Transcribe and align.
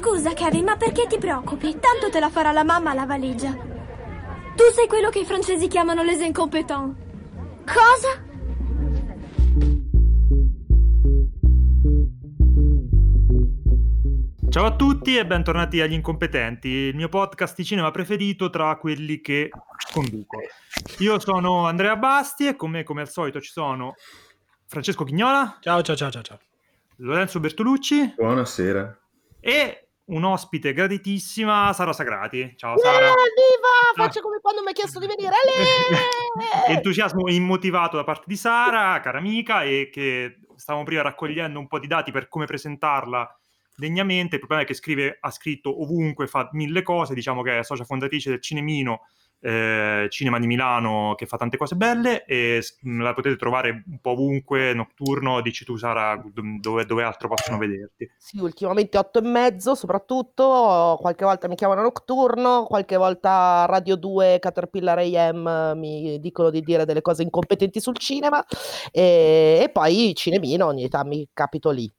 Scusa, 0.00 0.32
Kevin, 0.32 0.64
ma 0.64 0.78
perché 0.78 1.06
ti 1.06 1.18
preoccupi? 1.18 1.78
Tanto 1.78 2.08
te 2.10 2.20
la 2.20 2.30
farà 2.30 2.52
la 2.52 2.64
mamma 2.64 2.94
la 2.94 3.04
valigia. 3.04 3.50
Tu 3.50 4.64
sei 4.72 4.86
quello 4.88 5.10
che 5.10 5.18
i 5.18 5.24
francesi 5.26 5.68
chiamano 5.68 6.02
les 6.02 6.22
incompetents. 6.22 6.96
Cosa? 7.66 8.24
Ciao 14.48 14.64
a 14.64 14.74
tutti 14.74 15.18
e 15.18 15.26
bentornati 15.26 15.82
agli 15.82 15.92
Incompetenti, 15.92 16.68
il 16.68 16.96
mio 16.96 17.10
podcast 17.10 17.54
di 17.54 17.64
cinema 17.66 17.90
preferito 17.90 18.48
tra 18.48 18.74
quelli 18.78 19.20
che 19.20 19.50
conduco. 19.92 20.38
Io 21.00 21.20
sono 21.20 21.66
Andrea 21.66 21.96
Basti 21.96 22.46
e 22.46 22.56
come, 22.56 22.84
come 22.84 23.02
al 23.02 23.10
solito 23.10 23.38
ci 23.38 23.50
sono 23.50 23.96
Francesco 24.66 25.04
Chignola. 25.04 25.58
Ciao, 25.60 25.82
ciao, 25.82 25.94
ciao, 25.94 26.10
ciao, 26.10 26.22
ciao. 26.22 26.38
Lorenzo 26.96 27.38
Bertolucci. 27.38 28.14
Buonasera. 28.16 28.98
E 29.40 29.84
un 30.10 30.24
ospite 30.24 30.72
graditissima, 30.72 31.72
Sara 31.72 31.92
Sagrati. 31.92 32.54
Ciao 32.56 32.78
Sara. 32.78 33.06
Eh, 33.06 33.14
viva! 33.14 34.04
Faccio 34.04 34.20
come 34.20 34.38
quando 34.40 34.60
mi 34.60 34.68
hai 34.68 34.74
chiesto 34.74 34.98
di 34.98 35.06
venire. 35.06 35.34
Entusiasmo 36.68 37.28
immotivato 37.28 37.96
da 37.96 38.04
parte 38.04 38.24
di 38.26 38.36
Sara, 38.36 39.00
cara 39.00 39.18
amica, 39.18 39.62
e 39.62 39.88
che 39.92 40.40
stavamo 40.56 40.84
prima 40.84 41.02
raccogliendo 41.02 41.58
un 41.58 41.66
po' 41.66 41.78
di 41.78 41.86
dati 41.86 42.10
per 42.10 42.28
come 42.28 42.46
presentarla 42.46 43.38
degnamente. 43.76 44.34
Il 44.34 44.40
problema 44.40 44.62
è 44.62 44.66
che 44.66 44.74
scrive, 44.74 45.16
ha 45.20 45.30
scritto 45.30 45.80
ovunque, 45.82 46.26
fa 46.26 46.48
mille 46.52 46.82
cose, 46.82 47.14
diciamo 47.14 47.42
che 47.42 47.58
è 47.58 47.64
socia 47.64 47.84
fondatrice 47.84 48.30
del 48.30 48.40
Cinemino, 48.40 49.06
eh, 49.40 50.06
Cinema 50.08 50.38
di 50.38 50.46
Milano, 50.46 51.14
che 51.16 51.26
fa 51.26 51.36
tante 51.36 51.56
cose 51.56 51.74
belle 51.74 52.24
e 52.24 52.62
la 52.82 53.12
potete 53.12 53.36
trovare 53.36 53.82
un 53.86 53.98
po' 54.00 54.12
ovunque, 54.12 54.72
notturno, 54.72 55.40
dici 55.40 55.64
tu 55.64 55.76
Sara, 55.76 56.22
dove, 56.32 56.86
dove 56.86 57.02
altro 57.02 57.28
possono 57.28 57.58
vederti? 57.58 58.10
Sì, 58.16 58.38
ultimamente 58.38 58.96
otto 58.98 59.18
e 59.18 59.22
mezzo 59.22 59.74
soprattutto, 59.74 60.96
qualche 61.00 61.24
volta 61.24 61.48
mi 61.48 61.56
chiamano 61.56 61.82
nocturno, 61.82 62.64
qualche 62.68 62.96
volta 62.96 63.64
Radio 63.66 63.96
2, 63.96 64.38
Caterpillar 64.38 64.98
AM 64.98 65.72
mi 65.76 66.20
dicono 66.20 66.50
di 66.50 66.60
dire 66.60 66.84
delle 66.84 67.02
cose 67.02 67.22
incompetenti 67.22 67.80
sul 67.80 67.96
cinema 67.98 68.44
e, 68.92 69.60
e 69.62 69.68
poi 69.70 70.14
Cinemino 70.14 70.66
ogni 70.66 70.88
tanto 70.88 71.08
mi 71.10 71.28
capito 71.32 71.70
lì. 71.70 71.90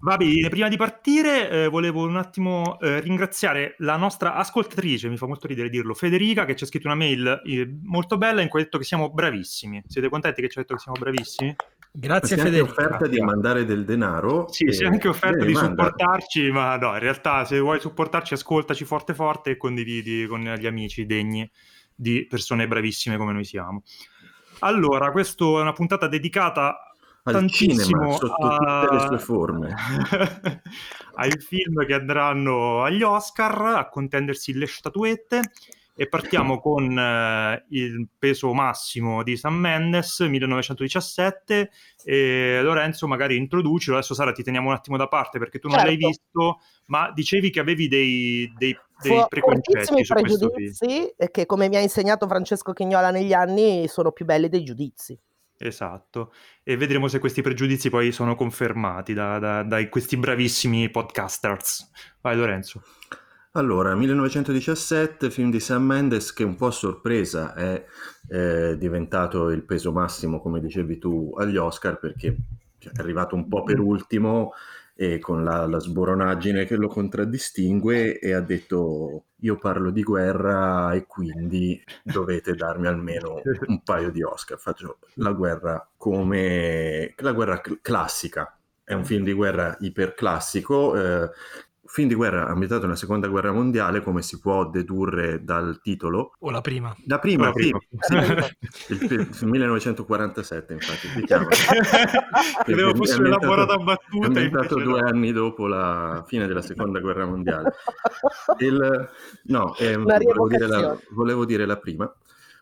Va 0.00 0.16
bene, 0.16 0.48
prima 0.48 0.68
di 0.68 0.76
partire 0.76 1.50
eh, 1.50 1.68
volevo 1.68 2.06
un 2.06 2.16
attimo 2.16 2.78
eh, 2.78 3.00
ringraziare 3.00 3.74
la 3.78 3.96
nostra 3.96 4.34
ascoltatrice, 4.34 5.08
mi 5.08 5.16
fa 5.16 5.26
molto 5.26 5.48
ridere 5.48 5.68
dirlo, 5.68 5.92
Federica, 5.92 6.44
che 6.44 6.54
ci 6.54 6.62
ha 6.62 6.66
scritto 6.68 6.86
una 6.86 6.94
mail 6.94 7.42
eh, 7.44 7.78
molto 7.82 8.16
bella 8.16 8.40
in 8.40 8.48
cui 8.48 8.60
ha 8.60 8.62
detto 8.62 8.78
che 8.78 8.84
siamo 8.84 9.10
bravissimi. 9.10 9.82
Siete 9.86 10.08
contenti 10.08 10.40
che 10.40 10.48
ci 10.48 10.58
ha 10.58 10.60
detto 10.60 10.74
che 10.74 10.80
siamo 10.80 10.98
bravissimi? 10.98 11.56
Grazie 11.90 12.36
si 12.36 12.42
Federica. 12.42 12.70
offerta 12.70 13.06
di 13.08 13.20
mandare 13.20 13.64
del 13.64 13.84
denaro. 13.84 14.46
Sì, 14.50 14.70
si 14.70 14.84
è 14.84 14.86
anche 14.86 15.08
offerta 15.08 15.44
di 15.44 15.52
manda. 15.52 15.68
supportarci, 15.68 16.50
ma 16.52 16.76
no, 16.76 16.92
in 16.92 17.00
realtà 17.00 17.44
se 17.44 17.58
vuoi 17.58 17.80
supportarci 17.80 18.34
ascoltaci 18.34 18.84
forte 18.84 19.14
forte 19.14 19.50
e 19.50 19.56
condividi 19.56 20.26
con 20.26 20.42
gli 20.42 20.66
amici 20.66 21.06
degni 21.06 21.50
di 21.92 22.24
persone 22.28 22.68
bravissime 22.68 23.16
come 23.16 23.32
noi 23.32 23.44
siamo. 23.44 23.82
Allora, 24.60 25.10
questa 25.10 25.44
è 25.44 25.60
una 25.60 25.72
puntata 25.72 26.06
dedicata 26.06 26.87
al 27.36 27.50
cinema 27.50 27.78
tantissimo 27.82 28.16
sotto 28.16 28.32
a- 28.46 28.80
tutte 28.86 28.94
le 28.94 29.00
sue 29.06 29.18
forme. 29.18 29.74
ai 31.16 31.32
film 31.38 31.84
che 31.86 31.94
andranno 31.94 32.82
agli 32.82 33.02
Oscar 33.02 33.60
a 33.76 33.88
contendersi 33.88 34.52
le 34.54 34.66
statuette 34.66 35.40
e 36.00 36.06
partiamo 36.08 36.60
con 36.62 36.96
eh, 36.96 37.64
il 37.70 38.06
peso 38.16 38.52
massimo 38.54 39.24
di 39.24 39.36
Sam 39.36 39.54
Mendes 39.56 40.20
1917 40.20 41.70
e 42.04 42.60
Lorenzo 42.62 43.08
magari 43.08 43.36
introducilo 43.36 43.96
adesso 43.96 44.14
Sara 44.14 44.30
ti 44.30 44.44
teniamo 44.44 44.68
un 44.68 44.74
attimo 44.74 44.96
da 44.96 45.08
parte 45.08 45.40
perché 45.40 45.58
tu 45.58 45.66
non 45.68 45.78
l'hai 45.78 45.98
Certo. 45.98 46.06
visto 46.06 46.60
ma 46.86 47.10
dicevi 47.12 47.50
che 47.50 47.58
avevi 47.60 47.88
dei, 47.88 48.52
dei, 48.56 48.78
dei 49.02 49.24
preconcetti 49.28 49.84
su 49.86 49.92
questo 49.94 50.14
film 50.14 50.26
pregiudizi 50.28 51.08
e 51.16 51.30
che 51.32 51.46
come 51.46 51.68
mi 51.68 51.76
ha 51.76 51.80
insegnato 51.80 52.28
Francesco 52.28 52.72
Chignola 52.72 53.10
negli 53.10 53.32
anni 53.32 53.88
sono 53.88 54.12
più 54.12 54.24
belli 54.24 54.48
dei 54.48 54.62
giudizi. 54.62 55.18
Esatto. 55.58 56.32
E 56.62 56.76
vedremo 56.76 57.08
se 57.08 57.18
questi 57.18 57.42
pregiudizi 57.42 57.90
poi 57.90 58.12
sono 58.12 58.34
confermati 58.34 59.14
da, 59.14 59.38
da- 59.38 59.62
dai 59.62 59.88
questi 59.88 60.16
bravissimi 60.16 60.90
podcasters. 60.90 61.90
Vai 62.20 62.36
Lorenzo. 62.36 62.82
Allora, 63.52 63.94
1917, 63.94 65.30
film 65.30 65.50
di 65.50 65.58
Sam 65.58 65.82
Mendes 65.82 66.32
che 66.32 66.44
un 66.44 66.54
po' 66.54 66.66
a 66.66 66.70
sorpresa 66.70 67.54
è 67.54 67.84
eh, 68.28 68.76
diventato 68.78 69.48
il 69.50 69.64
peso 69.64 69.90
massimo, 69.90 70.40
come 70.40 70.60
dicevi 70.60 70.98
tu, 70.98 71.34
agli 71.36 71.56
Oscar 71.56 71.98
perché 71.98 72.36
è 72.78 72.90
arrivato 72.98 73.34
un 73.34 73.48
po' 73.48 73.64
per 73.64 73.80
ultimo 73.80 74.52
e 75.00 75.20
con 75.20 75.44
la, 75.44 75.64
la 75.66 75.78
sboronaggine 75.78 76.64
che 76.64 76.74
lo 76.74 76.88
contraddistingue 76.88 78.18
e 78.18 78.32
ha 78.32 78.40
detto 78.40 79.26
io 79.36 79.56
parlo 79.56 79.92
di 79.92 80.02
guerra 80.02 80.92
e 80.92 81.06
quindi 81.06 81.80
dovete 82.02 82.56
darmi 82.56 82.88
almeno 82.88 83.40
un 83.68 83.80
paio 83.84 84.10
di 84.10 84.24
Oscar. 84.24 84.58
Faccio 84.58 84.98
la 85.14 85.30
guerra 85.30 85.88
come 85.96 87.14
la 87.18 87.32
guerra 87.32 87.60
cl- 87.60 87.78
classica. 87.80 88.58
È 88.82 88.92
un 88.92 89.04
film 89.04 89.22
di 89.22 89.32
guerra 89.34 89.76
iperclassico, 89.78 90.96
eh, 90.96 91.30
film 91.90 92.06
di 92.08 92.14
guerra 92.14 92.46
ambientato 92.48 92.82
nella 92.82 92.96
seconda 92.96 93.28
guerra 93.28 93.50
mondiale, 93.50 94.02
come 94.02 94.22
si 94.22 94.38
può 94.38 94.68
dedurre 94.68 95.42
dal 95.42 95.80
titolo. 95.82 96.32
O 96.40 96.50
la 96.50 96.60
prima. 96.60 96.94
La 97.06 97.18
prima, 97.18 97.46
La 97.46 97.52
prima. 97.52 97.78
sì, 97.98 98.14
il, 98.92 99.02
il 99.40 99.46
1947 99.46 100.72
infatti 100.74 101.08
credevo 102.64 102.90
È 102.90 102.94
fosse 102.94 103.14
ambientato- 103.14 103.46
un'elaborata 103.46 103.74
È 103.74 103.84
battuta 103.84 104.26
ambientato 104.26 104.74
invece 104.78 104.90
due 104.90 105.00
no. 105.00 105.06
anni 105.06 105.32
dopo 105.32 105.66
la 105.66 106.24
fine 106.26 106.46
della 106.46 106.62
seconda 106.62 107.00
guerra 107.00 107.26
mondiale. 107.26 107.72
Il- 108.58 109.08
no, 109.44 109.74
ehm, 109.76 110.04
Una 110.04 110.18
volevo, 110.18 110.46
dire 110.48 110.66
la, 110.66 110.98
volevo 111.10 111.44
dire 111.44 111.66
la 111.66 111.76
prima. 111.78 112.12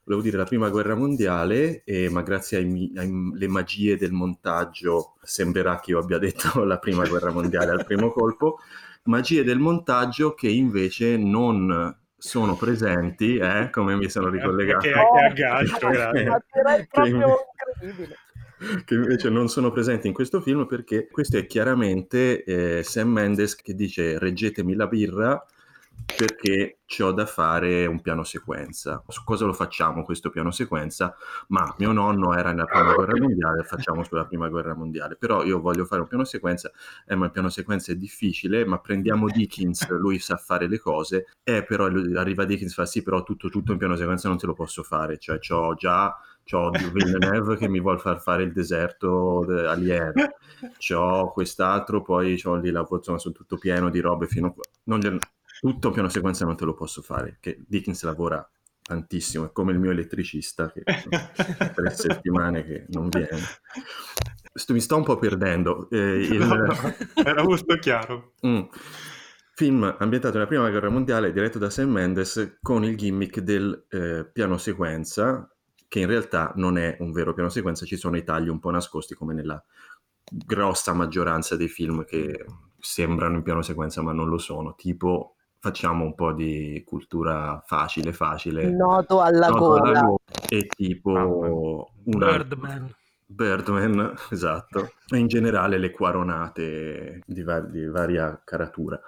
Volevo 0.04 0.22
dire 0.22 0.36
la 0.36 0.44
prima 0.44 0.68
guerra 0.68 0.94
mondiale, 0.94 1.82
eh, 1.82 2.08
ma 2.10 2.22
grazie 2.22 2.58
alle 2.58 3.48
magie 3.48 3.96
del 3.96 4.12
montaggio 4.12 5.14
sembrerà 5.20 5.80
che 5.80 5.90
io 5.90 5.98
abbia 5.98 6.18
detto 6.18 6.62
la 6.62 6.78
prima 6.78 7.04
guerra 7.08 7.32
mondiale 7.32 7.72
al 7.72 7.84
primo 7.84 8.12
colpo. 8.12 8.58
Magie 9.06 9.42
del 9.44 9.58
montaggio 9.58 10.34
che 10.34 10.48
invece 10.48 11.16
non 11.16 11.96
sono 12.16 12.56
presenti, 12.56 13.36
eh, 13.36 13.68
come 13.70 13.96
mi 13.96 14.08
sono 14.08 14.28
ricollegato. 14.28 14.80
Che, 14.80 14.92
che 14.92 15.24
aggancio, 15.24 15.78
grazie. 15.88 16.24
Ma 16.24 16.42
direi 16.52 16.76
Che- 16.80 16.88
proprio 16.90 17.36
incredibile. 17.78 18.16
che 18.84 18.94
invece 18.94 19.28
non 19.28 19.48
sono 19.48 19.70
presenti 19.70 20.06
in 20.06 20.14
questo 20.14 20.40
film 20.40 20.66
perché 20.66 21.08
questo 21.08 21.36
è 21.36 21.46
chiaramente 21.46 22.42
eh, 22.44 22.82
Sam 22.82 23.10
Mendes 23.10 23.54
che 23.54 23.74
dice 23.74 24.18
reggetemi 24.18 24.74
la 24.74 24.86
birra 24.86 25.44
perché 26.04 26.78
ho 27.00 27.12
da 27.12 27.26
fare 27.26 27.84
un 27.86 28.00
piano 28.00 28.24
sequenza. 28.24 29.02
Su 29.08 29.24
cosa 29.24 29.44
lo 29.44 29.52
facciamo 29.52 30.02
questo 30.04 30.30
piano 30.30 30.50
sequenza? 30.50 31.14
Ma 31.48 31.74
mio 31.78 31.92
nonno 31.92 32.34
era 32.34 32.52
nella 32.52 32.64
prima 32.64 32.94
guerra 32.94 33.18
mondiale, 33.18 33.64
facciamo 33.64 34.02
sulla 34.04 34.24
prima 34.24 34.48
guerra 34.48 34.74
mondiale. 34.74 35.16
Però 35.16 35.42
io 35.44 35.60
voglio 35.60 35.84
fare 35.84 36.00
un 36.02 36.08
piano 36.08 36.24
sequenza, 36.24 36.70
eh, 37.06 37.14
ma 37.14 37.26
il 37.26 37.32
piano 37.32 37.48
sequenza 37.48 37.92
è 37.92 37.96
difficile, 37.96 38.64
ma 38.64 38.78
prendiamo 38.78 39.26
Dickens, 39.28 39.88
lui 39.90 40.18
sa 40.18 40.36
fare 40.36 40.68
le 40.68 40.78
cose, 40.78 41.26
e 41.42 41.64
però 41.64 41.88
lui- 41.88 42.16
arriva 42.16 42.44
Dickens 42.44 42.74
fa 42.74 42.86
sì, 42.86 43.02
però 43.02 43.22
tutto, 43.22 43.48
tutto 43.48 43.72
in 43.72 43.78
piano 43.78 43.96
sequenza 43.96 44.28
non 44.28 44.38
te 44.38 44.46
lo 44.46 44.54
posso 44.54 44.82
fare, 44.82 45.18
cioè 45.18 45.38
c'ho 45.38 45.74
già 45.74 46.16
c'ho 46.44 46.70
Villeneuve 46.70 47.56
che 47.56 47.68
mi 47.68 47.80
vuole 47.80 47.98
far 47.98 48.20
fare 48.20 48.44
il 48.44 48.52
deserto 48.52 49.44
de- 49.44 49.66
alieno, 49.66 50.12
c'ho 50.78 51.32
quest'altro, 51.32 52.02
poi 52.02 52.40
c'ho 52.40 52.54
lì 52.54 52.70
la 52.70 52.86
insomma, 52.88 53.18
sono 53.18 53.34
tutto 53.34 53.58
pieno 53.58 53.90
di 53.90 53.98
robe 54.00 54.28
fino 54.28 54.46
a. 54.46 54.54
Non 54.84 55.00
tutto 55.60 55.90
piano 55.90 56.08
sequenza 56.08 56.44
non 56.44 56.56
te 56.56 56.64
lo 56.64 56.74
posso 56.74 57.02
fare, 57.02 57.38
che 57.40 57.62
Dickens 57.66 58.02
lavora 58.04 58.48
tantissimo, 58.82 59.46
è 59.46 59.52
come 59.52 59.72
il 59.72 59.78
mio 59.80 59.90
elettricista 59.90 60.70
che 60.70 60.82
sono 61.02 61.72
tre 61.74 61.90
settimane 61.90 62.64
che 62.64 62.86
non 62.90 63.08
viene. 63.08 63.40
Sto- 64.54 64.72
mi 64.72 64.80
sto 64.80 64.96
un 64.96 65.04
po' 65.04 65.18
perdendo. 65.18 65.88
eh, 65.90 66.20
il- 66.22 66.38
No, 66.38 66.54
no, 66.54 66.74
era 67.24 67.42
molto 67.42 67.74
chiaro. 67.76 68.34
Mm. 68.46 68.60
Film 69.54 69.96
ambientato 69.98 70.34
nella 70.34 70.46
prima 70.46 70.68
guerra 70.68 70.90
mondiale, 70.90 71.32
diretto 71.32 71.58
da 71.58 71.70
Sam 71.70 71.90
Mendes, 71.90 72.58
con 72.60 72.84
il 72.84 72.94
gimmick 72.96 73.40
del 73.40 73.86
eh, 73.88 74.28
piano 74.30 74.58
sequenza, 74.58 75.50
che 75.88 76.00
in 76.00 76.06
realtà 76.08 76.52
non 76.56 76.76
è 76.76 76.96
un 77.00 77.10
vero 77.10 77.32
piano 77.32 77.48
sequenza, 77.48 77.86
ci 77.86 77.96
sono 77.96 78.16
i 78.18 78.24
tagli 78.24 78.48
un 78.48 78.58
po' 78.60 78.70
nascosti, 78.70 79.14
come 79.14 79.32
nella 79.32 79.62
grossa 80.30 80.92
maggioranza 80.92 81.56
dei 81.56 81.68
film 81.68 82.04
che 82.04 82.44
sembrano 82.78 83.36
in 83.36 83.42
piano 83.42 83.62
sequenza 83.62 84.02
ma 84.02 84.12
non 84.12 84.28
lo 84.28 84.38
sono, 84.38 84.74
tipo 84.74 85.35
facciamo 85.66 86.04
un 86.04 86.14
po' 86.14 86.32
di 86.32 86.80
cultura 86.86 87.60
facile, 87.66 88.12
facile, 88.12 88.70
Nodo 88.70 89.20
alla 89.20 89.48
noto 89.48 89.74
alla 89.74 89.90
gola. 89.90 90.00
gola, 90.00 90.16
e 90.48 90.66
tipo 90.66 91.90
una... 92.04 92.26
Birdman. 92.30 92.94
Birdman, 93.26 94.14
esatto, 94.30 94.92
e 95.12 95.18
in 95.18 95.26
generale 95.26 95.78
le 95.78 95.90
quaronate 95.90 97.20
di, 97.26 97.42
va- 97.42 97.60
di 97.60 97.84
varia 97.86 98.40
caratura. 98.44 99.00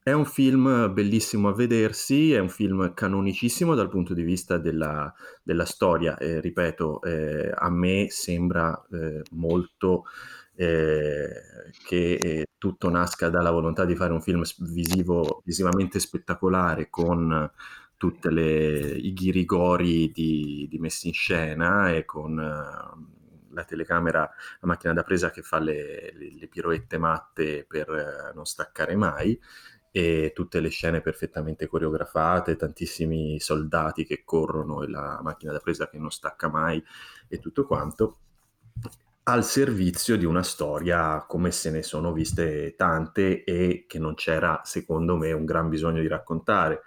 È 0.00 0.12
un 0.12 0.24
film 0.24 0.92
bellissimo 0.94 1.48
a 1.48 1.54
vedersi, 1.54 2.32
è 2.32 2.38
un 2.38 2.48
film 2.48 2.94
canonicissimo 2.94 3.74
dal 3.74 3.88
punto 3.88 4.14
di 4.14 4.22
vista 4.22 4.58
della, 4.58 5.12
della 5.42 5.64
storia, 5.64 6.16
eh, 6.18 6.40
ripeto, 6.40 7.02
eh, 7.02 7.50
a 7.52 7.68
me 7.68 8.06
sembra 8.10 8.80
eh, 8.92 9.22
molto 9.32 10.04
eh, 10.60 11.42
che 11.82 12.14
eh, 12.16 12.46
tutto 12.58 12.90
nasca 12.90 13.30
dalla 13.30 13.50
volontà 13.50 13.86
di 13.86 13.96
fare 13.96 14.12
un 14.12 14.20
film 14.20 14.42
visivo, 14.58 15.40
visivamente 15.46 15.98
spettacolare 15.98 16.90
con 16.90 17.50
tutti 17.96 18.28
i 18.28 19.12
ghirigori 19.14 20.10
di, 20.10 20.66
di 20.68 20.78
messi 20.78 21.08
in 21.08 21.14
scena 21.14 21.90
e 21.90 22.04
con 22.04 22.32
uh, 22.32 23.54
la 23.54 23.64
telecamera, 23.64 24.20
la 24.20 24.66
macchina 24.66 24.92
da 24.92 25.02
presa 25.02 25.30
che 25.30 25.40
fa 25.40 25.58
le, 25.58 26.12
le, 26.14 26.34
le 26.38 26.48
piroette 26.48 26.98
matte 26.98 27.64
per 27.66 27.88
uh, 27.88 28.34
non 28.34 28.44
staccare 28.44 28.94
mai 28.96 29.40
e 29.90 30.32
tutte 30.34 30.60
le 30.60 30.68
scene 30.68 31.00
perfettamente 31.00 31.68
coreografate, 31.68 32.56
tantissimi 32.56 33.40
soldati 33.40 34.04
che 34.04 34.24
corrono 34.24 34.82
e 34.82 34.88
la 34.88 35.20
macchina 35.22 35.52
da 35.52 35.58
presa 35.58 35.88
che 35.88 35.98
non 35.98 36.10
stacca 36.10 36.50
mai 36.50 36.82
e 37.28 37.38
tutto 37.38 37.64
quanto 37.66 38.18
al 39.24 39.44
servizio 39.44 40.16
di 40.16 40.24
una 40.24 40.42
storia 40.42 41.24
come 41.26 41.50
se 41.50 41.70
ne 41.70 41.82
sono 41.82 42.12
viste 42.12 42.74
tante 42.76 43.44
e 43.44 43.84
che 43.86 43.98
non 43.98 44.14
c'era, 44.14 44.60
secondo 44.64 45.16
me, 45.16 45.32
un 45.32 45.44
gran 45.44 45.68
bisogno 45.68 46.00
di 46.00 46.08
raccontare. 46.08 46.82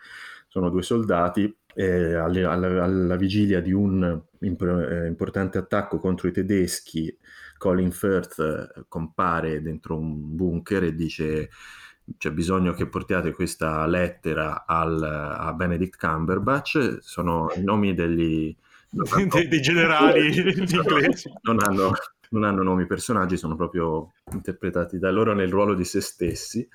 Sono 0.48 0.70
due 0.70 0.82
soldati 0.82 1.56
eh, 1.76 2.16
alla, 2.16 2.52
alla, 2.52 2.84
alla, 2.84 3.16
vigilia 3.16 3.62
di 3.62 3.72
un 3.72 4.22
imp- 4.40 4.62
eh, 4.62 5.08
importante 5.08 5.58
attacco 5.58 6.00
contro 6.00 6.28
i 6.28 6.32
tedeschi. 6.32 7.16
Colin 7.58 7.92
Firth 7.92 8.40
eh, 8.40 8.84
compare 8.88 9.62
dentro 9.62 9.98
un 9.98 10.36
bunker 10.36 10.84
e 10.84 10.96
dice 10.96 11.50
c'è 12.18 12.32
bisogno 12.32 12.74
che 12.74 12.88
portiate 12.88 13.32
questa 13.32 13.86
lettera 13.88 14.66
al, 14.66 15.02
a 15.02 15.54
Benedict 15.54 15.98
Cumberbatch, 15.98 16.98
sono 17.02 17.50
i 17.56 17.64
nomi 17.64 17.94
degli... 17.94 18.56
dei, 19.30 19.48
dei 19.48 19.62
generali 19.62 20.28
inglesi. 20.68 21.32
Non 21.44 21.60
hanno, 21.64 21.94
non 22.34 22.44
hanno 22.44 22.64
nomi 22.64 22.86
personaggi, 22.86 23.38
sono 23.38 23.56
proprio 23.56 24.14
interpretati 24.32 24.98
da 24.98 25.12
loro 25.12 25.34
nel 25.34 25.50
ruolo 25.50 25.76
di 25.76 25.86
se 25.86 26.02
stessi 26.02 26.68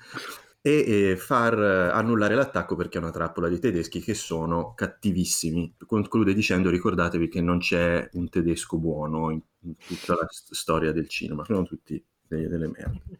e, 0.61 1.11
e 1.11 1.17
far 1.17 1.57
annullare 1.59 2.35
l'attacco 2.35 2.75
perché 2.75 2.97
è 2.97 3.01
una 3.01 3.11
trappola 3.11 3.47
di 3.49 3.59
tedeschi 3.59 3.99
che 3.99 4.13
sono 4.13 4.73
cattivissimi. 4.73 5.75
Conclude 5.85 6.33
dicendo 6.33 6.69
ricordatevi 6.69 7.27
che 7.27 7.41
non 7.41 7.59
c'è 7.59 8.09
un 8.13 8.29
tedesco 8.29 8.77
buono 8.77 9.29
in, 9.31 9.41
in 9.61 9.75
tutta 9.75 10.15
la 10.15 10.25
st- 10.29 10.53
storia 10.53 10.91
del 10.91 11.07
cinema, 11.09 11.43
sono 11.43 11.63
tutti 11.63 12.03
delle, 12.25 12.67
merde. 12.67 13.17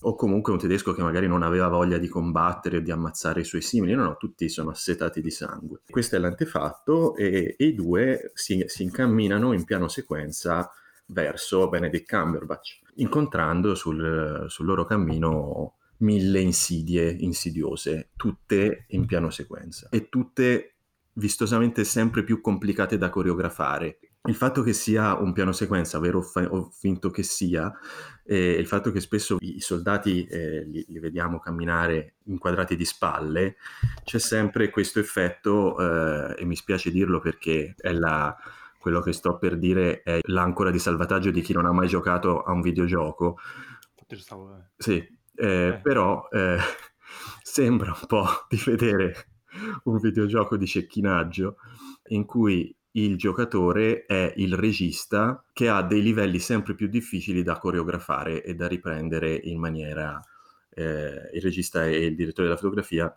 O 0.00 0.14
comunque 0.14 0.52
un 0.52 0.58
tedesco 0.58 0.92
che 0.92 1.02
magari 1.02 1.28
non 1.28 1.42
aveva 1.42 1.68
voglia 1.68 1.98
di 1.98 2.08
combattere 2.08 2.78
o 2.78 2.80
di 2.80 2.90
ammazzare 2.90 3.40
i 3.40 3.44
suoi 3.44 3.62
simili, 3.62 3.94
no, 3.94 4.04
no, 4.04 4.16
tutti 4.16 4.48
sono 4.48 4.70
assetati 4.70 5.20
di 5.20 5.30
sangue. 5.30 5.82
Questo 5.88 6.16
è 6.16 6.18
l'antefatto 6.18 7.14
e, 7.14 7.54
e 7.56 7.64
i 7.64 7.74
due 7.74 8.32
si, 8.34 8.64
si 8.66 8.82
incamminano 8.82 9.52
in 9.52 9.64
piano 9.64 9.86
sequenza 9.86 10.68
verso 11.06 11.68
Benedict 11.68 12.08
Cumberbatch, 12.08 12.80
incontrando 12.96 13.74
sul, 13.74 14.46
sul 14.48 14.66
loro 14.66 14.84
cammino 14.84 15.74
mille 15.98 16.40
insidie 16.40 17.10
insidiose, 17.10 18.10
tutte 18.16 18.86
in 18.88 19.06
piano 19.06 19.30
sequenza 19.30 19.88
e 19.90 20.08
tutte 20.08 20.74
vistosamente 21.14 21.84
sempre 21.84 22.24
più 22.24 22.40
complicate 22.40 22.98
da 22.98 23.10
coreografare. 23.10 23.98
Il 24.24 24.36
fatto 24.36 24.62
che 24.62 24.72
sia 24.72 25.14
un 25.14 25.32
piano 25.32 25.50
sequenza, 25.50 25.98
vero 25.98 26.24
o 26.34 26.70
finto 26.70 27.10
che 27.10 27.24
sia, 27.24 27.72
e 28.24 28.52
il 28.52 28.68
fatto 28.68 28.92
che 28.92 29.00
spesso 29.00 29.36
i 29.40 29.60
soldati 29.60 30.24
eh, 30.26 30.64
li, 30.64 30.84
li, 30.86 31.00
vediamo 31.00 31.40
camminare 31.40 32.14
inquadrati 32.26 32.76
di 32.76 32.84
spalle, 32.84 33.56
c'è 34.04 34.20
sempre 34.20 34.70
questo 34.70 35.00
effetto, 35.00 35.76
eh, 35.76 36.40
e 36.40 36.44
mi 36.44 36.54
spiace 36.54 36.92
dirlo 36.92 37.18
perché 37.18 37.74
è 37.76 37.90
la, 37.90 38.34
quello 38.82 39.00
che 39.00 39.12
sto 39.12 39.38
per 39.38 39.56
dire 39.56 40.02
è 40.02 40.18
l'ancora 40.24 40.72
di 40.72 40.80
salvataggio 40.80 41.30
di 41.30 41.40
chi 41.40 41.52
non 41.52 41.66
ha 41.66 41.72
mai 41.72 41.86
giocato 41.86 42.42
a 42.42 42.50
un 42.50 42.60
videogioco. 42.60 43.38
Stavo... 44.08 44.56
Eh. 44.56 44.62
Sì, 44.76 44.96
eh, 45.36 45.66
eh. 45.68 45.80
però 45.80 46.28
eh, 46.32 46.58
sembra 47.42 47.96
un 47.98 48.06
po' 48.08 48.26
di 48.48 48.60
vedere 48.66 49.28
un 49.84 49.98
videogioco 49.98 50.56
di 50.56 50.66
cecchinaggio 50.66 51.58
in 52.08 52.24
cui 52.24 52.74
il 52.94 53.16
giocatore 53.16 54.04
è 54.04 54.34
il 54.36 54.54
regista 54.54 55.44
che 55.52 55.68
ha 55.68 55.82
dei 55.82 56.02
livelli 56.02 56.40
sempre 56.40 56.74
più 56.74 56.88
difficili 56.88 57.44
da 57.44 57.58
coreografare 57.58 58.42
e 58.42 58.54
da 58.54 58.66
riprendere 58.66 59.32
in 59.32 59.58
maniera... 59.60 60.20
Eh, 60.74 61.30
il 61.34 61.42
regista 61.42 61.84
e 61.84 62.06
il 62.06 62.16
direttore 62.16 62.48
della 62.48 62.58
fotografia 62.58 63.14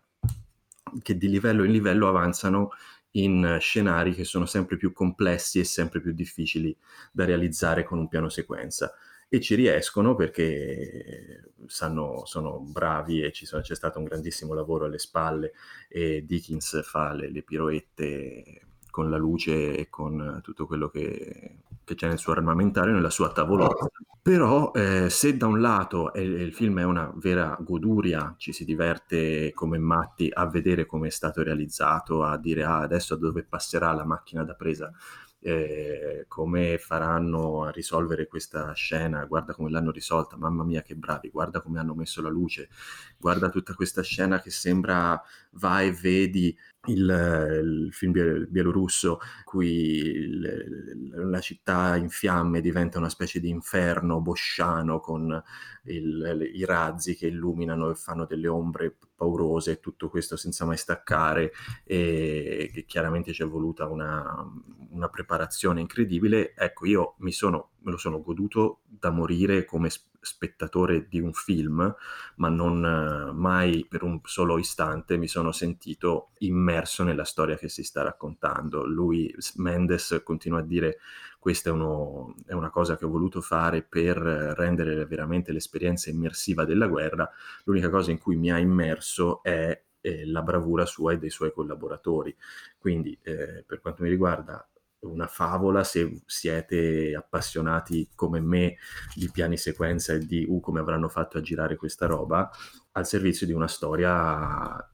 che 1.01 1.17
di 1.17 1.29
livello 1.29 1.63
in 1.63 1.71
livello 1.71 2.09
avanzano 2.09 2.71
in 3.15 3.57
scenari 3.59 4.13
che 4.13 4.23
sono 4.23 4.45
sempre 4.45 4.77
più 4.77 4.91
complessi 4.91 5.59
e 5.59 5.63
sempre 5.63 6.01
più 6.01 6.13
difficili 6.13 6.75
da 7.11 7.25
realizzare 7.25 7.83
con 7.83 7.99
un 7.99 8.07
piano 8.07 8.29
sequenza. 8.29 8.93
E 9.27 9.41
ci 9.41 9.55
riescono 9.55 10.15
perché 10.15 11.51
sanno, 11.67 12.23
sono 12.25 12.59
bravi 12.59 13.23
e 13.23 13.31
sono, 13.33 13.61
c'è 13.61 13.75
stato 13.75 13.97
un 13.99 14.05
grandissimo 14.05 14.53
lavoro 14.53 14.85
alle 14.85 14.99
spalle 14.99 15.53
e 15.89 16.23
Dickens 16.25 16.81
fa 16.83 17.13
le, 17.13 17.31
le 17.31 17.41
piroette 17.41 18.64
con 18.95 19.09
la 19.09 19.17
luce 19.17 19.75
e 19.75 19.89
con 19.89 20.39
tutto 20.41 20.65
quello 20.65 20.87
che, 20.87 21.57
che 21.83 21.95
c'è 21.95 22.07
nel 22.07 22.17
suo 22.17 22.31
armamentario, 22.31 22.93
nella 22.93 23.09
sua 23.09 23.29
tavolozza. 23.29 23.89
Però 24.21 24.71
eh, 24.71 25.09
se 25.09 25.35
da 25.35 25.47
un 25.47 25.59
lato 25.59 26.13
eh, 26.13 26.21
il 26.21 26.53
film 26.53 26.79
è 26.79 26.85
una 26.85 27.11
vera 27.17 27.57
goduria, 27.59 28.35
ci 28.37 28.53
si 28.53 28.63
diverte 28.63 29.51
come 29.53 29.79
matti 29.79 30.29
a 30.33 30.47
vedere 30.47 30.85
come 30.85 31.07
è 31.07 31.11
stato 31.11 31.43
realizzato, 31.43 32.23
a 32.23 32.37
dire 32.37 32.63
ah, 32.63 32.79
adesso 32.79 33.17
dove 33.17 33.43
passerà 33.43 33.91
la 33.91 34.05
macchina 34.05 34.45
da 34.45 34.53
presa? 34.53 34.93
Eh, 35.41 36.25
come 36.29 36.77
faranno 36.77 37.65
a 37.65 37.71
risolvere 37.71 38.27
questa 38.27 38.71
scena, 38.71 39.25
guarda 39.25 39.53
come 39.53 39.69
l'hanno 39.69 39.91
risolta, 39.91 40.37
mamma 40.37 40.63
mia 40.63 40.81
che 40.81 40.95
bravi, 40.95 41.29
guarda 41.29 41.61
come 41.61 41.79
hanno 41.79 41.93
messo 41.93 42.21
la 42.21 42.29
luce, 42.29 42.69
guarda 43.17 43.49
tutta 43.49 43.73
questa 43.73 44.01
scena 44.01 44.39
che 44.39 44.51
sembra 44.51 45.21
vai 45.51 45.89
e 45.89 45.91
vedi 45.91 46.57
il, 46.87 47.83
il 47.87 47.89
film 47.91 48.47
bielorusso, 48.47 49.19
cui 49.43 49.67
il, 49.67 51.11
la 51.13 51.39
città 51.39 51.95
in 51.95 52.09
fiamme 52.09 52.61
diventa 52.61 52.97
una 52.97 53.09
specie 53.09 53.39
di 53.39 53.49
inferno 53.49 54.21
bosciano 54.21 54.99
con 54.99 55.43
il, 55.83 56.51
i 56.53 56.65
razzi 56.65 57.15
che 57.15 57.27
illuminano 57.27 57.89
e 57.89 57.95
fanno 57.95 58.25
delle 58.25 58.47
ombre 58.47 58.95
paurose 59.15 59.71
e 59.71 59.79
tutto 59.79 60.09
questo 60.09 60.35
senza 60.35 60.65
mai 60.65 60.77
staccare 60.77 61.51
e 61.83 62.69
che 62.73 62.85
chiaramente 62.85 63.33
ci 63.33 63.43
è 63.43 63.45
voluta 63.45 63.87
una, 63.87 64.45
una 64.89 65.09
preparazione 65.09 65.81
incredibile. 65.81 66.53
Ecco, 66.55 66.85
io 66.85 67.15
mi 67.19 67.31
sono, 67.31 67.71
me 67.81 67.91
lo 67.91 67.97
sono 67.97 68.21
goduto 68.21 68.81
da 68.87 69.09
morire 69.09 69.65
come 69.65 69.89
spettatore 70.25 71.07
di 71.07 71.19
un 71.19 71.33
film, 71.33 71.95
ma 72.35 72.49
non 72.49 72.83
uh, 72.83 73.33
mai 73.33 73.85
per 73.87 74.03
un 74.03 74.19
solo 74.23 74.57
istante 74.57 75.17
mi 75.17 75.27
sono 75.27 75.51
sentito 75.51 76.31
immerso 76.39 77.03
nella 77.03 77.23
storia 77.23 77.55
che 77.55 77.69
si 77.69 77.83
sta 77.83 78.01
raccontando. 78.03 78.85
Lui, 78.85 79.33
Mendes, 79.55 80.21
continua 80.23 80.59
a 80.59 80.63
dire 80.63 80.97
questa 81.39 81.69
è, 81.69 81.73
uno, 81.73 82.33
è 82.45 82.53
una 82.53 82.71
cosa 82.71 82.97
che 82.97 83.05
ho 83.05 83.09
voluto 83.09 83.39
fare 83.39 83.83
per 83.83 84.17
rendere 84.17 85.05
veramente 85.05 85.51
l'esperienza 85.51 86.09
immersiva 86.09 86.65
della 86.65 86.87
guerra. 86.87 87.29
L'unica 87.65 87.89
cosa 87.89 88.09
in 88.11 88.17
cui 88.17 88.35
mi 88.35 88.51
ha 88.51 88.57
immerso 88.57 89.43
è 89.43 89.79
la 90.25 90.41
bravura 90.41 90.85
sua 90.85 91.13
e 91.13 91.17
dei 91.17 91.29
suoi 91.29 91.51
collaboratori. 91.51 92.35
Quindi, 92.77 93.17
eh, 93.21 93.63
per 93.65 93.79
quanto 93.81 94.03
mi 94.03 94.09
riguarda, 94.09 94.67
una 94.99 95.27
favola 95.27 95.83
se 95.83 96.21
siete 96.25 97.13
appassionati 97.15 98.09
come 98.15 98.39
me 98.39 98.77
di 99.13 99.29
piani 99.31 99.57
sequenza 99.57 100.13
e 100.13 100.19
di 100.19 100.45
uh, 100.47 100.59
come 100.59 100.79
avranno 100.79 101.09
fatto 101.09 101.37
a 101.37 101.41
girare 101.41 101.75
questa 101.75 102.05
roba 102.05 102.49
al 102.93 103.05
servizio 103.05 103.45
di 103.45 103.53
una 103.53 103.67
storia 103.67 104.89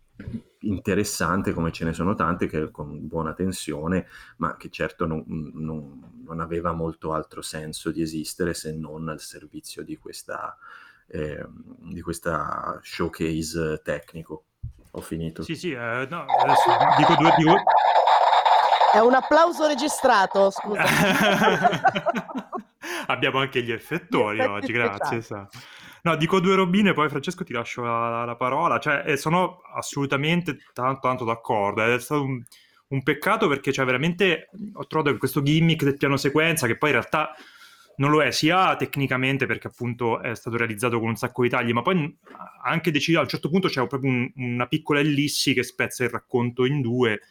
interessante 0.59 1.53
come 1.53 1.71
ce 1.71 1.85
ne 1.85 1.93
sono 1.93 2.13
tante 2.13 2.47
che 2.47 2.69
con 2.69 3.07
buona 3.07 3.33
tensione 3.33 4.07
ma 4.37 4.55
che 4.57 4.69
certo 4.69 5.07
non, 5.07 5.23
non, 5.27 6.23
non 6.23 6.39
aveva 6.39 6.71
molto 6.71 7.13
altro 7.13 7.41
senso 7.41 7.91
di 7.91 8.01
esistere 8.01 8.53
se 8.53 8.73
non 8.73 9.09
al 9.09 9.19
servizio 9.19 9.83
di 9.83 9.97
questa, 9.97 10.55
eh, 11.07 11.45
di 11.79 12.01
questa 12.01 12.79
showcase 12.81 13.81
tecnico. 13.83 14.45
Ho 14.91 15.01
finito. 15.01 15.41
Sì 15.43 15.55
sì 15.55 15.71
eh, 15.71 16.07
no, 16.09 16.25
adesso 16.25 16.69
dico 16.97 17.15
due, 17.15 17.33
dico, 17.37 17.55
è 18.93 18.99
un 18.99 19.13
applauso 19.13 19.67
registrato, 19.67 20.49
scusa. 20.51 20.83
Abbiamo 23.07 23.39
anche 23.39 23.61
gli 23.63 23.71
effettori 23.71 24.37
gli 24.37 24.41
oggi, 24.41 24.71
grazie. 24.71 25.23
No, 26.03 26.15
dico 26.15 26.39
due 26.39 26.55
robine, 26.55 26.93
poi 26.93 27.09
Francesco 27.09 27.43
ti 27.43 27.53
lascio 27.53 27.83
la, 27.83 28.25
la 28.25 28.35
parola. 28.35 28.79
Cioè, 28.79 29.03
eh, 29.05 29.17
sono 29.17 29.61
assolutamente 29.75 30.57
tanto, 30.73 30.99
tanto 30.99 31.25
d'accordo. 31.25 31.83
È 31.83 31.99
stato 31.99 32.23
un, 32.23 32.43
un 32.87 33.03
peccato 33.03 33.47
perché 33.47 33.71
cioè, 33.71 33.85
veramente 33.85 34.49
ho 34.73 34.87
trovato 34.87 35.15
questo 35.17 35.41
gimmick 35.41 35.83
del 35.83 35.97
piano 35.97 36.17
sequenza 36.17 36.67
che 36.67 36.77
poi 36.77 36.89
in 36.89 36.95
realtà 36.95 37.33
non 37.97 38.09
lo 38.09 38.23
è 38.23 38.31
sia 38.31 38.75
tecnicamente 38.77 39.45
perché 39.45 39.67
appunto 39.67 40.21
è 40.21 40.33
stato 40.33 40.57
realizzato 40.57 40.99
con 40.99 41.09
un 41.09 41.15
sacco 41.15 41.43
di 41.43 41.49
tagli, 41.49 41.71
ma 41.71 41.81
poi 41.81 42.17
anche 42.63 42.89
deciso, 42.89 43.19
a 43.19 43.23
un 43.23 43.27
certo 43.27 43.49
punto 43.49 43.67
c'è 43.67 43.85
proprio 43.85 44.09
un, 44.09 44.31
una 44.35 44.65
piccola 44.65 44.99
ellissi 44.99 45.53
che 45.53 45.63
spezza 45.63 46.03
il 46.03 46.09
racconto 46.09 46.65
in 46.65 46.81
due 46.81 47.21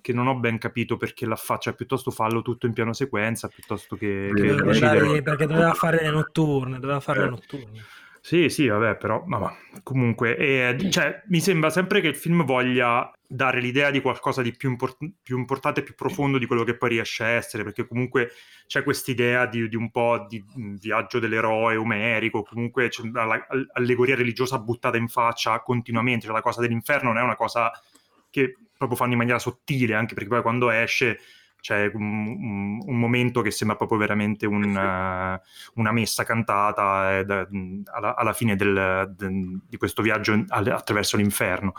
che 0.00 0.12
non 0.12 0.26
ho 0.26 0.36
ben 0.36 0.58
capito 0.58 0.96
perché 0.96 1.26
la 1.26 1.36
faccia, 1.36 1.72
piuttosto 1.72 2.10
fallo 2.10 2.42
tutto 2.42 2.66
in 2.66 2.72
piano 2.72 2.92
sequenza, 2.92 3.48
piuttosto 3.48 3.96
che... 3.96 4.30
che 4.34 4.42
perché, 4.42 4.62
decidere... 4.62 5.22
perché 5.22 5.46
doveva 5.46 5.74
fare 5.74 6.02
le 6.02 6.10
notturne, 6.10 6.78
doveva 6.78 7.00
fare 7.00 7.20
le 7.20 7.26
Eh. 7.26 7.30
notturne. 7.30 7.84
Sì, 8.20 8.48
sì, 8.50 8.66
vabbè, 8.66 8.96
però, 8.96 9.22
ma, 9.26 9.38
ma, 9.38 9.56
comunque, 9.82 10.36
eh, 10.36 10.90
cioè, 10.90 11.22
mi 11.28 11.40
sembra 11.40 11.70
sempre 11.70 12.00
che 12.00 12.08
il 12.08 12.16
film 12.16 12.44
voglia 12.44 13.10
dare 13.26 13.60
l'idea 13.60 13.90
di 13.90 14.02
qualcosa 14.02 14.42
di 14.42 14.54
più, 14.54 14.68
import- 14.70 14.98
più 15.22 15.38
importante 15.38 15.80
e 15.80 15.82
più 15.82 15.94
profondo 15.94 16.36
di 16.36 16.46
quello 16.46 16.64
che 16.64 16.76
poi 16.76 16.90
riesce 16.90 17.24
a 17.24 17.28
essere, 17.28 17.62
perché 17.62 17.86
comunque 17.86 18.32
c'è 18.66 18.82
quest'idea 18.82 19.46
di, 19.46 19.68
di 19.68 19.76
un 19.76 19.90
po' 19.90 20.26
di 20.28 20.44
viaggio 20.78 21.20
dell'eroe 21.20 21.76
omerico, 21.76 22.42
comunque 22.42 22.88
c'è 22.88 23.02
una 23.02 23.46
allegoria 23.72 24.16
religiosa 24.16 24.58
buttata 24.58 24.96
in 24.98 25.08
faccia 25.08 25.60
continuamente, 25.60 26.26
cioè 26.26 26.34
la 26.34 26.42
cosa 26.42 26.60
dell'inferno 26.60 27.08
non 27.12 27.22
è 27.22 27.24
una 27.24 27.36
cosa 27.36 27.70
che 28.30 28.56
proprio 28.78 28.96
fanno 28.96 29.12
in 29.12 29.18
maniera 29.18 29.38
sottile, 29.38 29.94
anche 29.94 30.14
perché 30.14 30.30
poi 30.30 30.40
quando 30.40 30.70
esce 30.70 31.18
c'è 31.60 31.90
un, 31.92 32.80
un, 32.86 32.98
momento 32.98 33.42
che 33.42 33.50
sembra 33.50 33.76
proprio 33.76 33.98
veramente 33.98 34.46
un, 34.46 34.62
uh, 34.62 35.80
una 35.80 35.92
messa 35.92 36.22
cantata 36.22 37.18
eh, 37.18 37.24
da, 37.24 37.48
alla, 37.92 38.14
alla, 38.14 38.32
fine 38.32 38.54
del, 38.54 39.12
de, 39.16 39.58
di 39.68 39.76
questo 39.76 40.00
viaggio 40.00 40.44
attraverso 40.48 41.16
l'inferno. 41.16 41.74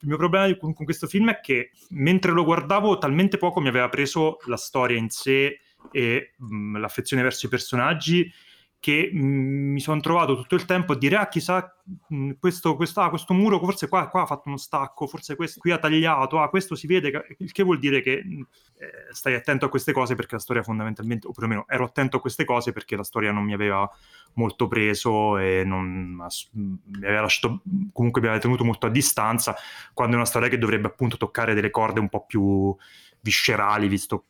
Il 0.00 0.08
mio 0.08 0.16
problema 0.16 0.56
con, 0.56 0.72
con, 0.72 0.84
questo 0.84 1.06
film 1.06 1.30
è 1.30 1.40
che 1.40 1.72
mentre 1.90 2.32
lo 2.32 2.44
guardavo 2.44 2.96
talmente 2.96 3.36
poco 3.36 3.60
mi 3.60 3.68
aveva 3.68 3.90
preso 3.90 4.38
la 4.46 4.56
storia 4.56 4.96
in 4.96 5.10
sé 5.10 5.60
e 5.92 6.32
mh, 6.36 6.78
l'affezione 6.78 7.22
verso 7.22 7.46
i 7.46 7.50
personaggi 7.50 8.32
che 8.80 9.10
mh, 9.12 9.18
mi 9.18 9.80
sono 9.80 10.00
trovato 10.00 10.36
tutto 10.36 10.54
il 10.54 10.64
tempo 10.64 10.92
a 10.92 10.96
dire 10.96 11.16
ah 11.16 11.28
chissà 11.28 11.76
mh, 12.08 12.32
questo, 12.38 12.76
questo, 12.76 13.00
ah, 13.00 13.08
questo 13.08 13.34
muro 13.34 13.58
forse 13.58 13.88
qua, 13.88 14.08
qua, 14.08 14.22
ha 14.22 14.26
fatto 14.26 14.48
uno 14.48 14.56
stacco 14.56 15.06
forse 15.06 15.34
questo 15.34 15.58
qui 15.60 15.72
ha 15.72 15.78
tagliato 15.78 16.40
ah 16.40 16.48
questo 16.48 16.76
si 16.76 16.86
vede 16.86 17.36
il 17.38 17.50
che 17.50 17.62
vuol 17.64 17.78
dire 17.78 18.00
che 18.00 18.12
eh, 18.18 18.90
stai 19.10 19.34
attento 19.34 19.66
a 19.66 19.68
queste 19.68 19.92
cose 19.92 20.14
perché 20.14 20.36
la 20.36 20.40
storia 20.40 20.62
fondamentalmente 20.62 21.26
o 21.26 21.32
perlomeno 21.32 21.64
ero 21.68 21.84
attento 21.84 22.18
a 22.18 22.20
queste 22.20 22.44
cose 22.44 22.72
perché 22.72 22.94
la 22.94 23.02
storia 23.02 23.32
non 23.32 23.42
mi 23.42 23.52
aveva 23.52 23.88
molto 24.34 24.68
preso 24.68 25.38
e 25.38 25.64
non 25.64 26.14
mi 26.14 27.04
aveva 27.04 27.22
lasciato 27.22 27.62
comunque 27.92 28.20
mi 28.20 28.28
aveva 28.28 28.42
tenuto 28.42 28.64
molto 28.64 28.86
a 28.86 28.90
distanza 28.90 29.56
quando 29.92 30.14
è 30.14 30.18
una 30.18 30.26
storia 30.26 30.48
che 30.48 30.58
dovrebbe 30.58 30.86
appunto 30.86 31.16
toccare 31.16 31.54
delle 31.54 31.70
corde 31.70 31.98
un 31.98 32.08
po' 32.08 32.24
più 32.26 32.74
viscerali 33.20 33.88
visto 33.88 34.26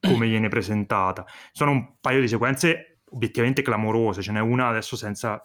come 0.00 0.26
viene 0.26 0.48
presentata. 0.48 1.24
Sono 1.52 1.70
un 1.70 2.00
paio 2.00 2.20
di 2.20 2.28
sequenze 2.28 2.91
obiettivamente 3.12 3.62
clamorose, 3.62 4.22
ce 4.22 4.32
n'è 4.32 4.40
una 4.40 4.68
adesso 4.68 4.96
senza 4.96 5.40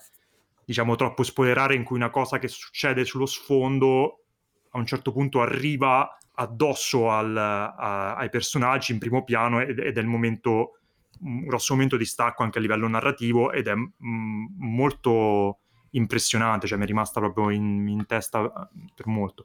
diciamo 0.66 0.96
troppo 0.96 1.24
spoilerare 1.24 1.76
in 1.76 1.84
cui 1.84 1.96
una 1.96 2.10
cosa 2.10 2.40
che 2.40 2.48
succede 2.48 3.06
sullo 3.06 3.26
sfondo 3.26 4.24
a 4.72 4.78
un 4.78 4.86
certo 4.86 5.12
punto 5.12 5.42
arriva 5.42 6.18
addosso 6.40 7.10
al, 7.10 7.36
a, 7.36 8.16
ai 8.16 8.30
personaggi 8.30 8.92
in 8.92 9.00
primo 9.00 9.24
piano 9.24 9.62
ed, 9.62 9.80
ed, 9.80 9.98
è 9.98 10.02
il 10.02 10.08
momento 10.08 10.80
un 11.22 11.46
grosso 11.46 11.74
momento 11.74 11.98
di 11.98 12.06
stacco 12.06 12.44
anche 12.44 12.60
a 12.60 12.62
livello 12.62 12.88
narrativo 12.88 13.52
ed 13.52 13.68
è 13.68 13.74
m, 13.74 14.54
molto 14.58 15.60
impressionante, 15.92 16.68
cioè 16.68 16.78
mi 16.78 16.84
è 16.84 16.88
rimasta 16.88 17.20
proprio 17.20 17.50
in, 17.50 17.88
in, 17.88 18.06
testa 18.06 18.70
per 18.94 19.08
molto. 19.08 19.44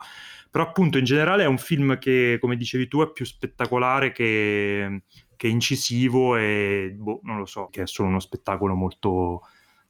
Però 0.51 0.65
appunto 0.65 0.99
in 0.99 1.05
generale 1.05 1.45
è 1.45 1.47
un 1.47 1.57
film 1.57 1.99
che, 1.99 2.37
come 2.41 2.57
dicevi 2.57 2.89
tu, 2.89 3.01
è 3.01 3.11
più 3.11 3.25
spettacolare 3.25 4.13
che, 4.13 5.03
che 5.43 5.49
incisivo 5.49 6.37
e 6.37 6.95
boh, 6.97 7.19
non 7.25 7.39
lo 7.39 7.47
so, 7.47 7.67
che 7.69 7.83
è 7.83 7.87
solo 7.89 8.07
uno 8.07 8.21
spettacolo 8.21 8.75
molto 8.75 9.41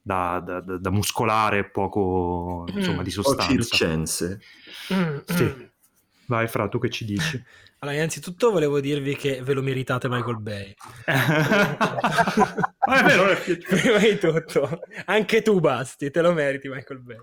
da, 0.01 0.41
da, 0.43 0.63
da, 0.63 0.79
da 0.79 0.91
muscolare, 0.91 1.69
poco 1.69 2.65
insomma 2.75 3.03
di 3.03 3.11
sostanza. 3.11 3.53
Circense. 3.53 4.41
Mm, 4.95 5.19
Sì. 5.27 5.43
mm. 5.45 5.63
Vai 6.25 6.49
Fra, 6.49 6.69
tu 6.69 6.79
che 6.79 6.89
ci 6.89 7.05
dici? 7.05 7.45
Allora, 7.83 7.97
innanzitutto 7.97 8.53
volevo 8.53 8.79
dirvi 8.79 9.17
che 9.17 9.43
ve 9.43 9.55
lo 9.55 9.61
meritate 9.61 10.09
Michael 10.09 10.41
Bay. 10.41 10.75
Ah, 12.85 13.01
è 13.01 13.05
vero, 13.05 13.29
è 13.29 13.37
Prima 13.59 13.99
di 13.99 14.19
tutto, 14.19 14.81
anche 15.05 15.43
tu 15.43 15.61
basti, 15.61 16.11
te 16.11 16.21
lo 16.23 16.33
meriti 16.33 16.69
Michael 16.69 17.01
Bay. 17.01 17.17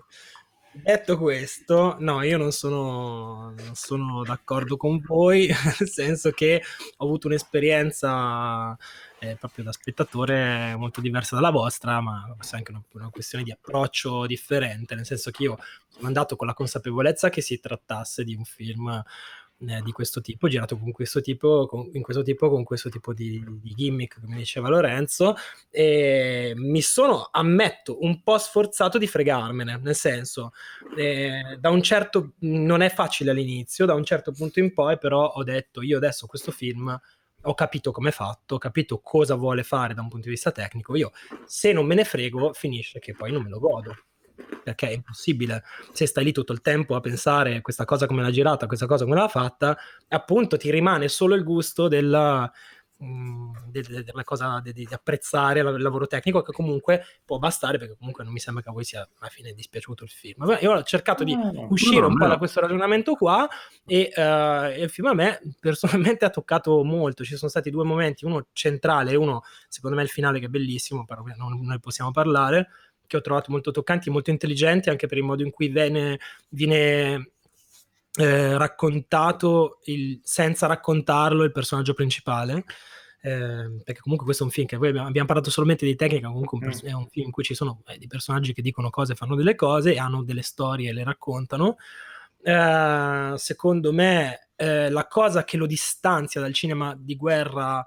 Detto 0.72 1.18
questo, 1.18 1.96
no, 1.98 2.22
io 2.22 2.38
non 2.38 2.52
sono, 2.52 3.52
non 3.56 3.74
sono 3.74 4.22
d'accordo 4.22 4.76
con 4.76 5.00
voi, 5.00 5.48
nel 5.78 5.88
senso 5.88 6.30
che 6.30 6.62
ho 6.96 7.04
avuto 7.04 7.26
un'esperienza 7.26 8.76
eh, 9.18 9.34
proprio 9.34 9.64
da 9.64 9.72
spettatore 9.72 10.76
molto 10.76 11.00
diversa 11.00 11.34
dalla 11.34 11.50
vostra, 11.50 12.00
ma 12.00 12.32
forse 12.36 12.54
anche 12.54 12.70
una, 12.70 12.82
una 12.92 13.10
questione 13.10 13.42
di 13.42 13.50
approccio 13.50 14.26
differente, 14.26 14.94
nel 14.94 15.04
senso 15.04 15.32
che 15.32 15.42
io 15.42 15.58
sono 15.88 16.06
andato 16.06 16.36
con 16.36 16.46
la 16.46 16.54
consapevolezza 16.54 17.30
che 17.30 17.40
si 17.40 17.58
trattasse 17.58 18.22
di 18.22 18.36
un 18.36 18.44
film 18.44 19.02
eh, 19.66 19.82
di 19.82 19.92
questo 19.92 20.20
tipo, 20.20 20.48
girato 20.48 20.78
con 20.78 20.92
questo 20.92 21.20
tipo, 21.20 21.66
con, 21.66 21.90
in 21.92 22.02
questo 22.02 22.22
tipo, 22.22 22.48
con 22.48 22.64
questo 22.64 22.88
tipo 22.88 23.12
di, 23.12 23.42
di 23.60 23.74
gimmick, 23.74 24.20
come 24.20 24.36
diceva 24.36 24.68
Lorenzo, 24.68 25.34
e 25.70 26.52
mi 26.56 26.80
sono, 26.80 27.28
ammetto, 27.30 28.02
un 28.02 28.22
po' 28.22 28.38
sforzato 28.38 28.98
di 28.98 29.06
fregarmene, 29.06 29.78
nel 29.82 29.94
senso, 29.94 30.52
eh, 30.96 31.56
da 31.58 31.70
un 31.70 31.82
certo, 31.82 32.32
non 32.40 32.80
è 32.82 32.90
facile 32.90 33.30
all'inizio, 33.30 33.86
da 33.86 33.94
un 33.94 34.04
certo 34.04 34.32
punto 34.32 34.60
in 34.60 34.72
poi 34.72 34.98
però 34.98 35.26
ho 35.26 35.44
detto, 35.44 35.82
io 35.82 35.96
adesso 35.98 36.26
questo 36.26 36.52
film 36.52 36.98
ho 37.42 37.54
capito 37.54 37.90
come 37.90 38.10
è 38.10 38.12
fatto, 38.12 38.56
ho 38.56 38.58
capito 38.58 39.00
cosa 39.00 39.34
vuole 39.34 39.62
fare 39.62 39.94
da 39.94 40.02
un 40.02 40.08
punto 40.08 40.26
di 40.26 40.32
vista 40.32 40.52
tecnico, 40.52 40.96
io 40.96 41.12
se 41.46 41.72
non 41.72 41.86
me 41.86 41.94
ne 41.94 42.04
frego 42.04 42.52
finisce 42.52 42.98
che 42.98 43.14
poi 43.14 43.32
non 43.32 43.42
me 43.42 43.48
lo 43.48 43.58
godo 43.58 43.96
perché 44.62 44.88
è 44.88 44.92
impossibile 44.92 45.64
se 45.92 46.06
stai 46.06 46.24
lì 46.24 46.32
tutto 46.32 46.52
il 46.52 46.60
tempo 46.60 46.94
a 46.94 47.00
pensare 47.00 47.60
questa 47.60 47.84
cosa 47.84 48.06
come 48.06 48.22
l'ha 48.22 48.30
girata, 48.30 48.66
questa 48.66 48.86
cosa 48.86 49.04
come 49.04 49.16
l'ha 49.16 49.28
fatta, 49.28 49.76
appunto 50.08 50.56
ti 50.56 50.70
rimane 50.70 51.08
solo 51.08 51.34
il 51.34 51.44
gusto 51.44 51.88
della, 51.88 52.50
de, 53.02 53.82
della 54.04 54.24
cosa 54.24 54.60
di 54.62 54.86
apprezzare 54.90 55.60
il 55.60 55.80
lavoro 55.80 56.06
tecnico 56.06 56.42
che 56.42 56.52
comunque 56.52 57.02
può 57.24 57.38
bastare 57.38 57.78
perché 57.78 57.96
comunque 57.96 58.24
non 58.24 58.32
mi 58.32 58.38
sembra 58.38 58.62
che 58.62 58.68
a 58.68 58.72
voi 58.72 58.84
sia 58.84 59.08
alla 59.18 59.30
fine 59.30 59.52
dispiaciuto 59.52 60.04
il 60.04 60.10
film. 60.10 60.44
Vabbè, 60.44 60.62
io 60.62 60.72
ho 60.72 60.82
cercato 60.82 61.24
di 61.24 61.34
No, 61.34 61.68
uscire 61.70 62.00
no, 62.00 62.08
un 62.08 62.16
po' 62.16 62.24
no. 62.24 62.30
da 62.30 62.38
questo 62.38 62.60
ragionamento 62.60 63.14
qua 63.14 63.48
e, 63.86 64.12
e 64.14 64.82
il 64.82 64.90
film 64.90 65.08
a 65.08 65.14
me 65.14 65.40
personalmente 65.58 66.24
ha 66.26 66.30
toccato 66.30 66.84
molto. 66.84 67.24
Ci 67.24 67.36
sono 67.36 67.50
stati 67.50 67.70
due 67.70 67.84
momenti, 67.84 68.26
uno 68.26 68.48
centrale 68.52 69.12
e 69.12 69.16
uno 69.16 69.42
secondo 69.68 69.96
me 69.96 70.02
il 70.02 70.10
finale 70.10 70.38
che 70.38 70.46
è 70.46 70.50
bellissimo, 70.50 71.06
però 71.06 71.22
non 71.36 71.58
noi 71.62 71.80
possiamo 71.80 72.10
parlare 72.10 72.68
che 73.10 73.16
ho 73.16 73.20
trovato 73.20 73.50
molto 73.50 73.72
toccanti, 73.72 74.08
molto 74.08 74.30
intelligenti 74.30 74.88
anche 74.88 75.08
per 75.08 75.18
il 75.18 75.24
modo 75.24 75.42
in 75.42 75.50
cui 75.50 75.66
viene, 75.66 76.20
viene 76.50 77.32
eh, 78.14 78.56
raccontato 78.56 79.80
il, 79.86 80.20
senza 80.22 80.68
raccontarlo 80.68 81.42
il 81.42 81.50
personaggio 81.50 81.92
principale. 81.92 82.64
Eh, 83.22 83.82
perché 83.84 84.00
comunque 84.00 84.24
questo 84.24 84.44
è 84.44 84.46
un 84.46 84.52
film 84.52 84.68
che 84.68 84.76
abbiamo, 84.76 85.08
abbiamo 85.08 85.26
parlato 85.26 85.50
solamente 85.50 85.84
di 85.84 85.96
tecnica, 85.96 86.28
comunque 86.28 86.56
un 86.56 86.64
pers- 86.64 86.84
è 86.84 86.92
un 86.92 87.08
film 87.08 87.26
in 87.26 87.32
cui 87.32 87.42
ci 87.42 87.54
sono 87.54 87.82
eh, 87.88 87.98
dei 87.98 88.06
personaggi 88.06 88.54
che 88.54 88.62
dicono 88.62 88.90
cose, 88.90 89.16
fanno 89.16 89.34
delle 89.34 89.56
cose 89.56 89.92
e 89.92 89.98
hanno 89.98 90.22
delle 90.22 90.42
storie 90.42 90.90
e 90.90 90.92
le 90.92 91.02
raccontano. 91.02 91.78
Eh, 92.40 93.34
secondo 93.36 93.92
me 93.92 94.50
eh, 94.54 94.88
la 94.88 95.06
cosa 95.08 95.42
che 95.42 95.56
lo 95.56 95.66
distanzia 95.66 96.40
dal 96.40 96.54
cinema 96.54 96.96
di 96.96 97.16
guerra 97.16 97.84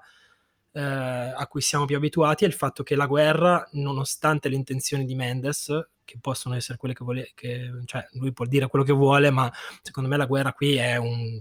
eh, 0.76 0.80
a 0.80 1.46
cui 1.46 1.60
siamo 1.60 1.84
più 1.84 1.96
abituati 1.96 2.44
è 2.44 2.48
il 2.48 2.52
fatto 2.52 2.82
che 2.82 2.96
la 2.96 3.06
guerra, 3.06 3.66
nonostante 3.72 4.48
le 4.48 4.56
intenzioni 4.56 5.04
di 5.04 5.14
Mendes, 5.14 5.86
che 6.04 6.18
possono 6.20 6.56
essere 6.56 6.76
quelle 6.76 6.94
che 6.94 7.04
vuole, 7.04 7.30
che, 7.34 7.70
cioè 7.84 8.04
lui 8.14 8.32
può 8.32 8.44
dire 8.44 8.66
quello 8.66 8.84
che 8.84 8.92
vuole, 8.92 9.30
ma 9.30 9.52
secondo 9.82 10.08
me 10.08 10.16
la 10.16 10.26
guerra 10.26 10.52
qui 10.52 10.74
è 10.74 10.96
un, 10.96 11.40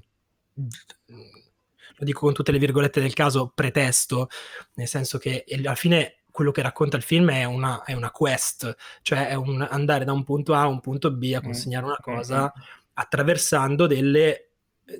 lo 0.53 2.05
dico 2.05 2.19
con 2.19 2.33
tutte 2.33 2.51
le 2.51 2.59
virgolette 2.59 3.01
del 3.01 3.13
caso, 3.13 3.51
pretesto, 3.53 4.29
nel 4.75 4.87
senso 4.87 5.17
che 5.17 5.45
alla 5.51 5.75
fine 5.75 6.19
quello 6.29 6.51
che 6.51 6.61
racconta 6.61 6.97
il 6.97 7.03
film 7.03 7.31
è 7.31 7.43
una, 7.43 7.83
è 7.83 7.93
una 7.93 8.11
quest, 8.11 8.75
cioè 9.01 9.29
è 9.29 9.33
un 9.33 9.65
andare 9.67 10.05
da 10.05 10.13
un 10.13 10.23
punto 10.23 10.53
A 10.53 10.61
a 10.61 10.67
un 10.67 10.79
punto 10.79 11.11
B 11.11 11.33
a 11.35 11.41
consegnare 11.41 11.85
una 11.85 11.99
cosa 11.99 12.53
attraversando 12.93 13.87
delle 13.87 14.52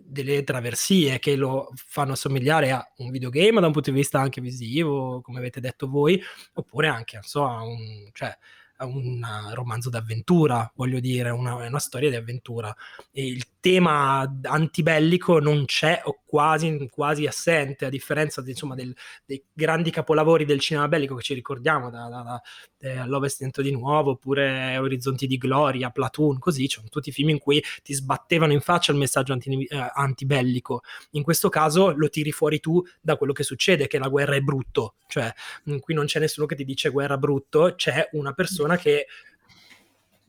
delle 0.04 0.44
traversie 0.44 1.20
che 1.20 1.36
lo 1.36 1.72
fanno 1.76 2.14
assomigliare 2.14 2.72
a 2.72 2.94
un 2.98 3.12
videogame 3.12 3.60
da 3.60 3.68
un 3.68 3.74
punto 3.74 3.92
di 3.92 3.98
vista 3.98 4.20
anche 4.20 4.42
visivo, 4.42 5.22
come 5.22 5.40
avete 5.40 5.60
detto 5.60 5.88
voi, 5.88 6.22
oppure 6.54 6.88
anche, 6.88 7.16
non 7.16 7.24
so, 7.26 7.46
a 7.46 7.64
un, 7.64 8.10
cioè, 8.14 8.36
a 8.78 8.86
un 8.86 9.26
romanzo 9.54 9.90
d'avventura, 9.90 10.72
voglio 10.76 11.00
dire, 11.00 11.30
una, 11.30 11.56
una 11.56 11.80
storia 11.80 12.10
di 12.10 12.16
avventura. 12.16 12.76
E 13.12 13.26
il 13.26 13.46
tema 13.64 14.30
antibellico 14.42 15.40
non 15.40 15.64
c'è 15.64 16.02
o 16.04 16.20
quasi, 16.26 16.90
quasi 16.92 17.26
assente, 17.26 17.86
a 17.86 17.90
differenza 17.90 18.42
di, 18.42 18.50
insomma, 18.50 18.76
del, 18.76 18.94
dei 19.24 19.42
grandi 19.54 19.90
capolavori 19.90 20.44
del 20.44 20.60
cinema 20.60 20.90
bellico 20.90 21.16
che 21.16 21.22
ci 21.22 21.34
ricordiamo 21.34 21.90
da, 21.90 22.10
da, 22.10 22.22
da 22.24 22.42
eh, 22.80 23.34
Dentro 23.38 23.64
di 23.64 23.72
Nuovo, 23.72 24.12
oppure 24.12 24.78
Orizzonti 24.78 25.28
di 25.28 25.38
Gloria, 25.38 25.92
Platoon, 25.92 26.40
così, 26.40 26.68
c'erano 26.68 26.90
tutti 26.90 27.14
film 27.14 27.30
in 27.30 27.40
cui 27.40 27.64
ti 27.82 27.94
sbattevano 27.94 28.52
in 28.52 28.60
faccia 28.60 28.92
il 28.92 28.98
messaggio 28.98 29.32
anti, 29.32 29.64
eh, 29.64 29.92
antibellico. 29.94 30.82
In 31.12 31.24
questo 31.24 31.48
caso 31.48 31.94
lo 31.96 32.10
tiri 32.10 32.34
fuori 32.34 32.60
tu 32.60 32.84
da 33.00 33.16
quello 33.16 33.32
che 33.32 33.44
succede, 33.44 33.88
che 33.88 33.98
la 33.98 34.10
guerra 34.10 34.36
è 34.36 34.42
brutto, 34.42 34.96
cioè 35.08 35.34
qui 35.80 35.94
non 35.94 36.04
c'è 36.04 36.20
nessuno 36.20 36.48
che 36.48 36.56
ti 36.56 36.66
dice 36.66 36.90
guerra 36.90 37.16
brutto, 37.16 37.76
c'è 37.78 38.10
una 38.12 38.34
persona 38.34 38.76
che, 38.76 39.08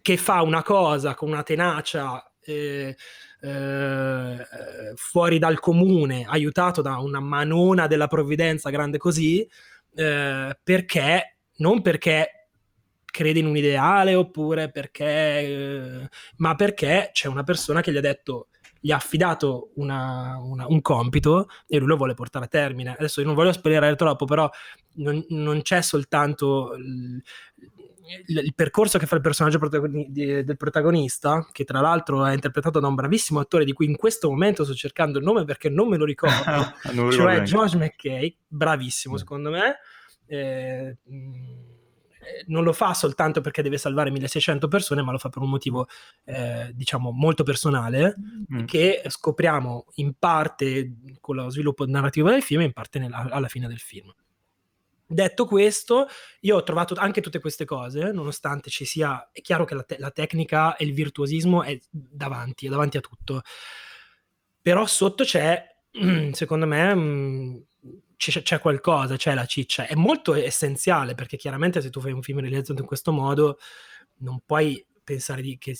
che 0.00 0.16
fa 0.16 0.40
una 0.42 0.62
cosa 0.62 1.16
con 1.16 1.30
una 1.30 1.42
tenacia 1.42 2.24
eh, 2.44 2.96
eh, 3.40 4.46
fuori 4.94 5.38
dal 5.38 5.60
comune, 5.60 6.24
aiutato 6.28 6.82
da 6.82 6.98
una 6.98 7.20
manona 7.20 7.86
della 7.86 8.06
provvidenza 8.06 8.70
grande 8.70 8.98
così, 8.98 9.46
eh, 9.94 10.58
perché 10.62 11.36
non 11.56 11.82
perché 11.82 12.48
crede 13.04 13.38
in 13.38 13.46
un 13.46 13.56
ideale 13.56 14.14
oppure 14.14 14.70
perché, 14.70 15.04
eh, 15.04 16.08
ma 16.38 16.54
perché 16.56 17.10
c'è 17.12 17.28
una 17.28 17.44
persona 17.44 17.80
che 17.80 17.92
gli 17.92 17.96
ha 17.96 18.00
detto 18.00 18.48
gli 18.84 18.90
ha 18.90 18.96
affidato 18.96 19.70
una, 19.76 20.36
una, 20.42 20.66
un 20.68 20.82
compito 20.82 21.48
e 21.66 21.78
lui 21.78 21.88
lo 21.88 21.96
vuole 21.96 22.12
portare 22.12 22.44
a 22.44 22.48
termine. 22.48 22.94
Adesso 22.98 23.20
io 23.20 23.26
non 23.26 23.34
voglio 23.34 23.52
spoilerare 23.52 23.96
troppo, 23.96 24.26
però 24.26 24.50
non, 24.96 25.24
non 25.30 25.62
c'è 25.62 25.80
soltanto 25.80 26.76
il, 28.26 28.38
il, 28.38 28.54
percorso 28.54 28.99
che 28.99 29.06
fa 29.06 29.16
il 29.16 29.23
personaggio 29.23 29.58
protagoni- 29.58 30.06
di, 30.11 30.44
del 30.44 30.56
protagonista, 30.56 31.46
che 31.50 31.64
tra 31.64 31.80
l'altro 31.80 32.25
è 32.25 32.32
interpretato 32.32 32.80
da 32.80 32.88
un 32.88 32.94
bravissimo 32.94 33.40
attore 33.40 33.64
di 33.64 33.73
cui 33.73 33.87
in 33.87 33.96
questo 33.96 34.28
momento 34.28 34.64
sto 34.64 34.75
cercando 34.75 35.18
il 35.18 35.25
nome 35.25 35.44
perché 35.44 35.68
non 35.68 35.88
me 35.88 35.96
lo 35.96 36.04
ricordo, 36.04 36.34
non 36.92 37.11
cioè 37.11 37.42
George 37.42 37.76
McKay, 37.76 38.37
bravissimo 38.46 39.14
mm. 39.14 39.18
secondo 39.18 39.50
me. 39.50 39.76
Eh, 40.26 40.96
non 42.46 42.64
lo 42.64 42.73
fa 42.73 42.94
soltanto 42.94 43.40
perché 43.40 43.62
deve 43.62 43.78
salvare 43.78 44.11
1600 44.11 44.68
persone, 44.68 45.02
ma 45.02 45.12
lo 45.12 45.18
fa 45.18 45.28
per 45.28 45.42
un 45.42 45.50
motivo, 45.50 45.87
eh, 46.25 46.70
diciamo, 46.73 47.11
molto 47.11 47.42
personale, 47.42 48.16
mm. 48.52 48.64
che 48.64 49.02
scopriamo 49.06 49.87
in 49.96 50.14
parte 50.18 50.96
con 51.20 51.37
lo 51.37 51.50
sviluppo 51.50 51.87
narrativo 51.87 52.30
del 52.30 52.42
film 52.42 52.62
e 52.62 52.64
in 52.64 52.73
parte 52.73 52.99
nella, 52.99 53.26
alla 53.30 53.49
fine 53.49 53.68
del 53.68 53.78
film. 53.78 54.12
Detto 55.14 55.47
questo, 55.47 56.09
io 56.40 56.56
ho 56.56 56.62
trovato 56.64 56.97
anche 56.97 57.21
tutte 57.21 57.38
queste 57.38 57.64
cose, 57.64 58.11
nonostante 58.11 58.68
ci 58.68 58.85
sia, 58.85 59.30
è 59.30 59.42
chiaro 59.42 59.64
che 59.64 59.76
la, 59.76 59.85
te- 59.85 59.97
la 60.00 60.11
tecnica 60.11 60.75
e 60.75 60.85
il 60.85 60.92
virtuosismo 60.92 61.62
è 61.62 61.78
davanti, 61.88 62.66
è 62.66 62.68
davanti 62.68 62.97
a 62.97 63.00
tutto, 63.00 63.42
però 64.61 64.85
sotto 64.87 65.23
c'è, 65.23 65.64
secondo 66.33 66.66
me, 66.66 66.94
mm, 66.97 67.56
c'è, 68.16 68.42
c'è, 68.42 68.59
qualcosa, 68.59 69.14
c'è 69.14 69.35
la 69.35 69.47
ciccia. 69.47 69.87
È 69.87 69.94
molto 69.94 70.35
essenziale 70.35 71.14
perché 71.14 71.37
chiaramente 71.37 71.80
se 71.80 71.90
tu 71.90 72.00
fai 72.00 72.11
un 72.11 72.23
film 72.23 72.40
realizzato 72.40 72.80
in 72.80 72.87
questo 72.87 73.12
modo 73.12 73.59
non 74.18 74.40
puoi 74.44 74.85
pensare 75.04 75.42
di, 75.42 75.58
che 75.58 75.76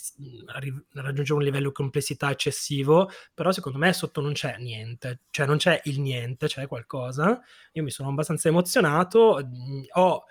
raggiungere 0.93 1.33
un 1.33 1.43
livello 1.43 1.67
di 1.69 1.73
complessità 1.73 2.29
eccessivo, 2.31 3.09
però 3.33 3.51
secondo 3.51 3.77
me 3.77 3.91
sotto 3.91 4.21
non 4.21 4.33
c'è 4.33 4.57
niente, 4.59 5.21
cioè 5.31 5.45
non 5.45 5.57
c'è 5.57 5.81
il 5.85 5.99
niente, 5.99 6.47
c'è 6.47 6.67
qualcosa. 6.67 7.41
Io 7.73 7.83
mi 7.83 7.91
sono 7.91 8.09
abbastanza 8.09 8.47
emozionato, 8.47 9.41
ho 9.93 10.23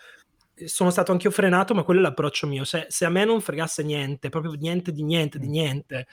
sono 0.67 0.91
stato 0.91 1.11
anche 1.11 1.27
io 1.27 1.33
frenato, 1.33 1.75
ma 1.75 1.83
quello 1.83 1.99
è 1.99 2.03
l'approccio 2.05 2.47
mio. 2.47 2.63
Se, 2.63 2.87
se, 2.89 3.05
a 3.05 3.09
me 3.09 3.25
non 3.25 3.41
fregasse 3.41 3.83
niente, 3.83 4.29
proprio 4.29 4.53
niente 4.53 4.93
di 4.93 5.03
niente 5.03 5.41
di 5.41 5.49
niente, 5.49 6.07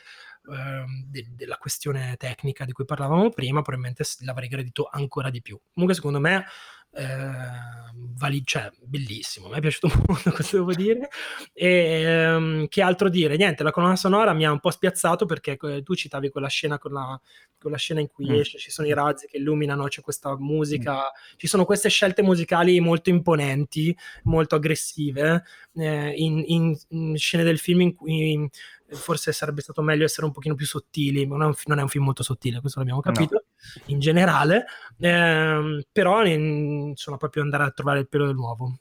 Ehm, 0.50 1.06
de- 1.08 1.28
della 1.36 1.58
questione 1.58 2.16
tecnica 2.18 2.66
di 2.66 2.72
cui 2.72 2.86
parlavamo 2.86 3.30
prima, 3.30 3.62
probabilmente 3.62 4.04
l'avrei 4.22 4.48
gradito 4.48 4.88
ancora 4.92 5.30
di 5.30 5.42
più. 5.42 5.60
Comunque, 5.72 5.96
secondo 5.96 6.20
me, 6.20 6.46
eh, 6.94 7.82
vali- 8.18 8.42
cioè, 8.46 8.70
bellissimo, 8.84 9.48
mi 9.48 9.56
è 9.58 9.60
piaciuto 9.60 9.88
molto, 10.08 10.32
cosa 10.32 10.58
devo 10.58 10.74
dire. 10.74 11.10
E 11.54 11.68
ehm, 12.02 12.68
che 12.68 12.82
altro 12.82 13.10
dire? 13.10 13.38
Niente, 13.38 13.64
la 13.64 13.72
colonna 13.72 13.96
sonora 13.96 14.34
mi 14.34 14.46
ha 14.46 14.52
un 14.52 14.60
po' 14.60 14.72
spiazzato 14.72 15.26
perché 15.26 15.58
eh, 15.62 15.84
tu 15.84 15.96
citavi 15.96 16.30
quella 16.30 16.48
scena, 16.48 16.78
con 16.78 16.94
la, 16.94 17.20
quella 17.60 17.78
scena 17.78 18.00
in 18.00 18.08
cui 18.08 18.30
mm. 18.30 18.34
esce, 18.34 18.58
ci 18.58 18.72
sono 18.72 18.88
i 18.88 18.94
razzi 18.94 19.28
che 19.28 19.38
illuminano, 19.38 19.88
c'è 19.88 20.02
questa 20.02 20.38
musica, 20.38 20.96
mm. 20.96 21.38
ci 21.38 21.48
sono 21.48 21.66
queste 21.66 21.90
scelte 21.90 22.22
musicali 22.22 22.80
molto 22.80 23.10
imponenti, 23.10 23.96
molto 24.24 24.56
aggressive, 24.56 25.44
eh, 25.76 26.14
in, 26.16 26.44
in, 26.46 26.78
in, 26.90 27.18
scene 27.18 27.44
del 27.44 27.60
film 27.60 27.82
in 27.82 27.96
cui 27.96 28.50
forse 28.92 29.32
sarebbe 29.32 29.62
stato 29.62 29.82
meglio 29.82 30.04
essere 30.04 30.26
un 30.26 30.32
pochino 30.32 30.56
più 30.56 30.66
sottili, 30.66 31.26
non 31.26 31.42
è 31.42 31.46
un, 31.46 31.54
non 31.66 31.80
è 31.80 31.82
un 31.82 31.88
film 31.88 32.04
molto 32.04 32.24
sottile, 32.24 32.60
questo 32.60 32.80
l'abbiamo 32.80 33.02
capito, 33.02 33.44
no. 33.46 33.84
in 33.88 34.00
generale, 34.00 34.66
ehm, 35.00 35.82
però 35.92 36.24
insomma 36.26 37.18
proprio 37.18 37.44
andare 37.44 37.64
a 37.64 37.72
trovare 37.72 38.00
il 38.00 38.08
pelo 38.08 38.26
dell'uovo, 38.26 38.80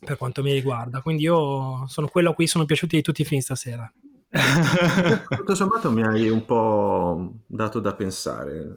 per 0.00 0.16
quanto 0.16 0.42
mi 0.42 0.52
riguarda, 0.52 1.02
quindi 1.02 1.24
io 1.24 1.86
sono 1.86 2.08
quello 2.08 2.30
a 2.30 2.34
cui 2.34 2.46
sono 2.46 2.64
piaciuti 2.64 2.96
di 2.96 3.02
tutti 3.02 3.22
i 3.22 3.24
film 3.24 3.40
stasera. 3.40 3.90
Tutto 5.36 5.54
sommato 5.54 5.90
mi 5.90 6.02
hai 6.02 6.28
un 6.28 6.44
po' 6.44 7.32
dato 7.46 7.80
da 7.80 7.94
pensare, 7.94 8.76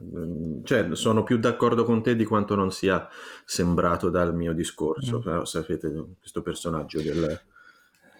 cioè 0.64 0.94
sono 0.94 1.22
più 1.24 1.36
d'accordo 1.36 1.84
con 1.84 2.02
te 2.02 2.16
di 2.16 2.24
quanto 2.24 2.54
non 2.54 2.72
sia 2.72 3.06
sembrato 3.44 4.08
dal 4.08 4.34
mio 4.34 4.54
discorso, 4.54 5.18
mm. 5.18 5.22
però 5.22 5.44
sapete 5.44 5.92
questo 6.18 6.40
personaggio 6.40 7.02
del, 7.02 7.38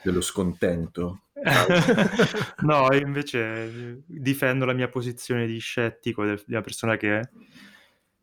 dello 0.02 0.20
scontento. 0.20 1.22
no, 2.62 2.92
invece 2.92 4.02
difendo 4.06 4.64
la 4.64 4.72
mia 4.72 4.88
posizione 4.88 5.46
di 5.46 5.58
scettico, 5.58 6.24
della 6.24 6.60
persona 6.60 6.96
che 6.96 7.20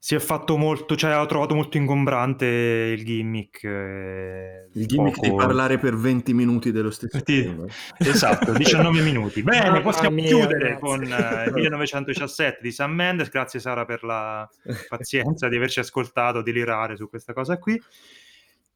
si 0.02 0.16
è 0.16 0.20
fatto 0.20 0.56
molto, 0.56 0.96
cioè 0.96 1.18
ho 1.18 1.26
trovato 1.26 1.54
molto 1.54 1.76
ingombrante 1.76 2.46
il 2.46 3.04
gimmick. 3.04 3.66
Eh, 3.66 4.70
il 4.72 4.86
gimmick 4.86 5.18
poco... 5.18 5.28
di 5.28 5.36
parlare 5.36 5.78
per 5.78 5.98
20 5.98 6.34
minuti 6.34 6.72
dello 6.72 6.90
stesso 6.90 7.18
sì, 7.18 7.42
film. 7.42 7.68
Esatto, 7.98 8.54
19 8.54 9.02
minuti. 9.04 9.44
Bene, 9.44 9.82
possiamo 9.82 10.16
mia, 10.16 10.28
chiudere 10.28 10.58
ragazzi. 10.58 10.80
con 10.80 11.02
uh, 11.02 11.54
1917 11.54 12.60
di 12.62 12.72
Sam 12.72 12.94
Mendes. 12.94 13.30
Grazie 13.30 13.60
Sara 13.60 13.84
per 13.84 14.04
la 14.04 14.50
pazienza 14.88 15.50
di 15.50 15.58
averci 15.58 15.82
ascoltato 15.82 16.42
delirare 16.42 16.96
su 16.96 17.10
questa 17.10 17.34
cosa 17.34 17.58
qui 17.58 17.78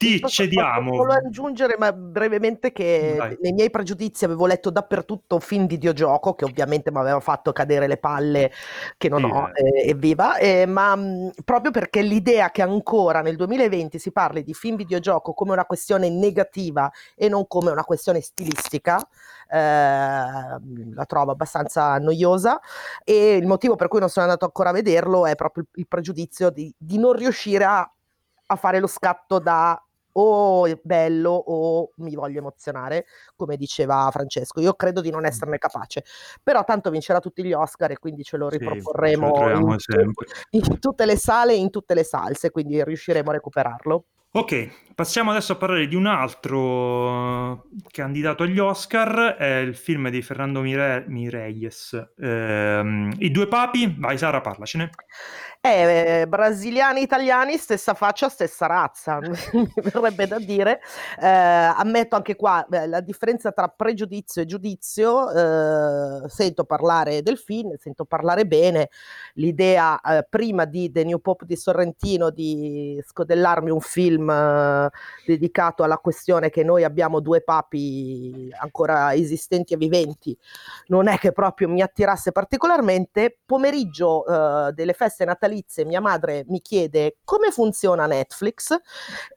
ti 0.03 0.27
cediamo. 0.27 0.95
Volevo 0.95 1.27
aggiungere 1.27 1.75
ma 1.77 1.91
brevemente 1.91 2.71
che 2.71 3.15
Dai. 3.17 3.37
nei 3.41 3.53
miei 3.53 3.69
pregiudizi 3.69 4.25
avevo 4.25 4.45
letto 4.45 4.69
dappertutto 4.69 5.39
film 5.39 5.67
videogioco 5.67 6.33
che 6.35 6.45
ovviamente 6.45 6.91
mi 6.91 6.97
aveva 6.97 7.19
fatto 7.19 7.51
cadere 7.51 7.87
le 7.87 7.97
palle 7.97 8.51
che 8.97 9.09
non 9.09 9.21
sì, 9.21 9.29
ho, 9.29 9.51
eh, 9.53 9.89
evviva, 9.89 10.37
eh, 10.37 10.65
ma 10.65 10.95
mh, 10.95 11.31
proprio 11.43 11.71
perché 11.71 12.01
l'idea 12.01 12.51
che 12.51 12.61
ancora 12.61 13.21
nel 13.21 13.35
2020 13.35 13.99
si 13.99 14.11
parli 14.11 14.43
di 14.43 14.53
film 14.53 14.75
videogioco 14.75 15.33
come 15.33 15.51
una 15.51 15.65
questione 15.65 16.09
negativa 16.09 16.91
e 17.15 17.29
non 17.29 17.47
come 17.47 17.71
una 17.71 17.83
questione 17.83 18.21
stilistica, 18.21 18.97
eh, 19.49 19.57
la 19.57 21.05
trovo 21.07 21.31
abbastanza 21.31 21.97
noiosa 21.99 22.59
e 23.03 23.35
il 23.35 23.47
motivo 23.47 23.75
per 23.75 23.87
cui 23.87 23.99
non 23.99 24.09
sono 24.09 24.25
andato 24.25 24.45
ancora 24.45 24.69
a 24.69 24.73
vederlo 24.73 25.25
è 25.25 25.35
proprio 25.35 25.63
il, 25.63 25.79
il 25.79 25.87
pregiudizio 25.87 26.49
di, 26.49 26.73
di 26.77 26.97
non 26.97 27.13
riuscire 27.13 27.63
a 27.63 27.87
a 28.53 28.55
fare 28.55 28.79
lo 28.79 28.87
scatto 28.87 29.39
da 29.39 29.81
o 30.13 30.65
è 30.65 30.79
bello 30.81 31.31
o 31.31 31.91
mi 31.97 32.15
voglio 32.15 32.39
emozionare, 32.39 33.05
come 33.35 33.57
diceva 33.57 34.09
Francesco. 34.11 34.59
Io 34.59 34.73
credo 34.73 35.01
di 35.01 35.09
non 35.09 35.25
esserne 35.25 35.57
capace, 35.57 36.03
però 36.41 36.63
tanto 36.63 36.89
vincerà 36.89 37.19
tutti 37.19 37.43
gli 37.43 37.53
Oscar 37.53 37.91
e 37.91 37.99
quindi 37.99 38.23
ce 38.23 38.37
lo 38.37 38.49
riproporremo 38.49 39.77
sì, 39.77 39.93
in, 39.93 40.13
in, 40.51 40.79
tutte 40.79 41.05
le 41.05 41.17
sale 41.17 41.53
e 41.53 41.57
in 41.57 41.69
tutte 41.69 41.93
le 41.93 42.03
salse, 42.03 42.51
quindi 42.51 42.83
riusciremo 42.83 43.29
a 43.29 43.33
recuperarlo. 43.33 44.05
Ok, 44.35 44.95
passiamo 44.95 45.29
adesso 45.29 45.53
a 45.53 45.57
parlare 45.57 45.85
di 45.85 45.93
un 45.93 46.07
altro 46.07 47.67
candidato 47.91 48.41
agli 48.41 48.57
Oscar, 48.57 49.35
è 49.37 49.57
il 49.57 49.75
film 49.75 50.09
di 50.09 50.23
Fernando 50.23 50.61
Mire- 50.61 51.05
Mireyes, 51.07 52.13
ehm, 52.17 53.13
I 53.19 53.29
due 53.29 53.47
papi. 53.47 53.95
Vai 53.99 54.17
Sara, 54.17 54.41
parlacene. 54.41 54.89
Eh, 55.65 56.25
brasiliani 56.27 57.01
italiani, 57.01 57.55
stessa 57.55 57.93
faccia, 57.93 58.27
stessa 58.27 58.65
razza, 58.65 59.19
mi 59.53 59.71
verrebbe 59.75 60.27
da 60.27 60.37
dire. 60.37 60.81
Eh, 61.17 61.25
ammetto 61.25 62.17
anche 62.17 62.35
qua 62.35 62.65
beh, 62.67 62.85
la 62.87 62.99
differenza 62.99 63.53
tra 63.53 63.69
pregiudizio 63.69 64.41
e 64.41 64.45
giudizio. 64.45 65.31
Eh, 65.31 66.27
sento 66.27 66.65
parlare 66.65 67.21
del 67.21 67.37
film, 67.37 67.77
sento 67.77 68.03
parlare 68.03 68.45
bene. 68.45 68.89
L'idea 69.35 70.01
eh, 70.01 70.27
prima 70.29 70.65
di 70.65 70.91
The 70.91 71.05
New 71.05 71.19
Pop 71.19 71.45
di 71.45 71.55
Sorrentino 71.55 72.29
di 72.29 73.01
scodellarmi 73.07 73.69
un 73.69 73.79
film 73.79 74.29
eh, 74.29 74.89
dedicato 75.25 75.83
alla 75.83 75.97
questione 75.97 76.49
che 76.49 76.65
noi 76.65 76.83
abbiamo 76.83 77.21
due 77.21 77.39
papi 77.41 78.53
ancora 78.59 79.13
esistenti 79.13 79.75
e 79.75 79.77
viventi, 79.77 80.37
non 80.87 81.07
è 81.07 81.17
che 81.17 81.31
proprio 81.31 81.69
mi 81.69 81.81
attirasse 81.81 82.33
particolarmente. 82.33 83.37
Pomeriggio 83.45 84.25
eh, 84.67 84.73
delle 84.73 84.91
feste 84.91 85.23
natalizie 85.23 85.51
natalizie 85.53 85.85
mia 85.85 86.01
madre 86.01 86.43
mi 86.47 86.59
chiede 86.61 87.17
come 87.23 87.51
funziona 87.51 88.07
Netflix, 88.07 88.75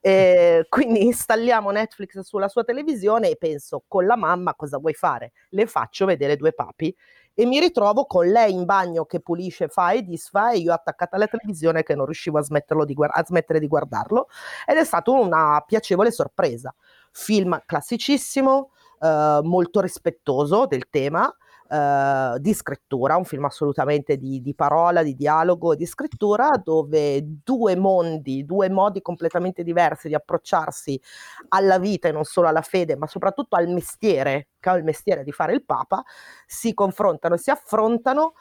eh, 0.00 0.66
quindi 0.68 1.04
installiamo 1.04 1.70
Netflix 1.70 2.18
sulla 2.20 2.48
sua 2.48 2.64
televisione 2.64 3.30
e 3.30 3.36
penso 3.36 3.84
con 3.86 4.06
la 4.06 4.16
mamma 4.16 4.54
cosa 4.54 4.78
vuoi 4.78 4.94
fare? 4.94 5.32
Le 5.50 5.66
faccio 5.66 6.06
vedere 6.06 6.36
due 6.36 6.52
papi 6.52 6.94
e 7.38 7.44
mi 7.44 7.60
ritrovo 7.60 8.06
con 8.06 8.26
lei 8.26 8.52
in 8.52 8.64
bagno 8.64 9.04
che 9.04 9.20
pulisce, 9.20 9.68
fa 9.68 9.90
e 9.90 10.02
disfa 10.02 10.52
e 10.52 10.58
io 10.58 10.72
attaccata 10.72 11.16
alla 11.16 11.26
televisione 11.26 11.82
che 11.82 11.94
non 11.94 12.06
riuscivo 12.06 12.38
a, 12.38 12.84
di 12.84 12.94
guard- 12.94 13.12
a 13.14 13.24
smettere 13.24 13.60
di 13.60 13.66
guardarlo 13.66 14.28
ed 14.64 14.78
è 14.78 14.84
stata 14.84 15.10
una 15.10 15.62
piacevole 15.66 16.10
sorpresa. 16.10 16.74
Film 17.12 17.60
classicissimo, 17.66 18.70
eh, 19.00 19.40
molto 19.42 19.80
rispettoso 19.80 20.64
del 20.64 20.88
tema, 20.88 21.30
Uh, 21.68 22.38
di 22.38 22.54
scrittura, 22.54 23.16
un 23.16 23.24
film 23.24 23.44
assolutamente 23.44 24.16
di, 24.16 24.40
di, 24.40 24.54
parola, 24.54 25.02
di 25.02 25.16
dialogo 25.16 25.72
e 25.72 25.76
di 25.76 25.84
scrittura, 25.84 26.60
dove 26.62 27.20
due 27.42 27.74
mondi, 27.74 28.44
due 28.44 28.70
modi 28.70 29.02
completamente 29.02 29.64
diversi 29.64 30.06
di 30.06 30.14
approcciarsi 30.14 31.00
alla 31.48 31.78
vita 31.78 32.06
e 32.06 32.12
non 32.12 32.22
solo 32.22 32.46
alla 32.46 32.62
fede, 32.62 32.96
ma 32.96 33.06
soprattutto 33.08 33.56
al 33.56 33.68
mestiere, 33.68 34.48
che 34.60 34.68
ha 34.68 34.76
il 34.76 34.84
mestiere 34.84 35.24
di 35.24 35.32
fare 35.32 35.54
il 35.54 35.64
Papa, 35.64 36.04
si 36.46 36.72
confrontano 36.72 37.36
si 37.36 37.50
affrontano 37.50 38.34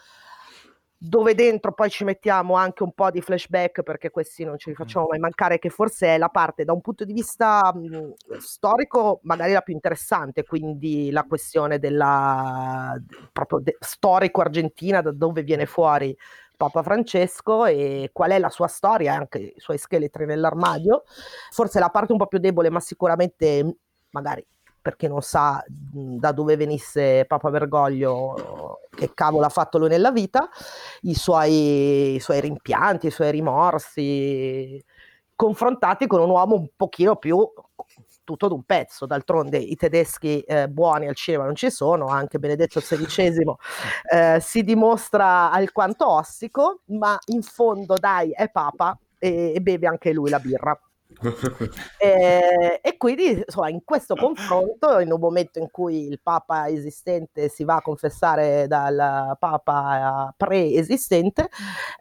dove 1.07 1.35
dentro 1.35 1.73
poi 1.73 1.89
ci 1.89 2.03
mettiamo 2.03 2.55
anche 2.55 2.83
un 2.83 2.91
po' 2.91 3.11
di 3.11 3.21
flashback 3.21 3.83
perché 3.83 4.09
questi 4.09 4.43
non 4.43 4.57
ce 4.57 4.71
li 4.71 4.75
facciamo 4.75 5.07
mai 5.09 5.19
mancare, 5.19 5.59
che 5.59 5.69
forse 5.69 6.07
è 6.07 6.17
la 6.17 6.29
parte 6.29 6.63
da 6.63 6.73
un 6.73 6.81
punto 6.81 7.05
di 7.05 7.13
vista 7.13 7.71
mh, 7.73 8.37
storico 8.39 9.19
magari 9.23 9.53
la 9.53 9.61
più 9.61 9.73
interessante, 9.73 10.43
quindi 10.43 11.11
la 11.11 11.23
questione 11.23 11.79
della 11.79 12.99
proprio 13.31 13.59
de- 13.59 13.77
storico 13.79 14.41
argentina, 14.41 15.01
da 15.01 15.11
dove 15.11 15.43
viene 15.43 15.65
fuori 15.65 16.15
Papa 16.57 16.81
Francesco 16.81 17.65
e 17.65 18.09
qual 18.11 18.31
è 18.31 18.39
la 18.39 18.49
sua 18.49 18.67
storia, 18.67 19.13
anche 19.13 19.39
i 19.39 19.53
suoi 19.57 19.77
scheletri 19.77 20.25
nell'armadio. 20.25 21.03
Forse 21.51 21.79
la 21.79 21.89
parte 21.89 22.13
un 22.13 22.17
po' 22.17 22.27
più 22.27 22.39
debole, 22.39 22.69
ma 22.69 22.79
sicuramente 22.79 23.77
magari 24.11 24.45
per 24.85 24.97
chi 24.97 25.07
non 25.07 25.23
sa 25.23 25.65
da 25.67 26.31
dove 26.31 26.55
venisse 26.55 27.25
Papa 27.25 27.49
Bergoglio, 27.49 28.81
che 28.91 29.15
cavolo 29.15 29.47
ha 29.47 29.49
fatto 29.49 29.79
lui 29.79 29.87
nella 29.89 30.11
vita, 30.11 30.47
i 31.01 31.15
suoi, 31.15 32.13
i 32.13 32.19
suoi 32.19 32.39
rimpianti, 32.39 33.07
i 33.07 33.09
suoi 33.09 33.31
rimorsi, 33.31 34.79
confrontati 35.35 36.05
con 36.05 36.21
un 36.21 36.29
uomo 36.29 36.53
un 36.53 36.67
pochino 36.75 37.15
più 37.15 37.35
tutto 38.23 38.47
d'un 38.47 38.61
pezzo. 38.61 39.07
D'altronde 39.07 39.57
i 39.57 39.75
tedeschi 39.75 40.41
eh, 40.41 40.67
buoni 40.69 41.07
al 41.07 41.15
cinema 41.15 41.45
non 41.45 41.55
ci 41.55 41.71
sono, 41.71 42.05
anche 42.05 42.37
Benedetto 42.37 42.79
XVI 42.79 43.43
eh, 44.13 44.39
si 44.39 44.61
dimostra 44.61 45.49
alquanto 45.49 46.07
ossico, 46.07 46.81
ma 46.89 47.17
in 47.31 47.41
fondo 47.41 47.95
dai 47.97 48.29
è 48.33 48.51
papa 48.51 48.95
e, 49.17 49.53
e 49.55 49.61
beve 49.61 49.87
anche 49.87 50.13
lui 50.13 50.29
la 50.29 50.39
birra 50.39 50.79
e, 51.97 52.79
e, 52.81 52.97
quindi 52.97 53.43
insomma, 53.45 53.69
in 53.69 53.83
questo 53.83 54.15
confronto, 54.15 54.99
in 54.99 55.11
un 55.11 55.19
momento 55.19 55.59
in 55.59 55.69
cui 55.71 56.07
il 56.07 56.19
Papa 56.21 56.67
esistente 56.67 57.47
si 57.47 57.63
va 57.63 57.75
a 57.75 57.81
confessare 57.81 58.67
dal 58.67 59.35
Papa 59.39 60.33
preesistente, 60.35 61.49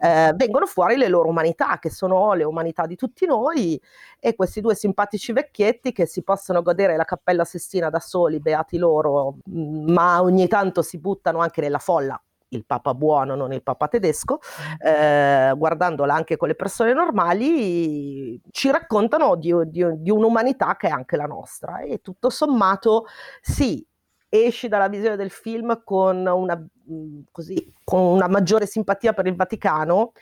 eh, 0.00 0.32
vengono 0.34 0.66
fuori 0.66 0.96
le 0.96 1.08
loro 1.08 1.28
umanità, 1.28 1.78
che 1.78 1.90
sono 1.90 2.32
le 2.34 2.44
umanità 2.44 2.86
di 2.86 2.96
tutti 2.96 3.26
noi, 3.26 3.80
e 4.18 4.34
questi 4.34 4.60
due 4.60 4.74
simpatici 4.74 5.32
vecchietti 5.32 5.92
che 5.92 6.06
si 6.06 6.22
possono 6.22 6.62
godere 6.62 6.96
la 6.96 7.04
Cappella 7.04 7.44
Sestina 7.44 7.90
da 7.90 8.00
soli, 8.00 8.40
beati 8.40 8.78
loro, 8.78 9.36
ma 9.44 10.22
ogni 10.22 10.48
tanto 10.48 10.82
si 10.82 10.98
buttano 10.98 11.40
anche 11.40 11.60
nella 11.60 11.78
folla 11.78 12.20
il 12.54 12.64
Papa 12.66 12.94
buono, 12.94 13.34
non 13.34 13.52
il 13.52 13.62
Papa 13.62 13.88
tedesco, 13.88 14.40
eh, 14.78 15.52
guardandola 15.56 16.14
anche 16.14 16.36
con 16.36 16.48
le 16.48 16.54
persone 16.54 16.92
normali, 16.92 18.40
ci 18.50 18.70
raccontano 18.70 19.36
di, 19.36 19.52
di, 19.66 19.84
di 19.96 20.10
un'umanità 20.10 20.76
che 20.76 20.88
è 20.88 20.90
anche 20.90 21.16
la 21.16 21.26
nostra. 21.26 21.80
E 21.80 22.00
tutto 22.00 22.30
sommato, 22.30 23.06
sì, 23.40 23.86
esci 24.28 24.68
dalla 24.68 24.88
visione 24.88 25.16
del 25.16 25.30
film 25.30 25.82
con 25.84 26.26
una, 26.26 26.56
mm, 26.56 27.20
così, 27.30 27.72
con 27.84 28.00
una 28.00 28.28
maggiore 28.28 28.66
simpatia 28.66 29.12
per 29.12 29.26
il 29.26 29.36
Vaticano, 29.36 30.12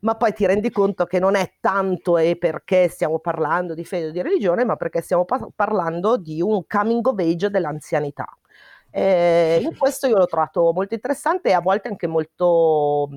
ma 0.00 0.14
poi 0.16 0.32
ti 0.32 0.46
rendi 0.46 0.70
conto 0.70 1.04
che 1.06 1.18
non 1.18 1.34
è 1.36 1.54
tanto 1.60 2.18
e 2.18 2.36
perché 2.36 2.88
stiamo 2.88 3.18
parlando 3.18 3.74
di 3.74 3.84
fede 3.84 4.08
o 4.08 4.10
di 4.10 4.20
religione, 4.22 4.64
ma 4.64 4.76
perché 4.76 5.00
stiamo 5.00 5.24
pa- 5.24 5.48
parlando 5.54 6.16
di 6.16 6.42
un 6.42 6.66
coming 6.66 7.06
of 7.06 7.18
age 7.18 7.50
dell'anzianità. 7.50 8.26
Eh, 8.92 9.60
in 9.64 9.76
questo 9.76 10.06
io 10.06 10.18
l'ho 10.18 10.26
trovato 10.26 10.72
molto 10.72 10.94
interessante 10.94 11.48
e 11.48 11.52
a 11.52 11.60
volte 11.60 11.88
anche 11.88 12.06
molto, 12.06 13.08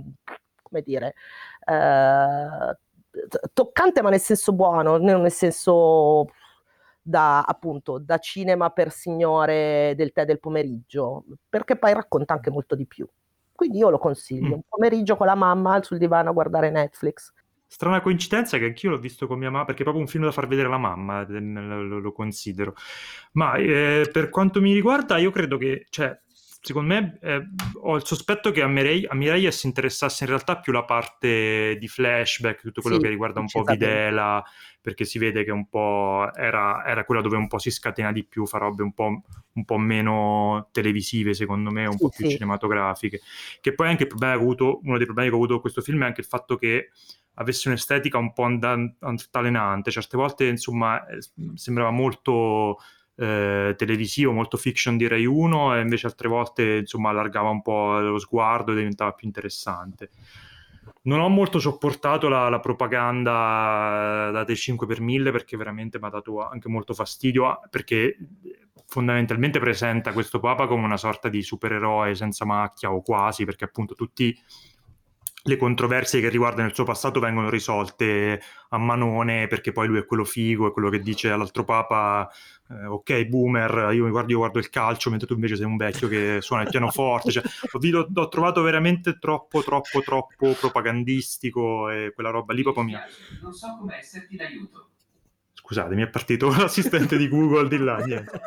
come 0.64 0.82
dire, 0.82 1.14
eh, 1.68 2.78
toccante, 3.54 4.02
ma 4.02 4.10
nel 4.10 4.20
senso 4.20 4.54
buono, 4.54 4.98
non 4.98 5.22
nel 5.22 5.32
senso 5.32 6.28
da 7.02 7.44
appunto 7.44 8.00
da 8.00 8.18
cinema 8.18 8.72
per 8.72 8.92
signore 8.92 9.94
del 9.96 10.12
tè 10.12 10.26
del 10.26 10.40
pomeriggio, 10.40 11.26
perché 11.48 11.78
poi 11.78 11.94
racconta 11.94 12.34
anche 12.34 12.50
molto 12.50 12.74
di 12.76 12.88
più. 12.88 13.08
Quindi 13.54 13.78
io 13.78 13.90
lo 13.90 14.00
consiglio, 14.00 14.50
mm. 14.50 14.54
un 14.54 14.62
pomeriggio 14.68 15.16
con 15.16 15.28
la 15.28 15.36
mamma 15.36 15.82
sul 15.84 15.98
divano 15.98 16.30
a 16.30 16.34
guardare 16.34 16.70
Netflix. 16.72 17.32
Strana 17.76 18.00
coincidenza 18.00 18.58
che 18.58 18.64
anch'io 18.64 18.92
l'ho 18.92 18.98
visto 18.98 19.28
con 19.28 19.38
mia 19.38 19.52
mamma, 19.52 19.66
perché 19.66 19.82
è 19.82 19.84
proprio 19.84 20.02
un 20.02 20.10
film 20.10 20.24
da 20.24 20.32
far 20.32 20.48
vedere 20.48 20.70
alla 20.70 20.78
mamma, 20.78 21.28
eh, 21.28 21.40
lo, 21.42 22.00
lo 22.00 22.12
considero. 22.14 22.74
Ma 23.34 23.56
eh, 23.56 24.10
per 24.14 24.30
quanto 24.30 24.62
mi 24.62 24.72
riguarda, 24.72 25.18
io 25.18 25.30
credo 25.30 25.58
che, 25.58 25.86
cioè, 25.90 26.18
secondo 26.62 26.94
me, 26.94 27.20
eh, 27.22 27.46
ho 27.82 27.98
il 27.98 28.06
sospetto 28.06 28.52
che 28.52 28.62
a, 28.62 28.68
Mirei, 28.68 29.06
a 29.06 29.14
Mireyes 29.14 29.66
interessasse 29.66 30.24
in 30.24 30.30
realtà 30.30 30.58
più 30.60 30.72
la 30.72 30.86
parte 30.86 31.76
di 31.78 31.88
flashback, 31.90 32.62
tutto 32.62 32.80
quello 32.80 32.96
sì, 32.96 33.02
che 33.02 33.10
riguarda 33.10 33.42
un 33.42 33.48
po' 33.48 33.64
Videla, 33.64 34.42
perché 34.80 35.04
si 35.04 35.20
vede 35.20 35.44
che 35.44 35.52
un 35.52 35.68
po' 35.68 36.34
era, 36.34 36.82
era, 36.86 37.04
quella 37.04 37.20
dove 37.20 37.36
un 37.36 37.48
po' 37.48 37.58
si 37.58 37.72
scatena 37.72 38.14
di 38.14 38.24
più, 38.24 38.46
fa 38.46 38.58
robe 38.58 38.84
un 38.84 38.94
po', 38.94 39.22
un 39.52 39.66
po 39.66 39.78
meno 39.78 40.70
televisive, 40.72 41.34
secondo 41.34 41.72
me, 41.72 41.88
un 41.88 41.92
sì, 41.92 41.98
po' 41.98 42.10
più 42.10 42.26
sì. 42.26 42.32
cinematografiche. 42.32 43.20
Che 43.60 43.74
poi 43.74 43.90
anche 43.90 44.04
il 44.04 44.08
problema 44.08 44.32
che 44.32 44.40
ho 44.40 44.44
avuto, 44.44 44.80
uno 44.84 44.96
dei 44.96 45.06
problemi 45.06 45.28
che 45.28 45.36
ho 45.36 45.40
avuto 45.40 45.54
con 45.56 45.62
questo 45.62 45.82
film 45.82 46.04
è 46.04 46.06
anche 46.06 46.22
il 46.22 46.28
fatto 46.28 46.56
che 46.56 46.92
avesse 47.36 47.68
un'estetica 47.68 48.18
un 48.18 48.34
po' 48.34 48.44
altalenante, 48.44 49.92
certe 49.92 50.18
volte 50.18 50.46
insomma 50.46 51.06
eh, 51.08 51.20
sembrava 51.56 51.92
molto 51.92 52.80
eh, 53.16 53.76
televisivo, 53.78 54.32
molto 54.32 54.58
fiction 54.58 54.98
di 54.98 55.08
Rai 55.08 55.26
1 55.26 55.76
e 55.76 55.82
invece 55.82 56.08
altre 56.08 56.28
volte 56.28 56.78
insomma 56.78 57.10
allargava 57.10 57.50
un 57.50 57.62
po' 57.62 58.00
lo 58.00 58.20
sguardo 58.20 58.72
e 58.72 58.76
diventava 58.76 59.12
più 59.14 59.28
interessante. 59.28 60.10
Non 61.04 61.20
ho 61.20 61.30
molto 61.30 61.60
sopportato 61.60 62.28
la, 62.28 62.50
la 62.50 62.60
propaganda 62.60 64.32
da 64.32 64.44
del 64.44 64.56
5 64.56 64.88
per 64.88 65.02
1000 65.02 65.32
perché 65.32 65.56
veramente 65.56 66.00
mi 66.00 66.08
ha 66.08 66.10
dato 66.10 66.48
anche 66.48 66.68
molto 66.68 66.94
fastidio 66.94 67.60
perché 67.70 68.18
fondamentalmente 68.88 69.60
presenta 69.60 70.14
questo 70.14 70.40
Papa 70.40 70.68
come 70.68 70.86
una 70.86 70.98
sorta 70.98 71.30
di 71.30 71.42
supereroe 71.42 72.16
senza 72.16 72.46
macchia 72.46 72.92
o 72.92 73.02
quasi 73.02 73.46
perché 73.46 73.66
appunto 73.66 73.96
tutti 73.96 74.38
le 75.48 75.58
controversie 75.58 76.22
che 76.22 76.30
riguardano 76.30 76.68
il 76.68 76.74
suo 76.74 76.86
passato 76.86 77.20
vengono 77.20 77.50
risolte 77.50 78.42
a 78.70 78.78
manone 78.80 79.48
perché 79.48 79.72
poi 79.72 79.88
lui 79.88 80.00
è 80.00 80.06
quello 80.06 80.24
figo, 80.24 80.68
è 80.68 80.72
quello 80.72 80.90
che 80.90 81.00
dice 81.00 81.30
all'altro 81.30 81.64
papa 81.64 82.28
eh, 82.70 82.86
ok 82.86 83.26
boomer, 83.26 83.94
io 83.94 84.10
guardo, 84.10 84.32
io 84.32 84.38
guardo, 84.40 84.58
il 84.58 84.70
calcio 84.70 85.12
mentre 85.12 85.28
tu 85.28 85.36
invece 85.36 85.56
sei 85.56 85.66
un 85.66 85.78
vecchio 85.78 86.08
che 86.08 86.40
suona 86.42 86.64
il 86.64 86.70
pianoforte, 86.70 87.30
cioè, 87.32 87.44
l'ho, 87.80 88.08
l'ho, 88.12 88.28
trovato 88.28 88.64
veramente 88.64 89.20
troppo 89.20 89.62
troppo 89.62 90.02
troppo 90.02 90.54
propagandistico 90.60 91.90
e 91.90 92.12
quella 92.14 92.32
roba 92.32 92.54
lì 92.54 92.64
proprio 92.64 92.84
mi 92.84 92.98
Non 93.42 93.54
so 93.54 93.78
come 93.80 93.98
esserti 93.98 94.36
d'aiuto. 94.36 94.90
Scusate, 95.66 95.96
mi 95.96 96.04
è 96.04 96.08
partito 96.08 96.48
l'assistente 96.56 97.18
di 97.18 97.28
Google 97.28 97.68
di 97.68 97.80
là. 97.80 97.98
Niente. 97.98 98.40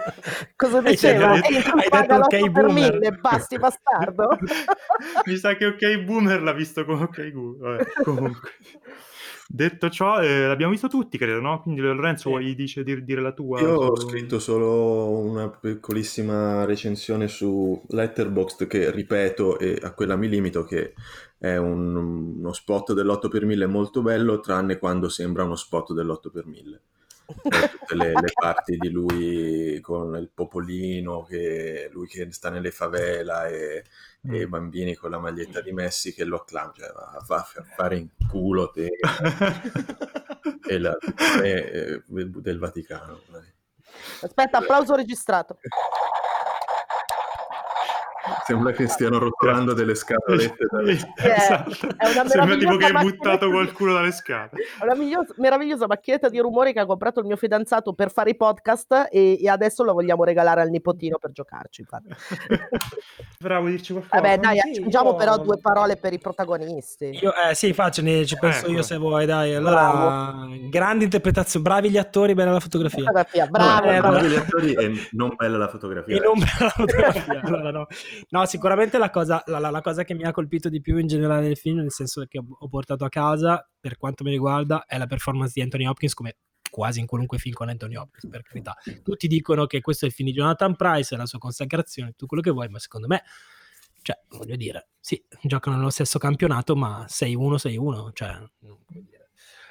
Cosa 0.54 0.80
diceva? 0.80 1.32
Hai, 1.32 1.40
detto, 1.40 1.70
hai 1.72 1.88
detto 1.90 2.14
ok 2.14 2.50
boomer. 2.50 2.92
Mille, 2.92 3.10
basti 3.20 3.58
bastardo. 3.58 4.38
mi 5.26 5.36
sa 5.36 5.56
che 5.56 5.66
ok 5.66 6.04
boomer 6.04 6.40
l'ha 6.40 6.52
visto 6.52 6.84
come 6.84 7.02
ok 7.02 7.32
Google. 7.32 7.76
Vabbè, 7.76 7.92
comunque. 8.04 8.50
Detto 9.50 9.90
ciò, 9.90 10.22
eh, 10.22 10.46
l'abbiamo 10.46 10.70
visto 10.70 10.86
tutti, 10.86 11.18
credo, 11.18 11.40
no? 11.40 11.60
Quindi 11.60 11.80
Lorenzo, 11.80 12.28
vuoi 12.28 12.54
dice, 12.54 12.84
dire, 12.84 13.02
dire, 13.02 13.20
la 13.20 13.32
tua? 13.32 13.58
Io 13.62 13.74
ho 13.74 13.96
scritto 13.96 14.38
solo 14.38 15.18
una 15.18 15.48
piccolissima 15.48 16.66
recensione 16.66 17.26
su 17.26 17.82
Letterboxd 17.88 18.68
che, 18.68 18.92
ripeto, 18.92 19.58
e 19.58 19.76
a 19.82 19.92
quella 19.92 20.14
mi 20.14 20.28
limito, 20.28 20.62
che 20.62 20.92
è 21.36 21.56
un, 21.56 21.96
uno 21.96 22.52
spot 22.52 22.92
dell'8 22.92 23.28
per 23.28 23.44
1000 23.44 23.66
molto 23.66 24.02
bello, 24.02 24.38
tranne 24.38 24.78
quando 24.78 25.08
sembra 25.08 25.42
uno 25.42 25.56
spot 25.56 25.94
dell'8 25.94 26.30
per 26.30 26.46
1000 26.46 26.80
tutte 27.34 27.94
le, 27.94 28.12
le, 28.12 28.32
parti 28.32 28.76
di 28.76 28.90
lui 28.90 29.80
con 29.80 30.16
il 30.16 30.30
popolino, 30.32 31.24
che, 31.24 31.88
lui 31.92 32.06
che 32.06 32.30
sta 32.32 32.50
nelle 32.50 32.70
favela 32.70 33.46
e, 33.46 33.84
mm. 34.26 34.34
e, 34.34 34.40
i 34.40 34.46
bambini 34.46 34.94
con 34.94 35.10
la 35.10 35.18
maglietta 35.18 35.60
di 35.60 35.72
Messi 35.72 36.14
che 36.14 36.24
lo 36.24 36.36
acclamano, 36.36 36.72
cioè, 36.74 36.92
va, 36.92 37.22
va, 37.26 37.36
a 37.36 37.62
fare 37.76 37.96
in 37.98 38.08
culo 38.28 38.70
te 38.70 38.88
e 40.68 40.78
la, 40.78 40.96
e, 41.42 42.02
del 42.06 42.58
Vaticano. 42.58 43.20
Aspetta, 44.20 44.58
applauso 44.58 44.94
registrato. 44.94 45.58
Sembra 48.44 48.72
che 48.72 48.88
stiano 48.88 49.18
rotolando 49.18 49.72
delle 49.72 49.94
scatolette. 49.94 50.66
Dalle... 50.70 50.92
esatto. 50.92 51.88
È 51.96 52.10
una 52.10 52.28
Sembra 52.28 52.56
tipo 52.56 52.76
che 52.76 52.84
hai 52.86 52.92
buttato 52.92 53.50
qualcuno 53.50 53.94
dalle 53.94 54.12
scale. 54.12 54.50
È 54.78 54.82
una 54.84 55.24
meravigliosa 55.36 55.86
macchinetta 55.86 56.28
di 56.28 56.38
rumori 56.38 56.72
che 56.72 56.80
ha 56.80 56.86
comprato 56.86 57.20
il 57.20 57.26
mio 57.26 57.36
fidanzato 57.36 57.92
per 57.92 58.10
fare 58.10 58.30
i 58.30 58.36
podcast 58.36 59.08
e, 59.10 59.42
e 59.42 59.48
adesso 59.48 59.82
lo 59.84 59.92
vogliamo 59.92 60.24
regalare 60.24 60.60
al 60.60 60.70
nipotino 60.70 61.18
per 61.18 61.32
giocarci. 61.32 61.86
Bravo, 63.38 63.68
dirci 63.68 63.92
qualcosa. 63.92 64.20
Vabbè, 64.20 64.38
dai, 64.38 64.58
sì, 64.58 64.68
aggiungiamo 64.68 65.10
io... 65.10 65.16
però 65.16 65.38
due 65.38 65.58
parole 65.58 65.96
per 65.96 66.12
i 66.12 66.18
protagonisti. 66.18 67.18
Io, 67.22 67.32
eh, 67.34 67.54
sì, 67.54 67.72
faccio, 67.72 68.02
ne, 68.02 68.26
ci 68.26 68.36
penso 68.38 68.64
ecco. 68.64 68.72
io 68.72 68.82
se 68.82 68.96
vuoi, 68.96 69.26
dai. 69.26 69.54
Allora, 69.54 69.90
bravo. 69.90 70.68
grande 70.68 71.04
interpretazione, 71.04 71.64
bravi 71.64 71.90
gli 71.90 71.98
attori, 71.98 72.34
bella 72.34 72.52
la 72.52 72.60
fotografia. 72.60 73.04
fotografia 73.04 73.46
bravo, 73.46 73.90
no, 73.90 74.00
bravi 74.00 74.28
gli 74.28 74.34
attori 74.34 74.72
e 74.74 74.92
non 75.12 75.32
bella 75.36 75.56
la 75.56 75.68
fotografia. 75.68 76.16
E 76.16 76.20
non 76.20 76.38
bella 76.38 76.56
la 76.58 76.68
fotografia. 76.74 77.40
allora, 77.44 77.70
no. 77.70 77.86
No, 78.30 78.44
sicuramente 78.46 78.98
la 78.98 79.10
cosa, 79.10 79.42
la, 79.46 79.58
la- 79.58 79.70
la 79.70 79.80
cosa 79.80 80.04
che 80.04 80.14
mi 80.14 80.24
ha 80.24 80.30
colpito 80.32 80.68
di 80.68 80.80
più 80.80 80.96
in 80.98 81.06
generale 81.06 81.46
del 81.46 81.56
film, 81.56 81.78
nel 81.78 81.92
senso 81.92 82.24
che 82.26 82.38
ho, 82.38 82.44
ho 82.58 82.68
portato 82.68 83.04
a 83.04 83.08
casa, 83.08 83.68
per 83.78 83.96
quanto 83.96 84.24
mi 84.24 84.30
riguarda, 84.30 84.84
è 84.86 84.98
la 84.98 85.06
performance 85.06 85.52
di 85.54 85.60
Anthony 85.62 85.86
Hopkins 85.86 86.14
come 86.14 86.36
quasi 86.70 87.00
in 87.00 87.06
qualunque 87.06 87.38
film 87.38 87.54
con 87.54 87.68
Anthony 87.68 87.96
Hopkins, 87.96 88.28
per 88.30 88.42
carità. 88.42 88.74
Tutti 89.02 89.26
dicono 89.26 89.66
che 89.66 89.80
questo 89.80 90.04
è 90.04 90.08
il 90.08 90.14
film 90.14 90.28
di 90.28 90.34
Jonathan 90.34 90.76
Price, 90.76 91.14
è 91.14 91.18
la 91.18 91.26
sua 91.26 91.38
consacrazione, 91.38 92.10
tutto 92.10 92.26
quello 92.26 92.42
che 92.42 92.50
vuoi, 92.50 92.68
ma 92.68 92.78
secondo 92.78 93.06
me, 93.06 93.22
cioè, 94.02 94.16
voglio 94.36 94.56
dire, 94.56 94.88
sì, 95.00 95.22
giocano 95.42 95.76
nello 95.76 95.90
stesso 95.90 96.18
campionato, 96.18 96.76
ma 96.76 97.04
6-1, 97.08 97.56
6-1, 97.58 98.10
cioè. 98.12 98.36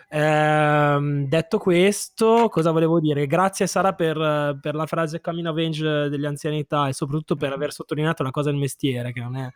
Ehm, 0.10 1.28
detto 1.28 1.58
questo, 1.58 2.48
cosa 2.50 2.72
volevo 2.72 3.00
dire? 3.00 3.28
Grazie 3.28 3.68
Sara 3.68 3.94
per, 3.94 4.58
per 4.62 4.76
la 4.76 4.86
frase 4.86 5.20
coming 5.22 5.48
of 5.48 5.58
age 5.58 6.10
degli 6.10 6.26
anzianità 6.26 6.88
e 6.88 6.94
soprattutto 6.94 7.36
per 7.36 7.52
aver 7.52 7.72
sottolineato 7.74 8.24
la 8.24 8.32
cosa 8.32 8.50
del 8.50 8.60
mestiere, 8.60 9.12
che 9.12 9.20
non 9.20 9.36
è, 9.36 9.50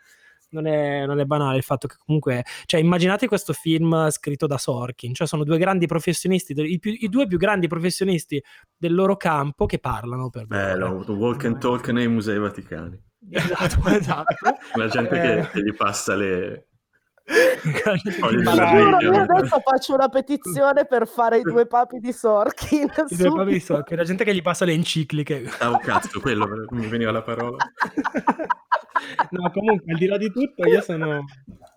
non 0.50 0.66
è, 0.66 1.06
non 1.06 1.20
è 1.20 1.24
banale 1.24 1.56
il 1.56 1.62
fatto 1.62 1.88
che 1.88 1.96
comunque, 2.04 2.44
cioè 2.66 2.80
immaginate 2.80 3.26
questo 3.28 3.52
film 3.54 4.10
scritto 4.10 4.46
da 4.46 4.58
Sorkin, 4.58 5.14
cioè 5.14 5.26
sono 5.26 5.44
due 5.44 5.58
grandi 5.58 5.86
professionisti, 5.86 6.52
i, 6.54 6.78
più- 6.78 6.96
i 6.98 7.08
due 7.08 7.26
più 7.26 7.38
grandi 7.38 7.66
professionisti 7.66 8.42
del 8.76 8.94
loro 8.94 9.16
campo 9.16 9.66
che 9.66 9.78
parlano 9.78 10.28
per 10.28 10.46
Bello, 10.46 11.02
walk 11.08 11.44
and 11.46 11.58
talk 11.58 11.88
nei 11.88 12.08
musei 12.08 12.38
vaticani. 12.38 13.00
Esatto, 13.30 13.88
esatto. 13.88 14.34
La 14.74 14.88
gente 14.88 15.14
Eh. 15.22 15.40
che, 15.42 15.48
che 15.52 15.62
gli 15.62 15.74
passa 15.74 16.14
le... 16.14 16.66
Io 19.00 19.20
adesso 19.20 19.60
faccio 19.60 19.94
una 19.94 20.08
petizione 20.08 20.86
per 20.86 21.06
fare 21.06 21.38
i 21.38 21.42
due 21.42 21.66
papi 21.66 21.98
di 22.00 22.12
Sorkin. 22.12 22.90
i 23.08 23.16
due 23.16 23.30
papi 23.30 23.52
di. 23.52 23.60
Sorkin, 23.60 23.96
la 23.96 24.04
gente 24.04 24.24
che 24.24 24.34
gli 24.34 24.42
passa 24.42 24.64
le 24.64 24.72
encicliche. 24.72 25.44
Ah, 25.58 25.70
oh, 25.70 25.78
cazzo, 25.78 26.20
quello, 26.20 26.48
mi 26.70 26.86
veniva 26.88 27.12
la 27.12 27.22
parola. 27.22 27.56
no, 29.30 29.50
comunque, 29.52 29.92
al 29.92 29.98
di 29.98 30.06
là 30.06 30.16
di 30.16 30.32
tutto, 30.32 30.66
io 30.66 30.80
sono, 30.80 31.24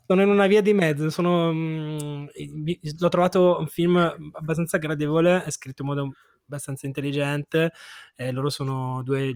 sono 0.08 0.22
in 0.22 0.30
una 0.30 0.48
via 0.48 0.62
di 0.62 0.74
mezzo. 0.74 1.10
Sono, 1.10 1.54
mm, 1.54 2.26
mi- 2.54 2.80
l'ho 2.98 3.10
trovato 3.10 3.58
un 3.60 3.68
film 3.68 3.98
abbastanza 4.34 4.78
gradevole, 4.78 5.44
è 5.44 5.52
scritto 5.52 5.84
in 5.84 5.88
modo 5.88 6.12
abbastanza 6.48 6.86
intelligente. 6.86 7.72
eh, 8.18 8.32
loro 8.32 8.50
sono 8.50 9.02
due 9.04 9.36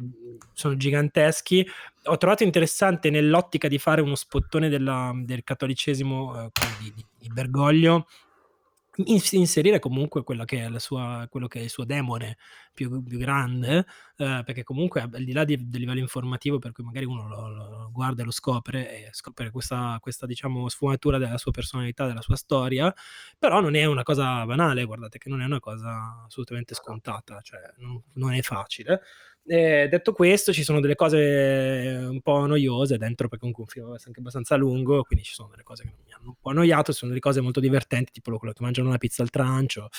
sono 0.53 0.75
giganteschi. 0.77 1.67
Ho 2.05 2.17
trovato 2.17 2.43
interessante 2.43 3.09
nell'ottica 3.09 3.67
di 3.67 3.77
fare 3.77 4.01
uno 4.01 4.15
spottone 4.15 4.69
della- 4.69 5.11
del 5.15 5.43
cattolicesimo 5.43 6.45
eh, 6.45 6.49
di, 6.79 6.93
di- 6.95 7.05
Bergoglio. 7.33 8.07
Ins- 9.05 9.31
Inserire 9.33 9.79
comunque 9.79 10.23
quella 10.23 10.45
che 10.45 10.63
è 10.65 10.69
la 10.69 10.79
sua, 10.79 11.27
quello 11.29 11.47
che 11.47 11.59
è 11.59 11.63
il 11.63 11.69
suo 11.69 11.85
demone 11.85 12.37
più, 12.73 13.01
più 13.03 13.17
grande, 13.17 13.79
eh, 14.17 14.41
perché 14.45 14.63
comunque 14.63 15.01
al 15.01 15.23
di 15.23 15.31
là 15.33 15.43
di- 15.45 15.69
del 15.69 15.81
livello 15.81 15.99
informativo 15.99 16.59
per 16.59 16.71
cui 16.71 16.83
magari 16.83 17.05
uno 17.05 17.27
lo, 17.27 17.47
lo 17.49 17.89
guarda 17.91 18.21
e 18.21 18.25
lo 18.25 18.31
scopre 18.31 19.07
e 19.07 19.09
scopre 19.13 19.51
questa, 19.51 19.97
questa 20.01 20.25
diciamo 20.25 20.67
sfumatura 20.69 21.17
della 21.17 21.37
sua 21.37 21.51
personalità, 21.51 22.07
della 22.07 22.21
sua 22.21 22.35
storia, 22.35 22.93
però 23.37 23.59
non 23.61 23.75
è 23.75 23.85
una 23.85 24.03
cosa 24.03 24.45
banale, 24.45 24.83
guardate 24.85 25.17
che 25.17 25.29
non 25.29 25.41
è 25.41 25.45
una 25.45 25.59
cosa 25.59 26.23
assolutamente 26.25 26.73
scontata, 26.75 27.39
cioè 27.41 27.59
non, 27.77 28.01
non 28.13 28.33
è 28.33 28.41
facile. 28.41 29.01
Eh, 29.51 29.87
detto 29.89 30.13
questo, 30.13 30.53
ci 30.53 30.61
sono 30.63 30.79
delle 30.79 30.93
cose 30.93 32.05
un 32.07 32.21
po' 32.21 32.45
noiose 32.45 32.99
dentro 32.99 33.27
perché 33.27 33.39
comunque 33.39 33.63
un 33.63 33.69
film 33.69 33.95
è 33.95 33.99
anche 34.05 34.19
abbastanza 34.19 34.55
lungo, 34.55 35.01
quindi 35.03 35.25
ci 35.25 35.33
sono 35.33 35.49
delle 35.49 35.63
cose 35.63 35.81
che 35.83 35.89
mi 36.05 36.13
hanno 36.13 36.27
un 36.29 36.35
po' 36.39 36.51
annoiato, 36.51 36.91
ci 36.91 36.99
sono 36.99 37.09
delle 37.09 37.21
cose 37.21 37.41
molto 37.41 37.59
divertenti, 37.59 38.11
tipo 38.11 38.37
quello 38.37 38.53
che 38.53 38.61
mangiano 38.61 38.89
una 38.89 38.99
pizza 38.99 39.23
al 39.23 39.31
trancio, 39.31 39.89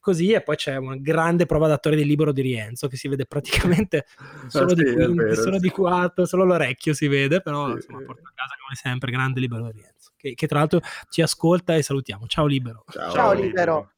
così, 0.00 0.32
e 0.32 0.40
poi 0.40 0.56
c'è 0.56 0.76
una 0.76 0.96
grande 0.96 1.44
prova 1.44 1.68
d'attore 1.68 1.94
del 1.94 2.06
libro 2.06 2.32
di 2.32 2.40
Rienzo 2.40 2.88
che 2.88 2.96
si 2.96 3.06
vede 3.08 3.26
praticamente 3.26 4.06
solo 4.48 4.72
Ah, 4.72 4.74
di 4.74 4.86
sì, 4.86 4.92
quinti, 4.94 5.14
vero, 5.16 5.34
solo 5.34 5.56
sì. 5.56 5.60
di 5.60 5.68
quarto, 5.68 6.24
solo 6.24 6.44
l'orecchio 6.44 6.94
si 6.94 7.06
vede, 7.06 7.42
però 7.42 7.66
Sì, 7.66 7.72
insomma, 7.74 7.98
sì. 7.98 8.04
porta 8.06 8.28
a 8.28 8.32
casa 8.34 8.54
come 8.62 8.74
sempre, 8.76 9.10
grande 9.10 9.40
libero 9.40 9.70
di 9.70 9.72
Rienzo, 9.78 10.12
che, 10.16 10.32
che 10.32 10.46
tra 10.46 10.60
l'altro 10.60 10.80
ci 11.10 11.20
ascolta 11.20 11.74
e 11.74 11.82
salutiamo. 11.82 12.26
Ciao 12.28 12.46
libero. 12.46 12.84
Ciao, 12.88 13.10
Ciao, 13.12 13.32
Libero. 13.34 13.90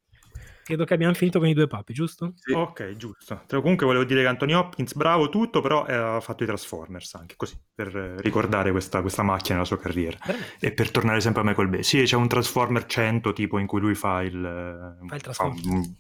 Credo 0.68 0.84
che 0.84 0.92
abbiamo 0.92 1.14
finito 1.14 1.38
con 1.38 1.48
i 1.48 1.54
due 1.54 1.66
papi, 1.66 1.94
giusto? 1.94 2.34
Sì. 2.36 2.52
Ok, 2.52 2.94
giusto. 2.96 3.40
Comunque 3.48 3.86
volevo 3.86 4.04
dire 4.04 4.20
che 4.20 4.26
Anthony 4.26 4.52
Hopkins, 4.52 4.92
bravo 4.92 5.30
tutto, 5.30 5.62
però 5.62 5.86
eh, 5.86 5.94
ha 5.94 6.20
fatto 6.20 6.42
i 6.42 6.46
Transformers 6.46 7.14
anche 7.14 7.36
così, 7.38 7.58
per 7.74 7.96
eh, 7.96 8.20
ricordare 8.20 8.70
questa, 8.70 9.00
questa 9.00 9.22
macchina 9.22 9.54
nella 9.54 9.64
sua 9.66 9.78
carriera. 9.78 10.18
Veramente? 10.26 10.56
E 10.66 10.72
per 10.72 10.90
tornare 10.90 11.22
sempre 11.22 11.40
a 11.40 11.44
Michael 11.46 11.68
Bay. 11.68 11.82
Sì, 11.82 12.02
c'è 12.02 12.16
un 12.16 12.28
Transformer 12.28 12.84
100 12.84 13.32
tipo 13.32 13.58
in 13.58 13.66
cui 13.66 13.80
lui 13.80 13.94
fa 13.94 14.22
il... 14.22 14.36
eh, 14.36 15.06
Fa 15.06 15.14
il 15.14 15.20
fa 15.22 15.32
Transformer. 15.32 15.64
un- 15.74 15.94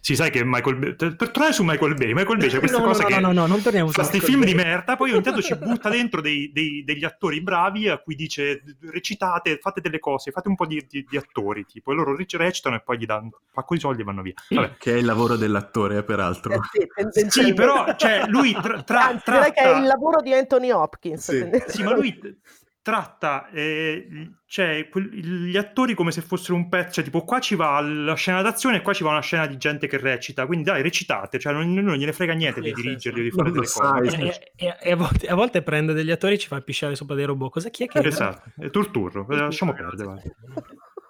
Sì, 0.00 0.14
sai 0.14 0.30
che 0.30 0.42
Michael 0.44 0.76
Bay... 0.76 0.94
Per 0.94 1.30
tornare 1.30 1.52
su 1.52 1.62
Michael 1.64 1.94
Bay, 1.94 2.12
Michael 2.14 2.38
Bay 2.38 2.48
c'è 2.48 2.58
questa 2.60 2.78
no, 2.78 2.84
cosa 2.84 3.02
no, 3.02 3.08
che... 3.08 3.14
no, 3.20 3.20
no, 3.20 3.32
no, 3.32 3.46
non 3.46 3.62
torniamo 3.62 3.90
fa 3.90 4.02
su 4.04 4.08
questi 4.10 4.26
film 4.26 4.40
Bay. 4.40 4.48
di 4.50 4.54
merda, 4.54 4.96
poi 4.96 5.12
ogni 5.12 5.22
tanto 5.22 5.42
ci 5.42 5.54
butta 5.58 5.88
dentro 5.88 6.20
dei- 6.20 6.50
dei- 6.52 6.84
degli 6.84 7.04
attori 7.04 7.40
bravi 7.42 7.88
a 7.88 7.98
cui 7.98 8.14
dice 8.14 8.62
recitate, 8.90 9.58
fate 9.60 9.80
delle 9.80 9.98
cose, 9.98 10.30
fate 10.30 10.48
un 10.48 10.54
po' 10.54 10.66
di, 10.66 10.84
di- 10.88 11.04
di 11.08 11.16
attori, 11.16 11.64
tipo, 11.66 11.92
e 11.92 11.94
loro 11.94 12.16
rec- 12.16 12.34
recitano 12.34 12.76
e 12.76 12.80
poi 12.82 12.98
gli 12.98 13.06
danno 13.06 13.22
un 13.24 13.30
pacco 13.52 13.74
di 13.74 13.80
soldi 13.80 14.00
e 14.02 14.04
vanno 14.04 14.22
via. 14.22 14.34
Vabbè. 14.48 14.76
Che 14.78 14.94
è 14.94 14.96
il 14.96 15.04
lavoro 15.04 15.36
dell'attore, 15.36 16.02
peraltro. 16.04 16.52
Eh 16.54 16.60
sì, 16.72 16.86
tendenzialmente. 16.94 17.46
Sì, 17.48 17.52
però, 17.54 17.94
cioè, 17.96 18.22
lui 18.28 18.52
tra- 18.52 18.82
tra- 18.82 19.04
Anzi, 19.08 19.22
direi 19.30 19.52
che 19.52 19.60
è 19.60 19.62
tratta- 19.64 19.78
il 19.78 19.86
lavoro 19.86 20.20
di 20.22 20.32
Anthony 20.32 20.70
Hopkins. 20.70 21.24
Sì. 21.24 21.62
Sì, 21.66 21.82
ma 21.82 21.92
lui 21.94 22.18
tratta 22.82 23.48
eh, 23.50 24.08
cioè, 24.46 24.88
quel- 24.88 25.10
gli 25.10 25.56
attori 25.56 25.94
come 25.94 26.10
se 26.10 26.22
fossero 26.22 26.54
un 26.54 26.68
pezzo, 26.68 26.92
cioè 26.92 27.04
tipo 27.04 27.22
qua 27.24 27.38
ci 27.38 27.54
va 27.54 27.80
la 27.80 28.14
scena 28.14 28.40
d'azione 28.40 28.76
e 28.76 28.82
qua 28.82 28.94
ci 28.94 29.02
va 29.04 29.10
una 29.10 29.20
scena 29.20 29.46
di 29.46 29.58
gente 29.58 29.86
che 29.86 29.98
recita, 29.98 30.46
quindi 30.46 30.64
dai 30.64 30.80
recitate, 30.82 31.38
cioè 31.38 31.52
non, 31.52 31.72
non 31.74 31.96
gliene 31.96 32.12
frega 32.12 32.32
niente 32.32 32.60
di 32.62 32.72
dirigerli, 32.72 33.22
di 33.22 33.30
fare 33.30 33.50
delle 33.50 33.66
cose. 33.66 34.10
sai. 34.10 34.28
E, 34.28 34.40
e- 34.56 34.76
e 34.80 34.92
a, 34.92 34.96
volte, 34.96 35.26
a 35.26 35.34
volte 35.34 35.62
prende 35.62 35.92
degli 35.92 36.10
attori 36.10 36.34
e 36.34 36.38
ci 36.38 36.46
fa 36.48 36.60
pisciare 36.60 36.94
sopra 36.94 37.14
dei 37.14 37.24
robot. 37.26 37.52
Cosa 37.52 37.68
chi 37.68 37.84
è 37.84 37.86
che 37.88 37.98
Esatto, 37.98 38.50
è 38.58 38.70
turturro, 38.70 39.26
eh, 39.28 39.36
lasciamo 39.36 39.74
perdere. 39.74 40.04
vai. 40.08 40.22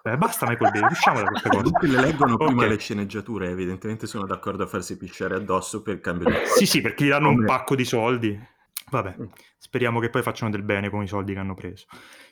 Eh, 0.01 0.17
basta 0.17 0.47
Michael 0.47 0.71
Bay, 0.71 0.81
usciamo 0.91 1.19
da 1.21 1.25
queste 1.27 1.47
cose. 1.49 1.63
Comunque 1.63 1.87
le 1.87 2.01
leggono 2.01 2.37
prima 2.37 2.63
Ok. 2.63 2.69
le 2.69 2.77
sceneggiature, 2.77 3.49
evidentemente 3.49 4.07
sono 4.07 4.25
d'accordo 4.25 4.63
a 4.63 4.67
farsi 4.67 4.97
pisciare 4.97 5.35
addosso 5.35 5.81
per 5.81 5.99
cambio 6.01 6.29
di... 6.29 6.35
Sì, 6.57 6.65
sì, 6.65 6.81
perché 6.81 7.05
gli 7.05 7.09
danno 7.09 7.29
un 7.29 7.35
Come- 7.35 7.47
pacco 7.47 7.75
di 7.75 7.85
soldi. 7.85 8.57
Vabbè, 8.89 9.15
speriamo 9.57 9.99
che 9.99 10.09
poi 10.09 10.21
facciano 10.21 10.51
del 10.51 10.63
bene 10.63 10.89
con 10.89 11.03
i 11.03 11.07
soldi 11.07 11.33
che 11.33 11.39
hanno 11.39 11.55
preso, 11.55 11.85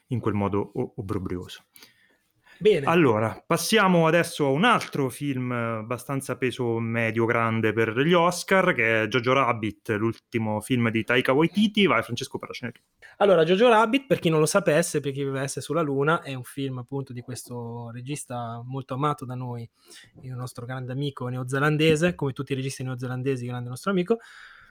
in 0.08 0.20
quel 0.20 0.34
modo 0.34 0.72
o- 0.74 0.94
obbrobrioso. 0.96 1.66
Bene. 2.60 2.88
Allora, 2.88 3.44
passiamo 3.46 4.08
adesso 4.08 4.48
a 4.48 4.50
un 4.50 4.64
altro 4.64 5.10
film 5.10 5.52
abbastanza 5.52 6.38
peso 6.38 6.80
medio-grande 6.80 7.72
per 7.72 7.96
gli 8.00 8.14
Oscar, 8.14 8.74
che 8.74 9.04
è 9.04 9.08
Jojo 9.08 9.34
Rabbit, 9.34 9.90
l'ultimo 9.90 10.60
film 10.60 10.90
di 10.90 11.04
Taika 11.04 11.34
Waititi. 11.34 11.86
Vai, 11.86 12.02
Francesco, 12.02 12.40
paracene. 12.40 12.74
Allora, 13.18 13.44
Jojo 13.44 13.70
Rabbit, 13.70 14.08
per 14.08 14.18
chi 14.18 14.30
non 14.30 14.40
lo 14.40 14.48
sapesse, 14.48 15.02
per 15.02 15.12
chi 15.12 15.24
vivesse 15.24 15.62
sulla 15.62 15.82
Luna, 15.82 16.24
è 16.24 16.34
un 16.34 16.44
film 16.44 16.80
appunto 16.80 17.14
di 17.14 17.22
questo 17.22 17.92
regista 17.92 18.62
molto 18.66 18.96
amato 18.96 19.24
da 19.24 19.36
noi, 19.36 19.70
il 20.22 20.34
nostro 20.34 20.66
grande 20.66 20.94
amico 20.94 21.28
neozelandese, 21.28 22.16
come 22.16 22.34
tutti 22.34 22.54
i 22.54 22.56
registi 22.56 22.82
neozelandesi, 22.82 23.46
grande 23.46 23.70
nostro 23.70 23.92
amico, 23.92 24.18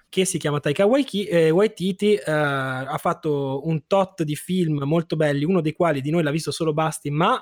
che 0.09 0.25
si 0.25 0.39
chiama 0.39 0.61
Taika 0.61 0.85
eh, 0.85 1.51
Waititi, 1.51 2.15
eh, 2.15 2.31
ha 2.31 2.97
fatto 2.99 3.63
un 3.67 3.87
tot 3.87 4.23
di 4.23 4.37
film 4.37 4.83
molto 4.85 5.17
belli, 5.17 5.45
uno 5.45 5.61
dei 5.61 5.73
quali 5.73 6.01
di 6.01 6.11
noi 6.11 6.23
l'ha 6.23 6.31
visto 6.31 6.51
solo 6.51 6.73
Basti, 6.73 7.11
ma 7.11 7.41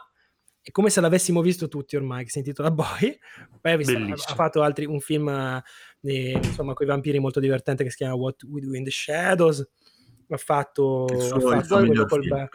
è 0.61 0.71
come 0.71 0.89
se 0.89 1.01
l'avessimo 1.03 1.43
visto 1.43 1.69
tutti 1.69 1.95
ormai, 1.95 2.25
che 2.25 2.31
si 2.31 2.39
intitola 2.39 2.71
Boy. 2.71 3.19
Poi 3.61 3.73
ha, 3.73 3.77
visto- 3.77 3.99
ha- 3.99 4.35
fatto 4.35 4.63
altri, 4.63 4.87
un 4.87 5.01
film 5.01 5.29
eh, 5.29 6.31
insomma 6.31 6.73
con 6.73 6.87
i 6.87 6.89
vampiri 6.89 7.19
molto 7.19 7.39
divertente 7.39 7.85
che 7.85 7.91
si 7.91 7.97
chiama 7.97 8.15
What 8.15 8.43
We 8.45 8.61
Do 8.61 8.75
in 8.75 8.85
the 8.85 8.91
Shadows. 8.91 9.67
Ha 10.29 10.37
fatto, 10.39 11.07
Il 11.11 11.33
ha 11.33 11.41
fatto 11.41 11.79
miglior 11.81 12.09
Col- 12.09 12.51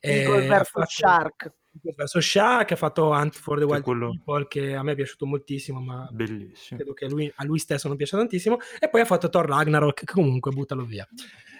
eh, 0.00 0.22
Eagle 0.22 0.46
vs. 0.46 0.68
fatto- 0.70 0.86
Shark. 0.88 1.52
Vs. 1.80 2.18
Shark, 2.18 2.72
ha 2.72 2.76
fatto 2.76 3.10
Hunt 3.10 3.34
for 3.34 3.58
the 3.58 3.64
Wild 3.64 3.82
quello- 3.84 4.10
People, 4.24 4.46
che 4.48 4.74
a 4.74 4.82
me 4.82 4.92
è 4.92 4.94
piaciuto 4.96 5.26
moltissimo, 5.26 5.80
ma 5.80 6.08
Bellissimo. 6.10 6.78
credo 6.78 6.92
che 6.92 7.04
a 7.04 7.08
lui, 7.08 7.32
a 7.36 7.44
lui 7.44 7.58
stesso 7.58 7.86
non 7.88 7.96
piace 7.96 8.16
tantissimo. 8.16 8.58
E 8.80 8.88
poi 8.88 9.00
ha 9.02 9.04
fatto 9.04 9.28
Thor 9.28 9.46
Ragnarok, 9.46 10.04
che 10.04 10.12
comunque 10.12 10.50
buttalo 10.50 10.84
via. 10.84 11.06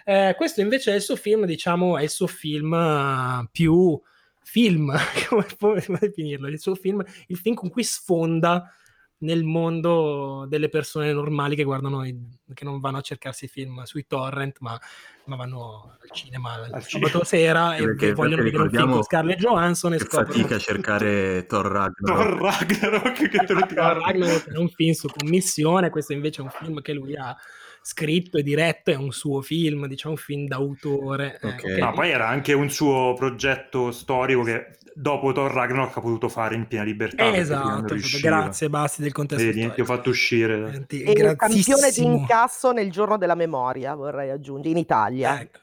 Eh, 0.05 0.35
questo 0.37 0.61
invece 0.61 0.93
è 0.93 0.95
il 0.97 1.03
suo 1.03 1.17
film, 1.17 1.45
diciamo, 1.45 1.99
è 1.99 2.03
il 2.03 2.09
suo 2.11 2.27
film 2.27 2.73
eh, 2.75 3.49
più 3.53 4.01
film, 4.43 4.93
come 5.29 5.47
come 5.59 5.99
definirlo? 6.01 6.49
Il 6.49 6.59
suo 6.59 6.75
film, 6.75 7.05
il 7.27 7.37
film 7.37 7.55
con 7.55 7.69
cui 7.71 7.85
sfonda 7.85 8.73
nel 9.21 9.43
mondo 9.45 10.47
delle 10.49 10.69
persone 10.69 11.13
normali 11.13 11.57
che 11.57 11.65
guardano, 11.65 12.05
i- 12.05 12.17
che 12.55 12.65
non 12.65 12.79
vanno 12.81 12.99
a 12.99 13.01
cercarsi 13.01 13.47
i 13.47 13.49
film 13.49 13.83
sui 13.83 14.07
torrent, 14.07 14.59
ma, 14.61 14.79
ma 15.25 15.37
vanno 15.37 15.97
al 16.01 16.11
cinema 16.13 16.55
il 16.67 16.73
Al 16.75 16.85
sabato 16.85 17.25
sera 17.25 17.75
e 17.77 17.83
Perché- 17.85 18.13
vogliono 18.13 18.37
perché 18.43 18.45
vedere 18.45 18.45
un 18.45 18.47
film 18.47 18.63
ricordiamo 18.63 18.93
con 18.95 19.03
Scarlett 19.03 19.39
Johansson 19.39 19.93
e 19.95 19.97
Che 19.99 20.05
scoprono 20.05 20.27
fatica 20.33 20.55
a 20.55 20.59
cercare 20.59 21.47
Thor 21.47 21.67
Ragnarok. 21.67 22.05
Thor 22.05 22.41
Ragnarok 22.41 23.29
che 23.29 23.39
te 23.45 23.53
lo 23.53 23.61
Thor. 23.67 23.77
Ragnarok 23.99 24.53
è 24.53 24.57
un 24.59 24.69
film 24.69 24.93
su 24.93 25.09
commissione, 25.09 25.91
questo 25.91 26.13
invece 26.13 26.41
è 26.41 26.45
un 26.45 26.51
film 26.51 26.81
che 26.81 26.93
lui 26.93 27.17
ha 27.17 27.37
scritto 27.81 28.37
e 28.37 28.43
diretto, 28.43 28.91
è 28.91 28.97
un 28.97 29.13
suo 29.13 29.41
film, 29.41 29.87
diciamo 29.87 30.15
un 30.15 30.21
film 30.21 30.47
d'autore. 30.47 31.39
Ok. 31.43 31.65
eh, 31.65 31.79
No, 31.79 31.93
poi 31.93 32.11
era 32.11 32.29
anche 32.29 32.53
un 32.53 32.69
suo 32.71 33.15
progetto 33.15 33.91
storico 33.93 34.43
che 34.43 34.77
dopo 34.99 35.33
Thor 35.33 35.53
Ragnarok 35.53 35.97
ha 35.97 36.01
potuto 36.01 36.29
fare 36.29 36.57
in 36.57 36.67
piena 36.67 36.85
libertà. 36.85 37.35
Esatto, 37.35 37.95
riusciva. 37.95 38.29
grazie 38.29 38.69
Basti 38.69 39.03
del 39.03 39.13
contesto 39.13 39.45
Vedi, 39.45 39.73
ti 39.73 39.81
ho 39.81 39.85
fatto 39.85 40.11
uscire. 40.11 40.87
E 40.89 41.13
il 41.13 41.37
campione 41.37 41.91
di 41.91 42.05
incasso 42.05 42.73
nel 42.73 42.91
giorno 42.91 43.17
della 43.17 43.37
memoria, 43.37 43.95
vorrei 43.95 44.31
aggiungere, 44.31 44.71
in 44.71 44.77
Italia. 44.77 45.41
Ecco. 45.41 45.59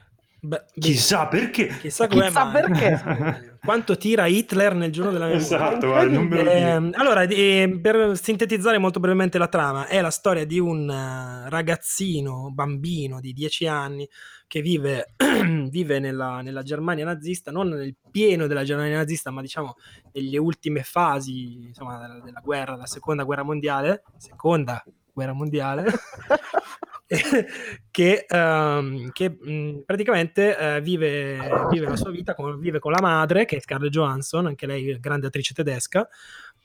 Beh, 0.46 0.64
Chissà 0.80 1.28
perché. 1.28 1.68
Chissà, 1.80 2.08
come 2.08 2.26
Chissà 2.26 2.46
mai. 2.46 2.62
perché. 2.62 3.58
Quanto 3.66 3.98
tira 3.98 4.28
Hitler 4.28 4.76
nel 4.76 4.92
giorno 4.92 5.12
della 5.12 5.26
memoria. 5.26 5.44
Esatto, 5.44 5.88
guarda, 5.88 6.14
non 6.14 6.28
me 6.28 6.36
lo 6.36 6.44
dire. 6.44 6.54
Eh, 6.54 6.90
allora, 6.94 7.24
eh, 7.24 7.80
per 7.82 8.16
sintetizzare 8.16 8.78
molto 8.78 9.00
brevemente 9.00 9.40
la 9.40 9.48
trama, 9.48 9.88
è 9.88 10.00
la 10.02 10.12
storia 10.12 10.46
di 10.46 10.60
un 10.60 10.88
eh, 10.88 11.50
ragazzino, 11.50 12.52
bambino 12.52 13.20
di 13.20 13.34
10 13.34 13.66
anni 13.66 14.08
che 14.46 14.62
vive, 14.62 15.14
vive 15.70 15.98
nella, 15.98 16.42
nella 16.42 16.62
Germania 16.62 17.06
nazista, 17.06 17.50
non 17.50 17.70
nel 17.70 17.96
pieno 18.12 18.46
della 18.46 18.64
Germania 18.64 18.98
nazista, 18.98 19.32
ma 19.32 19.42
diciamo 19.42 19.74
nelle 20.14 20.38
ultime 20.38 20.84
fasi 20.84 21.64
insomma, 21.66 21.98
della, 22.00 22.20
della 22.24 22.42
guerra, 22.44 22.74
della 22.74 22.86
seconda 22.86 23.24
guerra 23.24 23.42
mondiale, 23.44 24.04
seconda 24.18 24.84
guerra 25.12 25.34
mondiale, 25.34 25.86
che, 27.92 28.26
ehm, 28.28 29.12
che, 29.12 29.30
mh, 29.30 29.84
praticamente 29.86 30.58
eh, 30.58 30.82
vive, 30.82 31.38
vive 31.70 31.88
la 31.88 31.96
sua 31.96 32.10
vita, 32.12 32.34
con, 32.34 32.60
vive 32.60 32.80
con 32.80 32.92
la 32.92 33.02
madre, 33.02 33.46
che 33.46 33.58
è 33.58 33.60
Scarlett 33.60 33.92
Johansson, 33.92 34.48
anche 34.48 34.66
lei 34.66 35.00
grande 35.00 35.28
attrice 35.28 35.54
tedesca, 35.54 36.08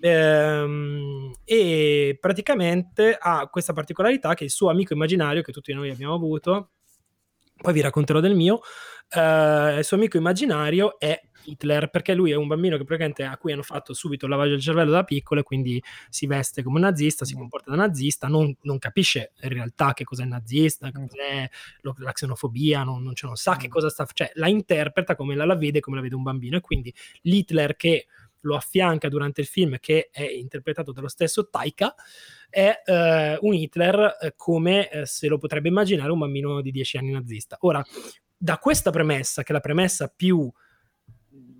ehm, 0.00 1.32
e 1.44 2.16
praticamente 2.20 3.16
ha 3.18 3.48
questa 3.48 3.72
particolarità 3.72 4.34
che 4.34 4.44
il 4.44 4.50
suo 4.50 4.70
amico 4.70 4.94
immaginario, 4.94 5.42
che 5.42 5.52
tutti 5.52 5.72
noi 5.74 5.90
abbiamo 5.90 6.14
avuto, 6.14 6.70
poi 7.60 7.72
vi 7.74 7.82
racconterò 7.82 8.20
del 8.20 8.34
mio, 8.34 8.60
eh, 9.10 9.78
il 9.78 9.84
suo 9.84 9.96
amico 9.96 10.16
immaginario 10.16 10.98
è 10.98 11.20
Hitler, 11.44 11.88
perché 11.90 12.14
lui 12.14 12.30
è 12.30 12.34
un 12.34 12.46
bambino 12.46 12.76
che 12.76 12.84
praticamente 12.84 13.24
a 13.24 13.36
cui 13.36 13.52
hanno 13.52 13.62
fatto 13.62 13.92
subito 13.92 14.26
il 14.26 14.30
lavaggio 14.30 14.50
del 14.50 14.60
cervello 14.60 14.90
da 14.90 15.04
piccolo 15.04 15.40
e 15.40 15.42
quindi 15.42 15.82
si 16.08 16.26
veste 16.26 16.62
come 16.62 16.76
un 16.76 16.82
nazista, 16.82 17.24
si 17.24 17.34
comporta 17.34 17.70
da 17.70 17.76
nazista, 17.76 18.28
non, 18.28 18.54
non 18.62 18.78
capisce 18.78 19.32
in 19.40 19.50
realtà 19.50 19.92
che 19.92 20.04
cos'è 20.04 20.22
il 20.22 20.28
nazista, 20.28 20.90
che 20.90 21.06
cos'è 21.06 21.50
lo- 21.80 21.94
la 21.98 22.12
xenofobia, 22.12 22.82
non, 22.82 23.02
non, 23.02 23.14
cioè 23.14 23.28
non 23.28 23.36
sa 23.36 23.56
che 23.56 23.68
cosa 23.68 23.88
sta 23.88 24.06
cioè 24.12 24.30
la 24.34 24.48
interpreta 24.48 25.16
come 25.16 25.34
la, 25.34 25.44
la 25.44 25.56
vede, 25.56 25.80
come 25.80 25.96
la 25.96 26.02
vede 26.02 26.14
un 26.14 26.22
bambino 26.22 26.56
e 26.56 26.60
quindi 26.60 26.92
l'Hitler 27.22 27.76
che 27.76 28.06
lo 28.42 28.56
affianca 28.56 29.08
durante 29.08 29.40
il 29.40 29.46
film, 29.46 29.76
che 29.78 30.08
è 30.10 30.22
interpretato 30.22 30.92
dallo 30.92 31.08
stesso 31.08 31.48
Taika, 31.48 31.94
è 32.48 32.82
eh, 32.84 33.38
un 33.40 33.54
Hitler 33.54 34.16
eh, 34.20 34.34
come 34.36 34.88
eh, 34.88 35.06
se 35.06 35.28
lo 35.28 35.38
potrebbe 35.38 35.68
immaginare 35.68 36.10
un 36.10 36.18
bambino 36.18 36.60
di 36.60 36.70
10 36.70 36.96
anni 36.98 37.10
nazista. 37.10 37.56
Ora, 37.60 37.84
da 38.36 38.58
questa 38.58 38.90
premessa, 38.90 39.42
che 39.42 39.50
è 39.50 39.54
la 39.54 39.60
premessa 39.60 40.08
più 40.08 40.50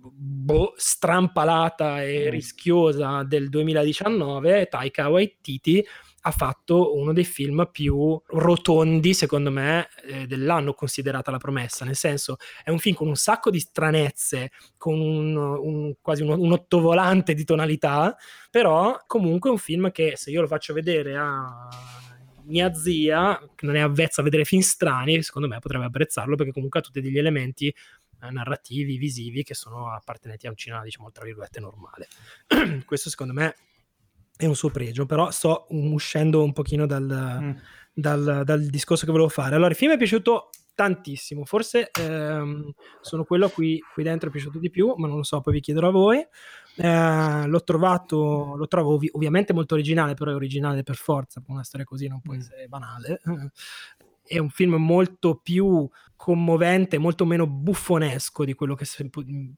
boh, 0.01 0.73
strampalata 0.75 2.03
e 2.03 2.29
rischiosa 2.29 3.23
del 3.23 3.49
2019, 3.49 4.67
Taika 4.67 5.09
Waititi 5.09 5.85
ha 6.23 6.31
fatto 6.31 6.95
uno 6.95 7.13
dei 7.13 7.23
film 7.23 7.67
più 7.71 8.21
rotondi, 8.27 9.13
secondo 9.13 9.49
me, 9.49 9.87
eh, 10.05 10.27
dell'anno 10.27 10.73
considerata 10.73 11.31
la 11.31 11.37
promessa, 11.37 11.83
nel 11.85 11.95
senso 11.95 12.37
è 12.63 12.69
un 12.69 12.77
film 12.77 12.95
con 12.95 13.07
un 13.07 13.15
sacco 13.15 13.49
di 13.49 13.59
stranezze, 13.59 14.51
con 14.77 14.99
un, 14.99 15.35
un- 15.35 15.93
quasi 16.01 16.21
un, 16.21 16.29
un 16.29 16.51
ottovolante 16.51 17.33
di 17.33 17.43
tonalità, 17.43 18.15
però 18.51 18.97
comunque 19.07 19.49
è 19.49 19.53
un 19.53 19.59
film 19.59 19.91
che 19.91 20.13
se 20.15 20.29
io 20.29 20.41
lo 20.41 20.47
faccio 20.47 20.73
vedere 20.73 21.15
a 21.15 21.67
mia 22.43 22.73
zia, 22.73 23.39
che 23.55 23.65
non 23.65 23.75
è 23.75 23.79
avvezza 23.79 24.21
a 24.21 24.23
vedere 24.23 24.45
film 24.45 24.61
strani, 24.61 25.21
secondo 25.23 25.47
me 25.47 25.59
potrebbe 25.59 25.85
apprezzarlo 25.85 26.35
perché 26.35 26.51
comunque 26.51 26.79
ha 26.79 26.83
tutti 26.83 27.01
degli 27.01 27.17
elementi 27.17 27.73
narrativi, 28.29 28.97
visivi 28.97 29.43
che 29.43 29.53
sono 29.53 29.91
appartenenti 29.93 30.47
a 30.47 30.49
un 30.49 30.55
cinema, 30.55 30.83
diciamo, 30.83 31.11
tra 31.11 31.25
virgolette, 31.25 31.59
normale. 31.59 32.07
Questo 32.85 33.09
secondo 33.09 33.33
me 33.33 33.55
è 34.37 34.45
un 34.45 34.55
suo 34.55 34.69
pregio, 34.69 35.05
però 35.05 35.31
sto 35.31 35.67
uscendo 35.69 36.43
un 36.43 36.53
pochino 36.53 36.85
dal, 36.85 37.37
Mm. 37.41 37.51
dal, 37.93 38.41
dal 38.45 38.65
discorso 38.67 39.05
che 39.05 39.11
volevo 39.11 39.29
fare. 39.29 39.55
Allora, 39.55 39.69
il 39.69 39.75
film 39.75 39.91
è 39.93 39.97
piaciuto 39.97 40.49
tantissimo, 40.73 41.45
forse 41.45 41.91
ehm, 41.91 42.71
sono 43.01 43.23
quello 43.23 43.45
a 43.45 43.49
cui 43.51 43.79
qui 43.93 44.01
dentro 44.03 44.29
è 44.29 44.31
piaciuto 44.31 44.57
di 44.57 44.71
più, 44.71 44.93
ma 44.97 45.05
non 45.07 45.17
lo 45.17 45.23
so, 45.23 45.39
poi 45.41 45.53
vi 45.53 45.59
chiederò 45.59 45.89
a 45.89 45.91
voi. 45.91 46.25
Eh, 46.77 47.45
l'ho 47.45 47.63
trovato, 47.63 48.55
lo 48.55 48.67
trovo 48.67 48.93
ovvi- 48.95 49.09
ovviamente 49.11 49.53
molto 49.53 49.75
originale, 49.75 50.13
però 50.15 50.31
è 50.31 50.33
originale 50.35 50.81
per 50.81 50.95
forza, 50.95 51.43
una 51.47 51.63
storia 51.63 51.85
così 51.85 52.07
non 52.07 52.21
può 52.21 52.33
Mm. 52.33 52.39
essere 52.39 52.67
banale. 52.67 53.21
È 54.31 54.37
un 54.37 54.49
film 54.49 54.75
molto 54.75 55.35
più 55.35 55.89
commovente, 56.15 56.99
molto 56.99 57.25
meno 57.25 57.47
buffonesco 57.47 58.45
di 58.45 58.53
quello 58.53 58.75
che 58.75 58.85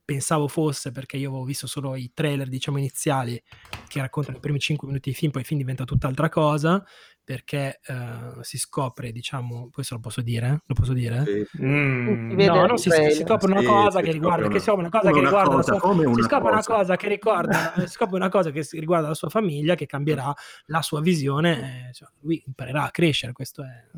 pensavo 0.04 0.48
fosse, 0.48 0.92
perché 0.92 1.18
io 1.18 1.30
avevo 1.30 1.44
visto 1.44 1.68
solo 1.68 1.94
i 1.96 2.12
trailer, 2.14 2.48
diciamo, 2.48 2.78
iniziali 2.78 3.40
che 3.86 4.00
raccontano 4.00 4.38
i 4.38 4.40
primi 4.40 4.60
5 4.60 4.88
minuti 4.88 5.10
di 5.10 5.16
film, 5.16 5.32
poi 5.32 5.42
il 5.42 5.48
film 5.48 5.60
diventa 5.60 5.84
tutt'altra 5.84 6.30
cosa, 6.30 6.84
perché 7.22 7.82
eh, 7.86 8.42
si 8.42 8.58
scopre, 8.58 9.12
diciamo, 9.12 9.70
questo 9.72 9.96
lo 9.96 10.00
posso 10.00 10.22
dire? 10.22 10.64
Lo 10.66 10.74
posso 10.74 10.94
dire? 10.94 11.26
Sì. 11.26 11.62
Mm. 11.62 12.30
Si 12.30 12.36
vede 12.36 12.46
No, 12.46 12.66
no, 12.66 12.78
si, 12.78 12.90
si 12.90 13.24
scopre 13.24 13.52
una 13.52 13.60
Sì, 13.60 13.66
cosa 13.66 14.00
si 14.00 14.06
che 14.06 14.12
riguarda, 14.14 14.44
scopre 14.44 14.54
che 14.54 14.60
si 14.60 14.66
scopre 14.66 14.82
una 14.82 14.90
cosa 14.90 15.10
come 15.10 15.14
che 15.14 15.20
una 15.20 15.30
riguarda 15.30 15.50
la 15.50 15.56
cosa, 15.62 15.72
sua, 15.74 15.80
come 15.82 16.04
si 16.04 16.08
una 16.08 16.28
scopre 16.28 16.52
una 16.52 16.64
cosa. 16.64 16.96
che 16.96 17.08
ricorda, 17.10 17.74
si 17.76 17.88
scopre 17.88 18.16
una 18.16 18.30
cosa 18.30 18.52
che 18.52 18.68
riguarda 18.72 19.08
la 19.10 19.14
sua 19.16 19.30
famiglia, 19.30 19.76
che 19.76 19.86
cambierà 19.86 20.34
la 20.68 20.82
sua 20.82 21.02
visione, 21.02 21.90
eh, 21.90 21.94
cioè, 21.94 22.08
lui 22.22 22.42
imparerà 22.46 22.84
a 22.84 22.92
crescere, 22.92 23.34
questo 23.34 23.64
è 23.64 23.92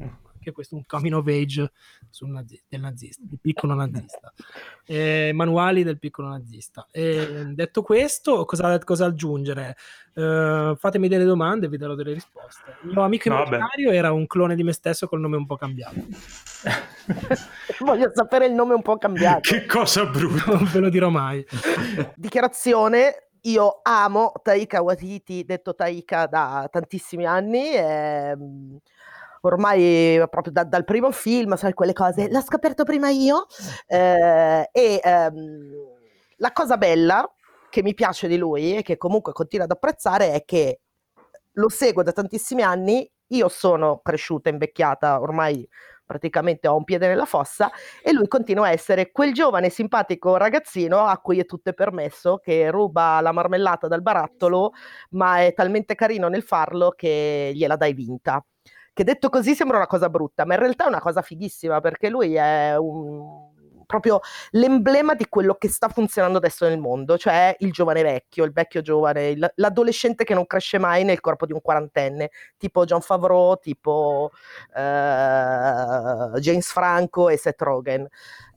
anche 0.45 0.51
questo 0.51 0.75
è 0.75 0.77
un 0.77 0.85
coming 0.85 1.15
of 1.15 1.27
age 1.27 1.71
sul 2.09 2.29
nazi- 2.29 2.61
del 2.67 2.81
nazista, 2.81 3.21
del 3.25 3.39
piccolo 3.41 3.73
nazista. 3.73 4.31
Eh, 4.85 5.31
manuali 5.33 5.83
del 5.83 5.97
piccolo 5.97 6.27
nazista. 6.27 6.87
Eh, 6.91 7.45
detto 7.47 7.81
questo, 7.81 8.45
cosa, 8.45 8.77
cosa 8.79 9.05
aggiungere? 9.05 9.75
Eh, 10.13 10.75
fatemi 10.77 11.07
delle 11.07 11.23
domande 11.23 11.65
e 11.65 11.69
vi 11.69 11.77
darò 11.77 11.95
delle 11.95 12.13
risposte. 12.13 12.77
Il 12.83 12.89
mio 12.91 13.01
amico 13.01 13.29
No, 13.29 13.37
immaginario 13.37 13.91
era 13.91 14.11
un 14.11 14.27
clone 14.27 14.55
di 14.55 14.63
me 14.63 14.73
stesso 14.73 15.07
col 15.07 15.19
nome 15.19 15.37
un 15.37 15.45
po' 15.47 15.55
cambiato. 15.57 15.95
Voglio 17.79 18.11
sapere 18.13 18.45
il 18.45 18.53
nome 18.53 18.73
un 18.75 18.81
po' 18.81 18.97
cambiato. 18.97 19.39
che 19.49 19.65
cosa 19.65 20.05
brutta. 20.05 20.51
non 20.53 20.69
ve 20.71 20.79
lo 20.79 20.89
dirò 20.89 21.09
mai. 21.09 21.45
Dichiarazione. 22.15 23.19
Io 23.45 23.81
amo 23.83 24.31
Taika 24.41 24.81
Waititi, 24.81 25.45
detto 25.45 25.75
Taika 25.75 26.25
da 26.25 26.67
tantissimi 26.71 27.27
anni. 27.27 27.75
ehm, 27.75 28.79
ormai 29.47 30.17
proprio 30.29 30.51
da- 30.53 30.63
dal 30.63 30.83
primo 30.83 31.11
film, 31.11 31.55
sai, 31.55 31.73
quelle 31.73 31.93
cose, 31.93 32.29
l'ho 32.31 32.41
scoperto 32.41 32.83
prima 32.83 33.09
io. 33.09 33.45
eh, 33.87 34.69
e 34.71 34.99
ehm, 35.03 35.71
la 36.37 36.51
cosa 36.51 36.77
bella 36.77 37.27
che 37.69 37.81
mi 37.83 37.93
piace 37.93 38.27
di 38.27 38.37
lui 38.37 38.77
e 38.77 38.81
che 38.81 38.97
comunque 38.97 39.33
continuo 39.33 39.65
ad 39.65 39.71
apprezzare 39.71 40.31
è 40.31 40.43
che 40.45 40.79
lo 41.53 41.69
seguo 41.69 42.03
da 42.03 42.11
tantissimi 42.11 42.61
anni. 42.61 43.09
Io 43.29 43.49
sono 43.49 44.01
cresciuta, 44.03 44.49
invecchiata, 44.49 45.19
ormai 45.19 45.67
praticamente 46.05 46.67
ho 46.67 46.75
un 46.75 46.83
piede 46.83 47.07
nella 47.07 47.25
fossa 47.25 47.71
e 48.03 48.13
lui 48.13 48.27
continua 48.27 48.67
a 48.67 48.71
essere 48.71 49.11
quel 49.11 49.33
giovane 49.33 49.69
simpatico 49.69 50.37
ragazzino 50.37 50.99
a 51.05 51.17
cui 51.17 51.39
è 51.39 51.45
tutto 51.45 51.73
permesso, 51.73 52.37
che 52.37 52.69
ruba 52.69 53.19
la 53.21 53.31
marmellata 53.31 53.87
dal 53.87 54.01
barattolo, 54.03 54.73
ma 55.11 55.39
è 55.41 55.53
talmente 55.53 55.95
carino 55.95 56.27
nel 56.27 56.43
farlo 56.43 56.91
che 56.91 57.51
gliela 57.55 57.75
dai 57.75 57.93
vinta. 57.93 58.43
Che 58.95 59.03
detto 59.03 59.27
così 59.29 59.55
sembra 59.55 59.75
una 59.75 59.87
cosa 59.87 60.09
brutta, 60.09 60.45
ma 60.45 60.53
in 60.53 60.61
realtà 60.61 60.85
è 60.85 60.87
una 60.87 61.01
cosa 61.01 61.21
fighissima 61.21 61.81
perché 61.81 62.07
lui 62.09 62.35
è 62.35 62.77
un- 62.77 63.51
proprio 63.85 64.21
l'emblema 64.51 65.13
di 65.15 65.27
quello 65.27 65.55
che 65.55 65.67
sta 65.67 65.89
funzionando 65.89 66.37
adesso 66.37 66.65
nel 66.67 66.79
mondo, 66.79 67.17
cioè 67.17 67.53
il 67.59 67.71
giovane 67.73 68.01
vecchio, 68.03 68.45
il 68.45 68.53
vecchio 68.53 68.81
giovane, 68.81 69.27
il- 69.31 69.51
l'adolescente 69.55 70.23
che 70.23 70.33
non 70.33 70.45
cresce 70.47 70.77
mai 70.79 71.03
nel 71.03 71.19
corpo 71.19 71.45
di 71.45 71.51
un 71.51 71.59
quarantenne, 71.61 72.29
tipo 72.57 72.85
John 72.85 73.01
Favreau, 73.01 73.57
tipo 73.59 74.31
eh, 74.75 76.39
James 76.39 76.71
Franco 76.71 77.27
e 77.29 77.37
Seth 77.37 77.61
Rogen, 77.61 78.07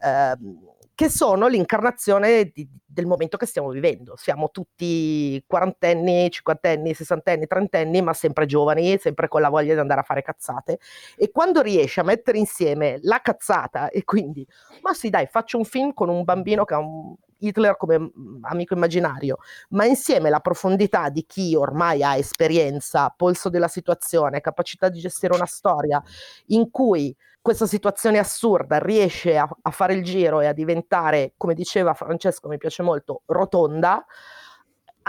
ehm, 0.00 0.58
che 0.98 1.08
sono 1.08 1.46
l'incarnazione 1.46 2.50
di- 2.52 2.68
del 2.84 3.06
momento 3.06 3.36
che 3.36 3.46
stiamo 3.46 3.68
vivendo. 3.68 4.16
Siamo 4.16 4.50
tutti 4.50 5.40
quarantenni, 5.46 6.28
cinquantenni, 6.28 6.92
sessantenni, 6.92 7.46
trentenni, 7.46 8.02
ma 8.02 8.12
sempre 8.12 8.46
giovani, 8.46 8.98
sempre 8.98 9.28
con 9.28 9.40
la 9.40 9.48
voglia 9.48 9.74
di 9.74 9.78
andare 9.78 10.00
a 10.00 10.02
fare 10.02 10.22
cazzate. 10.22 10.80
E 11.16 11.30
quando 11.30 11.60
riesci 11.62 12.00
a 12.00 12.02
mettere 12.02 12.38
insieme 12.38 12.98
la 13.02 13.20
cazzata 13.20 13.90
e 13.90 14.02
quindi, 14.02 14.44
ma 14.82 14.92
sì 14.92 15.08
dai, 15.08 15.28
faccio 15.28 15.56
un 15.58 15.64
film 15.64 15.94
con 15.94 16.08
un 16.08 16.24
bambino 16.24 16.64
che 16.64 16.74
ha 16.74 16.78
un 16.78 17.14
Hitler 17.38 17.76
come 17.76 17.98
mm, 17.98 18.44
amico 18.44 18.74
immaginario, 18.74 19.38
ma 19.70 19.84
insieme 19.84 20.30
la 20.30 20.40
profondità 20.40 21.08
di 21.08 21.24
chi 21.26 21.54
ormai 21.54 22.02
ha 22.02 22.16
esperienza, 22.16 23.12
polso 23.16 23.48
della 23.48 23.68
situazione, 23.68 24.40
capacità 24.40 24.88
di 24.88 25.00
gestire 25.00 25.34
una 25.34 25.46
storia 25.46 26.02
in 26.46 26.70
cui 26.70 27.14
questa 27.40 27.66
situazione 27.66 28.18
assurda 28.18 28.78
riesce 28.78 29.38
a, 29.38 29.48
a 29.62 29.70
fare 29.70 29.94
il 29.94 30.04
giro 30.04 30.40
e 30.40 30.46
a 30.46 30.52
diventare, 30.52 31.32
come 31.36 31.54
diceva 31.54 31.94
Francesco, 31.94 32.48
mi 32.48 32.58
piace 32.58 32.82
molto, 32.82 33.22
rotonda. 33.26 34.04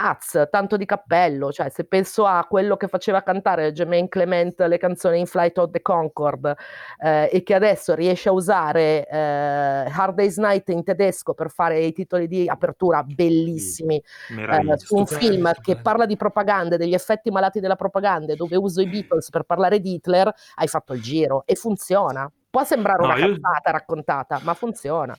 Az, 0.02 0.48
tanto 0.50 0.76
di 0.78 0.86
cappello, 0.86 1.52
cioè 1.52 1.68
se 1.68 1.84
penso 1.84 2.24
a 2.24 2.46
quello 2.48 2.76
che 2.76 2.88
faceva 2.88 3.22
cantare 3.22 3.72
Jermaine 3.72 4.08
Clement 4.08 4.58
le 4.62 4.78
canzoni 4.78 5.18
in 5.18 5.26
Flight 5.26 5.58
of 5.58 5.70
the 5.70 5.82
Concord 5.82 6.54
eh, 7.02 7.28
e 7.30 7.42
che 7.42 7.54
adesso 7.54 7.94
riesce 7.94 8.30
a 8.30 8.32
usare 8.32 9.06
eh, 9.06 9.16
Hard 9.18 10.14
Day's 10.14 10.38
Night 10.38 10.70
in 10.70 10.82
tedesco 10.84 11.34
per 11.34 11.50
fare 11.50 11.80
i 11.80 11.92
titoli 11.92 12.28
di 12.28 12.48
apertura 12.48 13.02
bellissimi 13.02 13.96
eh, 13.96 14.34
Meraviglioso. 14.34 14.86
su 14.86 14.96
un 14.96 15.06
film 15.06 15.50
che 15.60 15.76
parla 15.76 16.06
di 16.06 16.16
propaganda, 16.16 16.76
degli 16.78 16.94
effetti 16.94 17.30
malati 17.30 17.60
della 17.60 17.76
propaganda, 17.76 18.34
dove 18.34 18.56
uso 18.56 18.80
i 18.80 18.88
Beatles 18.88 19.28
per 19.28 19.42
parlare 19.42 19.80
di 19.80 19.94
Hitler, 19.94 20.32
hai 20.54 20.66
fatto 20.66 20.94
il 20.94 21.02
giro 21.02 21.42
e 21.46 21.54
funziona. 21.56 22.30
Può 22.48 22.64
sembrare 22.64 23.00
No, 23.06 23.12
una 23.14 23.16
io- 23.26 23.36
raccontata, 23.62 24.40
ma 24.42 24.54
funziona. 24.54 25.14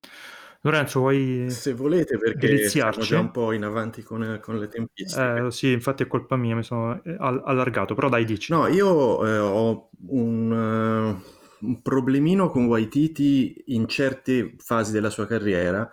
Lorenzo, 0.64 0.99
vuoi... 0.99 1.49
Se 1.49 1.74
volete, 1.74 2.20
perché 2.20 2.68
siamo 2.70 2.91
già 2.99 3.20
un 3.20 3.32
po' 3.32 3.51
in 3.51 3.64
avanti 3.64 4.03
con, 4.03 4.39
con 4.41 4.59
le 4.59 4.68
tempistiche. 4.68 5.45
Eh, 5.45 5.51
sì, 5.51 5.72
infatti 5.72 6.03
è 6.03 6.07
colpa 6.07 6.36
mia, 6.36 6.55
mi 6.55 6.64
sono 6.64 7.01
eh, 7.03 7.16
all- 7.18 7.41
allargato, 7.43 7.95
però 7.95 8.09
dai, 8.09 8.26
dici. 8.26 8.51
No, 8.51 8.68
io 8.68 9.26
eh, 9.26 9.38
ho 9.39 9.89
un, 10.09 10.51
eh, 10.51 11.66
un 11.66 11.82
problemino 11.82 12.49
con 12.49 12.66
Waititi 12.66 13.64
in 13.68 13.88
certe 13.88 14.53
fasi 14.59 14.91
della 14.91 15.09
sua 15.09 15.26
carriera. 15.26 15.89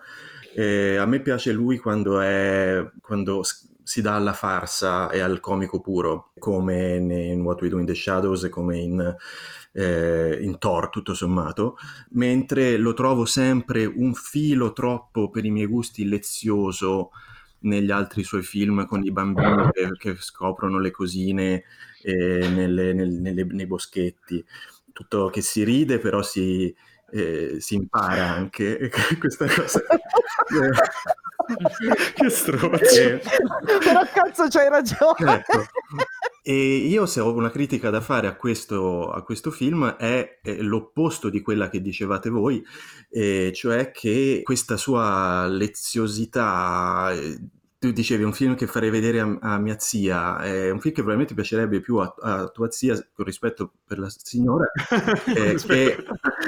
Eh, 0.55 0.97
a 0.97 1.07
me 1.07 1.21
piace 1.21 1.53
lui 1.53 1.79
quando, 1.79 2.21
è, 2.21 2.85
quando 3.01 3.43
si 3.83 4.03
dà 4.03 4.16
alla 4.16 4.35
farsa 4.35 5.09
e 5.09 5.21
al 5.21 5.41
comico 5.41 5.81
puro, 5.81 6.33
come 6.39 6.97
in, 6.97 7.11
in 7.11 7.41
What 7.41 7.62
We 7.62 7.71
Do 7.71 7.79
in 7.79 7.87
the 7.87 7.95
Shadows 7.95 8.45
e 8.45 8.49
come 8.51 8.77
in, 8.77 9.16
eh, 9.79 10.39
in 10.43 10.59
Thor, 10.59 10.89
tutto 10.91 11.14
sommato, 11.14 11.76
mentre 12.11 12.76
lo 12.76 12.95
trovo 12.95 13.24
sempre 13.24 13.85
un 13.85 14.14
filo 14.14 14.72
troppo, 14.72 15.31
per 15.31 15.45
i 15.45 15.51
miei 15.51 15.66
gusti, 15.66 16.09
lezioso 16.09 17.11
negli 17.61 17.91
altri 17.91 18.22
suoi 18.22 18.43
film 18.43 18.87
con 18.87 19.05
i 19.05 19.11
bambini 19.11 19.68
che, 19.72 19.89
che 19.99 20.16
scoprono 20.20 20.79
le 20.79 20.91
cosine 20.91 21.64
eh, 22.03 22.49
nelle- 22.49 22.93
nel- 22.93 23.11
nelle- 23.12 23.45
nei 23.45 23.66
boschetti. 23.66 24.45
Tutto 24.93 25.29
che 25.29 25.41
si 25.43 25.62
ride, 25.64 25.99
però 25.99 26.22
si, 26.22 26.74
eh, 27.12 27.57
si 27.61 27.74
impara 27.76 28.31
anche 28.31 28.91
questa 29.18 29.47
cosa. 29.47 29.81
che 32.14 32.31
stronzo. 32.31 32.95
Eh, 33.01 33.20
Però 33.79 34.03
cazzo 34.12 34.49
c'hai 34.49 34.68
ragione. 34.68 35.35
Ecco. 35.47 35.64
E 36.49 36.77
io 36.77 37.05
se 37.05 37.21
ho 37.21 37.31
una 37.35 37.51
critica 37.51 37.91
da 37.91 38.01
fare 38.01 38.27
a 38.27 38.35
questo, 38.35 39.11
a 39.11 39.23
questo 39.23 39.51
film 39.51 39.87
è, 39.97 40.39
è 40.41 40.63
l'opposto 40.63 41.29
di 41.29 41.43
quella 41.43 41.69
che 41.69 41.83
dicevate 41.83 42.31
voi, 42.31 42.65
eh, 43.11 43.53
cioè 43.55 43.91
che 43.91 44.41
questa 44.43 44.79
sua 44.79 45.47
leziosità, 45.47 47.13
eh, 47.13 47.39
tu 47.79 47.93
dicevi 47.93 48.23
un 48.23 48.33
film 48.33 48.55
che 48.55 48.67
farei 48.67 48.89
vedere 48.89 49.21
a, 49.21 49.37
a 49.43 49.59
mia 49.59 49.79
zia, 49.79 50.39
è 50.39 50.71
un 50.71 50.81
film 50.81 50.95
che 50.95 51.03
probabilmente 51.03 51.35
piacerebbe 51.35 51.81
più 51.81 51.97
a, 51.97 52.15
a 52.19 52.49
tua 52.49 52.71
zia 52.71 52.95
con 53.13 53.27
rispetto 53.27 53.71
per 53.85 53.99
la 53.99 54.09
signora, 54.09 54.71
eh, 55.37 55.55
che, 55.57 56.03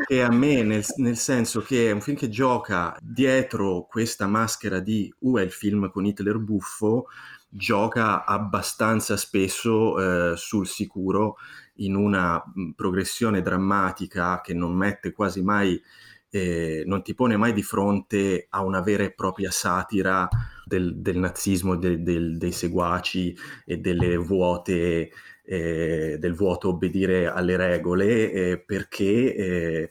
che 0.07 0.23
a 0.23 0.33
me, 0.33 0.63
nel, 0.63 0.83
nel 0.97 1.19
senso 1.19 1.61
che 1.61 1.91
è 1.91 1.93
un 1.93 2.01
film 2.01 2.17
che 2.17 2.31
gioca 2.31 2.97
dietro 3.03 3.87
questa 3.87 4.27
maschera 4.27 4.81
di 4.81 5.13
uh, 5.19 5.37
è 5.37 5.43
il 5.43 5.53
film 5.53 5.91
con 5.91 6.07
Hitler 6.07 6.39
buffo, 6.39 7.05
gioca 7.51 8.25
abbastanza 8.25 9.17
spesso 9.17 10.33
eh, 10.33 10.37
sul 10.37 10.67
sicuro 10.67 11.37
in 11.77 11.95
una 11.97 12.43
mh, 12.55 12.71
progressione 12.73 13.43
drammatica 13.43 14.41
che 14.41 14.55
non 14.55 14.75
mette 14.75 15.13
quasi 15.13 15.43
mai, 15.43 15.81
eh, 16.31 16.85
non 16.87 17.03
ti 17.03 17.15
pone 17.15 17.37
mai 17.37 17.53
di 17.53 17.63
fronte 17.63 18.47
a 18.51 18.63
una 18.63 18.81
vera 18.81 19.03
e 19.05 19.13
propria 19.13 19.51
satira 19.51 20.29
del, 20.65 20.97
del 21.01 21.19
nazismo, 21.19 21.77
de- 21.77 22.03
del- 22.03 22.39
dei 22.39 22.53
seguaci 22.53 23.37
e 23.65 23.79
delle 23.79 24.17
vuote, 24.17 25.11
eh, 25.45 26.17
del 26.19 26.35
vuoto 26.35 26.69
obbedire 26.69 27.27
alle 27.29 27.57
regole, 27.57 28.31
eh, 28.33 28.59
perché 28.65 29.35
eh, 29.35 29.91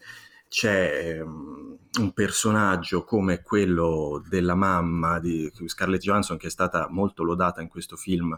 c'è 0.49 1.19
ehm, 1.19 1.77
un 1.99 2.11
personaggio 2.13 3.03
come 3.03 3.41
quello 3.41 4.21
della 4.27 4.55
mamma 4.55 5.19
di 5.19 5.49
Scarlett 5.65 6.01
Johansson 6.01 6.37
che 6.37 6.47
è 6.47 6.51
stata 6.51 6.87
molto 6.89 7.23
lodata 7.23 7.61
in 7.61 7.67
questo 7.67 7.95
film 7.95 8.37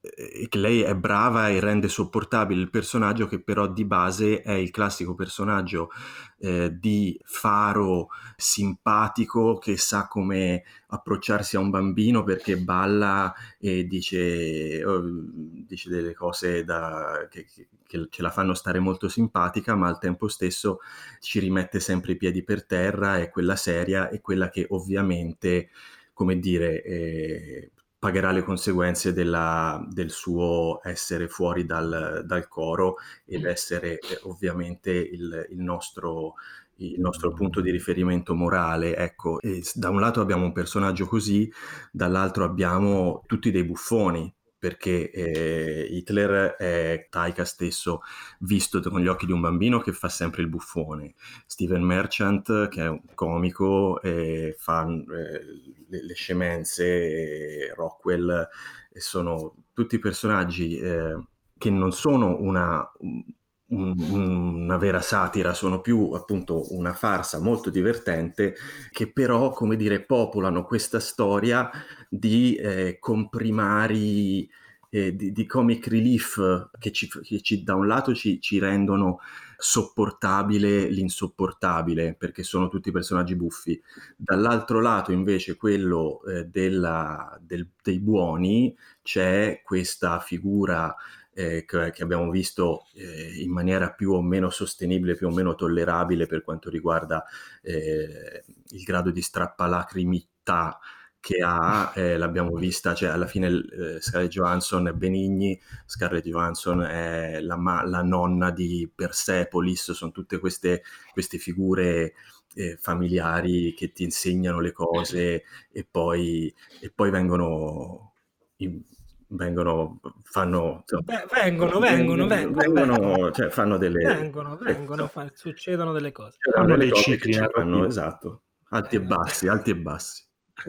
eh, 0.00 0.46
che 0.48 0.58
lei 0.58 0.82
è 0.82 0.94
brava 0.94 1.48
e 1.48 1.58
rende 1.58 1.88
sopportabile 1.88 2.60
il 2.60 2.70
personaggio 2.70 3.26
che 3.26 3.40
però 3.40 3.66
di 3.66 3.84
base 3.84 4.42
è 4.42 4.52
il 4.52 4.70
classico 4.70 5.14
personaggio 5.14 5.90
eh, 6.38 6.70
di 6.78 7.18
faro 7.24 8.08
simpatico 8.36 9.58
che 9.58 9.76
sa 9.76 10.06
come 10.06 10.62
approcciarsi 10.88 11.56
a 11.56 11.60
un 11.60 11.70
bambino 11.70 12.22
perché 12.22 12.58
balla 12.58 13.34
e 13.58 13.86
dice, 13.86 14.84
oh, 14.84 15.02
dice 15.02 15.88
delle 15.90 16.14
cose 16.14 16.62
da, 16.64 17.26
che- 17.28 17.46
che 17.88 18.06
ce 18.10 18.22
la 18.22 18.30
fanno 18.30 18.54
stare 18.54 18.78
molto 18.78 19.08
simpatica 19.08 19.74
ma 19.74 19.88
al 19.88 19.98
tempo 19.98 20.28
stesso 20.28 20.78
ci 21.20 21.40
rimette 21.40 21.80
sempre 21.80 22.12
i 22.12 22.16
piedi 22.16 22.44
per 22.44 22.64
terra, 22.66 23.18
è 23.18 23.30
quella 23.30 23.56
seria 23.56 24.08
e 24.10 24.20
quella 24.20 24.50
che 24.50 24.66
ovviamente, 24.70 25.70
come 26.12 26.38
dire, 26.38 26.82
eh, 26.84 27.72
pagherà 27.98 28.30
le 28.30 28.42
conseguenze 28.44 29.12
della- 29.12 29.84
del 29.90 30.10
suo 30.10 30.80
essere 30.84 31.26
fuori 31.28 31.64
dal, 31.66 32.22
dal 32.24 32.46
coro 32.48 32.96
ed 33.24 33.44
essere 33.44 33.98
eh, 33.98 34.20
ovviamente 34.22 34.92
il, 34.92 35.46
il 35.50 35.58
nostro 35.58 36.34
il 36.80 37.00
nostro 37.00 37.32
punto 37.32 37.60
di 37.60 37.70
riferimento 37.70 38.34
morale, 38.34 38.94
ecco, 38.96 39.40
e 39.40 39.62
da 39.74 39.90
un 39.90 40.00
lato 40.00 40.20
abbiamo 40.20 40.44
un 40.44 40.52
personaggio 40.52 41.06
così, 41.06 41.50
dall'altro 41.90 42.44
abbiamo 42.44 43.24
tutti 43.26 43.50
dei 43.50 43.64
buffoni, 43.64 44.32
perché 44.58 45.10
eh, 45.10 45.86
Hitler 45.90 46.54
è 46.56 47.06
Taika 47.10 47.44
stesso 47.44 48.00
visto 48.40 48.80
con 48.80 49.00
gli 49.00 49.06
occhi 49.06 49.26
di 49.26 49.32
un 49.32 49.40
bambino 49.40 49.80
che 49.80 49.92
fa 49.92 50.08
sempre 50.08 50.42
il 50.42 50.48
buffone, 50.48 51.14
Steven 51.46 51.82
Merchant 51.82 52.68
che 52.68 52.82
è 52.82 52.88
un 52.88 53.00
comico 53.14 54.00
e 54.02 54.54
fa 54.58 54.86
eh, 54.86 55.44
le, 55.88 56.04
le 56.04 56.14
scemenze, 56.14 56.84
e 56.86 57.74
Rockwell, 57.74 58.48
sono 58.92 59.54
tutti 59.72 59.98
personaggi 59.98 60.78
eh, 60.78 61.16
che 61.56 61.70
non 61.70 61.92
sono 61.92 62.36
una, 62.40 62.90
un- 62.98 63.24
una 63.70 64.76
vera 64.78 65.00
satira, 65.00 65.52
sono 65.52 65.80
più 65.80 66.12
appunto 66.12 66.74
una 66.74 66.94
farsa 66.94 67.38
molto 67.40 67.68
divertente 67.70 68.54
che 68.90 69.12
però, 69.12 69.50
come 69.50 69.76
dire, 69.76 70.00
popolano 70.04 70.64
questa 70.64 71.00
storia 71.00 71.70
di 72.08 72.54
eh, 72.56 72.96
comprimari, 72.98 74.48
eh, 74.90 75.14
di, 75.14 75.32
di 75.32 75.46
comic 75.46 75.86
relief 75.88 76.70
che, 76.78 76.92
ci, 76.92 77.08
che 77.08 77.40
ci- 77.42 77.62
da 77.62 77.74
un 77.74 77.86
lato 77.86 78.14
ci, 78.14 78.40
ci 78.40 78.58
rendono 78.58 79.18
sopportabile 79.60 80.88
l'insopportabile 80.88 82.14
perché 82.14 82.42
sono 82.44 82.68
tutti 82.68 82.90
personaggi 82.92 83.34
buffi, 83.34 83.80
dall'altro 84.16 84.80
lato 84.80 85.12
invece 85.12 85.56
quello 85.56 86.22
eh, 86.24 86.44
della- 86.46 87.36
del- 87.40 87.68
dei 87.82 87.98
buoni 88.00 88.74
c'è 89.02 89.60
questa 89.64 90.20
figura 90.20 90.94
eh, 91.38 91.64
che, 91.64 92.02
abbiamo 92.02 92.30
visto 92.30 92.86
eh, 92.94 93.40
in 93.40 93.52
maniera 93.52 93.92
più 93.92 94.10
o 94.10 94.20
meno 94.20 94.50
sostenibile, 94.50 95.14
più 95.14 95.28
o 95.28 95.30
meno 95.30 95.54
tollerabile 95.54 96.26
per 96.26 96.42
quanto 96.42 96.68
riguarda 96.68 97.24
eh, 97.62 98.42
il 98.70 98.82
grado 98.82 99.12
di 99.12 99.22
strappalacrimità 99.22 100.80
che 101.20 101.38
ha, 101.40 101.92
eh, 101.94 102.16
l'abbiamo 102.16 102.56
vista, 102.56 102.92
cioè 102.92 103.10
alla 103.10 103.28
fine 103.28 103.46
eh, 103.48 104.00
Scarlett 104.00 104.32
Johansson 104.32 104.88
è 104.88 104.92
Benigni, 104.92 105.60
Scarlett 105.86 106.24
Johansson 106.24 106.82
è 106.82 107.40
la, 107.40 107.56
ma- 107.56 107.84
la 107.84 108.02
nonna 108.02 108.50
di 108.50 108.90
Persepolis, 108.92 109.92
sono 109.92 110.10
tutte 110.10 110.40
queste, 110.40 110.82
queste 111.12 111.38
figure 111.38 112.14
eh, 112.54 112.76
familiari 112.80 113.74
che 113.74 113.92
ti 113.92 114.02
insegnano 114.02 114.58
le 114.58 114.72
cose 114.72 115.44
e 115.70 115.86
poi, 115.88 116.52
e 116.80 116.90
poi 116.90 117.10
vengono, 117.10 118.14
in- 118.56 118.82
vengono, 119.28 120.00
fanno, 120.22 120.80
insomma, 120.82 121.02
Beh, 121.04 121.26
vengono, 121.42 121.78
vengono, 121.78 122.26
vengono, 122.26 122.84
vengono, 122.84 123.30
cioè 123.30 123.48
fanno 123.50 123.76
delle... 123.76 124.04
vengono, 124.14 124.58
eh, 124.60 124.64
vengono, 124.72 125.02
insomma, 125.04 125.26
fa- 125.26 125.32
succedono 125.34 125.92
delle 125.92 126.12
cose. 126.12 126.38
fanno 126.40 126.66
Fanno 126.66 126.76
dei 126.78 126.92
cicli 126.92 127.32
fanno, 127.34 127.86
esatto, 127.86 128.42
alti 128.70 128.96
e 128.96 129.00
bassi, 129.00 129.48
alti 129.48 129.70
e 129.70 129.76
bassi. 129.76 130.26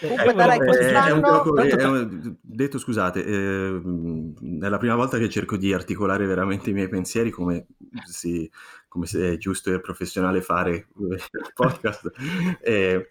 Comunque, 0.00 0.32
dai, 0.34 0.58
volevo- 0.58 0.72
Eh, 0.72 0.78
è 0.78 1.10
un 1.12 1.20
quest'anno- 1.20 1.20
gioco- 1.20 1.52
Tanto 1.54 1.76
è 1.76 1.80
fa- 1.80 1.88
un- 1.88 2.36
detto 2.40 2.78
scusate, 2.78 3.24
eh, 3.24 3.80
è 4.62 4.68
la 4.68 4.78
prima 4.78 4.94
volta 4.94 5.18
che 5.18 5.28
cerco 5.28 5.56
di 5.56 5.72
articolare 5.72 6.26
veramente 6.26 6.70
i 6.70 6.72
miei 6.72 6.88
pensieri 6.88 7.30
come, 7.30 7.66
si, 8.06 8.50
come 8.88 9.06
se 9.06 9.32
è 9.32 9.36
giusto 9.36 9.72
e 9.72 9.80
professionale 9.80 10.40
fare 10.40 10.88
il 10.98 11.22
podcast 11.54 12.10
eh, 12.60 13.10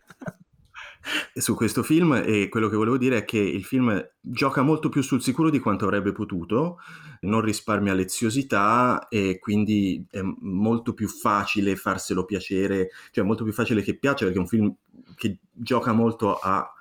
su 1.33 1.55
questo 1.55 1.83
film 1.83 2.21
e 2.25 2.47
quello 2.49 2.69
che 2.69 2.75
volevo 2.75 2.97
dire 2.97 3.17
è 3.17 3.25
che 3.25 3.39
il 3.39 3.63
film 3.63 4.03
gioca 4.19 4.61
molto 4.61 4.89
più 4.89 5.01
sul 5.01 5.21
sicuro 5.21 5.49
di 5.49 5.59
quanto 5.59 5.85
avrebbe 5.85 6.11
potuto, 6.11 6.79
non 7.21 7.41
risparmia 7.41 7.93
leziosità 7.93 9.07
e 9.09 9.39
quindi 9.39 10.05
è 10.09 10.21
molto 10.21 10.93
più 10.93 11.07
facile 11.07 11.75
farselo 11.75 12.25
piacere, 12.25 12.89
cioè 13.11 13.23
molto 13.23 13.43
più 13.43 13.53
facile 13.53 13.81
che 13.81 13.97
piaccia 13.97 14.25
perché 14.25 14.37
è 14.37 14.41
un 14.41 14.47
film 14.47 14.73
che 15.15 15.39
gioca 15.51 15.91
molto 15.91 16.37
a 16.37 16.71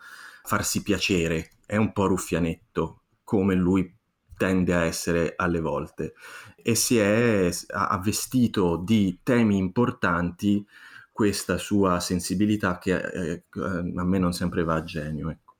farsi 0.44 0.82
piacere, 0.82 1.52
è 1.66 1.76
un 1.76 1.92
po' 1.92 2.06
ruffianetto 2.06 3.00
come 3.24 3.54
lui 3.54 3.92
tende 4.36 4.74
a 4.74 4.84
essere 4.84 5.34
alle 5.36 5.60
volte 5.60 6.14
e 6.56 6.74
si 6.74 6.98
è 6.98 7.50
ha 7.68 7.88
ha 7.88 7.98
vestito 7.98 8.76
di 8.76 9.20
temi 9.22 9.56
importanti 9.56 10.66
questa 11.22 11.56
sua 11.56 12.00
sensibilità 12.00 12.78
che 12.78 12.96
eh, 12.96 13.44
a 13.54 14.04
me 14.04 14.18
non 14.18 14.32
sempre 14.32 14.64
va 14.64 14.74
a 14.74 14.82
genio. 14.82 15.30
Ecco. 15.30 15.54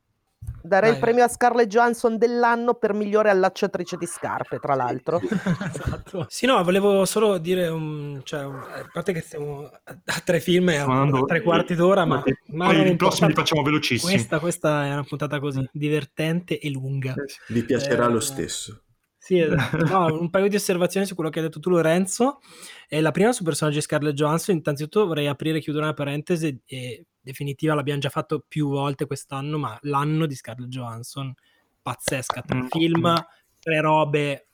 Darei 0.61 0.91
Vai. 0.91 0.99
il 0.99 1.05
premio 1.05 1.23
a 1.23 1.29
Scarlett 1.29 1.69
Johansson 1.69 2.19
dell'anno 2.19 2.75
per 2.75 2.95
migliore 2.95 3.31
allacciatrice 3.31 3.97
di 3.97 4.07
scarpe, 4.07 4.59
tra 4.59 4.75
l'altro. 4.75 5.21
esatto. 5.23 6.27
Sì, 6.29 6.47
no, 6.47 6.65
volevo 6.65 7.05
solo 7.05 7.39
dire, 7.39 7.69
un, 7.69 8.23
cioè, 8.25 8.41
a 8.41 8.89
parte 8.93 9.13
che 9.13 9.21
stiamo 9.21 9.71
a, 9.85 10.21
tre 10.25 10.41
film 10.41 10.71
e 10.71 10.79
a, 10.79 10.85
a 10.85 11.25
tre 11.27 11.43
quarti 11.43 11.77
d'ora, 11.77 12.05
ma, 12.05 12.21
Poi 12.23 12.37
ma 12.47 12.73
non 12.73 12.89
i 12.89 12.97
prossimi 12.97 13.29
li 13.29 13.35
facciamo 13.35 13.63
velocissimi. 13.63 14.15
Questa, 14.15 14.41
questa 14.41 14.87
è 14.87 14.93
una 14.93 15.05
puntata 15.05 15.39
così, 15.39 15.65
divertente 15.71 16.59
e 16.59 16.71
lunga. 16.71 17.15
Vi 17.47 17.63
piacerà 17.63 18.07
Eh, 18.07 18.11
lo 18.11 18.21
stesso. 18.21 18.82
Sì. 19.25 19.39
No, 19.97 20.07
un 20.19 20.31
paio 20.31 20.49
di 20.49 20.57
osservazioni 20.57 21.07
su 21.07 21.15
quello 21.15 21.31
che 21.31 21.39
hai 21.39 21.45
detto 21.45 21.61
tu, 21.61 21.71
Lorenzo. 21.71 22.41
E 22.89 23.01
la 23.01 23.13
prima 23.13 23.33
sul 23.33 23.45
personaggio 23.45 23.77
di 23.77 23.83
Scarlett 23.85 24.15
Johansson. 24.15 24.57
Innanzitutto 24.57 25.07
vorrei 25.07 25.29
aprire 25.29 25.59
e 25.59 25.61
chiudere 25.61 25.85
una 25.85 25.95
parentesi. 25.95 26.61
E 26.67 27.07
definitiva, 27.21 27.75
l'abbiamo 27.75 28.01
già 28.01 28.09
fatto 28.09 28.45
più 28.47 28.69
volte 28.69 29.07
quest'anno, 29.07 29.59
ma 29.59 29.79
l'anno 29.83 30.27
di 30.27 30.35
Scarlett 30.35 30.69
Johansson, 30.69 31.33
pazzesca. 31.81 32.43
Tre 32.43 32.63
Mm. 32.63 32.67
film, 32.67 33.15
tre 33.61 33.81
robe 33.81 34.49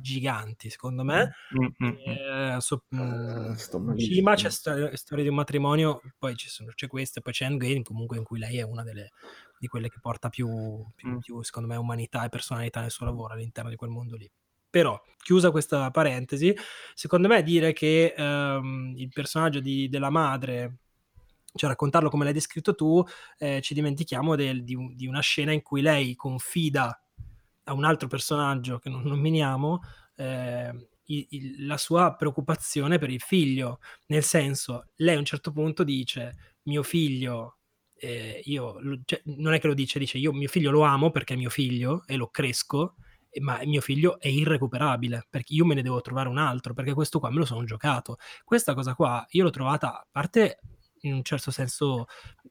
giganti, 0.00 0.70
secondo 0.70 1.04
me. 1.04 1.34
Mm, 1.58 1.66
mm, 1.84 1.88
mm. 1.88 2.54
Eh, 2.56 2.56
so- 2.60 2.84
malissimo. 2.90 3.96
cima 3.96 4.34
c'è 4.34 4.50
sto- 4.50 4.96
storia 4.96 5.24
di 5.24 5.30
un 5.30 5.36
matrimonio, 5.36 6.00
poi 6.18 6.36
ci 6.36 6.48
sono, 6.48 6.72
c'è 6.74 6.86
questa, 6.86 7.20
poi 7.20 7.32
c'è 7.32 7.44
Endgame, 7.46 7.82
comunque 7.82 8.16
in 8.16 8.24
cui 8.24 8.38
lei 8.38 8.58
è 8.58 8.62
una 8.62 8.82
delle, 8.82 9.10
di 9.58 9.66
quelle 9.66 9.88
che 9.88 9.98
porta 10.00 10.28
più, 10.28 10.84
più- 10.94 11.08
Mm. 11.10 11.18
più, 11.18 11.42
secondo 11.42 11.68
me, 11.68 11.76
umanità 11.76 12.24
e 12.24 12.28
personalità 12.28 12.80
nel 12.80 12.90
suo 12.90 13.06
lavoro 13.06 13.34
all'interno 13.34 13.70
di 13.70 13.76
quel 13.76 13.90
mondo 13.90 14.16
lì. 14.16 14.30
Però, 14.70 15.00
chiusa 15.22 15.50
questa 15.50 15.90
parentesi, 15.90 16.54
secondo 16.94 17.26
me 17.28 17.42
dire 17.42 17.72
che 17.72 18.14
ehm, 18.16 18.94
il 18.96 19.08
personaggio 19.08 19.58
di- 19.60 19.88
della 19.88 20.10
madre, 20.10 20.76
cioè 21.52 21.68
raccontarlo 21.70 22.08
come 22.08 22.22
l'hai 22.22 22.32
descritto 22.32 22.76
tu, 22.76 23.02
eh, 23.38 23.60
ci 23.60 23.74
dimentichiamo 23.74 24.36
del- 24.36 24.62
di, 24.62 24.76
di 24.94 25.06
una 25.08 25.18
scena 25.20 25.50
in 25.50 25.62
cui 25.62 25.80
lei 25.82 26.14
confida 26.14 26.96
a 27.70 27.74
un 27.74 27.84
altro 27.84 28.08
personaggio 28.08 28.78
che 28.78 28.88
non 28.90 29.02
nominiamo 29.02 29.80
eh, 30.16 30.88
i- 31.06 31.26
il- 31.30 31.66
la 31.66 31.76
sua 31.78 32.14
preoccupazione 32.14 32.98
per 32.98 33.10
il 33.10 33.20
figlio. 33.20 33.78
Nel 34.08 34.22
senso, 34.22 34.86
lei 34.96 35.16
a 35.16 35.18
un 35.18 35.24
certo 35.24 35.52
punto 35.52 35.82
dice: 35.84 36.36
Mio 36.64 36.82
figlio, 36.82 37.58
eh, 37.94 38.40
io, 38.44 38.76
cioè, 39.04 39.22
non 39.36 39.52
è 39.54 39.60
che 39.60 39.66
lo 39.68 39.74
dice, 39.74 39.98
dice: 39.98 40.18
Io 40.18 40.32
mio 40.32 40.48
figlio 40.48 40.70
lo 40.70 40.82
amo 40.82 41.10
perché 41.10 41.34
è 41.34 41.36
mio 41.36 41.50
figlio 41.50 42.04
e 42.06 42.16
lo 42.16 42.28
cresco. 42.28 42.96
Ma 43.40 43.60
mio 43.64 43.80
figlio 43.80 44.18
è 44.18 44.26
irrecuperabile 44.26 45.26
perché 45.30 45.54
io 45.54 45.64
me 45.64 45.74
ne 45.74 45.82
devo 45.82 46.00
trovare 46.00 46.28
un 46.28 46.36
altro 46.38 46.74
perché 46.74 46.94
questo 46.94 47.20
qua 47.20 47.30
me 47.30 47.38
lo 47.38 47.44
sono 47.44 47.62
giocato. 47.64 48.16
Questa 48.44 48.74
cosa 48.74 48.94
qua 48.94 49.24
io 49.30 49.44
l'ho 49.44 49.50
trovata 49.50 49.92
a 50.00 50.06
parte 50.10 50.58
in 51.02 51.14
un 51.14 51.22
certo 51.22 51.50
senso 51.50 52.06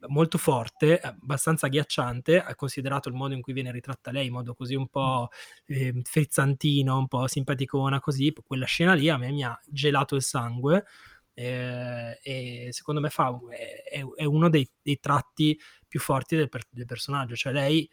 molto 0.07 0.37
forte, 0.37 0.99
abbastanza 0.99 1.67
agghiacciante, 1.67 2.41
ha 2.41 2.55
considerato 2.55 3.09
il 3.09 3.15
modo 3.15 3.33
in 3.33 3.41
cui 3.41 3.53
viene 3.53 3.71
ritratta 3.71 4.11
lei, 4.11 4.27
in 4.27 4.33
modo 4.33 4.53
così 4.53 4.75
un 4.75 4.87
po' 4.87 5.29
eh, 5.65 5.93
frizzantino, 6.03 6.97
un 6.97 7.07
po' 7.07 7.27
simpaticona, 7.27 7.99
così, 7.99 8.33
quella 8.43 8.65
scena 8.65 8.93
lì 8.93 9.09
a 9.09 9.17
me 9.17 9.31
mi 9.31 9.43
ha 9.43 9.59
gelato 9.67 10.15
il 10.15 10.23
sangue 10.23 10.85
eh, 11.33 12.19
e 12.21 12.67
secondo 12.71 12.99
me 12.99 13.09
fa, 13.09 13.37
è, 13.49 14.03
è 14.15 14.25
uno 14.25 14.49
dei, 14.49 14.69
dei 14.81 14.99
tratti 14.99 15.57
più 15.87 15.99
forti 15.99 16.35
del, 16.35 16.49
per- 16.49 16.67
del 16.69 16.85
personaggio, 16.85 17.35
cioè 17.35 17.53
lei 17.53 17.89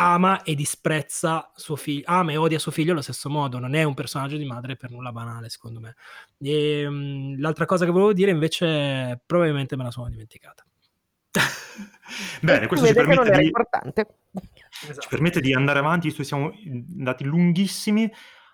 ama 0.00 0.42
e 0.42 0.54
disprezza 0.54 1.50
suo 1.54 1.76
figlio, 1.76 2.04
ama 2.06 2.32
e 2.32 2.38
odia 2.38 2.58
suo 2.58 2.72
figlio 2.72 2.92
allo 2.92 3.02
stesso 3.02 3.28
modo, 3.28 3.58
non 3.58 3.74
è 3.74 3.82
un 3.82 3.92
personaggio 3.92 4.38
di 4.38 4.46
madre 4.46 4.76
per 4.76 4.90
nulla 4.90 5.12
banale 5.12 5.50
secondo 5.50 5.78
me. 5.78 5.94
E, 6.38 6.86
mm, 6.88 7.38
l'altra 7.38 7.66
cosa 7.66 7.84
che 7.84 7.90
volevo 7.90 8.14
dire 8.14 8.30
invece 8.30 9.20
probabilmente 9.26 9.76
me 9.76 9.84
la 9.84 9.90
sono 9.90 10.08
dimenticata. 10.08 10.64
Bene, 12.40 12.66
questo 12.66 12.86
ci 12.86 12.94
permette, 12.94 13.30
di, 13.30 13.44
importante. 13.44 14.06
ci 14.98 15.08
permette 15.08 15.40
di 15.40 15.52
andare 15.52 15.78
avanti, 15.78 16.06
visto 16.06 16.22
che 16.22 16.28
siamo 16.28 16.50
andati 16.64 17.24
lunghissimi. 17.24 18.10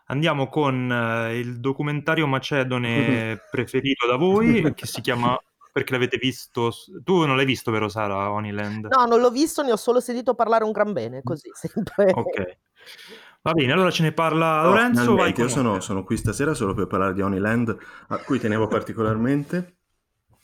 Andiamo 0.08 0.48
con 0.48 0.90
eh, 0.92 1.38
il 1.38 1.60
documentario 1.60 2.26
macedone 2.26 3.40
preferito 3.50 4.06
da 4.06 4.16
voi, 4.16 4.74
che 4.74 4.86
si 4.86 5.00
chiama 5.00 5.38
Perché 5.76 5.92
l'avete 5.92 6.16
visto? 6.16 6.72
Tu 7.04 7.26
non 7.26 7.36
l'hai 7.36 7.44
visto, 7.44 7.70
vero 7.70 7.90
Sara, 7.90 8.30
Oniland? 8.30 8.86
No, 8.86 9.04
non 9.04 9.20
l'ho 9.20 9.28
visto, 9.28 9.62
ne 9.62 9.72
ho 9.72 9.76
solo 9.76 10.00
sentito 10.00 10.32
parlare 10.32 10.64
un 10.64 10.70
gran 10.70 10.94
bene, 10.94 11.20
così 11.22 11.50
sempre. 11.52 12.12
Ok. 12.14 12.56
Va 13.42 13.52
bene, 13.52 13.72
allora 13.72 13.90
ce 13.90 14.02
ne 14.02 14.12
parla 14.12 14.62
No, 14.62 14.68
Lorenzo. 14.70 15.14
Vai 15.14 15.34
finalmente, 15.34 15.42
io 15.42 15.48
sono, 15.48 15.80
sono 15.80 16.02
qui 16.02 16.16
stasera 16.16 16.54
solo 16.54 16.72
per 16.72 16.86
parlare 16.86 17.12
di 17.12 17.20
Honeyland, 17.20 17.76
a 18.08 18.16
cui 18.20 18.38
tenevo 18.38 18.68
particolarmente. 18.68 19.80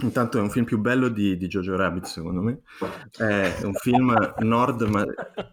Intanto 0.03 0.39
è 0.39 0.41
un 0.41 0.51
film 0.51 0.65
più 0.65 0.79
bello 0.79 1.09
di, 1.09 1.37
di 1.37 1.47
Jojo 1.47 1.77
Rabbit, 1.77 2.05
secondo 2.07 2.43
me. 2.43 2.63
È 3.17 3.61
un 3.63 3.75
film 3.75 4.35
nord, 4.39 4.83
ma 4.83 5.05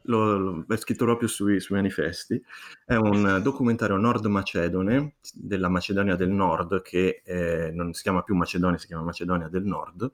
lo, 0.04 0.38
lo- 0.38 0.66
è 0.68 0.78
scritto 0.78 1.06
proprio 1.06 1.28
sui, 1.28 1.60
sui 1.60 1.76
manifesti. 1.76 2.42
È 2.84 2.96
un 2.96 3.40
documentario 3.44 3.98
nord-macedone 3.98 5.16
della 5.34 5.70
Macedonia 5.70 6.16
del 6.16 6.30
Nord, 6.30 6.82
che 6.82 7.22
eh, 7.24 7.72
non 7.74 7.94
si 7.94 8.02
chiama 8.02 8.24
più 8.24 8.36
Macedonia, 8.36 8.78
si 8.78 8.88
chiama 8.88 9.04
Macedonia 9.04 9.48
del 9.48 9.64
Nord. 9.66 10.12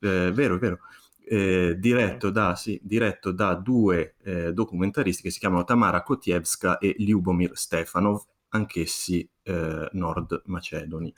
Eh, 0.00 0.32
vero, 0.32 0.58
vero. 0.58 0.78
Eh, 1.24 1.76
diretto, 1.78 2.30
da, 2.30 2.56
sì, 2.56 2.80
diretto 2.82 3.30
da 3.30 3.54
due 3.54 4.16
eh, 4.24 4.52
documentaristi 4.52 5.22
che 5.22 5.30
si 5.30 5.38
chiamano 5.38 5.62
Tamara 5.62 6.02
Kotievska 6.02 6.78
e 6.78 6.96
Lyubomir 6.98 7.56
Stefanov, 7.56 8.20
anch'essi 8.48 9.28
eh, 9.50 9.88
nord 9.92 10.42
macedoni. 10.46 11.12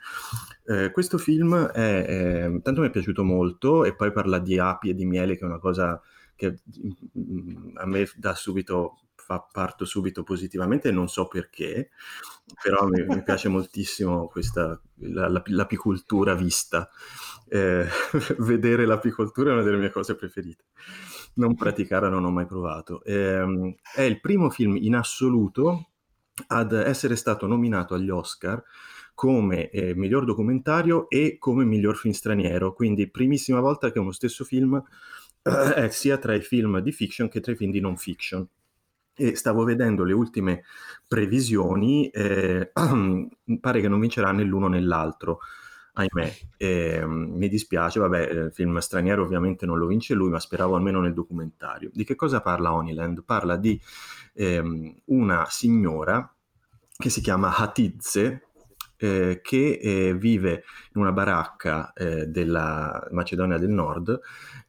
Eh, 0.65 0.91
questo 0.91 1.19
film 1.19 1.55
è, 1.69 2.05
è- 2.05 2.61
tanto 2.63 2.81
mi 2.81 2.87
è 2.89 2.91
piaciuto 2.91 3.25
molto 3.25 3.85
e 3.85 3.95
poi 3.95 4.13
parla 4.13 4.39
di 4.39 4.59
api 4.59 4.91
e 4.91 4.95
di 4.95 5.05
miele 5.05 5.37
che 5.37 5.43
è 5.45 5.49
una 5.49 5.59
cosa 5.59 6.01
che 6.35 6.59
mm, 7.19 7.77
a 7.77 7.87
me 7.87 8.09
dà 8.17 8.35
subito 8.35 8.99
fa 9.15 9.41
parto 9.41 9.85
subito 9.85 10.25
positivamente 10.25 10.91
non 10.91 11.09
so 11.09 11.29
perché 11.29 11.91
però 12.63 12.87
mi, 12.89 13.05
mi 13.07 13.23
piace 13.23 13.49
moltissimo 13.49 14.27
questa 14.29 14.81
la- 14.97 15.29
la- 15.29 15.43
l'apicoltura 15.47 16.35
vista. 16.35 16.89
Eh, 17.49 17.87
vedere 18.39 18.87
l'apicoltura 18.87 19.51
è 19.51 19.53
una 19.55 19.63
delle 19.63 19.77
mie 19.79 19.91
cose 19.91 20.15
preferite. 20.15 20.65
Non 21.35 21.55
praticarla 21.57 22.09
non 22.09 22.25
ho 22.25 22.31
mai 22.31 22.47
provato. 22.47 23.03
Ehm, 23.05 23.75
è 23.95 24.03
il 24.03 24.21
primo 24.21 24.51
film 24.51 24.77
in 24.77 24.95
assoluto 24.95 25.92
ad 26.49 26.73
essere 26.73 27.17
stato 27.17 27.47
nominato 27.47 27.95
agli 27.95 28.11
Oscar 28.11 28.63
come 29.15 29.71
eh, 29.71 29.95
miglior 29.95 30.25
documentario 30.25 31.09
e 31.09 31.37
come 31.39 31.65
miglior 31.65 31.97
film 31.97 32.15
straniero, 32.15 32.73
quindi 32.73 33.11
primissima 33.11 33.61
volta 33.61 33.93
che 33.93 33.99
uno 33.99 34.13
stesso 34.13 34.45
film 34.45 34.83
eh, 35.43 35.75
è 35.75 35.89
sia 35.91 36.19
tra 36.19 36.35
i 36.35 36.41
film 36.41 36.79
di 36.81 36.93
fiction 36.93 37.29
che 37.29 37.41
tra 37.41 37.53
i 37.53 37.57
film 37.57 37.71
di 37.71 37.81
non 37.81 37.97
fiction. 37.97 38.47
E 39.15 39.37
stavo 39.37 39.65
vedendo 39.65 40.05
le 40.05 40.15
ultime 40.15 40.65
previsioni, 41.07 42.09
eh, 42.09 42.73
pare 43.61 43.81
che 43.81 43.89
non 43.89 44.01
vincerà 44.01 44.33
né 44.33 44.43
l'uno 44.43 44.69
né 44.69 44.81
l'altro, 44.81 45.41
ahimè. 45.93 46.33
Eh, 46.57 47.05
mi 47.07 47.49
dispiace, 47.49 48.01
vabbè, 48.01 48.31
il 48.31 48.51
film 48.53 48.79
straniero 48.79 49.23
ovviamente 49.23 49.67
non 49.67 49.79
lo 49.79 49.87
vince 49.87 50.15
lui, 50.15 50.31
ma 50.31 50.41
speravo 50.41 50.75
almeno 50.75 51.01
nel 51.01 51.15
documentario. 51.15 51.91
Di 51.93 52.05
che 52.05 52.15
cosa 52.15 52.41
parla 52.41 52.73
Honeyland? 52.73 53.25
Parla 53.25 53.57
di 53.57 53.81
ehm, 54.35 54.95
una 55.07 55.47
signora 55.49 56.33
che 56.97 57.11
si 57.11 57.21
chiama 57.21 57.55
Hatidze, 57.57 58.49
eh, 58.97 59.41
che 59.43 59.79
eh, 59.83 60.15
vive 60.15 60.65
in 60.95 61.01
una 61.01 61.13
baracca 61.13 61.93
eh, 61.93 62.27
della 62.27 63.09
Macedonia 63.11 63.59
del 63.59 63.71
Nord 63.71 64.21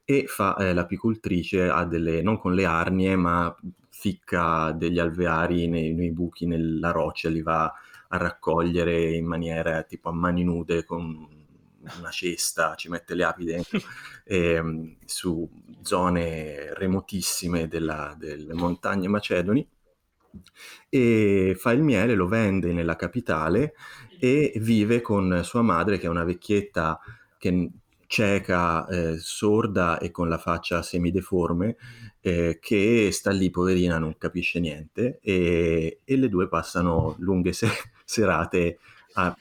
e 0.03 0.25
fa 0.27 0.55
eh, 0.57 0.73
l'apicoltrice, 0.73 1.71
delle, 1.87 2.21
non 2.21 2.39
con 2.39 2.53
le 2.53 2.65
arnie, 2.65 3.15
ma 3.15 3.55
ficca 3.89 4.71
degli 4.71 4.99
alveari 4.99 5.67
nei, 5.67 5.93
nei 5.93 6.11
buchi 6.11 6.47
nella 6.47 6.91
roccia, 6.91 7.29
li 7.29 7.41
va 7.41 7.71
a 8.13 8.17
raccogliere 8.17 9.15
in 9.15 9.25
maniera 9.25 9.81
tipo 9.83 10.09
a 10.09 10.13
mani 10.13 10.43
nude 10.43 10.83
con 10.85 11.41
una 11.97 12.09
cesta, 12.11 12.75
ci 12.75 12.87
mette 12.87 13.15
le 13.15 13.23
api 13.23 13.43
dentro 13.43 13.79
ehm, 14.23 14.97
su 15.03 15.49
zone 15.81 16.73
remotissime 16.75 17.67
della- 17.67 18.15
delle 18.17 18.53
montagne 18.53 19.07
macedoni 19.07 19.67
e 20.89 21.55
fa 21.57 21.71
il 21.71 21.81
miele, 21.81 22.13
lo 22.13 22.27
vende 22.27 22.71
nella 22.71 22.95
capitale 22.95 23.73
e 24.19 24.53
vive 24.57 25.01
con 25.01 25.41
sua 25.43 25.61
madre 25.61 25.97
che 25.97 26.05
è 26.05 26.09
una 26.09 26.23
vecchietta 26.23 26.99
che 27.37 27.69
cieca, 28.13 28.85
eh, 28.87 29.17
sorda 29.17 29.97
e 29.97 30.11
con 30.11 30.29
la 30.29 30.37
faccia 30.37 30.83
semideforme 30.83 31.75
eh, 32.21 32.59
che 32.61 33.09
sta 33.11 33.31
lì 33.31 33.49
poverina, 33.49 33.97
non 33.97 34.15
capisce 34.19 34.59
niente 34.59 35.17
e, 35.19 36.01
e 36.03 36.15
le 36.15 36.29
due 36.29 36.47
passano 36.47 37.15
lunghe 37.17 37.53
se- 37.53 37.67
serate 38.05 38.77
a 39.15 39.35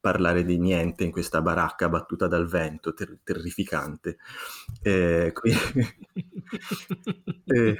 parlare 0.00 0.44
di 0.44 0.58
niente 0.58 1.04
in 1.04 1.10
questa 1.10 1.42
baracca 1.42 1.90
battuta 1.90 2.26
dal 2.26 2.46
vento, 2.46 2.94
ter- 2.94 3.18
terrificante. 3.22 4.16
Eh, 4.82 5.30
qui- 5.34 5.52
eh, 7.46 7.76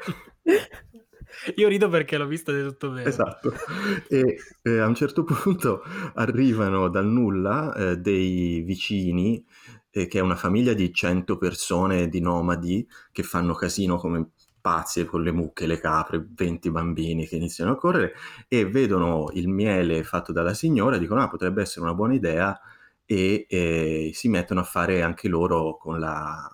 Io 1.57 1.68
rido 1.68 1.89
perché 1.89 2.16
l'ho 2.16 2.26
vista 2.26 2.53
di 2.53 2.62
tutto 2.62 2.91
vero. 2.91 3.09
Esatto. 3.09 3.53
E 4.09 4.39
eh, 4.62 4.79
a 4.79 4.87
un 4.87 4.95
certo 4.95 5.24
punto 5.24 5.83
arrivano 6.14 6.89
dal 6.89 7.07
nulla 7.07 7.74
eh, 7.74 7.97
dei 7.99 8.62
vicini, 8.62 9.45
eh, 10.03 10.07
che 10.07 10.18
è 10.18 10.22
una 10.22 10.36
famiglia 10.36 10.72
di 10.72 10.92
100 10.92 11.36
persone 11.36 12.09
di 12.09 12.20
nomadi 12.20 12.86
che 13.12 13.22
fanno 13.22 13.55
casino 13.55 13.96
come 13.96 14.30
spazi 14.36 15.05
con 15.05 15.22
le 15.22 15.32
mucche, 15.32 15.66
le 15.66 15.78
capre, 15.78 16.26
20 16.34 16.70
bambini 16.70 17.26
che 17.26 17.36
iniziano 17.36 17.72
a 17.72 17.76
correre 17.76 18.14
e 18.49 18.66
vedono 18.68 19.30
il 19.32 19.49
miele 19.49 20.05
fatto 20.05 20.32
dalla 20.32 20.55
signora 20.55 20.99
dicono 20.99 21.22
ah 21.22 21.28
potrebbe 21.28 21.62
essere 21.62 21.84
una 21.84 21.94
buona 21.94 22.14
idea 22.14 22.59
e, 23.07 23.46
e 23.49 24.11
si 24.12 24.28
mettono 24.28 24.61
a 24.61 24.64
fare 24.64 25.03
anche 25.03 25.28
loro 25.28 25.78
con 25.78 25.99
la 25.99 26.46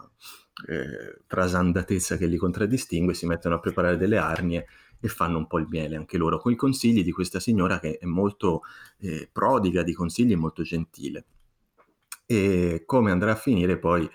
eh, 0.68 1.22
trasandatezza 1.26 2.16
che 2.16 2.26
li 2.26 2.36
contraddistingue, 2.36 3.14
si 3.14 3.26
mettono 3.26 3.56
a 3.56 3.60
preparare 3.60 3.96
delle 3.96 4.18
arnie 4.18 4.66
e 5.00 5.08
fanno 5.08 5.38
un 5.38 5.46
po' 5.46 5.58
il 5.58 5.66
miele 5.68 5.96
anche 5.96 6.16
loro, 6.16 6.38
con 6.38 6.52
i 6.52 6.56
consigli 6.56 7.02
di 7.02 7.10
questa 7.10 7.40
signora 7.40 7.80
che 7.80 7.98
è 7.98 8.06
molto 8.06 8.62
eh, 9.00 9.28
prodiga 9.30 9.82
di 9.82 9.92
consigli 9.92 10.32
e 10.32 10.36
molto 10.36 10.62
gentile. 10.62 11.24
E 12.26 12.82
come 12.86 13.10
andrà 13.10 13.32
a 13.32 13.36
finire 13.36 13.78
poi 13.78 14.08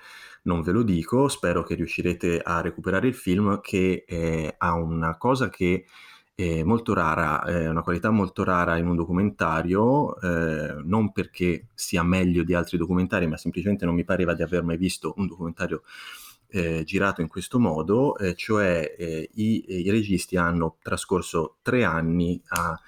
non 0.43 0.62
ve 0.62 0.72
lo 0.72 0.84
dico, 0.84 1.28
spero 1.28 1.64
che 1.64 1.76
riuscirete 1.76 2.39
a 2.39 2.62
recuperare 2.62 3.07
il 3.07 3.14
film 3.14 3.60
che 3.62 4.03
eh, 4.07 4.55
ha 4.57 4.74
una 4.74 5.18
cosa 5.18 5.49
che 5.49 5.86
è 6.34 6.64
molto 6.64 6.93
rara, 6.93 7.43
è 7.43 7.68
una 7.68 7.82
qualità 7.82 8.10
molto 8.12 8.45
rara 8.45 8.78
in 8.78 8.88
un 8.88 8.95
documentario, 8.95 10.20
eh, 10.22 10.82
non 10.86 11.12
perché 11.12 11.68
sia 11.74 12.01
meglio 12.01 12.43
di 12.43 12.53
altri 12.53 12.78
documentari, 12.78 13.28
ma 13.28 13.36
semplicemente 13.36 13.86
non 13.86 13.93
mi 13.93 14.05
pareva 14.05 14.34
di 14.34 14.41
aver 14.41 14.64
mai 14.64 14.78
visto 14.78 15.14
un 15.18 15.28
documentario 15.28 15.84
eh, 16.47 16.84
girato 16.86 17.22
in 17.22 17.28
questo 17.28 17.60
modo, 17.60 18.18
eh, 18.18 18.36
cioè 18.36 18.95
eh, 18.97 19.30
i, 19.34 19.66
i, 19.68 19.89
registi 19.91 20.38
hanno 20.38 20.78
trascorso 20.82 21.57
tre 21.62 21.84
anni 21.84 22.41
a 22.47 22.80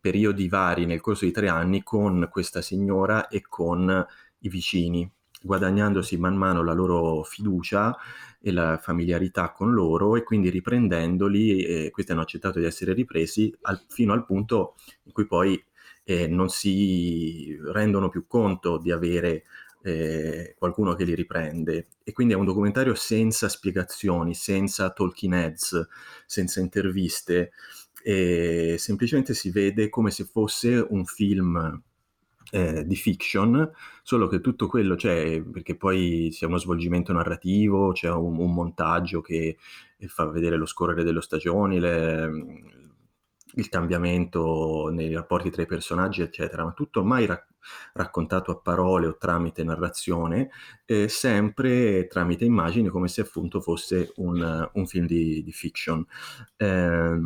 periodi 0.00 0.48
vari 0.48 0.86
nel 0.86 1.00
corso 1.00 1.26
di 1.26 1.30
tre 1.30 1.48
anni 1.48 1.82
con 1.82 2.28
questa 2.30 2.62
signora 2.62 3.28
e 3.28 3.42
con 3.46 4.06
i 4.40 4.48
vicini, 4.48 5.10
guadagnandosi 5.42 6.16
man 6.16 6.36
mano 6.36 6.62
la 6.62 6.72
loro 6.72 7.22
fiducia 7.22 7.96
e 8.40 8.52
la 8.52 8.78
familiarità 8.78 9.52
con 9.52 9.72
loro 9.72 10.16
e 10.16 10.22
quindi 10.22 10.50
riprendendoli, 10.50 11.64
eh, 11.64 11.90
questi 11.90 12.12
hanno 12.12 12.22
accettato 12.22 12.58
di 12.58 12.64
essere 12.64 12.92
ripresi 12.92 13.54
al, 13.62 13.84
fino 13.88 14.12
al 14.12 14.24
punto 14.24 14.74
in 15.04 15.12
cui 15.12 15.26
poi 15.26 15.62
eh, 16.04 16.26
non 16.26 16.48
si 16.48 17.56
rendono 17.72 18.08
più 18.08 18.26
conto 18.26 18.78
di 18.78 18.90
avere 18.90 19.44
eh, 19.82 20.54
qualcuno 20.58 20.94
che 20.94 21.04
li 21.04 21.14
riprende. 21.14 21.88
E 22.02 22.12
quindi 22.12 22.34
è 22.34 22.36
un 22.36 22.44
documentario 22.44 22.94
senza 22.94 23.48
spiegazioni, 23.48 24.34
senza 24.34 24.90
talking 24.90 25.34
heads, 25.34 25.88
senza 26.26 26.60
interviste, 26.60 27.52
semplicemente 28.02 29.34
si 29.34 29.50
vede 29.50 29.90
come 29.90 30.10
se 30.10 30.24
fosse 30.24 30.78
un 30.88 31.04
film 31.04 31.82
eh, 32.50 32.86
di 32.86 32.96
fiction, 32.96 33.70
solo 34.02 34.26
che 34.26 34.40
tutto 34.40 34.66
quello 34.66 34.94
c'è, 34.94 35.42
perché 35.42 35.76
poi 35.76 36.28
c'è 36.30 36.46
uno 36.46 36.58
svolgimento 36.58 37.12
narrativo, 37.12 37.92
c'è 37.92 38.10
un, 38.10 38.38
un 38.38 38.52
montaggio 38.52 39.20
che 39.20 39.56
fa 40.06 40.26
vedere 40.26 40.56
lo 40.56 40.66
scorrere 40.66 41.04
delle 41.04 41.20
stagioni, 41.20 41.78
le, 41.80 42.30
il 43.54 43.68
cambiamento 43.68 44.88
nei 44.92 45.12
rapporti 45.12 45.50
tra 45.50 45.62
i 45.62 45.66
personaggi, 45.66 46.22
eccetera, 46.22 46.64
ma 46.64 46.72
tutto 46.72 47.00
ormai 47.00 47.26
ra- 47.26 47.46
raccontato 47.94 48.50
a 48.52 48.58
parole 48.58 49.06
o 49.06 49.16
tramite 49.16 49.64
narrazione, 49.64 50.50
eh, 50.84 51.08
sempre 51.08 52.06
tramite 52.06 52.44
immagini, 52.44 52.88
come 52.88 53.08
se 53.08 53.22
appunto 53.22 53.60
fosse 53.60 54.12
un, 54.16 54.70
un 54.72 54.86
film 54.86 55.06
di, 55.06 55.42
di 55.42 55.52
fiction. 55.52 56.06
Eh, 56.56 57.18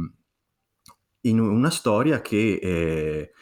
in 1.25 1.39
una 1.39 1.71
storia 1.71 2.21
che 2.21 2.59
eh, 2.61 3.33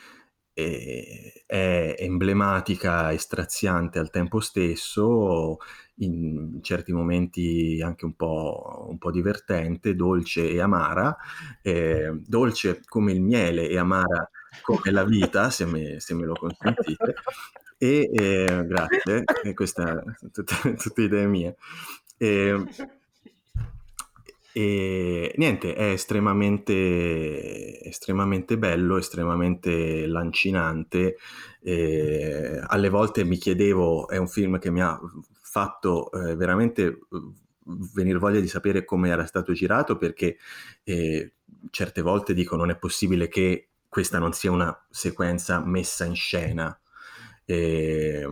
è 1.46 1.96
emblematica 1.98 3.10
e 3.10 3.18
straziante 3.18 3.98
al 3.98 4.10
tempo 4.10 4.40
stesso, 4.40 5.58
in 5.96 6.58
certi 6.62 6.92
momenti 6.92 7.80
anche 7.82 8.04
un 8.04 8.14
po', 8.14 8.86
un 8.88 8.98
po 8.98 9.10
divertente, 9.10 9.94
dolce 9.94 10.48
e 10.48 10.60
amara, 10.60 11.16
eh, 11.62 12.12
dolce 12.26 12.80
come 12.86 13.12
il 13.12 13.20
miele 13.20 13.68
e 13.68 13.78
amara 13.78 14.30
come 14.62 14.90
la 14.90 15.04
vita, 15.04 15.50
se 15.50 15.66
me, 15.66 16.00
se 16.00 16.14
me 16.14 16.26
lo 16.26 16.34
consentite. 16.34 17.14
E 17.78 18.10
eh, 18.12 18.66
grazie, 18.66 19.24
e 19.42 19.54
questa 19.54 20.02
tutte, 20.32 20.54
tutte 20.76 21.02
idee 21.02 21.26
mie. 21.26 21.56
E, 22.18 22.64
e 24.52 25.32
niente, 25.36 25.74
è 25.74 25.90
estremamente, 25.90 27.80
estremamente 27.82 28.58
bello, 28.58 28.96
estremamente 28.96 30.06
lancinante. 30.06 31.16
E 31.62 32.60
alle 32.66 32.88
volte 32.88 33.24
mi 33.24 33.36
chiedevo, 33.36 34.08
è 34.08 34.16
un 34.16 34.28
film 34.28 34.58
che 34.58 34.70
mi 34.70 34.82
ha 34.82 34.98
fatto 35.42 36.10
eh, 36.12 36.34
veramente 36.36 36.98
venire 37.94 38.18
voglia 38.18 38.40
di 38.40 38.48
sapere 38.48 38.84
come 38.84 39.10
era 39.10 39.26
stato 39.26 39.52
girato 39.52 39.96
perché 39.96 40.38
eh, 40.82 41.34
certe 41.70 42.02
volte 42.02 42.34
dico 42.34 42.56
non 42.56 42.70
è 42.70 42.76
possibile 42.76 43.28
che 43.28 43.68
questa 43.88 44.18
non 44.18 44.32
sia 44.32 44.50
una 44.50 44.86
sequenza 44.90 45.64
messa 45.64 46.04
in 46.04 46.14
scena. 46.14 46.78
E, 47.44 48.26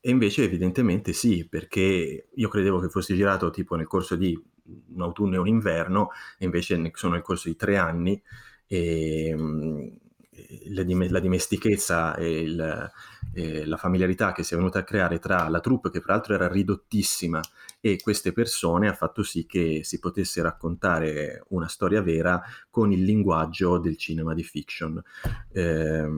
e 0.00 0.10
invece 0.10 0.44
evidentemente 0.44 1.12
sì, 1.12 1.46
perché 1.48 2.28
io 2.34 2.48
credevo 2.48 2.80
che 2.80 2.88
fosse 2.88 3.14
girato 3.14 3.50
tipo 3.50 3.74
nel 3.74 3.86
corso 3.86 4.16
di 4.16 4.38
un 4.64 5.02
autunno 5.02 5.34
e 5.34 5.38
un 5.38 5.48
inverno, 5.48 6.10
e 6.38 6.44
invece 6.44 6.90
sono 6.94 7.14
nel 7.14 7.22
corso 7.22 7.48
di 7.48 7.56
tre 7.56 7.76
anni. 7.76 8.20
E, 8.66 9.34
la, 10.68 10.84
la, 11.08 11.20
dimestichezza 11.20 12.16
e, 12.16 12.40
il, 12.40 12.90
e, 13.32 13.66
la 13.66 13.76
familiarità 13.76 14.32
che 14.32 14.42
si 14.42 14.54
è 14.54 14.56
venuta 14.56 14.80
a 14.80 14.84
creare 14.84 15.18
tra 15.18 15.48
la 15.48 15.60
troupe, 15.60 15.90
che 15.90 16.00
fra 16.00 16.14
l'altro 16.14 16.34
era 16.34 16.48
ridottissima, 16.48 17.40
e 17.80 18.00
queste 18.00 18.32
persone 18.32 18.88
ha 18.88 18.94
fatto 18.94 19.22
sì 19.22 19.46
che 19.46 19.80
si 19.84 19.98
potesse 19.98 20.42
raccontare 20.42 21.44
una 21.48 21.68
storia 21.68 22.02
vera 22.02 22.42
con 22.70 22.92
il 22.92 23.02
linguaggio 23.02 23.78
del 23.78 23.96
cinema 23.96 24.34
di 24.34 24.42
fiction. 24.42 25.02
Eh, 25.52 26.08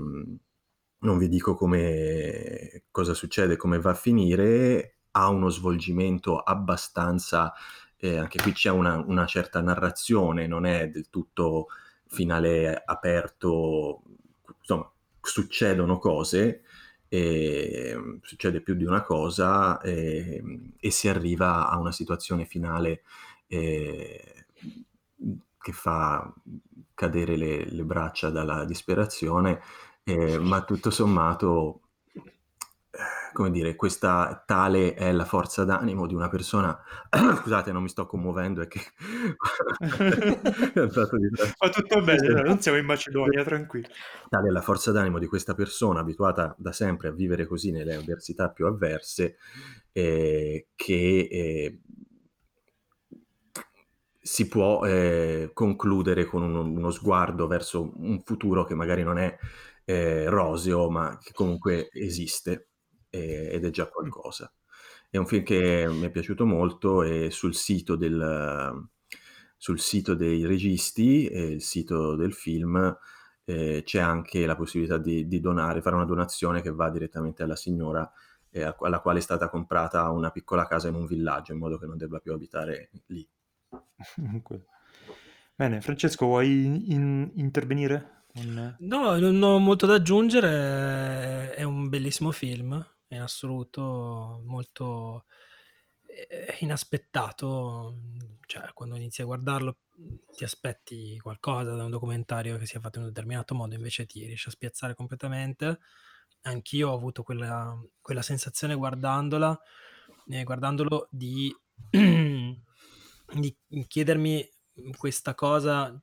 non 0.98 1.18
vi 1.18 1.28
dico 1.28 1.54
come, 1.54 2.84
cosa 2.90 3.14
succede, 3.14 3.56
come 3.56 3.78
va 3.78 3.90
a 3.90 3.94
finire, 3.94 4.98
ha 5.12 5.28
uno 5.28 5.48
svolgimento 5.48 6.38
abbastanza, 6.38 7.52
eh, 7.98 8.18
anche 8.18 8.40
qui 8.40 8.52
c'è 8.52 8.70
una, 8.70 8.98
una 8.98 9.26
certa 9.26 9.60
narrazione, 9.60 10.46
non 10.46 10.66
è 10.66 10.88
del 10.88 11.08
tutto 11.10 11.68
finale 12.08 12.82
aperto, 12.84 14.02
insomma, 14.58 14.90
succedono 15.20 15.98
cose, 15.98 16.62
e, 17.08 18.18
succede 18.22 18.60
più 18.60 18.74
di 18.74 18.84
una 18.84 19.02
cosa 19.02 19.80
e, 19.80 20.42
e, 20.78 20.90
si 20.90 21.08
arriva 21.08 21.68
a 21.68 21.78
una 21.78 21.92
situazione 21.92 22.44
finale 22.44 23.02
eh, 23.46 24.46
che 25.58 25.72
fa 25.72 26.32
cadere 26.94 27.36
le, 27.36 27.64
le, 27.64 27.84
braccia 27.84 28.30
dalla 28.30 28.64
disperazione, 28.64 29.60
eh, 30.04 30.38
ma 30.38 30.62
tutto 30.64 30.90
sommato 30.90 31.80
come 33.36 33.50
dire, 33.50 33.76
questa 33.76 34.42
tale 34.46 34.94
è 34.94 35.12
la 35.12 35.26
forza 35.26 35.64
d'animo 35.64 36.06
di 36.06 36.14
una 36.14 36.30
persona. 36.30 36.74
Scusate, 37.36 37.70
non 37.70 37.82
mi 37.82 37.90
sto 37.90 38.06
commuovendo, 38.06 38.62
è 38.62 38.66
che 38.66 38.80
fa 40.88 41.68
tutto 41.68 42.00
bene, 42.00 42.42
non 42.42 42.58
siamo 42.62 42.78
in 42.78 42.86
Macedonia, 42.86 43.44
tranquillo. 43.44 43.88
Tale 44.30 44.48
è 44.48 44.50
la 44.50 44.62
forza 44.62 44.90
d'animo 44.90 45.18
di 45.18 45.26
questa 45.26 45.52
persona 45.52 46.00
abituata 46.00 46.54
da 46.56 46.72
sempre 46.72 47.08
a 47.08 47.12
vivere 47.12 47.44
così 47.44 47.72
nelle 47.72 47.96
avversità 47.96 48.48
più 48.48 48.64
avverse, 48.64 49.36
eh, 49.92 50.68
che 50.74 51.28
eh, 51.30 51.80
si 54.18 54.48
può 54.48 54.86
eh, 54.86 55.50
concludere 55.52 56.24
con 56.24 56.42
uno, 56.42 56.62
uno, 56.62 56.90
sguardo 56.90 57.46
verso 57.46 57.92
un 57.96 58.18
futuro 58.24 58.64
che 58.64 58.74
magari 58.74 59.02
non 59.02 59.18
è 59.18 59.36
eh, 59.84 60.26
roseo, 60.30 60.88
ma 60.88 61.18
che 61.22 61.32
comunque 61.34 61.90
esiste 61.92 62.68
ed 63.16 63.64
è 63.64 63.70
già 63.70 63.88
qualcosa. 63.88 64.52
È 65.08 65.16
un 65.16 65.26
film 65.26 65.44
che 65.44 65.86
mi 65.88 66.06
è 66.06 66.10
piaciuto 66.10 66.44
molto 66.44 67.02
e 67.02 67.30
sul 67.30 67.54
sito, 67.54 67.96
del, 67.96 68.88
sul 69.56 69.80
sito 69.80 70.14
dei 70.14 70.44
registi 70.44 71.26
e 71.26 71.42
il 71.46 71.62
sito 71.62 72.16
del 72.16 72.32
film 72.32 72.96
eh, 73.44 73.82
c'è 73.84 74.00
anche 74.00 74.44
la 74.44 74.56
possibilità 74.56 74.98
di, 74.98 75.26
di, 75.28 75.40
donare, 75.40 75.80
fare 75.80 75.94
una 75.94 76.04
donazione 76.04 76.60
che 76.60 76.72
va 76.72 76.90
direttamente 76.90 77.42
alla 77.44 77.56
signora 77.56 78.10
eh, 78.50 78.74
alla 78.80 79.00
quale 79.00 79.18
è 79.18 79.22
stata 79.22 79.48
comprata 79.48 80.10
una 80.10 80.30
piccola 80.30 80.66
casa 80.66 80.88
in 80.88 80.94
un 80.94 81.06
villaggio 81.06 81.52
in 81.52 81.58
modo 81.58 81.78
che 81.78 81.86
non 81.86 81.96
debba 81.96 82.18
più 82.18 82.32
abitare 82.32 82.90
lì. 83.06 83.26
Bene, 85.54 85.80
Francesco, 85.80 86.26
vuoi 86.26 86.92
in, 86.92 87.30
intervenire? 87.36 88.24
No, 88.80 89.18
non 89.18 89.42
ho 89.42 89.58
molto 89.58 89.86
da 89.86 89.94
aggiungere, 89.94 91.54
è 91.54 91.62
un 91.62 91.88
bellissimo 91.88 92.30
film, 92.32 92.84
in 93.08 93.20
assoluto 93.20 94.42
molto 94.44 95.24
eh, 96.06 96.56
inaspettato. 96.60 97.98
Cioè, 98.46 98.72
quando 98.72 98.96
inizi 98.96 99.22
a 99.22 99.26
guardarlo 99.26 99.78
ti 100.34 100.44
aspetti 100.44 101.18
qualcosa 101.18 101.74
da 101.74 101.84
un 101.84 101.90
documentario 101.90 102.58
che 102.58 102.66
sia 102.66 102.80
fatto 102.80 102.98
in 102.98 103.04
un 103.04 103.10
determinato 103.10 103.54
modo, 103.54 103.74
invece 103.74 104.06
ti 104.06 104.24
riesce 104.24 104.48
a 104.48 104.52
spiazzare 104.52 104.94
completamente. 104.94 105.78
Anch'io 106.42 106.90
ho 106.90 106.94
avuto 106.94 107.22
quella, 107.22 107.76
quella 108.00 108.22
sensazione 108.22 108.74
guardandola, 108.74 109.58
eh, 110.28 110.44
guardandolo 110.44 111.08
di 111.10 111.54
di 113.34 113.56
chiedermi 113.86 114.48
questa 114.96 115.34
cosa, 115.34 115.98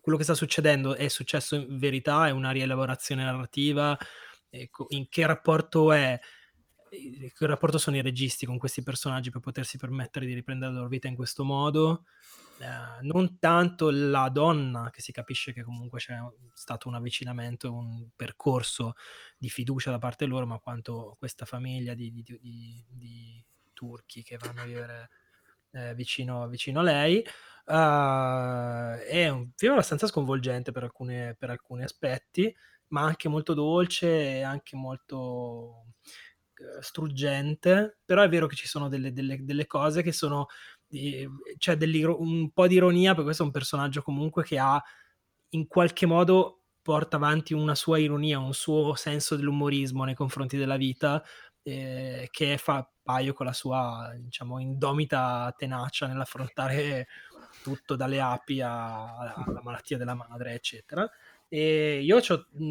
quello 0.00 0.18
che 0.18 0.24
sta 0.24 0.34
succedendo 0.34 0.94
è 0.94 1.08
successo 1.08 1.56
in 1.56 1.78
verità, 1.78 2.26
è 2.26 2.30
una 2.30 2.50
rielaborazione 2.50 3.24
narrativa, 3.24 3.96
ecco, 4.52 4.86
in 4.90 5.08
che 5.08 5.26
rapporto 5.26 5.92
è 5.92 6.20
che 6.92 7.46
rapporto 7.46 7.78
sono 7.78 7.96
i 7.96 8.02
registi 8.02 8.44
con 8.44 8.58
questi 8.58 8.82
personaggi 8.82 9.30
per 9.30 9.40
potersi 9.40 9.78
permettere 9.78 10.26
di 10.26 10.34
riprendere 10.34 10.72
la 10.72 10.78
loro 10.78 10.90
vita 10.90 11.08
in 11.08 11.14
questo 11.14 11.42
modo. 11.42 12.04
Eh, 12.58 13.02
non 13.02 13.38
tanto 13.38 13.90
la 13.90 14.28
donna, 14.28 14.90
che 14.90 15.00
si 15.00 15.10
capisce 15.10 15.54
che 15.54 15.62
comunque 15.62 15.98
c'è 15.98 16.16
stato 16.52 16.88
un 16.88 16.94
avvicinamento, 16.94 17.72
un 17.72 18.08
percorso 18.14 18.94
di 19.38 19.48
fiducia 19.48 19.90
da 19.90 19.98
parte 19.98 20.26
loro, 20.26 20.46
ma 20.46 20.58
quanto 20.58 21.16
questa 21.18 21.46
famiglia 21.46 21.94
di, 21.94 22.12
di, 22.12 22.22
di, 22.22 22.84
di 22.90 23.44
turchi 23.72 24.22
che 24.22 24.36
vanno 24.36 24.60
a 24.60 24.64
vivere 24.64 25.10
eh, 25.70 25.94
vicino, 25.94 26.46
vicino, 26.48 26.80
a 26.80 26.82
lei. 26.82 27.24
Uh, 27.64 29.00
è 29.06 29.28
un 29.28 29.50
film 29.56 29.72
abbastanza 29.72 30.06
sconvolgente 30.06 30.72
per, 30.72 30.82
alcune, 30.82 31.36
per 31.38 31.48
alcuni 31.50 31.84
aspetti, 31.84 32.54
ma 32.92 33.02
anche 33.02 33.28
molto 33.28 33.54
dolce 33.54 34.38
e 34.38 34.42
anche 34.42 34.76
molto 34.76 35.86
struggente, 36.80 37.98
però 38.04 38.22
è 38.22 38.28
vero 38.28 38.46
che 38.46 38.56
ci 38.56 38.66
sono 38.66 38.88
delle, 38.88 39.12
delle, 39.12 39.44
delle 39.44 39.66
cose 39.66 40.02
che 40.02 40.12
sono, 40.12 40.46
eh, 40.90 41.28
c'è 41.58 41.76
un 41.80 42.50
po' 42.52 42.66
di 42.66 42.74
ironia, 42.74 43.10
perché 43.10 43.24
questo 43.24 43.42
è 43.42 43.46
un 43.46 43.52
personaggio 43.52 44.02
comunque 44.02 44.44
che 44.44 44.58
ha 44.58 44.82
in 45.50 45.66
qualche 45.66 46.06
modo 46.06 46.62
porta 46.82 47.16
avanti 47.16 47.54
una 47.54 47.74
sua 47.74 47.98
ironia, 47.98 48.38
un 48.38 48.54
suo 48.54 48.94
senso 48.94 49.36
dell'umorismo 49.36 50.04
nei 50.04 50.14
confronti 50.14 50.56
della 50.56 50.76
vita, 50.76 51.22
eh, 51.62 52.28
che 52.30 52.58
fa 52.58 52.88
paio 53.02 53.32
con 53.32 53.46
la 53.46 53.52
sua, 53.52 54.12
diciamo, 54.18 54.58
indomita 54.58 55.52
tenacia 55.56 56.06
nell'affrontare 56.06 57.06
tutto 57.62 57.96
dalle 57.96 58.20
api 58.20 58.60
alla 58.60 59.60
malattia 59.62 59.96
della 59.96 60.14
madre, 60.14 60.54
eccetera. 60.54 61.08
E 61.54 62.00
io 62.02 62.18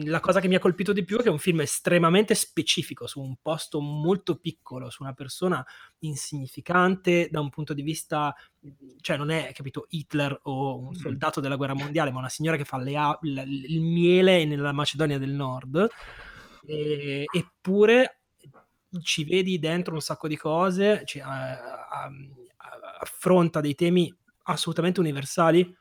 la 0.05 0.19
cosa 0.19 0.39
che 0.39 0.47
mi 0.47 0.55
ha 0.55 0.59
colpito 0.59 0.91
di 0.91 1.05
più 1.05 1.19
è 1.19 1.21
che 1.21 1.27
è 1.27 1.31
un 1.31 1.37
film 1.37 1.61
estremamente 1.61 2.33
specifico 2.33 3.05
su 3.05 3.21
un 3.21 3.35
posto 3.39 3.79
molto 3.79 4.37
piccolo, 4.37 4.89
su 4.89 5.03
una 5.03 5.13
persona 5.13 5.63
insignificante 5.99 7.27
da 7.29 7.41
un 7.41 7.51
punto 7.51 7.75
di 7.75 7.83
vista, 7.83 8.35
cioè 9.01 9.17
non 9.17 9.29
è 9.29 9.51
capito 9.53 9.85
Hitler 9.87 10.35
o 10.45 10.79
un 10.79 10.95
soldato 10.95 11.39
della 11.39 11.57
guerra 11.57 11.75
mondiale, 11.75 12.09
ma 12.09 12.17
una 12.17 12.29
signora 12.29 12.57
che 12.57 12.65
fa 12.65 12.79
le, 12.79 12.93
il, 13.21 13.65
il 13.67 13.81
miele 13.81 14.45
nella 14.45 14.71
Macedonia 14.71 15.19
del 15.19 15.33
Nord. 15.33 15.87
E, 16.65 17.25
eppure 17.31 18.21
ci 19.03 19.25
vedi 19.25 19.59
dentro 19.59 19.93
un 19.93 20.01
sacco 20.01 20.27
di 20.27 20.37
cose, 20.37 21.03
cioè, 21.05 21.21
affronta 22.99 23.61
dei 23.61 23.75
temi 23.75 24.11
assolutamente 24.45 24.99
universali 24.99 25.71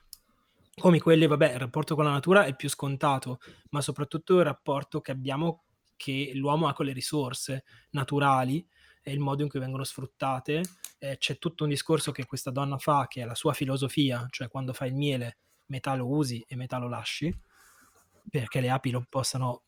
come 0.74 0.98
quelli, 1.00 1.26
vabbè, 1.26 1.52
il 1.52 1.58
rapporto 1.58 1.94
con 1.94 2.04
la 2.04 2.12
natura 2.12 2.44
è 2.44 2.54
più 2.54 2.68
scontato, 2.68 3.40
ma 3.70 3.80
soprattutto 3.80 4.38
il 4.38 4.44
rapporto 4.44 5.00
che 5.00 5.10
abbiamo, 5.10 5.64
che 5.96 6.32
l'uomo 6.34 6.68
ha 6.68 6.72
con 6.72 6.86
le 6.86 6.92
risorse 6.92 7.64
naturali 7.90 8.66
e 9.02 9.12
il 9.12 9.20
modo 9.20 9.42
in 9.42 9.48
cui 9.48 9.60
vengono 9.60 9.84
sfruttate. 9.84 10.62
Eh, 10.98 11.16
c'è 11.18 11.38
tutto 11.38 11.64
un 11.64 11.70
discorso 11.70 12.12
che 12.12 12.26
questa 12.26 12.50
donna 12.50 12.78
fa, 12.78 13.06
che 13.08 13.22
è 13.22 13.24
la 13.24 13.34
sua 13.34 13.52
filosofia, 13.52 14.26
cioè 14.30 14.48
quando 14.48 14.72
fai 14.72 14.88
il 14.88 14.94
miele, 14.94 15.38
metà 15.66 15.94
lo 15.94 16.08
usi 16.08 16.44
e 16.46 16.56
metà 16.56 16.78
lo 16.78 16.88
lasci, 16.88 17.34
perché 18.28 18.60
le 18.60 18.70
api 18.70 18.90
non 18.90 19.06
possano, 19.08 19.62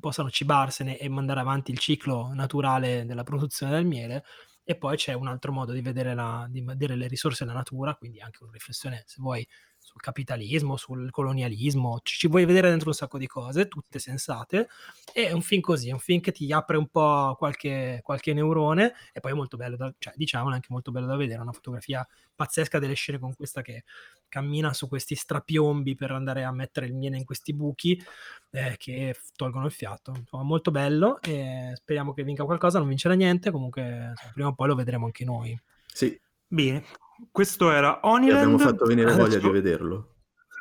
possano 0.00 0.30
cibarsene 0.30 0.98
e 0.98 1.08
mandare 1.08 1.40
avanti 1.40 1.70
il 1.70 1.78
ciclo 1.78 2.32
naturale 2.32 3.04
della 3.04 3.22
produzione 3.22 3.72
del 3.72 3.86
miele. 3.86 4.24
E 4.68 4.76
poi 4.76 4.96
c'è 4.96 5.12
un 5.12 5.28
altro 5.28 5.52
modo 5.52 5.72
di 5.72 5.80
vedere, 5.80 6.12
la, 6.14 6.46
di 6.50 6.60
vedere 6.60 6.96
le 6.96 7.06
risorse 7.06 7.44
della 7.44 7.56
natura, 7.56 7.94
quindi 7.94 8.20
anche 8.20 8.42
una 8.42 8.52
riflessione, 8.52 9.04
se 9.06 9.16
vuoi, 9.20 9.46
sul 9.86 10.00
capitalismo, 10.00 10.76
sul 10.76 11.12
colonialismo, 11.12 12.00
ci, 12.02 12.18
ci, 12.18 12.26
vuoi 12.26 12.44
vedere 12.44 12.68
dentro 12.68 12.88
un 12.88 12.94
sacco 12.94 13.18
di 13.18 13.28
cose, 13.28 13.68
tutte 13.68 14.00
sensate, 14.00 14.66
e 15.12 15.28
è 15.28 15.32
un 15.32 15.42
film 15.42 15.60
così, 15.60 15.90
è 15.90 15.92
un 15.92 16.00
film 16.00 16.20
che 16.20 16.32
ti 16.32 16.50
apre 16.52 16.76
un 16.76 16.88
po' 16.88 17.36
qualche, 17.38 18.00
qualche 18.02 18.32
neurone, 18.34 18.94
e 19.12 19.20
poi 19.20 19.30
è 19.30 19.34
molto 19.34 19.56
bello, 19.56 19.76
da, 19.76 19.94
cioè 19.96 20.12
diciamo 20.16 20.50
anche 20.50 20.66
molto 20.70 20.90
bello 20.90 21.06
da 21.06 21.14
vedere, 21.14 21.40
una 21.40 21.52
fotografia 21.52 22.04
pazzesca 22.34 22.80
delle 22.80 22.94
scene 22.94 23.20
con 23.20 23.32
questa 23.36 23.62
che 23.62 23.84
cammina 24.28 24.72
su 24.72 24.88
questi 24.88 25.14
strapiombi 25.14 25.94
per 25.94 26.10
andare 26.10 26.42
a 26.42 26.50
mettere 26.50 26.86
il 26.86 26.94
miele 26.94 27.16
in 27.16 27.24
questi 27.24 27.54
buchi 27.54 28.02
eh, 28.50 28.74
che 28.78 29.16
tolgono 29.36 29.66
il 29.66 29.72
fiato. 29.72 30.12
Insomma, 30.16 30.42
molto 30.42 30.72
bello 30.72 31.20
e 31.22 31.74
speriamo 31.76 32.12
che 32.12 32.24
vinca 32.24 32.44
qualcosa, 32.44 32.80
non 32.80 32.88
vincerà 32.88 33.14
niente, 33.14 33.52
comunque 33.52 34.14
prima 34.32 34.48
o 34.48 34.54
poi 34.54 34.66
lo 34.66 34.74
vedremo 34.74 35.06
anche 35.06 35.24
noi. 35.24 35.56
Sì. 35.86 36.20
Bene, 36.48 36.84
questo 37.30 37.70
era 37.70 38.00
Oniland. 38.02 38.42
abbiamo 38.42 38.58
fatto 38.58 38.84
venire 38.84 39.10
Adesso... 39.10 39.26
voglia 39.26 39.38
di 39.38 39.50
vederlo. 39.50 40.14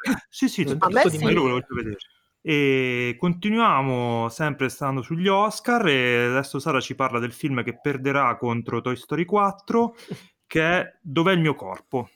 sì, 0.30 0.47
sì, 0.47 0.64
di 0.64 0.74
me, 0.74 1.32
lo 1.32 1.41
voglio 1.41 1.66
vedere. 1.70 1.97
E 2.41 3.16
continuiamo 3.18 4.30
sempre 4.30 4.70
stando 4.70 5.01
sugli 5.01 5.28
Oscar 5.28 5.88
e 5.88 6.26
adesso 6.26 6.60
Sara 6.60 6.80
ci 6.80 6.93
parla 6.93 7.18
del 7.18 7.32
film 7.32 7.64
che 7.64 7.80
perderà 7.80 8.38
contro 8.38 8.82
Toy 8.82 8.95
Story 8.95 9.26
4 9.26 9.95
che 10.45 10.62
è 10.62 10.97
Dov'è 11.01 11.32
il 11.32 11.39
mio 11.39 11.56
corpo? 11.56 12.10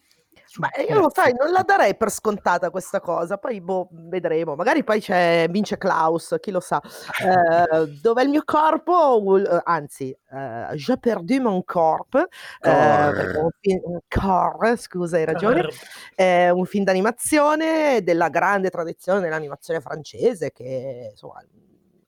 Ma 0.58 0.70
io 0.88 1.00
lo 1.00 1.12
sai, 1.14 1.34
non 1.34 1.52
la 1.52 1.62
darei 1.62 1.96
per 1.96 2.10
scontata 2.10 2.72
questa 2.72 3.00
cosa, 3.00 3.38
poi 3.38 3.62
boh, 3.62 3.88
vedremo. 3.92 4.56
Magari 4.56 4.84
poi 4.84 5.00
c'è, 5.00 5.48
vince 5.50 5.78
Klaus, 5.78 6.36
chi 6.40 6.50
lo 6.50 6.60
sa. 6.60 6.82
Eh, 6.82 8.00
dov'è 8.02 8.24
il 8.24 8.30
mio 8.30 8.42
corpo? 8.44 9.22
Uh, 9.24 9.60
anzi, 9.64 10.16
uh, 10.32 10.74
J'ai 10.74 10.98
perdu 10.98 11.40
mon 11.40 11.64
corps. 11.64 12.28
Uh, 12.62 13.50
film, 13.60 14.00
Cor, 14.08 14.78
scusa, 14.78 15.18
hai 15.18 15.26
ragione. 15.26 15.70
È 16.16 16.50
un 16.50 16.66
film 16.66 16.84
d'animazione 16.84 18.02
della 18.02 18.30
grande 18.30 18.70
tradizione 18.70 19.20
dell'animazione 19.22 19.82
francese 19.82 20.52
che 20.52 21.10
insomma 21.12 21.44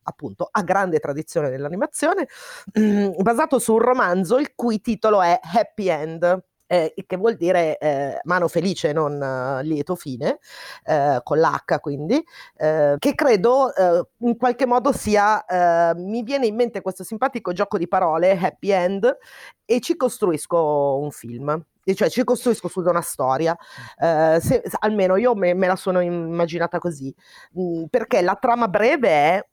appunto 0.03 0.49
ha 0.51 0.63
grande 0.63 0.99
tradizione 0.99 1.49
nell'animazione, 1.49 2.27
basato 3.21 3.59
su 3.59 3.73
un 3.73 3.79
romanzo 3.79 4.39
il 4.39 4.55
cui 4.55 4.81
titolo 4.81 5.21
è 5.21 5.39
Happy 5.41 5.87
End 5.87 6.43
eh, 6.71 6.93
che 7.05 7.17
vuol 7.17 7.35
dire 7.35 7.77
eh, 7.79 8.21
mano 8.23 8.47
felice, 8.47 8.93
non 8.93 9.19
uh, 9.19 9.61
lieto 9.61 9.95
fine, 9.95 10.39
eh, 10.85 11.19
con 11.21 11.37
l'H 11.37 11.79
quindi, 11.81 12.23
eh, 12.55 12.95
che 12.97 13.13
credo 13.13 13.75
eh, 13.75 14.07
in 14.19 14.37
qualche 14.37 14.65
modo 14.65 14.93
sia, 14.93 15.43
eh, 15.43 15.93
mi 15.95 16.23
viene 16.23 16.45
in 16.45 16.55
mente 16.55 16.81
questo 16.81 17.03
simpatico 17.03 17.51
gioco 17.51 17.77
di 17.77 17.89
parole, 17.89 18.39
happy 18.39 18.69
end, 18.69 19.17
e 19.65 19.81
ci 19.81 19.97
costruisco 19.97 20.97
un 20.97 21.11
film. 21.11 21.61
Cioè 21.83 22.09
ci 22.09 22.23
costruisco 22.23 22.67
su 22.69 22.79
una 22.81 23.01
storia, 23.01 23.57
eh, 23.97 24.37
se, 24.39 24.61
almeno 24.79 25.17
io 25.17 25.33
me, 25.35 25.53
me, 25.53 25.67
la 25.67 25.75
sono 25.75 25.99
immaginata 25.99 26.77
così, 26.77 27.13
mh, 27.53 27.85
perché 27.89 28.21
la 28.21 28.35
trama 28.35 28.67
breve 28.67 29.09
è 29.09 29.45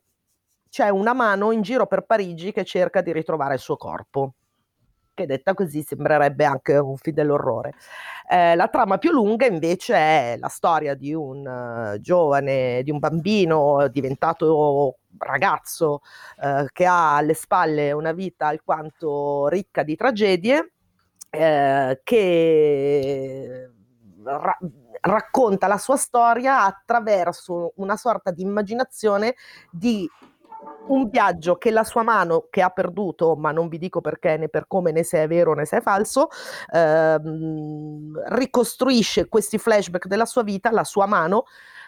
c'è 0.69 0.91
una 0.91 1.15
mano 1.15 1.51
in 1.51 1.63
giro 1.63 1.87
per 1.87 2.05
Parigi 2.05 2.53
che 2.53 2.65
cerca 2.65 3.01
di 3.01 3.13
ritrovare 3.13 3.55
il 3.55 3.61
suo 3.61 3.77
corpo 3.77 4.35
che 5.19 5.27
detta 5.27 5.55
così 5.55 5.83
sembrerebbe 5.83 6.45
anche 6.45 6.77
un 6.77 6.97
film 6.97 7.17
dell'orrore. 7.17 7.75
Eh, 8.31 8.55
la 8.55 8.69
trama 8.69 8.99
più 8.99 9.11
lunga 9.11 9.47
invece 9.47 9.95
è 9.95 10.37
la 10.39 10.49
storia 10.49 10.95
di 10.95 11.13
un 11.13 11.45
uh, 11.45 11.99
giovane, 11.99 12.83
di 12.85 12.93
un 12.93 13.01
bambino 13.01 13.89
diventato 13.89 14.99
ragazzo 15.19 16.03
uh, 16.43 16.67
che 16.73 16.87
ha 16.87 17.17
alle 17.17 17.35
spalle 17.35 17.91
una 17.91 18.13
vita 18.13 18.47
alquanto 18.47 19.49
ricca 19.49 19.83
di 19.83 19.97
tragedie, 19.97 20.73
eh, 21.31 22.01
che 22.05 23.71
ra- 24.23 24.59
racconta 25.01 25.67
la 25.67 25.79
sua 25.79 25.97
storia 25.97 26.63
attraverso 26.65 27.73
una 27.77 27.97
sorta 27.97 28.31
di 28.31 28.43
immaginazione 28.43 29.35
di 29.71 30.09
un 30.89 31.09
viaggio 31.09 31.57
che 31.57 31.71
la 31.71 31.85
sua 31.85 32.03
mano, 32.03 32.47
che 32.51 32.63
ha 32.63 32.71
perduto, 32.71 33.37
ma 33.37 33.53
non 33.53 33.69
vi 33.69 33.79
dico 33.79 34.01
perché 34.01 34.37
né 34.37 34.49
per 34.49 34.67
come 34.67 34.93
né 34.93 35.03
se 35.03 35.23
è 35.23 35.27
vero 35.29 35.55
né 35.55 35.65
se 35.65 35.79
è 35.79 35.81
falso, 35.81 36.29
ehm, 36.73 38.23
ricostruisce 38.29 39.29
questi 39.29 39.59
flashback 39.59 40.07
della 40.07 40.27
sua 40.27 40.43
vita, 40.43 40.71
la 40.71 40.85
sua 40.85 41.07
mano, 41.07 41.45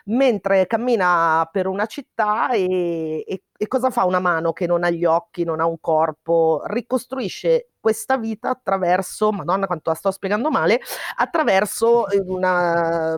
mentre 0.07 0.67
cammina 0.67 1.49
per 1.53 1.67
una 1.67 1.87
città 1.87 2.51
e, 2.51 3.25
e, 3.27 3.43
e 3.57 3.67
cosa 3.69 3.91
fa 3.91 4.05
una 4.05 4.21
mano 4.21 4.53
che 4.53 4.67
non 4.67 4.85
ha 4.85 4.91
gli 4.91 5.05
occhi, 5.05 5.45
non 5.45 5.61
ha 5.61 5.67
un 5.67 5.79
corpo? 5.81 6.63
Ricostruisce 6.67 7.71
questa 7.81 8.17
vita 8.17 8.51
attraverso, 8.51 9.33
madonna 9.33 9.67
quanto 9.67 9.91
la 9.91 9.97
sto 9.97 10.11
spiegando 10.11 10.51
male, 10.51 10.81
attraverso 11.17 12.07
una 12.27 13.17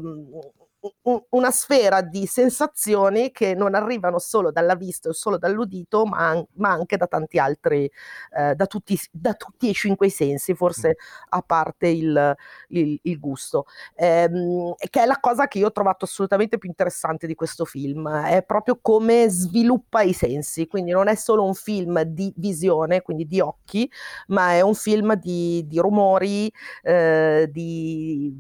una 1.31 1.51
sfera 1.53 2.01
di 2.01 2.27
sensazioni 2.27 3.31
che 3.31 3.55
non 3.55 3.75
arrivano 3.75 4.19
solo 4.19 4.51
dalla 4.51 4.75
vista 4.75 5.11
o 5.11 5.13
solo 5.13 5.39
dall'udito, 5.39 6.05
ma, 6.05 6.31
an- 6.31 6.47
ma 6.55 6.71
anche 6.71 6.97
da 6.97 7.07
tanti 7.07 7.39
altri, 7.39 7.89
eh, 8.37 8.55
da, 8.55 8.67
tutti, 8.67 8.99
da, 9.11 9.35
tutti, 9.35 9.71
e 9.71 9.75
cinque 9.75 10.09
i 10.09 10.11
sensi, 10.11 10.55
forse 10.55 10.97
a 11.29 11.43
parte 11.43 11.87
il, 11.89 12.35
il, 12.69 12.99
il 13.03 13.19
gusto. 13.21 13.67
Ehm, 13.95 14.75
che 14.91 15.03
è 15.03 15.07
la 15.07 15.21
cosa 15.21 15.47
che 15.47 15.59
io 15.59 15.69
ho 15.69 15.73
trovato 15.73 16.05
assolutamente 16.05 16.59
più 16.59 16.69
interessante 16.69 17.27
di 17.29 17.35
questo 17.35 17.65
film, 17.65 18.09
è 18.11 18.43
proprio 18.45 18.79
come 18.83 19.29
sviluppa 19.29 20.03
i 20.03 20.13
sensi, 20.13 20.67
quindi 20.67 20.91
non 20.91 21.07
è 21.07 21.15
solo 21.15 21.45
un 21.45 21.55
film 21.55 22.03
di 22.03 22.33
visione, 22.37 23.03
quindi 23.03 23.27
di 23.27 23.41
occhi, 23.41 23.89
ma 24.29 24.53
è 24.53 24.61
un 24.63 24.75
film 24.75 25.15
di, 25.15 25.65
di 25.67 25.79
rumori, 25.79 26.53
eh, 26.83 27.49
di, 27.53 28.35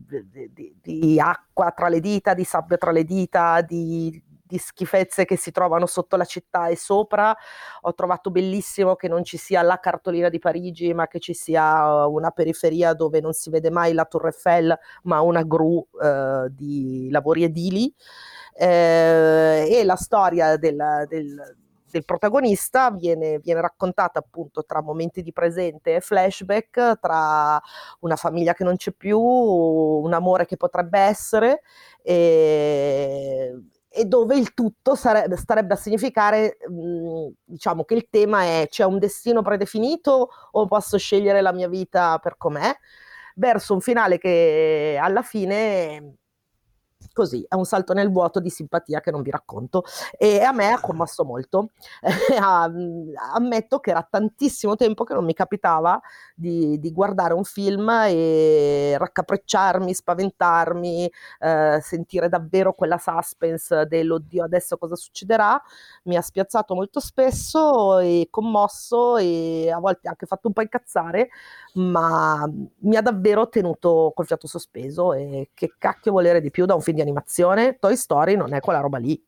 di, 0.52 0.74
di 0.82 1.20
acqua 1.20 1.70
tra 1.70 1.88
le 1.88 2.00
dita 2.00 2.31
di 2.34 2.44
sabbia 2.44 2.76
tra 2.76 2.90
le 2.90 3.04
dita, 3.04 3.60
di, 3.62 4.22
di 4.52 4.58
schifezze 4.58 5.24
che 5.24 5.36
si 5.36 5.50
trovano 5.50 5.86
sotto 5.86 6.16
la 6.16 6.24
città 6.24 6.68
e 6.68 6.76
sopra. 6.76 7.34
Ho 7.82 7.94
trovato 7.94 8.30
bellissimo 8.30 8.96
che 8.96 9.08
non 9.08 9.24
ci 9.24 9.38
sia 9.38 9.62
la 9.62 9.80
cartolina 9.80 10.28
di 10.28 10.38
Parigi, 10.38 10.92
ma 10.92 11.08
che 11.08 11.18
ci 11.20 11.32
sia 11.32 12.06
una 12.06 12.30
periferia 12.30 12.92
dove 12.92 13.20
non 13.20 13.32
si 13.32 13.48
vede 13.48 13.70
mai 13.70 13.94
la 13.94 14.04
Tour 14.04 14.26
Eiffel, 14.26 14.78
ma 15.04 15.20
una 15.20 15.42
gru 15.42 15.86
eh, 16.02 16.48
di 16.50 17.08
lavori 17.10 17.44
edili. 17.44 17.92
Eh, 18.54 19.66
e 19.70 19.84
la 19.84 19.96
storia 19.96 20.58
del, 20.58 21.06
del, 21.08 21.56
del 21.92 22.04
protagonista 22.04 22.90
viene, 22.90 23.38
viene, 23.38 23.60
raccontata 23.60 24.18
appunto 24.18 24.64
tra 24.64 24.82
momenti 24.82 25.22
di 25.22 25.32
presente 25.32 25.94
e 25.94 26.00
flashback, 26.00 26.98
tra 26.98 27.60
una 28.00 28.16
famiglia 28.16 28.54
che 28.54 28.64
non 28.64 28.76
c'è 28.76 28.92
più, 28.92 29.20
un 29.20 30.12
amore 30.12 30.46
che 30.46 30.56
potrebbe 30.56 30.98
essere 30.98 31.62
e, 32.02 33.52
e 33.88 34.04
dove 34.06 34.36
il 34.36 34.54
tutto 34.54 34.94
sarebbe, 34.94 35.36
starebbe 35.36 35.74
a 35.74 35.76
significare, 35.76 36.56
mh, 36.66 37.28
diciamo 37.44 37.84
che 37.84 37.94
il 37.94 38.08
tema 38.10 38.42
è 38.42 38.66
c'è 38.68 38.84
un 38.84 38.98
destino 38.98 39.42
predefinito 39.42 40.30
o 40.50 40.66
posso 40.66 40.96
scegliere 40.98 41.42
la 41.42 41.52
mia 41.52 41.68
vita 41.68 42.18
per 42.18 42.36
com'è, 42.38 42.74
verso 43.36 43.74
un 43.74 43.80
finale 43.80 44.18
che 44.18 44.98
alla 45.00 45.22
fine 45.22 46.16
così 47.12 47.44
è 47.48 47.54
un 47.54 47.64
salto 47.64 47.92
nel 47.92 48.10
vuoto 48.10 48.40
di 48.40 48.50
simpatia 48.50 49.00
che 49.00 49.10
non 49.10 49.22
vi 49.22 49.30
racconto. 49.30 49.84
E 50.18 50.40
a 50.42 50.52
me 50.52 50.70
ha 50.70 50.80
commosso 50.80 51.24
molto. 51.24 51.70
Ammetto 53.34 53.78
che 53.80 53.90
era 53.90 54.06
tantissimo 54.08 54.76
tempo 54.76 55.04
che 55.04 55.14
non 55.14 55.24
mi 55.24 55.34
capitava 55.34 56.00
di, 56.34 56.78
di 56.78 56.92
guardare 56.92 57.34
un 57.34 57.44
film 57.44 57.88
e 57.88 58.96
raccapricciarmi 58.98 59.94
spaventarmi 59.94 61.10
eh, 61.40 61.80
sentire 61.82 62.28
davvero 62.28 62.74
quella 62.74 62.98
suspense 62.98 63.86
dell'oddio 63.86 64.44
adesso 64.44 64.76
cosa 64.76 64.96
succederà? 64.96 65.60
Mi 66.04 66.16
ha 66.16 66.22
spiazzato 66.22 66.74
molto 66.74 67.00
spesso 67.00 67.98
e 67.98 68.28
commosso 68.30 69.16
e 69.16 69.70
a 69.70 69.78
volte 69.78 70.08
anche 70.08 70.26
fatto 70.26 70.48
un 70.48 70.54
po' 70.54 70.62
incazzare 70.62 71.28
ma 71.74 72.48
mi 72.78 72.96
ha 72.96 73.02
davvero 73.02 73.48
tenuto 73.48 74.12
col 74.14 74.26
fiato 74.26 74.46
sospeso 74.46 75.12
e 75.12 75.50
che 75.54 75.74
cacchio 75.78 76.12
volere 76.12 76.40
di 76.40 76.50
più 76.50 76.66
da 76.66 76.74
un 76.74 76.80
film 76.80 76.91
di 76.92 77.00
animazione, 77.00 77.78
Toy 77.78 77.96
Story 77.96 78.36
non 78.36 78.54
è 78.54 78.60
quella 78.60 78.80
roba 78.80 78.98
lì. 78.98 79.20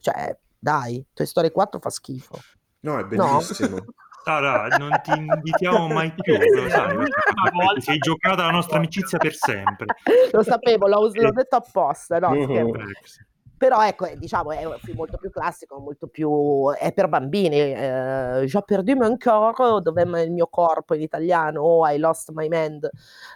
Cioè, 0.00 0.36
dai, 0.58 1.04
Toy 1.12 1.26
Story 1.26 1.50
4 1.50 1.80
fa 1.80 1.90
schifo. 1.90 2.38
No, 2.80 2.98
è 2.98 3.04
bellissimo. 3.04 3.76
No? 3.76 3.84
Sara, 4.24 4.66
non 4.76 4.90
ti 5.02 5.12
invitiamo 5.12 5.88
mai 5.88 6.12
più, 6.12 6.36
lo 6.36 6.68
sai, 6.68 6.96
sei 7.80 7.98
giocata 7.98 8.44
la 8.44 8.50
nostra 8.50 8.76
amicizia 8.76 9.16
per 9.16 9.34
sempre. 9.34 9.86
Lo 10.32 10.42
sapevo, 10.42 10.86
l'ho, 10.86 11.10
l'ho 11.12 11.32
detto 11.32 11.56
apposta, 11.56 12.18
no? 12.18 12.32
Mm-hmm. 12.32 12.70
Però 13.58 13.84
ecco, 13.84 14.08
diciamo, 14.16 14.52
è 14.52 14.64
un 14.64 14.76
film 14.80 14.96
molto 14.96 15.18
più 15.18 15.30
classico, 15.30 15.78
molto 15.80 16.06
più... 16.06 16.70
è 16.78 16.92
per 16.92 17.08
bambini. 17.08 17.56
Eh, 17.56 18.44
J'ai 18.44 18.62
perdu 18.64 18.94
mon 18.94 19.18
corps, 19.18 19.80
dov'è 19.80 20.02
il 20.22 20.30
mio 20.30 20.46
corpo 20.46 20.94
in 20.94 21.02
italiano, 21.02 21.60
o 21.60 21.88
I 21.88 21.98
lost 21.98 22.30
my 22.32 22.46
mind, 22.48 22.88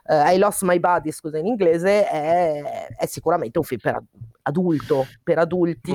eh, 0.07 0.35
I 0.35 0.39
lost 0.39 0.63
my 0.63 0.79
body, 0.79 1.11
scusa, 1.11 1.39
in 1.39 1.47
inglese, 1.47 2.09
è, 2.09 2.87
è 2.97 3.07
sicuramente 3.07 3.59
un 3.59 3.65
film 3.65 3.81
per 3.81 4.01
adulto, 4.43 5.07
per 5.23 5.39
adulti, 5.39 5.95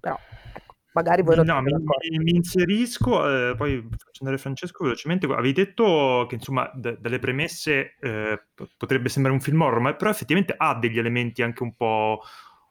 però 0.00 0.16
ecco, 0.54 0.74
magari 0.92 1.22
voi 1.22 1.36
non 1.36 1.46
no, 1.46 1.60
mi, 1.60 1.72
mi, 2.18 2.34
inserisco, 2.36 3.50
eh, 3.50 3.54
poi 3.56 3.80
faccio 3.90 4.20
andare 4.20 4.38
Francesco 4.38 4.84
velocemente. 4.84 5.26
Avevi 5.26 5.52
detto 5.52 6.26
che 6.28 6.36
insomma 6.36 6.70
d- 6.74 6.98
dalle 6.98 7.18
premesse 7.18 7.96
eh, 8.00 8.42
potrebbe 8.76 9.08
sembrare 9.08 9.36
un 9.36 9.42
film 9.42 9.60
horror, 9.60 9.80
ma 9.80 9.94
però 9.94 10.10
effettivamente 10.10 10.54
ha 10.56 10.74
degli 10.74 10.98
elementi 10.98 11.42
anche 11.42 11.62
un 11.62 11.74
po' 11.74 12.22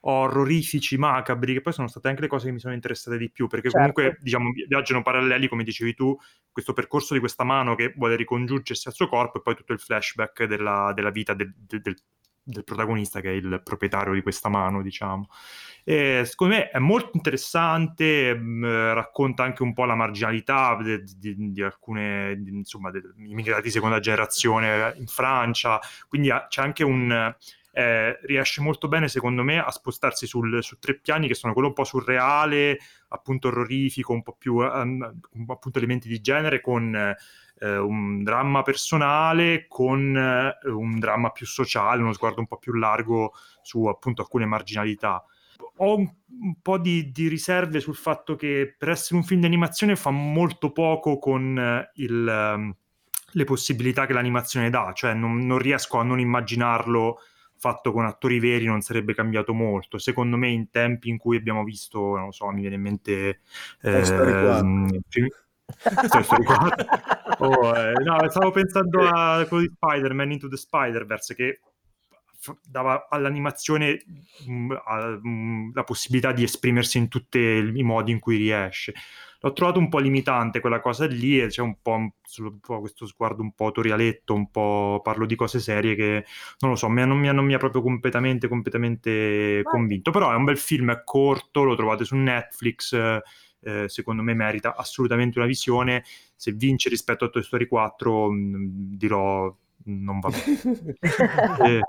horrorifici, 0.02 0.97
macabri, 0.97 1.54
che 1.54 1.62
poi 1.62 1.74
sono 1.74 1.88
state 1.88 2.08
anche 2.08 2.22
le 2.22 2.28
cose 2.28 2.45
che 2.45 2.52
mi 2.54 2.60
sono 2.60 2.74
interessate 2.74 3.18
di 3.18 3.30
più, 3.30 3.47
perché 3.47 3.70
certo. 3.70 3.91
comunque, 3.91 4.18
diciamo, 4.22 4.52
viaggiano 4.68 5.02
paralleli, 5.02 5.47
come 5.47 5.64
dicevi 5.64 5.93
tu, 5.93 6.18
questo 6.52 6.74
percorso 6.74 7.14
di 7.14 7.20
questa 7.20 7.43
mano 7.43 7.76
che 7.76 7.93
vuole 7.95 8.16
ricongiungersi 8.16 8.88
al 8.88 8.93
suo 8.93 9.08
corpo 9.08 9.39
e 9.39 9.41
poi 9.41 9.56
tutto 9.56 9.74
il 9.74 9.80
flashback 9.80 10.45
della, 10.45 10.93
della 10.93 11.10
vita 11.10 11.34
del, 11.34 11.54
del, 11.56 11.82
del, 11.82 12.64
protagonista, 12.64 13.20
che 13.20 13.30
è 13.30 13.34
il 13.34 13.62
proprietario 13.64 14.14
di 14.14 14.22
questa 14.22 14.47
mano, 14.47 14.82
diciamo. 14.82 15.28
E 15.84 16.24
secondo 16.26 16.56
me 16.56 16.70
è 16.70 16.80
molto 16.80 17.12
interessante, 17.14 18.34
mh, 18.36 18.66
mm, 18.66 18.93
racconta 18.93 19.43
anche 19.43 19.64
un 19.64 19.74
po' 19.74 19.86
la 19.86 19.95
marginalità 19.95 20.78
di, 20.82 21.04
di, 21.18 21.52
di 21.52 21.62
alcune, 21.62 22.38
di, 22.39 22.52
insomma, 22.52 22.89
immigrati 23.18 23.64
di 23.64 23.72
seconda 23.72 24.00
generazione 24.00 24.93
in 24.97 25.08
Francia, 25.08 25.80
quindi 26.08 26.30
ha, 26.30 26.47
c'è 26.47 26.62
anche 26.62 26.84
un 26.84 27.36
eh, 27.72 28.20
riesce 28.24 28.61
molto 28.61 28.88
bene, 28.88 29.07
secondo 29.07 29.43
me, 29.43 29.59
a 29.59 29.70
spostarsi 29.72 30.26
sul, 30.26 30.63
su 30.63 30.80
tre 30.80 30.95
piani 30.95 31.28
che 31.28 31.36
sono 31.36 31.53
quello 31.53 31.70
un 31.70 31.74
po' 31.74 31.84
surreale, 31.84 32.80
appunto 33.09 33.47
orrorifico, 33.49 34.13
un 34.13 34.24
po' 34.24 34.36
più 34.38 34.55
um, 34.55 35.20
appunto 35.47 35.78
elementi 35.78 36.07
di 36.07 36.20
genere, 36.20 36.61
con 36.61 37.15
eh, 37.59 37.78
un 37.78 38.24
dramma 38.24 38.61
personale, 38.63 39.65
con 39.67 40.15
eh, 40.15 40.70
un 40.70 40.99
dramma 40.99 41.30
più 41.32 41.45
sociale, 41.45 42.01
uno 42.01 42.13
sguardo 42.13 42.39
un 42.39 42.47
po' 42.47 42.57
più 42.57 42.74
largo 42.74 43.34
su 43.61 43.86
appunto 43.86 44.22
alcune 44.22 44.45
marginalità. 44.45 45.24
Ho 45.78 45.95
un, 45.95 46.09
un 46.41 46.61
po' 46.61 46.78
di, 46.78 47.11
di, 47.11 47.28
riserve 47.28 47.80
sul 47.80 47.95
fatto 47.95 48.36
che 48.36 48.76
per 48.78 48.89
essere 48.89 49.15
un 49.15 49.24
film 49.24 49.41
di 49.41 49.45
animazione 49.45 49.95
fa 49.95 50.09
molto 50.09 50.72
poco 50.72 51.20
con 51.20 51.57
eh, 51.57 51.91
il, 51.95 52.53
um, 52.55 52.76
le 53.32 53.43
possibilità 53.43 54.05
che 54.05 54.13
l'animazione 54.13 54.70
dà, 54.70 54.91
cioè 54.93 55.13
non, 55.13 55.45
non 55.45 55.57
riesco 55.57 55.97
a 55.97 56.03
non 56.03 56.20
immaginarlo 56.20 57.20
fatto 57.60 57.91
con 57.91 58.05
attori 58.05 58.39
veri 58.39 58.66
non 58.66 58.82
sarebbe 58.82 59.14
cambiato 59.14 59.53
molto. 59.53 59.97
Secondo 59.97 60.38
me, 60.38 60.49
in 60.49 60.70
tempi 60.70 61.10
in 61.10 61.18
cui 61.18 61.38
abbiamo 61.38 61.64
visto, 61.64 62.16
non 62.16 62.32
so, 62.32 62.49
mi 62.51 62.62
viene 62.62 62.76
in 62.76 62.82
mente. 62.82 63.41
Eh, 63.82 64.03
oh, 67.39 67.76
eh, 67.76 67.93
no, 68.03 68.30
stavo 68.30 68.51
pensando 68.51 69.07
a 69.07 69.45
quello 69.47 69.68
di 69.68 69.74
Spider-Man 69.76 70.32
Into 70.32 70.47
the 70.47 70.57
Spider-Verse 70.57 71.36
che 71.36 71.60
dava 72.64 73.07
all'animazione 73.10 74.03
mh, 74.45 74.51
mm, 74.51 74.72
a, 74.86 75.20
mh, 75.22 75.30
mm, 75.30 75.72
la 75.74 75.84
possibilità 75.84 76.32
di 76.32 76.43
esprimersi 76.43 76.97
in 76.97 77.10
tutti 77.10 77.38
i 77.39 77.84
modi 77.84 78.12
in 78.12 78.20
cui 78.20 78.38
riesce 78.38 78.93
l'ho 79.42 79.54
trovato 79.54 79.80
un 79.80 79.90
po' 79.90 80.00
limitante 80.00 80.60
quella 80.60 80.80
cosa 80.80 81.06
lì 81.06 81.40
e 81.40 81.48
c'è 81.48 81.62
un 81.62 81.82
po', 81.82 81.94
un 81.94 82.60
po', 82.60 82.80
questo 82.80 83.06
sguardo 83.06 83.42
un 83.42 83.54
po' 83.54 83.72
torialetto, 83.72 84.34
un 84.34 84.50
po' 84.52 85.00
parlo 85.04 85.26
di 85.26 85.36
cose 85.36 85.60
serie 85.60 85.96
che 85.96 86.26
non 86.60 86.72
lo 86.72 86.78
so, 86.78 86.90
mi, 86.90 87.06
non, 87.06 87.18
mi, 87.18 87.32
non 87.34 87.46
mi 87.46 87.54
ha 87.54 87.58
proprio 87.58 87.82
completamente, 87.82 88.48
completamente 88.48 89.62
convinto, 89.64 90.12
però 90.12 90.32
è 90.32 90.36
un 90.36 90.44
bel 90.44 90.58
film, 90.58 90.92
è 90.92 91.02
corto, 91.04 91.64
lo 91.64 91.76
trovate 91.76 92.04
su 92.04 92.16
Netflix, 92.16 92.94
eh, 93.62 93.88
secondo 93.88 94.22
me 94.24 94.34
merita 94.34 94.76
assolutamente 94.76 95.38
una 95.38 95.48
visione, 95.48 96.04
se 96.36 96.52
vince 96.52 96.90
rispetto 96.90 97.26
a 97.26 97.30
Toy 97.30 97.44
Story 97.44 97.68
4 97.68 98.32
mh, 98.32 98.68
dirò 98.98 99.56
non 99.86 100.20
va 100.20 100.30
bene. 100.30 100.98
eh. 101.78 101.80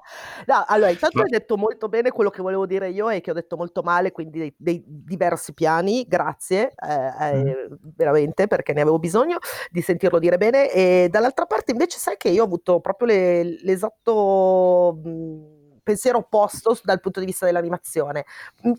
no, 0.46 0.64
allora, 0.66 0.90
intanto 0.90 1.18
Ma... 1.18 1.24
hai 1.24 1.30
detto 1.30 1.56
molto 1.56 1.88
bene 1.88 2.10
quello 2.10 2.30
che 2.30 2.42
volevo 2.42 2.66
dire 2.66 2.90
io 2.90 3.08
e 3.08 3.20
che 3.20 3.30
ho 3.30 3.34
detto 3.34 3.56
molto 3.56 3.82
male, 3.82 4.12
quindi 4.12 4.38
dei, 4.38 4.54
dei 4.56 4.82
diversi 4.86 5.52
piani, 5.52 6.04
grazie, 6.06 6.72
eh, 6.76 7.36
mm. 7.36 7.46
eh, 7.46 7.68
veramente, 7.96 8.46
perché 8.46 8.72
ne 8.72 8.82
avevo 8.82 8.98
bisogno 8.98 9.38
di 9.70 9.82
sentirlo 9.82 10.18
dire 10.18 10.36
bene. 10.36 10.70
E 10.70 11.08
dall'altra 11.10 11.46
parte 11.46 11.72
invece 11.72 11.98
sai 11.98 12.16
che 12.16 12.28
io 12.28 12.42
ho 12.42 12.46
avuto 12.46 12.80
proprio 12.80 13.08
le, 13.08 13.42
l'esatto... 13.62 15.00
Mh, 15.02 15.58
pensiero 15.90 16.18
opposto 16.18 16.78
dal 16.84 17.00
punto 17.00 17.18
di 17.18 17.26
vista 17.26 17.46
dell'animazione. 17.46 18.24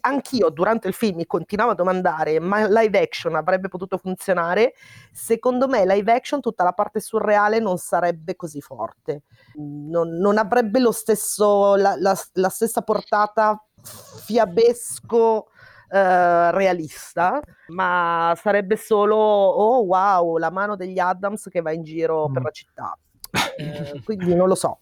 Anch'io 0.02 0.50
durante 0.50 0.88
il 0.88 0.94
film 0.94 1.18
mi 1.18 1.26
continuavo 1.26 1.72
a 1.72 1.76
domandare, 1.76 2.40
ma 2.40 2.66
live 2.68 3.00
action 3.00 3.36
avrebbe 3.36 3.68
potuto 3.68 3.98
funzionare? 3.98 4.74
Secondo 5.12 5.68
me 5.68 5.86
live 5.86 6.12
action 6.12 6.40
tutta 6.40 6.64
la 6.64 6.72
parte 6.72 7.02
surreale 7.02 7.60
non 7.60 7.78
sarebbe 7.78 8.38
così 8.38 8.62
forte, 8.62 9.24
non, 9.56 10.10
non 10.18 10.38
avrebbe 10.38 10.80
lo 10.80 10.94
stesso, 10.94 11.76
la, 11.76 11.96
la, 11.98 12.18
la 12.34 12.50
stessa 12.50 12.82
portata 12.82 13.62
fiabesco 13.82 15.48
Uh, 15.92 16.52
realista, 16.52 17.42
ma 17.68 18.34
sarebbe 18.42 18.78
solo 18.78 19.18
oh 19.18 19.84
wow, 19.84 20.38
la 20.38 20.50
mano 20.50 20.78
degli 20.78 21.00
Adams 21.00 21.50
che 21.50 21.60
va 21.60 21.74
in 21.74 21.84
giro 21.84 22.30
mm. 22.30 22.34
per 22.34 22.44
la 22.44 22.50
città. 22.52 22.98
Uh, 23.58 24.02
quindi 24.02 24.34
non 24.34 24.48
lo 24.48 24.56
so. 24.56 24.80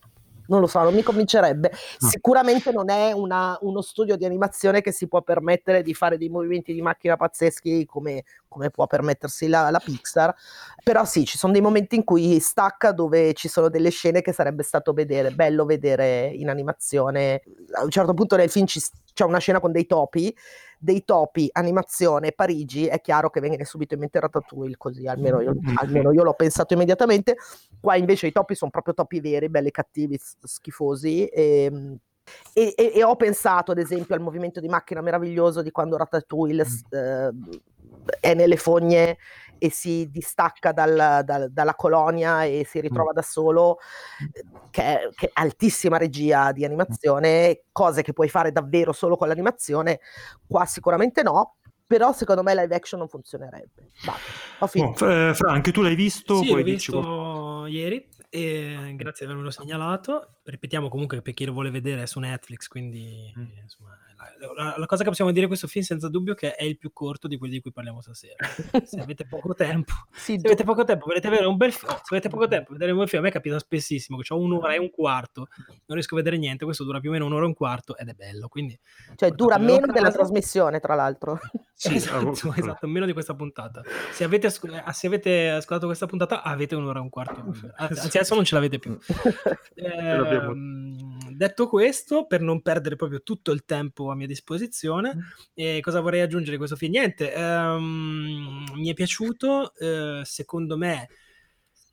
Non 0.50 0.60
lo 0.60 0.68
so, 0.68 0.82
non 0.82 0.94
mi 0.94 1.04
convincerebbe. 1.04 1.72
Sicuramente 1.98 2.72
non 2.72 2.90
è 2.90 3.12
una, 3.12 3.58
uno 3.62 3.82
studio 3.82 4.18
di 4.18 4.26
animazione 4.26 4.82
che 4.82 4.92
si 4.92 5.08
può 5.08 5.22
permettere 5.22 5.82
di 5.82 5.94
fare 5.94 6.18
dei 6.18 6.30
movimenti 6.30 6.74
di 6.74 6.82
macchina 6.82 7.16
pazzeschi 7.16 7.86
come, 7.86 8.24
come 8.48 8.70
può 8.70 8.86
permettersi 8.88 9.48
la, 9.48 9.70
la, 9.70 9.80
Pixar, 9.80 10.36
però 10.84 11.06
sì, 11.06 11.26
ci 11.26 11.38
sono 11.38 11.54
dei 11.54 11.62
momenti 11.62 11.96
in 11.96 12.04
cui 12.04 12.40
stacca 12.40 12.92
dove 12.92 13.34
ci 13.34 13.48
sono 13.48 13.70
delle 13.70 13.90
scene 13.90 14.22
che 14.22 14.34
sarebbe 14.34 14.64
stato 14.64 14.92
vedere, 14.92 15.32
bello 15.32 15.66
vedere 15.66 16.28
in 16.28 16.50
animazione. 16.50 17.42
A 17.72 17.84
un 17.84 17.90
certo 17.90 18.14
punto 18.14 18.36
nel 18.36 18.50
film 18.50 18.66
ci, 18.66 18.82
c'è 19.14 19.24
una 19.24 19.40
scena 19.40 19.60
con 19.60 19.72
dei 19.72 19.86
topi, 19.86 20.36
dei 20.80 21.04
topi, 21.04 21.50
animazione, 21.52 22.32
Parigi, 22.32 22.88
è 22.88 23.02
chiaro 23.02 23.30
che 23.30 23.42
viene 23.42 23.64
subito 23.66 23.96
in 23.96 24.00
mente 24.00 24.20
Ratatouille, 24.20 24.78
così 24.78 25.06
almeno 25.08 25.42
io, 25.42 25.54
almeno 25.76 26.14
io 26.14 26.24
l'ho 26.24 26.34
pensato 26.34 26.74
immediatamente. 26.74 27.36
Qua 27.82 27.98
invece 27.98 28.28
i 28.28 28.32
topi 28.32 28.56
sono 28.56 28.72
proprio 28.72 28.94
topi 28.94 29.20
veri, 29.20 29.50
belli 29.50 29.72
cattivi, 29.72 30.18
schifosi. 30.18 31.26
Ehm, 31.26 31.98
e, 32.54 32.74
e, 32.76 32.92
e, 32.96 33.04
ho 33.04 33.16
pensato 33.16 33.72
ad 33.72 33.78
esempio 33.78 34.16
al 34.16 34.22
movimento 34.22 34.60
di 34.60 34.68
macchina 34.68 35.02
meraviglioso 35.02 35.62
di 35.62 35.72
quando 35.72 35.98
Ratatouille 35.98 36.66
mm. 36.66 36.98
eh, 36.98 37.32
è 38.20 38.34
nelle 38.34 38.58
fogne 38.58 39.18
e 39.60 39.70
si 39.70 40.10
distacca 40.10 40.72
dal, 40.72 41.22
dal, 41.24 41.52
dalla 41.52 41.76
colonia 41.76 42.44
e 42.44 42.66
si 42.66 42.80
ritrova 42.80 43.12
mm. 43.12 43.16
da 43.16 43.22
solo, 43.22 43.78
che 44.72 44.82
è, 44.82 45.10
che 45.14 45.28
è, 45.28 45.32
altissima 45.34 45.98
regia 45.98 46.52
di 46.52 46.66
animazione, 46.66 47.64
cose 47.72 48.02
che 48.02 48.14
puoi 48.14 48.30
fare 48.30 48.52
davvero 48.52 48.94
solo 48.94 49.18
con 49.18 49.28
l'animazione, 49.28 50.00
qua 50.48 50.66
sicuramente 50.66 51.24
no, 51.24 51.58
però 51.86 52.14
secondo 52.14 52.42
me 52.42 52.56
live 52.56 52.74
action 52.74 53.00
non 53.00 53.10
funzionerebbe. 53.10 53.90
Va, 54.06 54.16
ho 54.60 54.68
finito. 54.68 55.06
Oh, 55.06 55.12
eh, 55.12 55.34
Fra, 55.34 55.52
anche 55.52 55.72
tu 55.72 55.82
l'hai 55.82 55.96
visto? 55.96 56.38
Sì, 56.38 56.50
l'ho 56.50 56.64
visto 56.64 57.66
ieri 57.66 58.08
e 58.30 58.94
grazie 58.96 59.26
di 59.26 59.32
avermelo 59.32 59.52
segnalato. 59.52 60.40
Ripetiamo 60.44 60.90
comunque 60.90 61.22
per 61.22 61.34
chi 61.34 61.46
lo 61.46 61.54
vuole 61.54 61.72
vedere 61.72 62.04
è 62.04 62.06
su 62.06 62.20
Netflix, 62.20 62.68
quindi 62.68 63.34
mm. 63.38 63.58
insomma, 63.62 63.98
la, 64.56 64.76
la, 64.78 64.86
cosa 64.86 65.04
che 65.04 65.10
possiamo 65.10 65.32
dire 65.32 65.44
di 65.44 65.48
questo 65.48 65.68
film 65.68 65.84
senza 65.84 66.10
dubbio 66.10 66.34
è 66.34 66.36
che 66.36 66.56
è 66.56 66.64
il 66.64 66.78
più 66.78 66.92
corto 66.92 67.28
di 67.28 67.38
quelli 67.38 67.54
di 67.54 67.62
cui 67.62 67.72
parliamo 67.72 68.02
stasera. 68.02 68.36
se 68.84 69.00
avete 69.00 69.26
poco 69.26 69.54
tempo, 69.54 69.94
sì, 70.12 70.38
se 70.40 70.46
avete 70.46 70.64
poco 70.64 70.84
tempo, 70.84 71.06
volete 71.06 71.30
vedere 71.30 71.48
un 71.48 71.58
bel 71.58 71.72
film, 71.72 71.92
se 71.92 72.02
avete 72.10 72.30
poco 72.30 72.48
tempo, 72.48 72.74
vedere 72.74 72.92
un 72.92 73.00
bel 73.00 73.08
film, 73.08 73.22
a 73.24 73.26
me 73.26 73.32
capita 73.32 73.58
spessissimo 73.58 74.18
che 74.18 74.34
ho 74.34 74.38
un'ora 74.38 74.74
e 74.74 74.80
un 74.80 74.90
quarto, 74.90 75.48
non 75.58 75.98
riesco 75.98 76.16
a 76.16 76.18
vedere 76.18 76.38
niente, 76.38 76.66
questo 76.66 76.84
dura 76.84 77.00
più 77.00 77.10
o 77.10 77.14
meno 77.14 77.26
un'ora 77.26 77.44
e 77.44 77.48
un 77.48 77.54
quarto 77.54 77.98
ed 77.98 78.10
è 78.10 78.14
bello, 78.14 78.48
quindi... 78.48 78.78
Cioè 79.16 79.32
dura 79.32 79.58
meno 79.58 79.88
della 79.88 80.12
trasmissione, 80.12 80.80
tra 80.80 80.96
l'altro. 80.96 81.40
Sì, 81.74 81.96
esatto, 81.96 82.32
esatto, 82.56 82.88
meno 82.88 83.06
di 83.06 83.14
questa 83.14 83.34
puntata. 83.36 83.82
Se 84.12 84.24
avete, 84.24 84.50
se 84.50 85.08
avete 85.08 85.50
ascoltato 85.50 85.86
questa 85.86 86.06
puntata 86.06 86.44
avete 86.44 86.76
un'ora 86.76 87.00
e 87.00 87.02
un 87.02 87.10
quarto, 87.10 87.54
anzi 87.76 88.18
adesso 88.20 88.36
non 88.36 88.44
ce 88.44 88.56
l'avete 88.56 88.80
più. 88.80 88.98
Eh, 89.80 91.36
detto 91.40 91.70
questo, 91.70 92.28
per 92.28 92.42
non 92.42 92.62
perdere 92.62 92.98
proprio 92.98 93.24
tutto 93.24 93.52
il 93.52 93.64
tempo 93.64 94.12
a 94.12 94.16
mia 94.16 94.28
disposizione. 94.28 95.16
Mm. 95.16 95.22
E 95.54 95.80
cosa 95.80 96.02
vorrei 96.02 96.20
aggiungere 96.20 96.58
questo 96.58 96.76
film? 96.76 96.92
Niente, 96.92 97.34
um, 97.34 98.66
mi 98.74 98.90
è 98.90 98.94
piaciuto, 98.94 99.72
uh, 99.78 100.24
secondo 100.24 100.78
me 100.78 101.08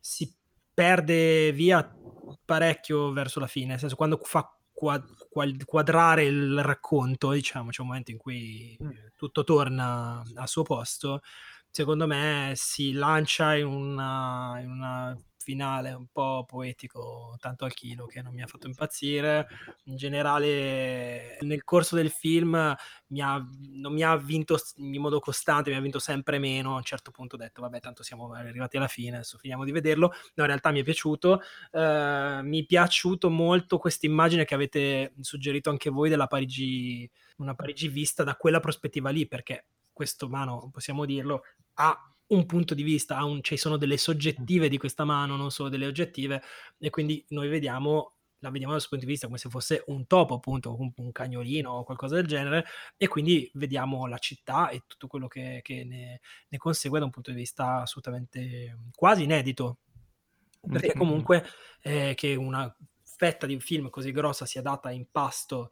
si 0.00 0.34
perde 0.74 1.52
via 1.52 1.88
parecchio 2.44 3.12
verso 3.12 3.38
la 3.38 3.46
fine, 3.46 3.68
nel 3.68 3.78
senso 3.78 3.94
quando 3.94 4.20
fa 4.22 4.50
quadrare 4.72 6.24
il 6.24 6.62
racconto, 6.62 7.30
diciamo, 7.30 7.70
c'è 7.70 7.80
un 7.80 7.86
momento 7.86 8.10
in 8.10 8.18
cui 8.18 8.76
mm. 8.82 8.90
tutto 9.16 9.44
torna 9.44 10.22
al 10.34 10.48
suo 10.48 10.62
posto, 10.62 11.20
secondo 11.70 12.06
me 12.06 12.52
si 12.54 12.92
lancia 12.92 13.54
in 13.54 13.66
una, 13.66 14.58
in 14.60 14.70
una 14.70 15.16
finale 15.46 15.92
un 15.92 16.08
po' 16.10 16.44
poetico, 16.44 17.36
tanto 17.38 17.64
al 17.64 17.72
chilo, 17.72 18.06
che 18.06 18.20
non 18.20 18.34
mi 18.34 18.42
ha 18.42 18.48
fatto 18.48 18.66
impazzire. 18.66 19.46
In 19.84 19.96
generale, 19.96 21.38
nel 21.42 21.62
corso 21.62 21.94
del 21.94 22.10
film 22.10 22.74
mi 23.06 23.20
ha, 23.20 23.40
non 23.70 23.92
mi 23.92 24.02
ha 24.02 24.16
vinto 24.16 24.58
in 24.78 25.00
modo 25.00 25.20
costante, 25.20 25.70
mi 25.70 25.76
ha 25.76 25.80
vinto 25.80 26.00
sempre 26.00 26.40
meno. 26.40 26.72
A 26.72 26.78
un 26.78 26.82
certo 26.82 27.12
punto 27.12 27.36
ho 27.36 27.38
detto, 27.38 27.60
vabbè, 27.60 27.78
tanto 27.78 28.02
siamo 28.02 28.32
arrivati 28.32 28.76
alla 28.76 28.88
fine, 28.88 29.18
adesso 29.18 29.38
finiamo 29.38 29.64
di 29.64 29.70
vederlo. 29.70 30.08
No, 30.08 30.42
in 30.42 30.46
realtà 30.46 30.72
mi 30.72 30.80
è 30.80 30.82
piaciuto. 30.82 31.40
Uh, 31.70 32.42
mi 32.42 32.62
è 32.62 32.66
piaciuto 32.66 33.30
molto 33.30 33.78
questa 33.78 34.06
immagine 34.06 34.44
che 34.44 34.54
avete 34.54 35.12
suggerito 35.20 35.70
anche 35.70 35.90
voi 35.90 36.08
della 36.08 36.26
Parigi, 36.26 37.08
una 37.36 37.54
Parigi 37.54 37.86
vista 37.86 38.24
da 38.24 38.34
quella 38.34 38.58
prospettiva 38.58 39.10
lì, 39.10 39.28
perché 39.28 39.66
questo, 39.92 40.28
mano, 40.28 40.70
possiamo 40.72 41.04
dirlo, 41.04 41.42
ha 41.74 42.15
un 42.28 42.46
punto 42.46 42.74
di 42.74 42.82
vista, 42.82 43.22
un, 43.24 43.42
ci 43.42 43.56
sono 43.56 43.76
delle 43.76 43.96
soggettive 43.96 44.68
di 44.68 44.78
questa 44.78 45.04
mano, 45.04 45.36
non 45.36 45.50
solo 45.50 45.68
delle 45.68 45.86
oggettive, 45.86 46.42
e 46.78 46.90
quindi 46.90 47.24
noi 47.28 47.48
vediamo 47.48 48.16
la 48.40 48.50
vediamo 48.50 48.72
dal 48.72 48.80
suo 48.80 48.90
punto 48.90 49.06
di 49.06 49.10
vista 49.12 49.26
come 49.26 49.38
se 49.38 49.48
fosse 49.48 49.82
un 49.86 50.06
topo, 50.06 50.34
appunto, 50.34 50.78
un, 50.78 50.92
un 50.96 51.12
cagnolino 51.12 51.70
o 51.70 51.84
qualcosa 51.84 52.16
del 52.16 52.26
genere, 52.26 52.64
e 52.96 53.08
quindi 53.08 53.50
vediamo 53.54 54.06
la 54.06 54.18
città 54.18 54.68
e 54.68 54.82
tutto 54.86 55.06
quello 55.06 55.26
che, 55.26 55.60
che 55.62 55.84
ne, 55.84 56.20
ne, 56.48 56.58
consegue 56.58 56.98
da 56.98 57.06
un 57.06 57.10
punto 57.10 57.30
di 57.30 57.36
vista 57.36 57.82
assolutamente 57.82 58.78
quasi 58.94 59.24
inedito. 59.24 59.78
Perché 60.68 60.94
comunque 60.94 61.44
eh, 61.80 62.14
che 62.16 62.34
una 62.34 62.74
fetta 63.02 63.46
di 63.46 63.54
un 63.54 63.60
film 63.60 63.88
così 63.88 64.10
grossa 64.10 64.46
sia 64.46 64.62
data 64.62 64.90
in 64.90 65.06
pasto 65.10 65.70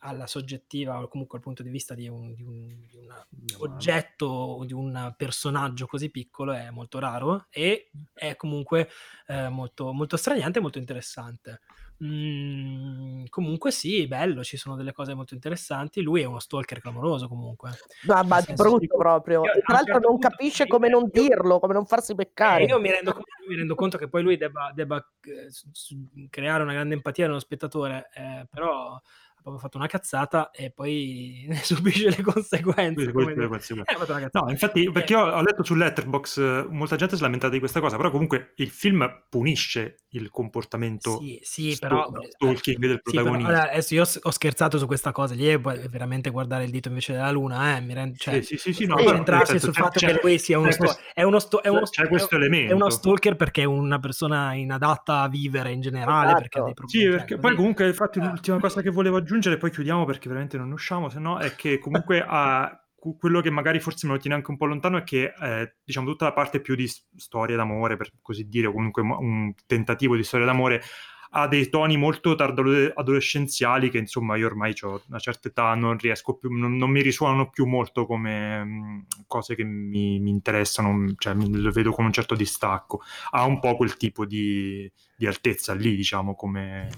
alla 0.00 0.26
soggettiva 0.26 1.00
o 1.00 1.08
comunque 1.08 1.38
al 1.38 1.44
punto 1.44 1.62
di 1.62 1.70
vista 1.70 1.94
di 1.94 2.08
un, 2.08 2.34
di 2.34 2.42
un, 2.42 2.68
di 2.88 2.96
una, 2.96 3.26
oggetto 3.58 4.26
o 4.26 4.64
di 4.64 4.72
un 4.72 5.14
personaggio 5.16 5.86
così 5.86 6.10
piccolo 6.10 6.52
è 6.52 6.70
molto 6.70 6.98
raro 6.98 7.46
e 7.50 7.90
è 8.12 8.36
comunque 8.36 8.88
eh, 9.26 9.48
molto, 9.48 9.92
molto 9.92 10.16
straniante 10.16 10.58
e 10.58 10.62
molto 10.62 10.78
interessante. 10.78 11.60
Mm, 12.04 13.24
comunque 13.28 13.72
sì, 13.72 14.06
bello, 14.06 14.44
ci 14.44 14.56
sono 14.56 14.76
delle 14.76 14.92
cose 14.92 15.14
molto 15.14 15.34
interessanti. 15.34 16.00
Lui 16.00 16.22
è 16.22 16.26
uno 16.26 16.38
stalker 16.38 16.80
clamoroso 16.80 17.26
comunque. 17.26 17.70
Ma, 18.02 18.22
ma 18.22 18.40
brutto 18.40 18.78
di... 18.78 18.86
proprio. 18.86 19.42
Io, 19.44 19.52
tra 19.64 19.74
l'altro 19.74 19.94
certo 19.94 20.08
non 20.08 20.18
capisce 20.18 20.66
come 20.68 20.88
non 20.88 21.08
dirlo, 21.10 21.58
come 21.58 21.74
non 21.74 21.86
farsi 21.86 22.14
beccare. 22.14 22.64
Eh, 22.64 22.66
io 22.66 22.78
mi 22.78 22.90
rendo, 22.90 23.20
mi 23.48 23.56
rendo, 23.56 23.74
conto 23.74 23.98
che 23.98 24.08
poi 24.08 24.22
lui 24.22 24.36
debba, 24.36 24.70
debba 24.72 24.96
eh, 25.22 26.28
creare 26.30 26.62
una 26.62 26.72
grande 26.72 26.94
empatia 26.94 27.26
nello 27.26 27.40
spettatore, 27.40 28.08
eh, 28.14 28.46
però 28.48 29.00
proprio 29.48 29.58
fatto 29.58 29.78
una 29.78 29.86
cazzata 29.86 30.50
e 30.50 30.70
poi 30.70 31.44
ne 31.48 31.56
subisce 31.56 32.10
le 32.10 32.22
conseguenze. 32.22 33.04
Le 33.04 33.12
conseguenze. 33.12 33.74
Eh, 33.74 34.28
no, 34.32 34.50
infatti, 34.50 34.90
perché 34.90 35.14
io 35.14 35.20
ho 35.20 35.42
letto 35.42 35.64
su 35.64 35.74
Letterbox, 35.74 36.66
molta 36.68 36.96
gente 36.96 37.16
si 37.16 37.22
è 37.22 37.24
lamentata 37.24 37.52
di 37.52 37.58
questa 37.58 37.80
cosa, 37.80 37.96
però 37.96 38.10
comunque 38.10 38.52
il 38.56 38.70
film 38.70 39.24
punisce 39.28 40.04
il 40.12 40.30
comportamento 40.30 41.18
sì, 41.18 41.38
sì, 41.42 41.72
sto, 41.72 41.86
però, 41.86 42.10
stalking 42.28 42.78
del 42.78 43.02
protagonista. 43.02 43.48
Sì, 43.48 43.54
però, 43.54 43.70
adesso 43.70 43.94
io 43.94 44.04
ho 44.22 44.30
scherzato 44.30 44.78
su 44.78 44.86
questa 44.86 45.12
cosa, 45.12 45.34
lì 45.34 45.46
è 45.46 45.58
veramente 45.58 46.30
guardare 46.30 46.64
il 46.64 46.70
dito 46.70 46.88
invece 46.88 47.12
della 47.12 47.30
luna, 47.30 47.76
eh, 47.76 47.80
mi 47.80 47.92
rendo, 47.94 48.16
cioè, 48.16 48.40
sì, 48.40 48.56
sì, 48.56 48.72
sì, 48.72 48.86
no, 48.86 48.96
concentrarsi 48.96 49.58
sul 49.58 49.74
fatto 49.74 49.98
che 49.98 50.18
lui 50.22 50.38
sia 50.38 50.58
uno, 50.58 50.70
sto, 50.70 50.96
è 51.12 51.22
uno, 51.22 51.38
sto, 51.38 51.62
è 51.62 51.68
uno, 51.68 51.82
c'è 51.82 52.08
questo 52.08 52.36
elemento. 52.36 52.72
È 52.72 52.74
uno 52.74 52.88
stalker 52.88 53.36
perché 53.36 53.62
è 53.62 53.66
una 53.66 53.98
persona 53.98 54.54
inadatta 54.54 55.20
a 55.20 55.28
vivere 55.28 55.72
in 55.72 55.80
generale, 55.80 56.26
esatto. 56.26 56.40
perché 56.40 56.58
ha 56.58 56.64
dei 56.64 56.74
problemi. 56.74 57.04
Sì, 57.04 57.10
perché 57.10 57.34
cioè, 57.34 57.38
poi 57.38 57.54
comunque 57.54 57.86
infatti 57.86 58.20
l'ultima 58.20 58.58
cosa 58.58 58.80
che 58.80 58.90
volevo 58.90 59.16
aggiungere, 59.16 59.37
poi 59.58 59.70
chiudiamo 59.70 60.04
perché 60.04 60.28
veramente 60.28 60.56
non 60.56 60.72
usciamo, 60.72 61.08
se 61.08 61.18
no 61.18 61.38
è 61.38 61.54
che 61.54 61.78
comunque 61.78 62.22
ha 62.26 62.82
quello 62.98 63.40
che 63.40 63.50
magari 63.50 63.78
forse 63.78 64.06
me 64.06 64.14
lo 64.14 64.18
tiene 64.18 64.34
anche 64.34 64.50
un 64.50 64.56
po' 64.56 64.66
lontano 64.66 64.98
è 64.98 65.04
che 65.04 65.32
eh, 65.40 65.74
diciamo 65.84 66.08
tutta 66.08 66.24
la 66.24 66.32
parte 66.32 66.60
più 66.60 66.74
di 66.74 66.90
storia 67.16 67.56
d'amore, 67.56 67.96
per 67.96 68.10
così 68.20 68.48
dire, 68.48 68.66
o 68.66 68.72
comunque 68.72 69.02
un 69.02 69.54
tentativo 69.66 70.16
di 70.16 70.24
storia 70.24 70.46
d'amore 70.46 70.82
ha 71.30 71.46
dei 71.46 71.68
toni 71.68 71.96
molto 71.96 72.34
tardo-adolescenziali 72.34 73.90
che 73.90 73.98
insomma 73.98 74.36
io 74.36 74.46
ormai 74.46 74.74
ho 74.80 75.02
una 75.08 75.18
certa 75.18 75.48
età, 75.48 75.74
non 75.74 75.98
riesco 75.98 76.36
più, 76.36 76.50
non, 76.50 76.76
non 76.76 76.90
mi 76.90 77.02
risuonano 77.02 77.50
più 77.50 77.66
molto 77.66 78.06
come 78.06 78.64
mh, 78.64 78.68
mm, 78.68 78.98
cose 79.26 79.54
che 79.54 79.64
mi, 79.64 80.18
mi 80.20 80.30
interessano, 80.30 81.12
cioè 81.18 81.34
lo 81.34 81.70
vedo 81.70 81.92
con 81.92 82.06
un 82.06 82.12
certo 82.12 82.34
distacco. 82.34 83.02
Ha 83.30 83.44
un 83.44 83.60
po' 83.60 83.76
quel 83.76 83.96
tipo 83.96 84.24
di, 84.24 84.90
di 85.16 85.26
altezza 85.26 85.74
lì, 85.74 85.94
diciamo, 85.94 86.34
come 86.34 86.88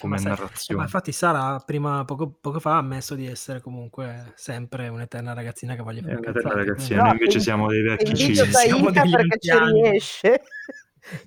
come 0.00 0.16
ma 0.16 0.28
narrazione. 0.28 0.80
Ma 0.80 0.86
infatti 0.86 1.12
Sara 1.12 1.62
prima, 1.64 2.04
poco, 2.04 2.30
poco, 2.40 2.60
fa 2.60 2.74
ha 2.74 2.78
ammesso 2.78 3.14
di 3.14 3.26
essere 3.26 3.60
comunque 3.60 4.32
sempre 4.34 4.88
un'eterna 4.88 5.32
ragazzina 5.32 5.74
che 5.74 5.82
voglio 5.82 6.02
fare. 6.02 6.16
Un'eterna 6.16 6.54
ragazzina, 6.54 7.02
noi 7.02 7.12
invece 7.12 7.40
siamo 7.40 7.68
dei 7.68 7.82
vecchi 7.82 8.14
ci 8.14 8.34
siamo 8.34 8.90
perché 8.90 9.38
ci 9.38 9.58
riesce. 9.72 10.42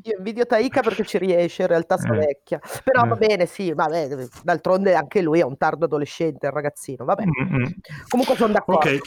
Io 0.03 0.17
invidio 0.17 0.45
Taika 0.45 0.81
perché 0.81 1.03
ci 1.03 1.17
riesce, 1.19 1.63
in 1.63 1.67
realtà 1.67 1.97
sono 1.97 2.15
eh. 2.15 2.25
vecchia. 2.25 2.59
Però 2.83 3.03
eh. 3.03 3.07
va 3.07 3.15
bene, 3.15 3.45
sì, 3.45 3.73
vabbè, 3.73 4.07
d'altronde 4.43 4.95
anche 4.95 5.21
lui 5.21 5.39
è 5.39 5.43
un 5.43 5.57
tardo 5.57 5.85
adolescente, 5.85 6.47
il 6.47 6.53
ragazzino, 6.53 7.05
vabbè. 7.05 7.23
Mm-hmm. 7.25 7.65
Comunque 8.07 8.35
sono 8.35 8.53
d'accordo. 8.53 8.89
Ok. 8.89 8.99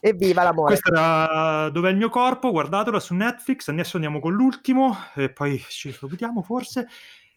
Evviva 0.00 0.42
l'amore. 0.42 0.78
Questo 0.78 0.92
era 0.92 1.70
Dov'è 1.70 1.88
il 1.88 1.96
mio 1.96 2.10
corpo? 2.10 2.50
Guardatelo 2.50 2.98
su 2.98 3.14
Netflix. 3.14 3.68
Adesso 3.68 3.96
andiamo 3.96 4.20
con 4.20 4.34
l'ultimo 4.34 4.94
e 5.14 5.30
poi 5.30 5.58
ci 5.66 5.92
salutiamo 5.92 6.42
forse 6.42 6.88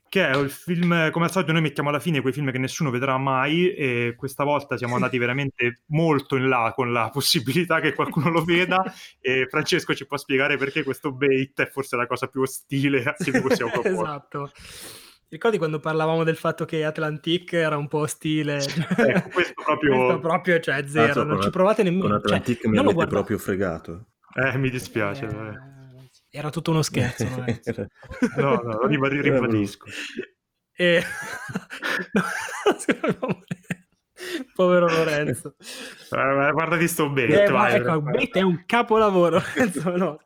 che 0.09 0.27
è 0.27 0.35
il 0.37 0.49
film, 0.49 1.11
come 1.11 1.25
al 1.25 1.31
solito 1.31 1.51
noi 1.51 1.61
mettiamo 1.61 1.89
alla 1.89 1.99
fine 1.99 2.21
quei 2.21 2.33
film 2.33 2.51
che 2.51 2.57
nessuno 2.57 2.89
vedrà 2.89 3.17
mai 3.17 3.73
e 3.73 4.15
questa 4.17 4.43
volta 4.43 4.77
siamo 4.77 4.95
andati 4.95 5.17
veramente 5.17 5.81
molto 5.87 6.35
in 6.35 6.47
là 6.47 6.71
con 6.75 6.91
la 6.91 7.09
possibilità 7.11 7.79
che 7.79 7.93
qualcuno 7.93 8.29
lo 8.29 8.43
veda 8.43 8.81
e 9.19 9.47
Francesco 9.49 9.93
ci 9.93 10.05
può 10.05 10.17
spiegare 10.17 10.57
perché 10.57 10.83
questo 10.83 11.11
bait 11.11 11.61
è 11.61 11.67
forse 11.67 11.95
la 11.95 12.07
cosa 12.07 12.27
più 12.27 12.41
ostile 12.41 13.03
a 13.03 13.13
cui 13.13 13.41
possiamo 13.41 13.71
proporre. 13.81 13.93
esatto. 13.93 14.51
Ricordi 15.29 15.57
quando 15.57 15.79
parlavamo 15.79 16.23
del 16.23 16.37
fatto 16.37 16.63
che 16.63 16.85
Atlantic 16.85 17.51
era 17.51 17.75
un 17.75 17.89
po' 17.89 18.07
stile? 18.07 18.59
Ecco, 18.59 19.29
questo 19.29 19.61
proprio... 19.61 19.95
questo 19.97 20.19
proprio, 20.19 20.59
cioè, 20.61 20.85
zero, 20.87 21.07
Cazzo, 21.07 21.23
non 21.23 21.33
con 21.33 21.41
ci 21.41 21.47
At- 21.47 21.53
provate 21.53 21.83
nemmeno. 21.83 22.03
Con 22.03 22.13
Atlantic 22.13 22.61
cioè, 22.61 22.69
mi 22.69 22.75
non 22.75 22.85
lo 22.85 22.91
avete 22.91 23.05
guardate. 23.09 23.15
proprio 23.15 23.37
fregato. 23.37 24.05
Eh, 24.33 24.57
mi 24.57 24.69
dispiace. 24.69 25.25
Eh. 25.25 25.76
Era 26.37 26.49
tutto 26.49 26.71
uno 26.71 26.81
scherzo. 26.81 27.25
No, 28.37 28.55
no, 28.55 28.79
lo 28.79 28.87
ribad- 28.87 29.11
ribadisco. 29.11 29.87
E... 30.73 31.03
Povero 34.53 34.87
Lorenzo. 34.87 35.55
Eh, 35.59 36.51
guardati 36.51 36.87
sto 36.87 37.09
bene. 37.09 37.43
Eh, 37.43 37.49
ma 37.51 37.69
ecco, 37.69 38.01
Bait 38.01 38.35
è 38.35 38.41
un 38.41 38.63
capolavoro. 38.65 39.41
No, 39.95 40.17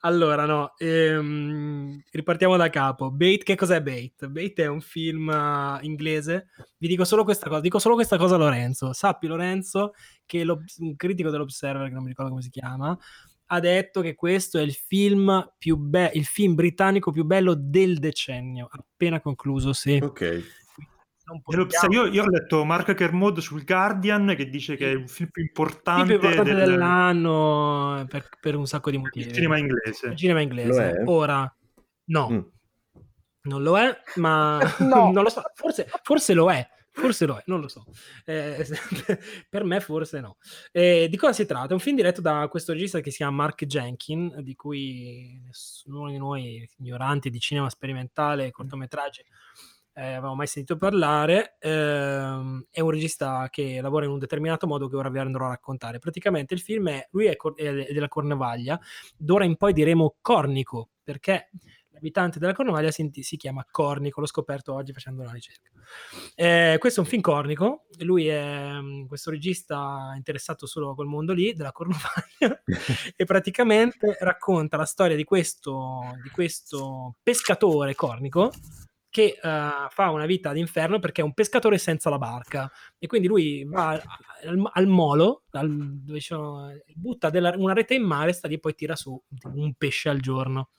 allora, 0.00 0.44
no, 0.44 0.74
ehm, 0.78 2.02
ripartiamo 2.10 2.56
da 2.56 2.68
capo. 2.70 3.10
Bait, 3.10 3.44
che 3.44 3.54
cos'è 3.54 3.80
Bait? 3.80 4.26
Bait 4.26 4.58
è 4.60 4.66
un 4.66 4.80
film 4.80 5.28
uh, 5.28 5.84
inglese. 5.84 6.48
Vi 6.76 6.88
dico 6.88 7.04
solo 7.04 7.22
questa 7.22 7.48
cosa, 7.48 7.60
dico 7.60 7.78
solo 7.78 7.94
questa 7.94 8.16
cosa 8.16 8.34
a 8.34 8.38
Lorenzo. 8.38 8.92
Sappi 8.92 9.28
Lorenzo 9.28 9.92
che 10.26 10.42
un 10.42 10.96
critico 10.96 11.30
dell'Observer, 11.30 11.86
che 11.86 11.94
non 11.94 12.02
mi 12.02 12.08
ricordo 12.08 12.30
come 12.30 12.42
si 12.42 12.50
chiama, 12.50 12.98
ha 13.54 13.60
detto 13.60 14.00
che 14.00 14.14
questo 14.14 14.58
è 14.58 14.62
il 14.62 14.72
film 14.72 15.52
più 15.58 15.76
bello, 15.76 16.10
il 16.14 16.24
film 16.24 16.54
britannico 16.54 17.10
più 17.12 17.24
bello 17.24 17.52
del 17.54 17.98
decennio, 17.98 18.66
appena 18.70 19.20
concluso, 19.20 19.72
sì. 19.74 19.98
Ok. 20.02 20.20
Io, 21.50 21.66
possiamo- 21.66 21.94
io- 21.94 22.06
io 22.06 22.22
ho 22.24 22.28
letto 22.28 22.64
Mark 22.64 22.94
Kermode 22.94 23.40
sul 23.40 23.64
Guardian 23.64 24.34
che 24.36 24.48
dice 24.48 24.76
che 24.76 24.90
è 24.90 24.94
il 24.94 25.08
film 25.08 25.28
più 25.30 25.42
il 25.42 25.48
importante, 25.48 26.04
più 26.04 26.14
importante 26.14 26.54
del, 26.54 26.68
dell'anno 26.70 28.04
per, 28.08 28.28
per 28.40 28.56
un 28.56 28.66
sacco 28.66 28.90
di 28.90 28.98
motivi. 28.98 29.26
del 29.26 29.34
cinema 29.34 29.56
inglese. 29.58 30.08
Il 30.08 30.16
cinema 30.16 30.40
inglese. 30.40 31.02
Ora, 31.06 31.54
no, 32.06 32.28
Mm. 32.30 32.40
non 33.42 33.62
lo 33.62 33.78
è, 33.78 33.96
ma 34.16 34.58
No. 34.80 35.10
non 35.12 35.22
lo 35.22 35.28
so. 35.30 35.42
Forse, 35.54 35.88
forse 36.02 36.34
lo 36.34 36.50
è. 36.50 36.66
Forse 36.94 37.24
lo 37.24 37.36
è, 37.36 37.42
non 37.46 37.60
lo 37.60 37.68
so. 37.68 37.84
Eh, 38.24 38.66
per 39.48 39.64
me 39.64 39.80
forse 39.80 40.20
no. 40.20 40.36
Eh, 40.70 41.08
di 41.08 41.16
cosa 41.16 41.32
si 41.32 41.46
tratta? 41.46 41.70
È 41.70 41.72
un 41.72 41.80
film 41.80 41.96
diretto 41.96 42.20
da 42.20 42.46
questo 42.48 42.72
regista 42.72 43.00
che 43.00 43.10
si 43.10 43.18
chiama 43.18 43.36
Mark 43.36 43.64
Jenkin, 43.64 44.36
di 44.40 44.54
cui 44.54 45.40
nessuno 45.44 46.10
di 46.10 46.18
noi 46.18 46.68
ignoranti 46.78 47.30
di 47.30 47.40
cinema 47.40 47.70
sperimentale 47.70 48.46
e 48.46 48.50
cortometraggi 48.50 49.24
eh, 49.94 50.12
avevamo 50.12 50.34
mai 50.34 50.46
sentito 50.46 50.76
parlare. 50.76 51.56
Ehm, 51.60 52.66
è 52.70 52.80
un 52.80 52.90
regista 52.90 53.48
che 53.50 53.80
lavora 53.80 54.04
in 54.04 54.10
un 54.12 54.18
determinato 54.18 54.66
modo 54.66 54.88
che 54.88 54.96
ora 54.96 55.10
vi 55.10 55.18
andrò 55.18 55.46
a 55.46 55.50
raccontare. 55.50 55.98
Praticamente 55.98 56.54
il 56.54 56.60
film 56.60 56.88
è, 56.88 57.08
lui 57.10 57.26
è, 57.26 57.36
cor- 57.36 57.56
è 57.56 57.92
della 57.92 58.08
Cornevaglia, 58.08 58.78
d'ora 59.16 59.44
in 59.44 59.56
poi 59.56 59.72
diremo 59.72 60.16
Cornico, 60.20 60.90
perché 61.02 61.50
l'abitante 62.02 62.40
della 62.40 62.52
Cornovaglia 62.52 62.90
si, 62.90 63.08
si 63.12 63.36
chiama 63.36 63.64
Cornico, 63.70 64.20
l'ho 64.20 64.26
scoperto 64.26 64.74
oggi 64.74 64.92
facendo 64.92 65.22
una 65.22 65.30
ricerca. 65.30 65.70
Eh, 66.34 66.76
questo 66.80 67.00
è 67.00 67.02
un 67.04 67.08
film 67.08 67.22
cornico, 67.22 67.86
lui 68.00 68.26
è 68.26 68.72
mm, 68.80 69.06
questo 69.06 69.30
regista 69.30 70.12
interessato 70.16 70.66
solo 70.66 70.90
a 70.90 70.94
quel 70.96 71.06
mondo 71.06 71.32
lì, 71.32 71.52
della 71.52 71.70
Cornovaglia, 71.70 72.62
e 73.16 73.24
praticamente 73.24 74.16
racconta 74.18 74.76
la 74.76 74.84
storia 74.84 75.14
di 75.14 75.24
questo, 75.24 76.00
di 76.22 76.30
questo 76.30 77.14
pescatore 77.22 77.94
cornico 77.94 78.50
che 79.08 79.38
eh, 79.40 79.40
fa 79.40 80.10
una 80.10 80.24
vita 80.24 80.52
d'inferno 80.52 80.98
perché 80.98 81.20
è 81.20 81.24
un 81.24 81.34
pescatore 81.34 81.76
senza 81.76 82.08
la 82.08 82.16
barca 82.16 82.70
e 82.98 83.06
quindi 83.06 83.28
lui 83.28 83.62
va 83.64 83.90
al, 83.90 84.70
al 84.72 84.86
molo, 84.86 85.42
al- 85.50 86.00
dove 86.00 86.20
butta 86.94 87.28
della- 87.28 87.54
una 87.56 87.74
rete 87.74 87.94
in 87.94 88.04
mare, 88.04 88.32
sta 88.32 88.48
lì 88.48 88.54
e 88.54 88.58
poi 88.58 88.74
tira 88.74 88.96
su 88.96 89.22
un 89.52 89.74
pesce 89.74 90.08
al 90.08 90.18
giorno. 90.18 90.70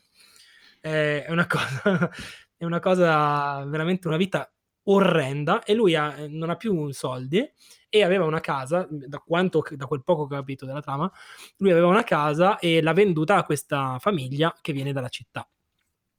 Eh, 0.86 1.24
È 1.26 1.32
una 1.32 1.48
cosa, 1.48 2.10
è 2.58 2.66
una 2.66 2.80
cosa 2.80 3.64
veramente 3.66 4.08
una 4.08 4.18
vita 4.18 4.52
orrenda 4.86 5.64
e 5.64 5.74
lui 5.74 5.96
ha- 5.96 6.26
non 6.28 6.50
ha 6.50 6.58
più 6.58 6.92
soldi 6.92 7.50
e 7.90 8.04
aveva 8.04 8.26
una 8.26 8.42
casa, 8.42 8.86
da, 8.90 9.20
quanto, 9.20 9.64
da 9.76 9.86
quel 9.86 10.04
poco 10.04 10.28
che 10.28 10.34
ho 10.36 10.40
capito 10.40 10.66
della 10.66 10.82
trama, 10.82 11.10
lui 11.58 11.72
aveva 11.72 11.88
una 11.88 12.04
casa 12.04 12.58
e 12.60 12.82
l'ha 12.82 12.92
venduta 12.94 13.36
a 13.38 13.44
questa 13.44 13.98
famiglia 14.00 14.54
che 14.62 14.74
viene 14.74 14.92
dalla 14.92 15.10
città. 15.10 15.48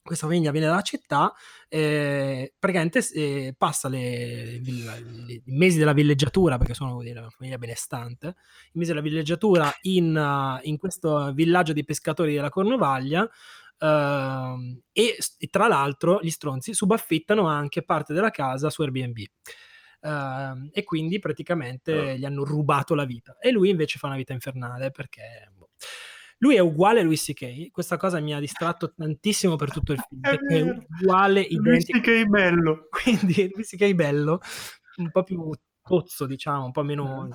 Questa 0.01 0.27
famiglia 0.27 0.51
viene 0.51 0.67
dalla 0.67 0.83
città, 0.83 1.33
eh, 1.69 2.53
praticamente 2.59 3.01
eh, 3.15 3.55
passa 3.57 3.89
i 3.89 5.43
mesi 5.47 5.79
della 5.79 5.95
villeggiatura, 5.95 6.59
perché 6.59 6.75
sono 6.75 7.01
dire, 7.03 7.21
una 7.21 7.31
famiglia 7.31 7.57
benestante, 7.59 8.29
i 8.73 8.79
mesi 8.79 8.91
della 8.91 9.01
villeggiatura 9.03 9.73
in, 9.83 10.61
in 10.63 10.77
questo 10.77 11.33
villaggio 11.33 11.73
di 11.73 11.85
pescatori 11.85 12.35
della 12.35 12.51
Cornovaglia, 12.51 13.29
ehm, 13.79 14.81
e, 14.93 15.17
e 15.39 15.47
tra 15.49 15.67
l'altro 15.69 16.21
gli 16.23 16.31
stronzi 16.31 16.75
subaffittano 16.75 17.47
anche 17.47 17.83
parte 17.83 18.13
della 18.13 18.31
casa 18.31 18.71
su 18.71 18.83
Airbnb. 18.83 19.19
Ehm, 20.05 20.69
e 20.73 20.85
quindi 20.85 21.19
praticamente 21.19 22.19
gli 22.19 22.25
hanno 22.25 22.45
rubato 22.45 22.95
la 22.95 23.05
vita. 23.05 23.37
E 23.39 23.51
lui 23.51 23.71
invece 23.71 23.99
fa 23.99 24.07
una 24.07 24.17
vita 24.17 24.33
infernale 24.33 24.91
perché 24.91 25.51
boh. 25.55 25.71
lui 26.39 26.57
è 26.57 26.61
uguale 26.61 27.01
a 27.01 27.03
Louis 27.03 27.23
C.K. 27.23 27.71
Questa 27.71 27.97
cosa 27.97 28.21
mi 28.21 28.35
ha 28.35 28.41
distratto 28.41 28.93
tantissimo 28.93 29.57
per 29.57 29.73
tutto 29.73 29.93
il 29.93 30.03
film. 30.09 30.21
È 30.23 30.37
è 30.37 30.77
uguale, 31.01 31.41
identico. 31.41 31.99
sì 31.99 32.01
che 32.01 32.21
è 32.21 32.25
bello. 32.27 32.89
Quindi 32.93 33.49
Louis 33.51 33.69
C.K. 33.69 33.93
bello, 33.95 34.41
un 34.97 35.11
po' 35.11 35.23
più 35.23 35.51
tozzo, 35.83 36.27
diciamo, 36.27 36.67
un 36.67 36.73
po' 36.73 36.83
meno 36.83 37.29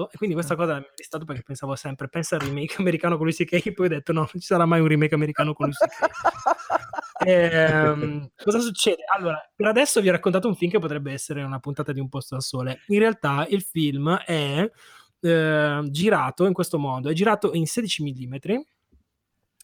cicciotto. 0.00 0.10
E 0.10 0.16
quindi 0.16 0.34
questa 0.34 0.54
cosa 0.54 0.74
mi 0.74 0.80
ha 0.80 0.92
distrattato 0.94 1.24
perché 1.24 1.42
pensavo 1.42 1.74
sempre, 1.74 2.08
pensa 2.08 2.36
al 2.36 2.42
remake 2.42 2.76
americano 2.78 3.16
con 3.16 3.26
Louis 3.26 3.36
C.K. 3.36 3.72
Poi 3.72 3.86
ho 3.86 3.88
detto 3.88 4.12
no, 4.12 4.20
non 4.20 4.28
ci 4.40 4.40
sarà 4.40 4.64
mai 4.64 4.80
un 4.80 4.88
remake 4.88 5.14
americano 5.14 5.52
con 5.52 5.66
Louis 5.66 5.78
C.K. 7.18 7.26
Ehm, 7.26 8.30
cosa 8.42 8.60
succede? 8.60 9.02
Allora, 9.14 9.38
per 9.54 9.66
adesso 9.66 10.00
vi 10.00 10.08
ho 10.08 10.12
raccontato 10.12 10.48
un 10.48 10.56
film 10.56 10.70
che 10.70 10.78
potrebbe 10.78 11.12
essere 11.12 11.42
una 11.42 11.58
puntata 11.58 11.92
di 11.92 12.00
Un 12.00 12.08
posto 12.08 12.34
al 12.34 12.42
sole. 12.42 12.80
In 12.86 12.98
realtà 12.98 13.46
il 13.48 13.62
film 13.62 14.16
è 14.16 14.70
eh, 15.20 15.80
girato 15.90 16.46
in 16.46 16.52
questo 16.52 16.78
modo, 16.78 17.10
è 17.10 17.12
girato 17.12 17.52
in 17.52 17.66
16 17.66 18.02
mm 18.02 18.36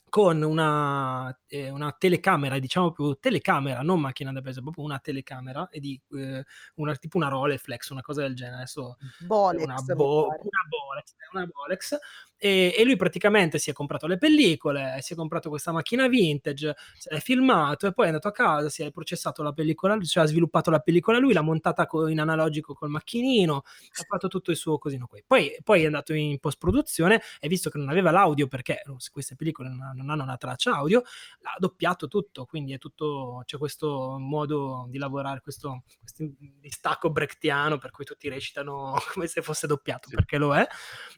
con 0.08 0.42
una, 0.42 1.36
eh, 1.46 1.70
una 1.70 1.92
telecamera, 1.92 2.58
diciamo 2.58 2.92
più 2.92 3.14
telecamera, 3.20 3.82
non 3.82 4.00
macchina 4.00 4.32
da 4.32 4.40
peso, 4.40 4.62
proprio 4.62 4.84
una 4.84 4.98
telecamera 4.98 5.68
e 5.70 5.80
di 5.80 6.00
eh, 6.12 6.44
una, 6.76 6.94
tipo 6.96 7.16
una 7.16 7.28
Rolleiflex, 7.28 7.90
una 7.90 8.02
cosa 8.02 8.22
del 8.22 8.34
genere. 8.34 8.56
Adesso 8.56 8.96
Bolex, 9.26 9.64
una, 9.64 9.82
bo- 9.94 10.26
una 10.26 10.62
Bolex, 10.68 11.14
una 11.32 11.46
Bolex. 11.46 11.98
E, 12.38 12.74
e 12.76 12.84
lui 12.84 12.96
praticamente 12.96 13.58
si 13.58 13.70
è 13.70 13.72
comprato 13.72 14.06
le 14.06 14.18
pellicole, 14.18 14.98
si 15.00 15.14
è 15.14 15.16
comprato 15.16 15.48
questa 15.48 15.72
macchina 15.72 16.06
vintage, 16.08 16.74
è 17.08 17.18
filmato 17.18 17.86
e 17.86 17.92
poi 17.92 18.04
è 18.04 18.08
andato 18.08 18.28
a 18.28 18.32
casa, 18.32 18.68
si 18.68 18.82
è 18.82 18.90
processato 18.90 19.42
la 19.42 19.52
pellicola, 19.52 19.98
cioè 20.00 20.24
ha 20.24 20.26
sviluppato 20.26 20.70
la 20.70 20.80
pellicola 20.80 21.18
lui, 21.18 21.32
l'ha 21.32 21.42
montata 21.42 21.86
co- 21.86 22.08
in 22.08 22.20
analogico 22.20 22.74
col 22.74 22.90
macchinino, 22.90 23.56
ha 23.56 24.04
fatto 24.06 24.28
tutto 24.28 24.50
il 24.50 24.56
suo 24.56 24.78
cosino 24.78 25.06
qui. 25.06 25.22
Poi, 25.26 25.56
poi 25.62 25.82
è 25.82 25.86
andato 25.86 26.12
in 26.12 26.38
post-produzione 26.38 27.20
e 27.40 27.48
visto 27.48 27.70
che 27.70 27.78
non 27.78 27.88
aveva 27.88 28.10
l'audio, 28.10 28.46
perché 28.48 28.82
queste 29.10 29.34
pellicole 29.34 29.68
non, 29.68 29.92
non 29.94 30.10
hanno 30.10 30.22
una 30.22 30.36
traccia 30.36 30.74
audio, 30.74 31.02
l'ha 31.40 31.54
doppiato 31.58 32.08
tutto, 32.08 32.44
quindi 32.44 32.72
è 32.72 32.78
tutto, 32.78 33.42
c'è 33.44 33.56
questo 33.58 34.18
modo 34.18 34.86
di 34.88 34.98
lavorare, 34.98 35.40
questo, 35.40 35.84
questo 35.98 36.24
distacco 36.38 37.10
brechtiano 37.10 37.78
per 37.78 37.90
cui 37.90 38.04
tutti 38.04 38.28
recitano 38.28 38.94
come 39.12 39.26
se 39.26 39.42
fosse 39.42 39.66
doppiato, 39.66 40.08
perché 40.10 40.36
lo 40.38 40.54
è. 40.54 40.66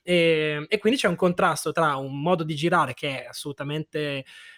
E, 0.02 0.64
e 0.68 0.78
quindi 0.78 0.98
c'è 0.98 1.07
un 1.08 1.16
contrasto 1.16 1.72
tra 1.72 1.96
un 1.96 2.20
modo 2.20 2.44
di 2.44 2.54
girare 2.54 2.94
che 2.94 3.22
è 3.24 3.26
assolutamente 3.26 3.98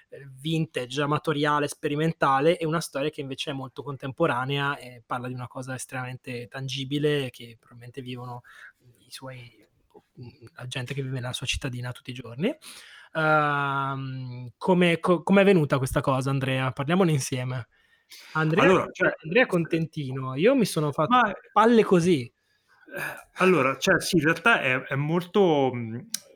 eh, 0.08 0.28
vintage, 0.40 1.00
amatoriale, 1.02 1.68
sperimentale 1.68 2.56
e 2.58 2.66
una 2.66 2.80
storia 2.80 3.10
che 3.10 3.20
invece 3.20 3.50
è 3.50 3.54
molto 3.54 3.82
contemporanea 3.82 4.76
e 4.78 5.02
parla 5.06 5.28
di 5.28 5.34
una 5.34 5.46
cosa 5.48 5.74
estremamente 5.74 6.48
tangibile 6.48 7.30
che 7.30 7.56
probabilmente 7.58 8.02
vivono 8.02 8.42
i 8.98 9.10
suoi 9.10 9.68
la 10.54 10.66
gente 10.66 10.92
che 10.94 11.02
vive 11.02 11.14
nella 11.20 11.32
sua 11.32 11.46
cittadina 11.46 11.92
tutti 11.92 12.10
i 12.10 12.14
giorni. 12.14 12.54
Ehm, 13.14 14.50
come 14.56 14.98
co- 15.00 15.22
com'è 15.22 15.44
venuta 15.44 15.78
questa 15.78 16.00
cosa, 16.00 16.30
Andrea? 16.30 16.70
Parliamone 16.72 17.12
insieme. 17.12 17.68
Andrea, 18.32 18.64
Allora, 18.64 18.88
cioè- 18.92 19.14
Andrea 19.22 19.44
è 19.44 19.46
contentino, 19.46 20.34
io 20.34 20.54
mi 20.54 20.64
sono 20.64 20.90
fatto 20.92 21.10
Ma- 21.14 21.32
palle 21.52 21.84
così. 21.84 22.22
Eh, 22.22 23.28
Allora, 23.34 23.76
cioè, 23.78 24.00
sì, 24.00 24.16
in 24.16 24.22
realtà 24.24 24.60
è, 24.60 24.78
è 24.82 24.94
molto. 24.96 25.70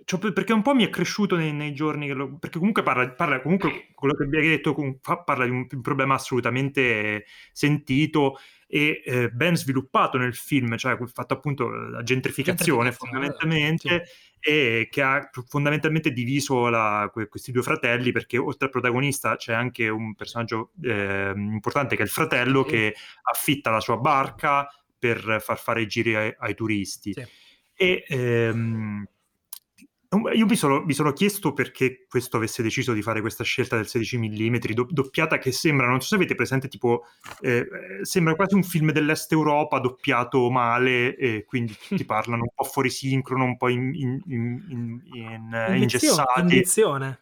Cioè, 0.04 0.18
per- 0.20 0.32
perché 0.32 0.52
un 0.52 0.62
po' 0.62 0.74
mi 0.74 0.84
è 0.84 0.90
cresciuto 0.90 1.36
nei, 1.36 1.52
nei 1.52 1.72
giorni 1.74 2.06
che 2.06 2.14
lo- 2.14 2.36
perché 2.38 2.58
comunque 2.58 2.82
parla, 2.82 3.10
parla 3.10 3.40
comunque 3.40 3.88
quello 3.94 4.14
che 4.14 4.24
vi 4.26 4.36
hai 4.38 4.48
detto 4.48 4.74
com- 4.74 4.98
fa- 5.00 5.18
parla 5.22 5.44
di 5.44 5.50
un, 5.50 5.66
un 5.70 5.80
problema 5.80 6.14
assolutamente 6.14 7.24
sentito 7.52 8.38
e 8.66 9.02
eh, 9.04 9.30
ben 9.30 9.56
sviluppato 9.56 10.18
nel 10.18 10.34
film, 10.34 10.76
cioè 10.76 10.96
fatto 11.06 11.34
appunto 11.34 11.68
la 11.68 12.02
gentrificazione, 12.02 12.90
Gentrificazione, 12.90 12.92
fondamentalmente 12.92 14.04
e 14.40 14.88
che 14.90 15.00
ha 15.00 15.30
fondamentalmente 15.48 16.10
diviso 16.12 16.68
la- 16.68 17.08
que- 17.12 17.28
questi 17.28 17.50
due 17.52 17.62
fratelli 17.62 18.12
perché 18.12 18.36
oltre 18.36 18.66
al 18.66 18.72
protagonista 18.72 19.36
c'è 19.36 19.54
anche 19.54 19.88
un 19.88 20.14
personaggio 20.14 20.72
eh, 20.82 21.32
importante 21.34 21.94
che 21.96 22.02
è 22.02 22.04
il 22.04 22.10
fratello 22.10 22.62
Sì. 22.64 22.70
che 22.70 22.94
affitta 23.22 23.70
la 23.70 23.80
sua 23.80 23.96
barca 23.96 24.66
per 24.98 25.38
far 25.40 25.58
fare 25.58 25.82
i 25.82 25.86
giri 25.86 26.14
ai, 26.14 26.34
ai 26.38 26.54
turisti. 26.54 27.12
Sì. 27.12 27.24
E 27.76 28.04
ehm, 28.08 29.04
io 30.34 30.46
mi 30.46 30.56
sono, 30.56 30.82
mi 30.82 30.92
sono, 30.92 31.12
chiesto 31.12 31.52
perché 31.52 32.04
questo 32.08 32.36
avesse 32.36 32.62
deciso 32.62 32.92
di 32.92 33.02
fare 33.02 33.20
questa 33.20 33.44
scelta 33.44 33.76
del 33.76 33.86
16 33.86 34.18
mm, 34.18 34.56
do, 34.72 34.86
doppiata 34.90 35.38
che 35.38 35.52
sembra, 35.52 35.86
non 35.86 36.00
so 36.00 36.08
se 36.08 36.14
avete 36.16 36.34
presente, 36.34 36.68
tipo, 36.68 37.04
eh, 37.40 37.66
sembra 38.02 38.34
quasi 38.34 38.54
un 38.54 38.62
film 38.62 38.92
dell'Est 38.92 39.32
Europa 39.32 39.78
doppiato 39.78 40.50
male, 40.50 41.16
e 41.16 41.44
quindi 41.44 41.76
ti 41.88 42.04
parlano 42.04 42.42
un 42.42 42.50
po' 42.54 42.64
fuori 42.64 42.90
sincrono, 42.90 43.44
un 43.44 43.56
po' 43.56 43.68
in, 43.68 43.94
in, 43.94 44.20
in, 44.26 44.62
in, 44.68 45.00
in 45.12 45.82
ingessati. 45.82 46.40
Indizione. 46.40 47.20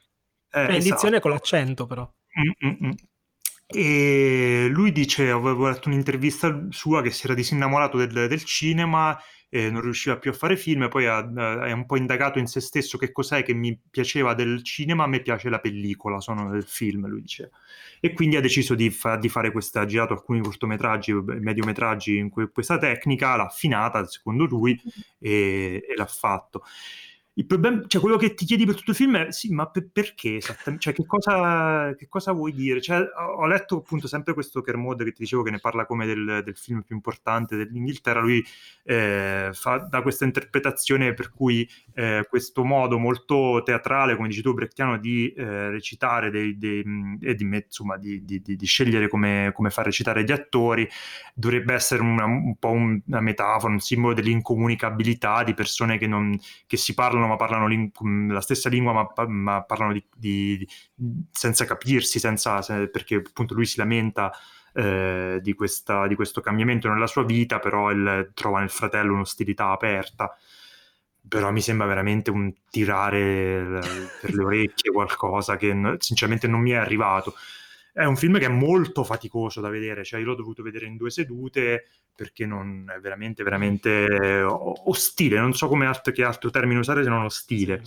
Eh, 0.51 0.75
indizione 0.75 1.17
esatto. 1.17 1.21
con 1.21 1.31
l'accento 1.31 1.87
però. 1.87 2.11
Mm-mm. 2.65 2.95
E 3.67 4.69
lui 4.71 4.93
dice, 4.93 5.31
avevo 5.31 5.69
letto 5.69 5.89
un'intervista 5.89 6.67
sua 6.71 7.01
che 7.01 7.11
si 7.11 7.25
era 7.25 7.35
disinnamorato 7.35 7.97
del, 7.97 8.29
del 8.29 8.45
cinema 8.45 9.19
e 9.55 9.71
non 9.71 9.83
riusciva 9.83 10.17
più 10.17 10.31
a 10.31 10.33
fare 10.33 10.57
film, 10.57 10.89
poi 10.89 11.05
ha, 11.05 11.21
è 11.67 11.73
un 11.73 11.85
po' 11.85 11.99
indagato 11.99 12.39
in 12.39 12.47
se 12.47 12.61
stesso 12.61 12.97
che 12.97 13.13
cos'è 13.13 13.43
che 13.43 13.53
mi 13.53 13.79
piaceva 13.91 14.33
del 14.33 14.63
cinema, 14.63 15.05
a 15.05 15.07
me 15.07 15.21
piace 15.21 15.51
la 15.51 15.59
pellicola, 15.59 16.21
sono 16.21 16.49
del 16.51 16.65
film, 16.65 17.07
lui 17.07 17.21
dice. 17.21 17.51
E 18.01 18.15
quindi 18.15 18.37
ha 18.37 18.41
deciso 18.41 18.75
di, 18.75 18.89
fa, 18.89 19.17
di 19.17 19.29
fare 19.29 19.53
questa, 19.53 19.81
ha 19.81 19.85
girato 19.85 20.15
alcuni 20.15 20.41
cortometraggi, 20.41 21.13
mediometraggi 21.13 22.17
in 22.17 22.31
questa 22.31 22.79
tecnica, 22.79 23.37
l'ha 23.37 23.45
affinata, 23.45 24.07
secondo 24.07 24.47
lui, 24.47 24.81
e, 25.19 25.85
e 25.87 25.95
l'ha 25.97 26.07
fatto. 26.07 26.63
Il 27.35 27.47
problema, 27.47 27.83
cioè 27.87 28.03
quello 28.03 28.19
che 28.19 28.35
ti 28.35 28.45
chiedi 28.45 28.67
per 28.67 28.75
tutto 28.75 28.91
il 28.91 28.97
film 28.97 29.17
è 29.17 29.33
sì, 29.33 29.55
ma 29.55 29.67
per, 29.67 29.89
perché 29.91 30.37
esattamente? 30.37 30.85
Cioè, 30.85 30.93
che 30.93 31.07
cosa, 31.07 31.95
che 31.97 32.07
cosa 32.07 32.33
vuoi 32.33 32.53
dire? 32.53 32.83
Cioè, 32.83 33.03
ho 33.39 33.47
letto 33.47 33.79
appunto 33.79 34.07
sempre 34.07 34.35
questo 34.35 34.61
Kermode 34.61 35.05
che 35.05 35.13
ti 35.13 35.23
dicevo 35.23 35.43
che 35.43 35.51
ne 35.51 35.59
parla 35.59 35.87
come 35.87 36.05
del, 36.05 36.43
del 36.45 36.57
film 36.57 36.83
più 36.83 36.95
importante 36.95 37.57
dell'Inghilterra. 37.57 38.21
Lui 38.21 38.45
eh, 38.85 39.49
fa, 39.55 39.79
da 39.79 40.03
questa 40.03 40.27
interpretazione 40.27 41.15
per 41.15 41.31
cui 41.31 41.67
eh, 41.95 42.27
questo 42.29 42.65
modo 42.65 42.99
molto 42.99 43.63
teatrale, 43.65 44.15
come 44.15 44.29
dici 44.29 44.43
tu, 44.43 44.53
brechtiano, 44.53 44.99
di 44.99 45.33
eh, 45.33 45.71
recitare 45.71 46.31
dei, 46.31 46.59
dei, 46.59 46.85
e 47.23 47.35
di, 47.35 47.45
insomma, 47.45 47.97
di, 47.97 48.23
di, 48.27 48.43
di, 48.43 48.67
scegliere 48.67 49.09
come, 49.09 49.53
come, 49.55 49.71
far 49.71 49.87
recitare 49.87 50.23
gli 50.23 50.33
attori 50.33 50.87
dovrebbe 51.35 51.73
essere 51.73 52.03
una, 52.03 52.27
un 52.27 52.57
po' 52.59 52.73
una 52.73 53.21
metafora, 53.21 53.73
un 53.73 53.81
simbolo 53.81 54.13
dell'incomunicabilità 54.13 55.43
di 55.45 55.55
persone 55.55 55.97
che, 55.97 56.07
non, 56.07 56.39
che 56.67 56.77
si 56.77 56.93
parlano 56.93 57.21
parlano, 57.37 57.69
ma 57.69 57.69
parlano 57.69 58.33
la 58.33 58.41
stessa 58.41 58.69
lingua, 58.69 58.93
ma, 58.93 59.27
ma 59.27 59.63
parlano 59.63 59.93
di, 59.93 60.05
di, 60.15 60.69
senza 61.31 61.65
capirsi, 61.65 62.19
senza, 62.19 62.61
perché 62.91 63.17
appunto 63.17 63.55
lui 63.55 63.67
si 63.67 63.79
lamenta 63.79 64.33
eh, 64.75 65.39
di, 65.43 65.55
questa, 65.55 66.07
di, 66.07 66.15
questo 66.15 66.41
cambiamento 66.41 66.89
nella 66.89 67.07
sua 67.07 67.25
vita, 67.25 67.59
però 67.59 67.91
il, 67.91 68.31
trova 68.35 68.61
nel 68.61 68.71
fratello 68.71 69.15
un'ostilità 69.15 69.71
aperta. 69.71 70.37
Però 71.29 71.53
mi 71.53 71.61
sembra 71.61 71.87
veramente 71.87 72.31
un 72.31 72.53
tirare 72.69 73.79
per 74.21 74.35
le 74.35 74.43
orecchie 74.43 74.91
qualcosa 74.91 75.57
che 75.57 75.97
sinceramente 75.99 76.49
non 76.49 76.61
mi 76.61 76.71
è 76.71 76.77
arrivato. 76.77 77.35
È 77.93 78.05
un 78.05 78.17
film 78.17 78.39
che 78.39 78.47
è 78.47 78.49
molto 78.49 79.05
faticoso 79.05 79.61
da 79.61 79.69
vedere, 79.69 80.03
cioè 80.03 80.21
io 80.21 80.27
l'ho 80.27 80.35
dovuto 80.35 80.63
vedere 80.63 80.87
in 80.87 80.97
due 80.97 81.11
sedute 81.11 81.89
perché 82.15 82.47
non 82.47 82.91
è 82.95 82.99
veramente, 83.01 83.43
veramente 83.43 84.43
ostile, 84.43 85.39
non 85.39 85.53
so 85.53 85.69
come 85.69 85.87
altro, 85.87 86.13
che 86.13 86.25
altro 86.25 86.49
termine 86.49 86.79
usare 86.79 87.03
se 87.03 87.11
non 87.11 87.25
ostile. 87.25 87.83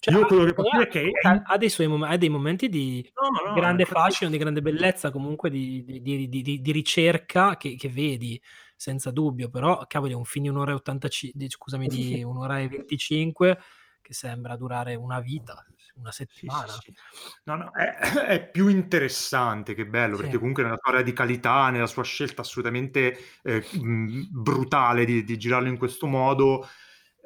Cioè, 0.00 0.14
io 0.14 0.26
quello 0.26 0.44
che 0.44 0.52
posso 0.52 0.70
dire 0.72 0.84
è 0.84 0.88
che 0.88 1.10
ha, 1.22 1.42
ha, 1.44 1.56
dei 1.56 1.68
suoi 1.68 1.88
mom- 1.88 2.04
ha 2.04 2.16
dei 2.16 2.28
momenti 2.28 2.68
di 2.68 3.04
no, 3.14 3.48
no, 3.48 3.54
grande 3.54 3.84
fascino, 3.84 4.30
di 4.30 4.38
grande 4.38 4.62
bellezza, 4.62 5.10
comunque 5.10 5.50
di, 5.50 5.84
di, 5.84 6.28
di, 6.28 6.60
di 6.60 6.72
ricerca 6.72 7.56
che, 7.56 7.74
che, 7.76 7.88
vedi 7.88 8.40
senza 8.76 9.10
dubbio, 9.10 9.48
però 9.48 9.84
cavoli, 9.88 10.12
è 10.12 10.16
un 10.16 10.24
film 10.24 10.44
di 10.44 10.50
un'ora 10.50 10.70
e 10.70 10.74
85, 10.74 11.48
scusami, 11.48 11.86
di 11.88 12.22
un'ora 12.22 12.60
e 12.60 12.68
25 12.68 13.58
che 14.00 14.14
sembra 14.14 14.56
durare 14.56 14.94
una 14.94 15.20
vita 15.20 15.64
una 15.98 16.12
settimana. 16.12 16.68
Sì, 16.68 16.80
sì, 16.84 16.92
sì. 16.92 16.94
No, 17.44 17.56
no, 17.56 17.72
è, 17.72 17.94
è, 18.26 18.48
più 18.48 18.68
interessante 18.68 19.74
che 19.74 19.86
bello, 19.86 20.16
perché 20.16 20.38
comunque 20.38 20.62
nella 20.62 20.78
sua 20.80 20.92
radicalità, 20.92 21.70
nella 21.70 21.86
sua 21.86 22.02
scelta 22.02 22.42
assolutamente 22.42 23.16
eh, 23.42 23.64
brutale 24.30 25.04
di, 25.04 25.24
di, 25.24 25.36
girarlo 25.36 25.68
in 25.68 25.78
questo 25.78 26.06
modo, 26.06 26.66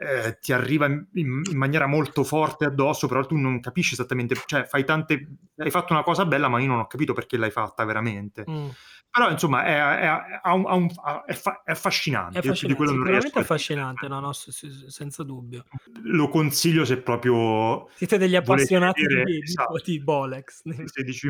eh, 0.03 0.39
ti 0.41 0.53
arriva 0.53 0.87
in, 0.87 1.07
in, 1.13 1.57
maniera 1.57 1.87
molto 1.87 2.25
forte 2.25 2.65
addosso, 2.65 3.07
però 3.07 3.25
tu 3.25 3.37
non 3.37 3.61
capisci 3.61 3.95
esattamente, 3.95 4.35
cioè 4.47 4.65
fai 4.65 4.85
tante, 4.85 5.29
hai 5.57 5.71
fatto 5.71 5.93
una 5.93 6.03
cosa 6.03 6.27
bella, 6.27 6.49
ma 6.49 6.61
io 6.61 6.67
non 6.67 6.81
ho 6.81 6.87
capito 6.87 7.13
perché 7.13 7.37
l'hai 7.37 7.51
fatta 7.51 7.85
veramente. 7.85 8.45
Mm. 8.49 8.69
Però 9.13 9.31
insomma 9.31 9.65
è, 9.65 9.75
è, 9.75 10.41
è, 10.43 10.49
un, 10.49 10.89
è, 11.27 11.35
fa, 11.35 11.63
affascinante. 11.67 12.39
È 12.39 12.41
affascinante, 12.41 12.87
sicuramente 12.87 13.39
affascinante, 13.39 14.09
no, 14.09 14.21
no, 14.21 14.33
senza 14.33 15.23
dubbio. 15.23 15.65
Lo 16.05 16.29
consiglio 16.31 16.87
se 16.87 16.97
proprio... 16.97 17.89
Siete 17.95 18.17
degli 18.17 18.37
appassionati 18.37 19.03
vedere, 19.03 19.25
di, 19.25 19.43
esatto, 19.43 19.83
di 19.85 20.01
Bolex. 20.03 20.63
16, 20.65 21.29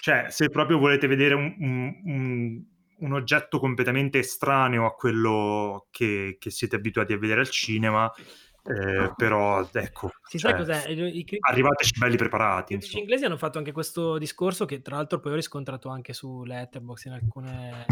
cioè, 0.00 0.26
se 0.28 0.50
proprio 0.50 0.76
volete 0.78 1.06
vedere 1.06 1.34
un, 1.34 1.56
un, 1.58 2.00
un, 2.04 2.62
oggetto 3.12 3.58
completamente 3.58 4.18
estraneo 4.18 4.86
a 4.86 4.94
quello 4.94 5.86
che, 5.90 6.36
che 6.38 6.50
siete 6.50 6.76
abituati 6.76 7.12
a 7.12 7.18
vedere 7.18 7.40
al 7.40 7.50
cinema, 7.50 8.12
eh, 8.68 9.12
però 9.14 9.68
ecco, 9.72 10.10
si 10.24 10.38
cioè, 10.38 10.56
cos'è? 10.56 10.88
I, 10.88 11.18
i, 11.18 11.36
arrivateci 11.38 11.98
belli 11.98 12.16
preparati. 12.16 12.74
I 12.74 12.78
critici 12.78 12.98
inglesi 12.98 13.24
hanno 13.24 13.36
fatto 13.36 13.58
anche 13.58 13.72
questo 13.72 14.18
discorso 14.18 14.64
che 14.64 14.82
tra 14.82 14.96
l'altro 14.96 15.20
poi 15.20 15.32
ho 15.32 15.36
riscontrato 15.36 15.88
anche 15.88 16.12
su 16.12 16.42
Letterboxd 16.42 17.06
in 17.06 17.12
alcune, 17.12 17.86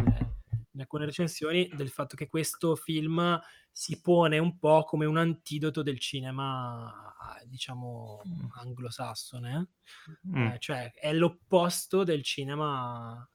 in 0.72 0.80
alcune 0.80 1.04
recensioni 1.04 1.70
del 1.74 1.90
fatto 1.90 2.16
che 2.16 2.26
questo 2.26 2.74
film 2.74 3.40
si 3.70 4.00
pone 4.00 4.38
un 4.38 4.58
po' 4.58 4.84
come 4.84 5.04
un 5.04 5.16
antidoto 5.16 5.82
del 5.82 5.98
cinema 5.98 7.12
diciamo 7.46 8.22
mm. 8.24 8.44
anglosassone 8.60 9.68
mm. 10.28 10.46
eh, 10.46 10.56
cioè 10.60 10.92
è 10.92 11.12
l'opposto 11.12 12.04
del 12.04 12.22
cinema 12.22 13.28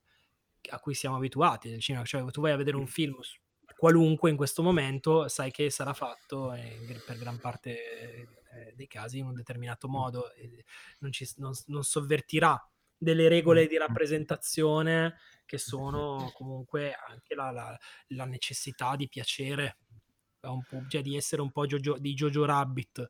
a 0.69 0.79
cui 0.79 0.93
siamo 0.93 1.15
abituati 1.15 1.69
del 1.69 1.79
cinema. 1.79 2.05
Cioè 2.05 2.23
tu 2.31 2.41
vai 2.41 2.51
a 2.51 2.57
vedere 2.57 2.77
un 2.77 2.87
film 2.87 3.15
qualunque 3.79 4.29
in 4.29 4.35
questo 4.35 4.61
momento 4.61 5.29
sai 5.29 5.51
che 5.51 5.69
sarà 5.69 5.93
fatto 5.93 6.53
eh, 6.53 7.01
per 7.05 7.17
gran 7.17 7.39
parte 7.39 8.27
eh, 8.51 8.73
dei 8.75 8.87
casi 8.87 9.19
in 9.19 9.27
un 9.27 9.33
determinato 9.33 9.87
modo, 9.87 10.33
eh, 10.33 10.65
non, 10.99 11.13
ci, 11.13 11.25
non, 11.37 11.53
non 11.67 11.83
sovvertirà 11.83 12.61
delle 12.97 13.29
regole 13.29 13.67
di 13.67 13.77
rappresentazione 13.77 15.15
che 15.45 15.57
sono 15.57 16.29
comunque 16.33 16.93
anche 16.93 17.33
la, 17.35 17.51
la, 17.51 17.79
la 18.07 18.25
necessità 18.25 18.97
di 18.97 19.07
piacere, 19.07 19.77
cioè 20.89 21.01
di 21.01 21.15
essere 21.15 21.41
un 21.41 21.51
po' 21.51 21.65
Jojo, 21.65 21.97
di 21.97 22.13
Jojo 22.13 22.43
Rabbit. 22.45 23.09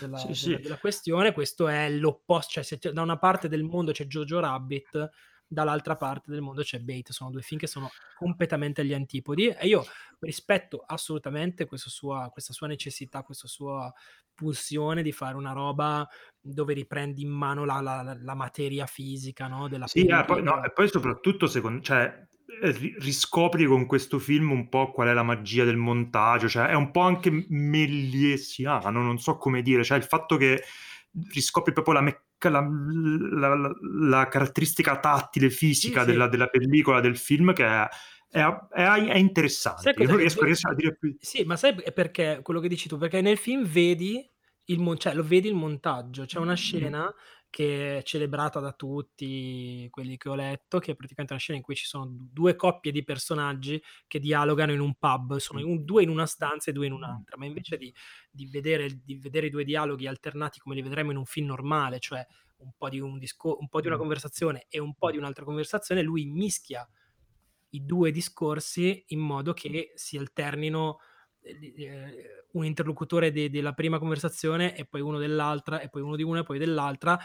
Della, 0.00 0.16
sì, 0.16 0.24
della, 0.24 0.36
sì. 0.36 0.56
della, 0.56 0.78
questione, 0.78 1.32
questo 1.32 1.68
è 1.68 1.90
l'opposto, 1.90 2.52
cioè 2.52 2.62
se 2.62 2.78
da 2.92 3.02
una 3.02 3.18
parte 3.18 3.48
del 3.48 3.64
mondo 3.64 3.92
c'è 3.92 4.06
Jojo 4.06 4.40
Rabbit, 4.40 5.10
dall'altra 5.48 5.96
parte 5.96 6.30
del 6.30 6.42
mondo 6.42 6.62
c'è 6.62 6.78
Bait, 6.78 7.10
sono 7.10 7.30
due 7.30 7.40
film 7.40 7.58
che 7.58 7.66
sono 7.66 7.90
completamente 8.14 8.82
agli 8.82 8.92
antipodi 8.92 9.48
e 9.48 9.66
io 9.66 9.84
rispetto 10.20 10.84
assolutamente 10.86 11.66
questa 11.66 11.88
sua, 11.88 12.28
questa 12.30 12.52
sua 12.52 12.66
necessità, 12.66 13.22
questa 13.22 13.48
sua 13.48 13.92
pulsione 14.34 15.02
di 15.02 15.10
fare 15.10 15.36
una 15.36 15.52
roba 15.52 16.06
dove 16.40 16.74
riprendi 16.74 17.22
in 17.22 17.30
mano 17.30 17.64
la, 17.64 17.80
la, 17.80 18.16
la 18.20 18.34
materia 18.34 18.86
fisica 18.86 19.48
no, 19.48 19.68
della 19.68 19.86
sì, 19.86 20.06
eh, 20.06 20.24
poi, 20.24 20.42
no, 20.42 20.62
e 20.62 20.70
poi 20.70 20.88
soprattutto 20.88 21.46
secondo, 21.46 21.82
cioè, 21.82 22.26
riscopri 22.98 23.66
con 23.66 23.86
questo 23.86 24.18
film 24.18 24.50
un 24.50 24.68
po' 24.68 24.90
qual 24.90 25.08
è 25.08 25.12
la 25.12 25.22
magia 25.22 25.64
del 25.64 25.76
montaggio, 25.76 26.48
cioè 26.48 26.66
è 26.66 26.74
un 26.74 26.90
po' 26.90 27.00
anche 27.00 27.46
melliesiano, 27.48 29.02
non 29.02 29.18
so 29.18 29.36
come 29.38 29.62
dire, 29.62 29.84
cioè 29.84 29.98
il 29.98 30.04
fatto 30.04 30.36
che 30.36 30.62
riscopri 31.32 31.72
proprio 31.72 31.94
la 31.94 32.00
meccanica 32.00 32.26
la, 32.48 32.60
la, 32.60 33.72
la, 33.80 34.28
caratteristica 34.28 35.00
tattile 35.00 35.50
fisica 35.50 36.00
sì, 36.00 36.06
della, 36.06 36.24
sì. 36.24 36.30
della, 36.30 36.46
pellicola, 36.46 37.00
del 37.00 37.16
film, 37.16 37.52
che 37.52 37.64
è, 37.64 37.88
è, 38.30 38.44
è, 38.70 38.84
è 38.84 39.16
interessante. 39.16 39.92
Io 39.98 40.06
non 40.06 40.16
riesco, 40.18 40.44
riesco, 40.44 40.68
a 40.68 40.74
dire 40.74 40.96
più. 40.96 41.16
Sì, 41.18 41.42
ma 41.42 41.56
sai 41.56 41.74
perché 41.92 42.38
quello 42.42 42.60
che 42.60 42.68
dici 42.68 42.88
tu? 42.88 42.96
Perché 42.96 43.20
nel 43.20 43.38
film 43.38 43.66
vedi 43.66 44.24
il, 44.70 44.98
cioè, 44.98 45.14
lo 45.14 45.22
vedi 45.22 45.48
il 45.48 45.54
montaggio, 45.54 46.24
c'è 46.24 46.38
una 46.38 46.54
scena 46.54 47.12
che 47.50 47.98
è 47.98 48.02
celebrata 48.02 48.60
da 48.60 48.72
tutti 48.72 49.88
quelli 49.90 50.18
che 50.18 50.28
ho 50.28 50.34
letto, 50.34 50.78
che 50.78 50.92
è 50.92 50.94
praticamente 50.94 51.32
una 51.32 51.40
scena 51.40 51.58
in 51.58 51.64
cui 51.64 51.74
ci 51.74 51.86
sono 51.86 52.06
due 52.10 52.54
coppie 52.56 52.92
di 52.92 53.02
personaggi 53.02 53.82
che 54.06 54.18
dialogano 54.18 54.72
in 54.72 54.80
un 54.80 54.94
pub, 54.96 55.36
sono 55.36 55.66
un, 55.66 55.84
due 55.84 56.02
in 56.02 56.10
una 56.10 56.26
stanza 56.26 56.70
e 56.70 56.74
due 56.74 56.86
in 56.86 56.92
un'altra, 56.92 57.38
ma 57.38 57.46
invece 57.46 57.78
di, 57.78 57.92
di, 58.30 58.46
vedere, 58.46 59.00
di, 59.02 59.16
vedere, 59.16 59.46
i 59.46 59.50
due 59.50 59.64
dialoghi 59.64 60.06
alternati 60.06 60.58
come 60.58 60.74
li 60.74 60.82
vedremo 60.82 61.10
in 61.10 61.16
un 61.16 61.24
film 61.24 61.46
normale, 61.46 61.98
cioè 62.00 62.24
un 62.58 62.72
po' 62.76 62.90
di, 62.90 63.00
un 63.00 63.18
disco, 63.18 63.56
un 63.58 63.68
po 63.68 63.80
di 63.80 63.86
una 63.86 63.96
conversazione 63.96 64.66
e 64.68 64.78
un 64.78 64.94
po' 64.94 65.10
di 65.10 65.16
un'altra 65.16 65.44
conversazione, 65.44 66.02
lui 66.02 66.26
mischia 66.26 66.86
i 67.70 67.84
due 67.84 68.10
discorsi 68.10 69.04
in 69.08 69.20
modo 69.20 69.54
che 69.54 69.92
si 69.94 70.18
alternino 70.18 70.98
un 72.52 72.64
interlocutore 72.64 73.30
de- 73.30 73.50
della 73.50 73.72
prima 73.72 73.98
conversazione 73.98 74.76
e 74.76 74.84
poi 74.84 75.00
uno 75.00 75.18
dell'altra 75.18 75.80
e 75.80 75.88
poi 75.88 76.02
uno 76.02 76.16
di 76.16 76.22
una 76.22 76.40
e 76.40 76.42
poi 76.42 76.58
dell'altra 76.58 77.18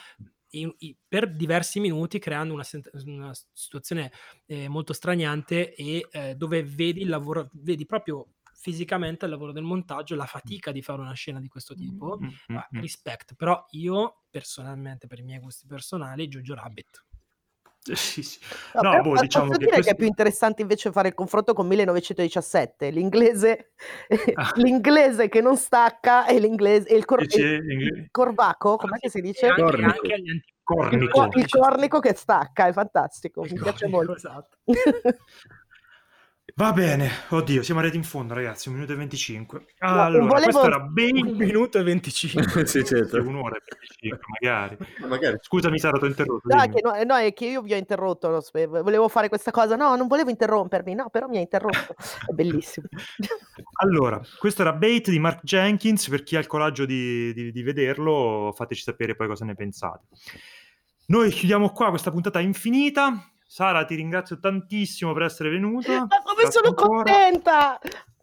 in, 0.51 0.73
in, 0.79 0.95
per 1.07 1.33
diversi 1.35 1.79
minuti 1.79 2.19
creando 2.19 2.53
una, 2.53 2.65
una 3.05 3.31
situazione 3.51 4.11
eh, 4.45 4.67
molto 4.67 4.93
straniante 4.93 5.73
e 5.73 6.07
eh, 6.11 6.35
dove 6.35 6.63
vedi 6.63 7.01
il 7.01 7.09
lavoro 7.09 7.49
vedi 7.53 7.85
proprio 7.85 8.27
fisicamente 8.63 9.25
al 9.25 9.31
lavoro 9.31 9.51
del 9.51 9.63
montaggio, 9.63 10.15
la 10.15 10.25
fatica 10.25 10.71
di 10.71 10.81
fare 10.81 11.01
una 11.01 11.11
scena 11.11 11.41
di 11.41 11.49
questo 11.49 11.75
tipo, 11.75 12.17
Mm, 12.21 12.27
mm, 12.53 12.55
ah, 12.55 12.69
mm. 12.73 12.79
rispetto. 12.79 13.35
Però 13.35 13.65
io, 13.71 14.23
personalmente, 14.29 15.05
per 15.05 15.19
i 15.19 15.23
miei 15.23 15.39
gusti 15.39 15.67
personali, 15.67 16.29
Jojo 16.29 16.53
Rabbit. 16.53 17.05
Sì, 17.95 18.23
sì. 18.23 18.39
No, 18.75 18.81
No, 18.93 19.01
boh, 19.01 19.09
posso 19.11 19.23
diciamo 19.23 19.51
che 19.51 19.57
dire 19.57 19.69
che 19.69 19.75
questo- 19.75 19.91
è 19.91 19.95
più 19.95 20.05
interessante 20.05 20.61
invece 20.61 20.91
fare 20.91 21.09
il 21.09 21.13
confronto 21.13 21.53
con 21.53 21.67
1917, 21.67 22.89
l'inglese, 22.91 23.73
Ah. 24.35 24.51
l'inglese 24.55 25.27
che 25.29 25.41
non 25.41 25.57
stacca 25.57 26.25
e 26.25 26.39
l'inglese 26.39 26.87
e 26.87 26.95
il, 26.95 27.05
cor- 27.05 27.23
il- 27.23 28.07
corbacco, 28.09 28.77
com'è 28.77 28.97
che 28.99 29.09
si 29.09 29.19
dice? 29.21 29.47
anche, 29.47 29.61
Cornico. 29.61 29.89
anche 29.89 30.13
agli 30.13 30.29
antichi. 30.29 30.51
Cornico. 30.63 31.23
Il 31.37 31.49
cornico 31.49 31.99
che 31.99 32.13
stacca, 32.15 32.67
è 32.67 32.71
fantastico, 32.71 33.41
mi 33.41 33.47
Il 33.47 33.53
piace 33.61 33.89
cornico, 33.89 33.89
molto. 33.97 34.15
esatto. 34.15 34.57
Va 36.55 36.71
bene, 36.71 37.09
oddio, 37.29 37.63
siamo 37.63 37.79
arrivati 37.79 37.99
in 37.99 38.05
fondo, 38.07 38.35
ragazzi. 38.35 38.67
Un 38.69 38.75
minuto 38.75 38.93
e 38.93 38.95
25. 38.95 39.59
No, 39.79 39.87
Allora, 39.87 40.23
volevo- 40.25 40.33
questo 40.43 40.63
era 40.65 40.77
Un 40.85 40.93
Bane. 40.93 41.31
minuto 41.33 41.79
e 41.79 41.83
25. 41.83 42.65
sì, 42.67 42.85
certo. 42.85 43.17
Un'ora 43.21 43.55
e 43.57 43.61
25, 43.79 44.19
magari. 44.39 44.77
Magari 45.07 45.37
Scusami, 45.41 45.79
Sara, 45.79 45.97
ti 45.97 46.03
ho 46.03 46.07
interrotto. 46.07 46.41
No, 46.47 46.61
è 46.61 46.67
dimmi. 46.67 46.75
che, 46.75 46.81
no, 46.83 47.03
no, 47.05 47.15
è 47.15 47.33
che 47.33 47.45
io 47.47 47.61
vi 47.63 47.73
ho 47.73 47.77
interrotto, 47.77 48.39
spe- 48.41 48.67
volevo 48.67 49.07
fare 49.07 49.29
questa 49.29 49.49
cosa, 49.49 49.75
no, 49.75 49.95
non 49.95 50.05
volevo 50.05 50.29
interrompermi, 50.29 50.93
no, 50.93 51.09
però 51.09 51.27
mi 51.27 51.37
ha 51.37 51.41
interrotto, 51.41 51.95
è 52.27 52.33
bellissimo. 52.33 52.85
Allora, 53.81 54.21
questo 54.37 54.61
era 54.61 54.73
Bait 54.73 55.09
di 55.09 55.17
Mark 55.19 55.41
Jenkins. 55.43 56.07
Per 56.07 56.21
chi 56.21 56.35
ha 56.35 56.39
il 56.39 56.47
coraggio 56.47 56.85
di, 56.85 57.33
di- 57.33 57.51
di 57.51 57.63
vederlo, 57.63 58.53
fateci 58.55 58.83
sapere 58.83 59.15
poi 59.15 59.27
cosa 59.27 59.43
ne 59.43 59.55
pensate. 59.55 60.05
Noi 61.07 61.31
chiudiamo 61.31 61.71
qua 61.71 61.89
questa 61.89 62.11
puntata 62.11 62.39
infinita. 62.39 63.27
Sara, 63.53 63.85
ti 63.85 63.93
ringrazio 63.93 64.39
tantissimo 64.39 65.13
per 65.13 65.21
essere 65.21 65.49
venuta. 65.49 65.99
Ma 65.99 66.21
come 66.23 66.49
sono 66.49 66.69
ancora. 66.69 67.03
contenta! 67.03 67.79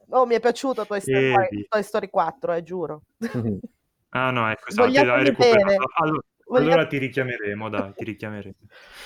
Oh, 0.08 0.26
mi 0.26 0.34
è 0.34 0.40
piaciuto 0.40 0.84
Toy 0.84 1.00
Story. 1.00 1.66
Toy 1.68 1.82
Story 1.84 2.10
4, 2.10 2.52
eh, 2.54 2.62
giuro. 2.64 3.02
Ah 4.08 4.30
no, 4.32 4.50
ecco, 4.50 4.70
esatto, 4.70 4.90
l'hai 4.90 5.22
recuperato. 5.22 5.84
Allora, 6.02 6.20
Vogliamo- 6.46 6.72
allora 6.72 6.86
ti 6.88 6.98
richiameremo, 6.98 7.68
dai, 7.68 7.92
ti 7.94 8.02
richiameremo. 8.06 8.54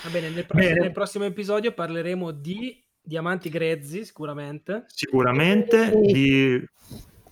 Va 0.05 0.09
bene, 0.09 0.31
nel, 0.31 0.47
prossimo- 0.47 0.69
Bene. 0.71 0.81
nel 0.81 0.93
prossimo 0.93 1.25
episodio 1.27 1.73
parleremo 1.75 2.31
di 2.31 2.83
diamanti 3.03 3.51
grezzi, 3.51 4.03
sicuramente. 4.07 4.85
Sicuramente 4.87 5.91
Sì. 5.91 6.01
di 6.11 6.69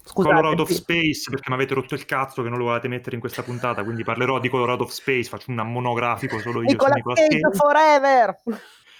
Scusate, 0.04 0.34
Color 0.34 0.44
Out 0.50 0.60
of 0.60 0.68
sì. 0.68 0.74
Space 0.74 1.30
perché 1.30 1.48
mi 1.48 1.54
avete 1.54 1.72
rotto 1.72 1.94
il 1.94 2.04
cazzo 2.04 2.42
che 2.42 2.50
non 2.50 2.58
lo 2.58 2.64
volevate 2.64 2.88
mettere 2.88 3.14
in 3.14 3.20
questa 3.22 3.42
puntata, 3.42 3.82
quindi 3.84 4.04
parlerò 4.04 4.38
di 4.38 4.50
Color 4.50 4.68
Out 4.68 4.80
of 4.82 4.90
Space, 4.90 5.30
faccio 5.30 5.50
un 5.50 5.56
monografico 5.56 6.38
solo 6.40 6.60
io 6.60 6.68
Nicola 6.68 6.96
Cage. 7.00 7.40
forever! 7.52 8.36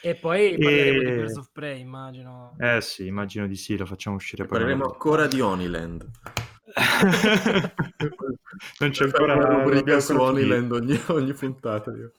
E 0.05 0.17
poi 0.17 0.59
parleremo 0.59 0.99
di 0.99 1.07
E- 1.07 1.15
Birds 1.15 1.37
of 1.37 1.51
Prey, 1.53 1.81
immagino. 1.81 2.57
Eh 2.59 2.81
sì, 2.81 3.07
immagino 3.07 3.47
di 3.47 3.55
sì, 3.55 3.77
lo 3.77 3.87
facciamo 3.87 4.17
uscire 4.17 4.45
poi. 4.45 4.59
Parleremo 4.59 4.85
ancora 4.85 5.29
di 5.29 5.41
Honeyland. 5.41 6.11
non 8.81 8.91
c'è 8.91 9.05
ancora 9.05 9.35
una 9.35 9.63
rubrica 9.63 10.01
su. 10.01 10.17
Honeyland 10.17 10.73
ogni, 10.73 11.01
ogni 11.09 11.33
puntata. 11.35 11.93
io. 11.93 12.13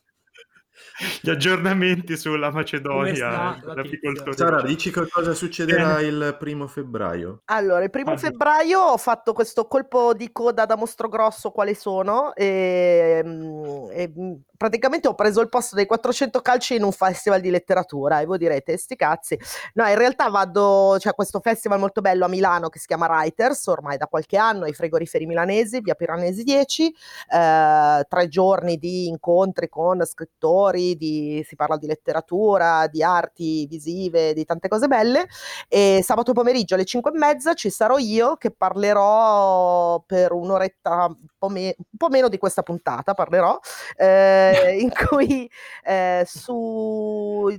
Gli 1.21 1.29
aggiornamenti 1.29 2.17
sulla 2.17 2.51
Macedonia, 2.51 3.55
e 3.55 3.65
l'apicoltore. 3.65 4.35
Sara, 4.35 4.61
dici 4.61 4.91
che 4.91 5.07
cosa 5.09 5.33
succederà 5.33 5.99
il 6.01 6.35
primo 6.39 6.67
febbraio? 6.67 7.41
Allora, 7.45 7.83
il 7.83 7.89
primo 7.89 8.11
Ah, 8.11 8.17
febbraio 8.17 8.79
ho 8.79 8.97
fatto 8.97 9.33
questo 9.33 9.67
colpo 9.67 10.13
di 10.13 10.31
coda 10.31 10.65
da 10.65 10.75
mostro 10.75 11.07
grosso 11.09 11.51
quale 11.51 11.75
sono 11.75 12.33
e, 12.35 13.21
mm, 13.23 13.63
e, 13.91 14.13
mm, 14.17 14.33
praticamente 14.57 15.07
ho 15.07 15.15
preso 15.15 15.41
il 15.41 15.49
posto 15.49 15.75
dei 15.75 15.85
400 15.85 16.41
calci 16.41 16.75
in 16.75 16.83
un 16.83 16.91
festival 16.91 17.41
di 17.41 17.49
letteratura 17.49 18.21
e 18.21 18.25
voi 18.25 18.37
direte, 18.37 18.77
sti 18.77 18.95
cazzi. 18.95 19.37
No, 19.73 19.85
in 19.87 19.97
realtà 19.97 20.29
vado, 20.29 20.95
c'è 20.99 21.13
questo 21.13 21.39
festival 21.39 21.79
molto 21.79 22.01
bello 22.01 22.25
a 22.25 22.27
Milano 22.29 22.69
che 22.69 22.79
si 22.79 22.87
chiama 22.87 23.07
Writers, 23.07 23.67
ormai 23.67 23.97
da 23.97 24.07
qualche 24.07 24.37
anno, 24.37 24.65
ai 24.65 24.73
frigoriferi 24.73 25.25
milanesi, 25.25 25.81
via 25.81 25.95
Piranesi 25.95 26.43
10, 26.43 26.95
eh, 27.33 28.05
tre 28.07 28.27
giorni 28.29 28.77
di 28.77 29.07
incontri 29.07 29.67
con 29.69 30.01
scrittori, 30.05 30.92
di- 30.95 31.43
si 31.47 31.55
parla 31.55 31.77
di 31.77 31.87
letteratura, 31.87 32.87
di 32.87 33.03
arti 33.03 33.65
visive, 33.67 34.33
di 34.33 34.45
tante 34.45 34.67
cose 34.67 34.87
belle. 34.87 35.27
E 35.67 36.01
sabato 36.03 36.33
pomeriggio 36.33 36.75
alle 36.75 36.85
5 36.85 37.11
e 37.11 37.17
mezza 37.17 37.53
ci 37.53 37.69
sarò 37.69 37.97
io 37.97 38.35
che 38.37 38.51
parlerò 38.51 40.01
per 40.05 40.31
un'oretta, 40.31 41.05
un 41.07 41.27
po', 41.37 41.49
me- 41.49 41.75
un 41.77 41.97
po' 41.97 42.09
meno 42.09 42.29
di 42.29 42.37
questa 42.37 42.63
puntata, 42.63 43.13
parlerò, 43.13 43.59
eh, 43.95 44.77
in 44.79 44.91
cui 45.09 45.49
eh, 45.83 46.23
su, 46.27 47.49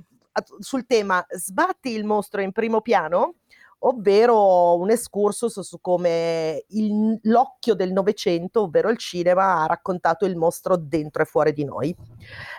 sul 0.59 0.85
tema 0.85 1.25
sbatti 1.29 1.91
il 1.91 2.03
mostro 2.03 2.41
in 2.41 2.51
primo 2.51 2.81
piano, 2.81 3.35
ovvero 3.79 4.77
un 4.77 4.89
excursus 4.89 5.59
su 5.59 5.79
come 5.79 6.63
il- 6.69 7.19
l'occhio 7.23 7.75
del 7.75 7.91
Novecento, 7.91 8.61
ovvero 8.63 8.89
il 8.89 8.97
cinema, 8.97 9.61
ha 9.61 9.65
raccontato 9.67 10.25
il 10.25 10.35
mostro 10.35 10.75
dentro 10.75 11.21
e 11.21 11.25
fuori 11.25 11.53
di 11.53 11.63
noi. 11.65 11.95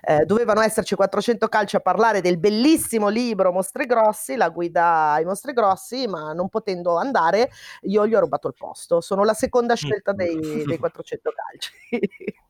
Eh, 0.03 0.25
dovevano 0.25 0.61
esserci 0.61 0.95
400 0.95 1.49
calci 1.49 1.77
a 1.77 1.81
parlare 1.81 2.21
del 2.21 2.39
bellissimo 2.39 3.09
libro 3.09 3.53
Mostri 3.53 3.87
Grossi, 3.87 4.37
la 4.37 4.49
guida 4.51 5.13
ai 5.13 5.25
Mostri 5.25 5.53
Grossi, 5.53 6.07
ma 6.07 6.33
non 6.33 6.49
potendo 6.49 6.97
andare, 6.97 7.51
io 7.83 8.07
gli 8.07 8.15
ho 8.15 8.21
rubato 8.21 8.49
il 8.49 8.55
posto. 8.57 9.01
Sono 9.01 9.25
la 9.25 9.35
seconda 9.35 9.75
scelta 9.75 10.13
dei, 10.13 10.65
dei 10.65 10.79
400 10.79 11.31
calci. 11.33 11.73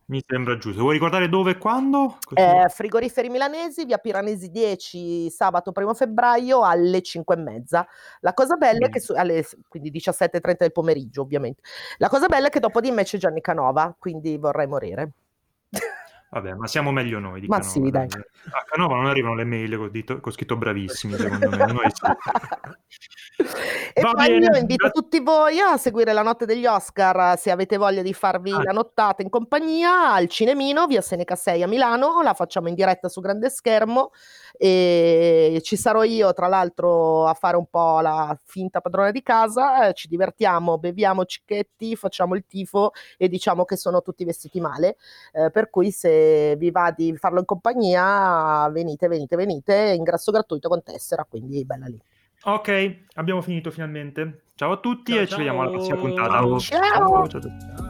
Mi 0.08 0.22
sembra 0.24 0.56
giusto. 0.56 0.82
Vuoi 0.82 0.94
ricordare 0.94 1.28
dove 1.28 1.52
e 1.52 1.58
quando? 1.58 2.18
Eh, 2.34 2.68
frigoriferi 2.68 3.28
milanesi, 3.28 3.84
via 3.84 3.98
Piranesi 3.98 4.50
10, 4.50 5.28
sabato 5.30 5.72
1 5.74 5.94
febbraio 5.94 6.62
alle 6.62 7.02
5 7.02 7.34
e 7.34 7.38
mezza. 7.38 7.86
La 8.20 8.32
cosa 8.32 8.54
bella 8.54 8.86
è 8.86 8.88
che, 8.88 9.00
su- 9.00 9.14
alle, 9.14 9.44
quindi 9.68 9.90
17.30 9.90 10.56
del 10.58 10.70
pomeriggio 10.70 11.22
ovviamente, 11.22 11.62
la 11.98 12.08
cosa 12.08 12.28
bella 12.28 12.46
è 12.46 12.50
che 12.50 12.60
dopo 12.60 12.80
di 12.80 12.92
me 12.92 13.02
c'è 13.02 13.18
Gianni 13.18 13.40
Canova, 13.40 13.96
quindi 13.98 14.36
vorrei 14.38 14.68
morire. 14.68 15.10
Vabbè, 16.36 16.52
ma 16.52 16.66
siamo 16.66 16.92
meglio 16.92 17.18
noi 17.18 17.40
di 17.40 17.46
Ma 17.46 17.60
Canova. 17.60 17.90
dai. 17.90 18.08
A 18.50 18.64
Canova 18.68 18.96
non 18.96 19.06
arrivano 19.06 19.34
le 19.36 19.44
mail 19.44 19.76
con, 19.78 19.90
dito- 19.90 20.20
con 20.20 20.30
scritto 20.32 20.56
bravissimi, 20.58 21.14
secondo 21.16 21.48
me. 21.48 21.56
Noi 21.72 21.90
sì. 21.90 23.42
e 23.94 24.00
Va 24.02 24.10
poi 24.12 24.28
bene, 24.28 24.44
io 24.46 24.56
invito 24.58 24.90
tutti 24.90 25.20
voi 25.20 25.58
a 25.60 25.78
seguire 25.78 26.12
la 26.12 26.20
notte 26.22 26.44
degli 26.44 26.66
Oscar 26.66 27.38
se 27.38 27.50
avete 27.50 27.78
voglia 27.78 28.02
di 28.02 28.12
farvi 28.12 28.52
Ah. 28.52 28.62
la 28.62 28.72
nottata 28.72 29.22
in 29.22 29.30
compagnia 29.30 30.12
al 30.12 30.28
Cinemino, 30.28 30.86
via 30.86 31.00
Seneca 31.00 31.36
6 31.36 31.62
a 31.62 31.66
Milano, 31.66 32.20
la 32.22 32.34
facciamo 32.34 32.68
in 32.68 32.74
diretta 32.74 33.08
su 33.08 33.20
grande 33.22 33.48
schermo 33.48 34.10
e 34.58 35.60
ci 35.62 35.76
sarò 35.76 36.02
io 36.02 36.32
tra 36.32 36.48
l'altro 36.48 37.26
a 37.26 37.34
fare 37.34 37.56
un 37.56 37.66
po' 37.66 38.00
la 38.00 38.36
finta 38.44 38.80
padrona 38.80 39.10
di 39.10 39.22
casa, 39.22 39.88
eh, 39.88 39.92
ci 39.94 40.08
divertiamo, 40.08 40.78
beviamo 40.78 41.24
cicchetti, 41.24 41.96
facciamo 41.96 42.34
il 42.34 42.44
tifo 42.46 42.92
e 43.16 43.28
diciamo 43.28 43.64
che 43.64 43.76
sono 43.76 44.02
tutti 44.02 44.24
vestiti 44.24 44.60
male, 44.60 44.96
eh, 45.32 45.50
per 45.50 45.70
cui 45.70 45.90
se 45.90 46.56
vi 46.56 46.70
va 46.70 46.92
di 46.96 47.16
farlo 47.16 47.38
in 47.38 47.44
compagnia 47.44 48.68
venite, 48.70 49.08
venite, 49.08 49.36
venite, 49.36 49.94
ingresso 49.96 50.32
gratuito 50.32 50.68
con 50.68 50.82
tessera, 50.82 51.26
quindi 51.28 51.64
bella 51.64 51.86
lì. 51.86 52.00
Ok, 52.44 52.98
abbiamo 53.14 53.40
finito 53.42 53.70
finalmente. 53.70 54.42
Ciao 54.54 54.72
a 54.72 54.76
tutti 54.76 55.12
Ciao, 55.12 55.22
e 55.22 55.26
ci 55.26 55.36
vediamo 55.36 55.62
alla 55.62 55.70
prossima 55.70 55.96
ciao. 55.96 56.04
puntata. 56.04 56.30
Ciao. 56.30 56.58
Ciao. 56.58 56.80
ciao 56.88 57.22
a 57.22 57.26
tutti. 57.26 57.48
Ciao. 57.76 57.85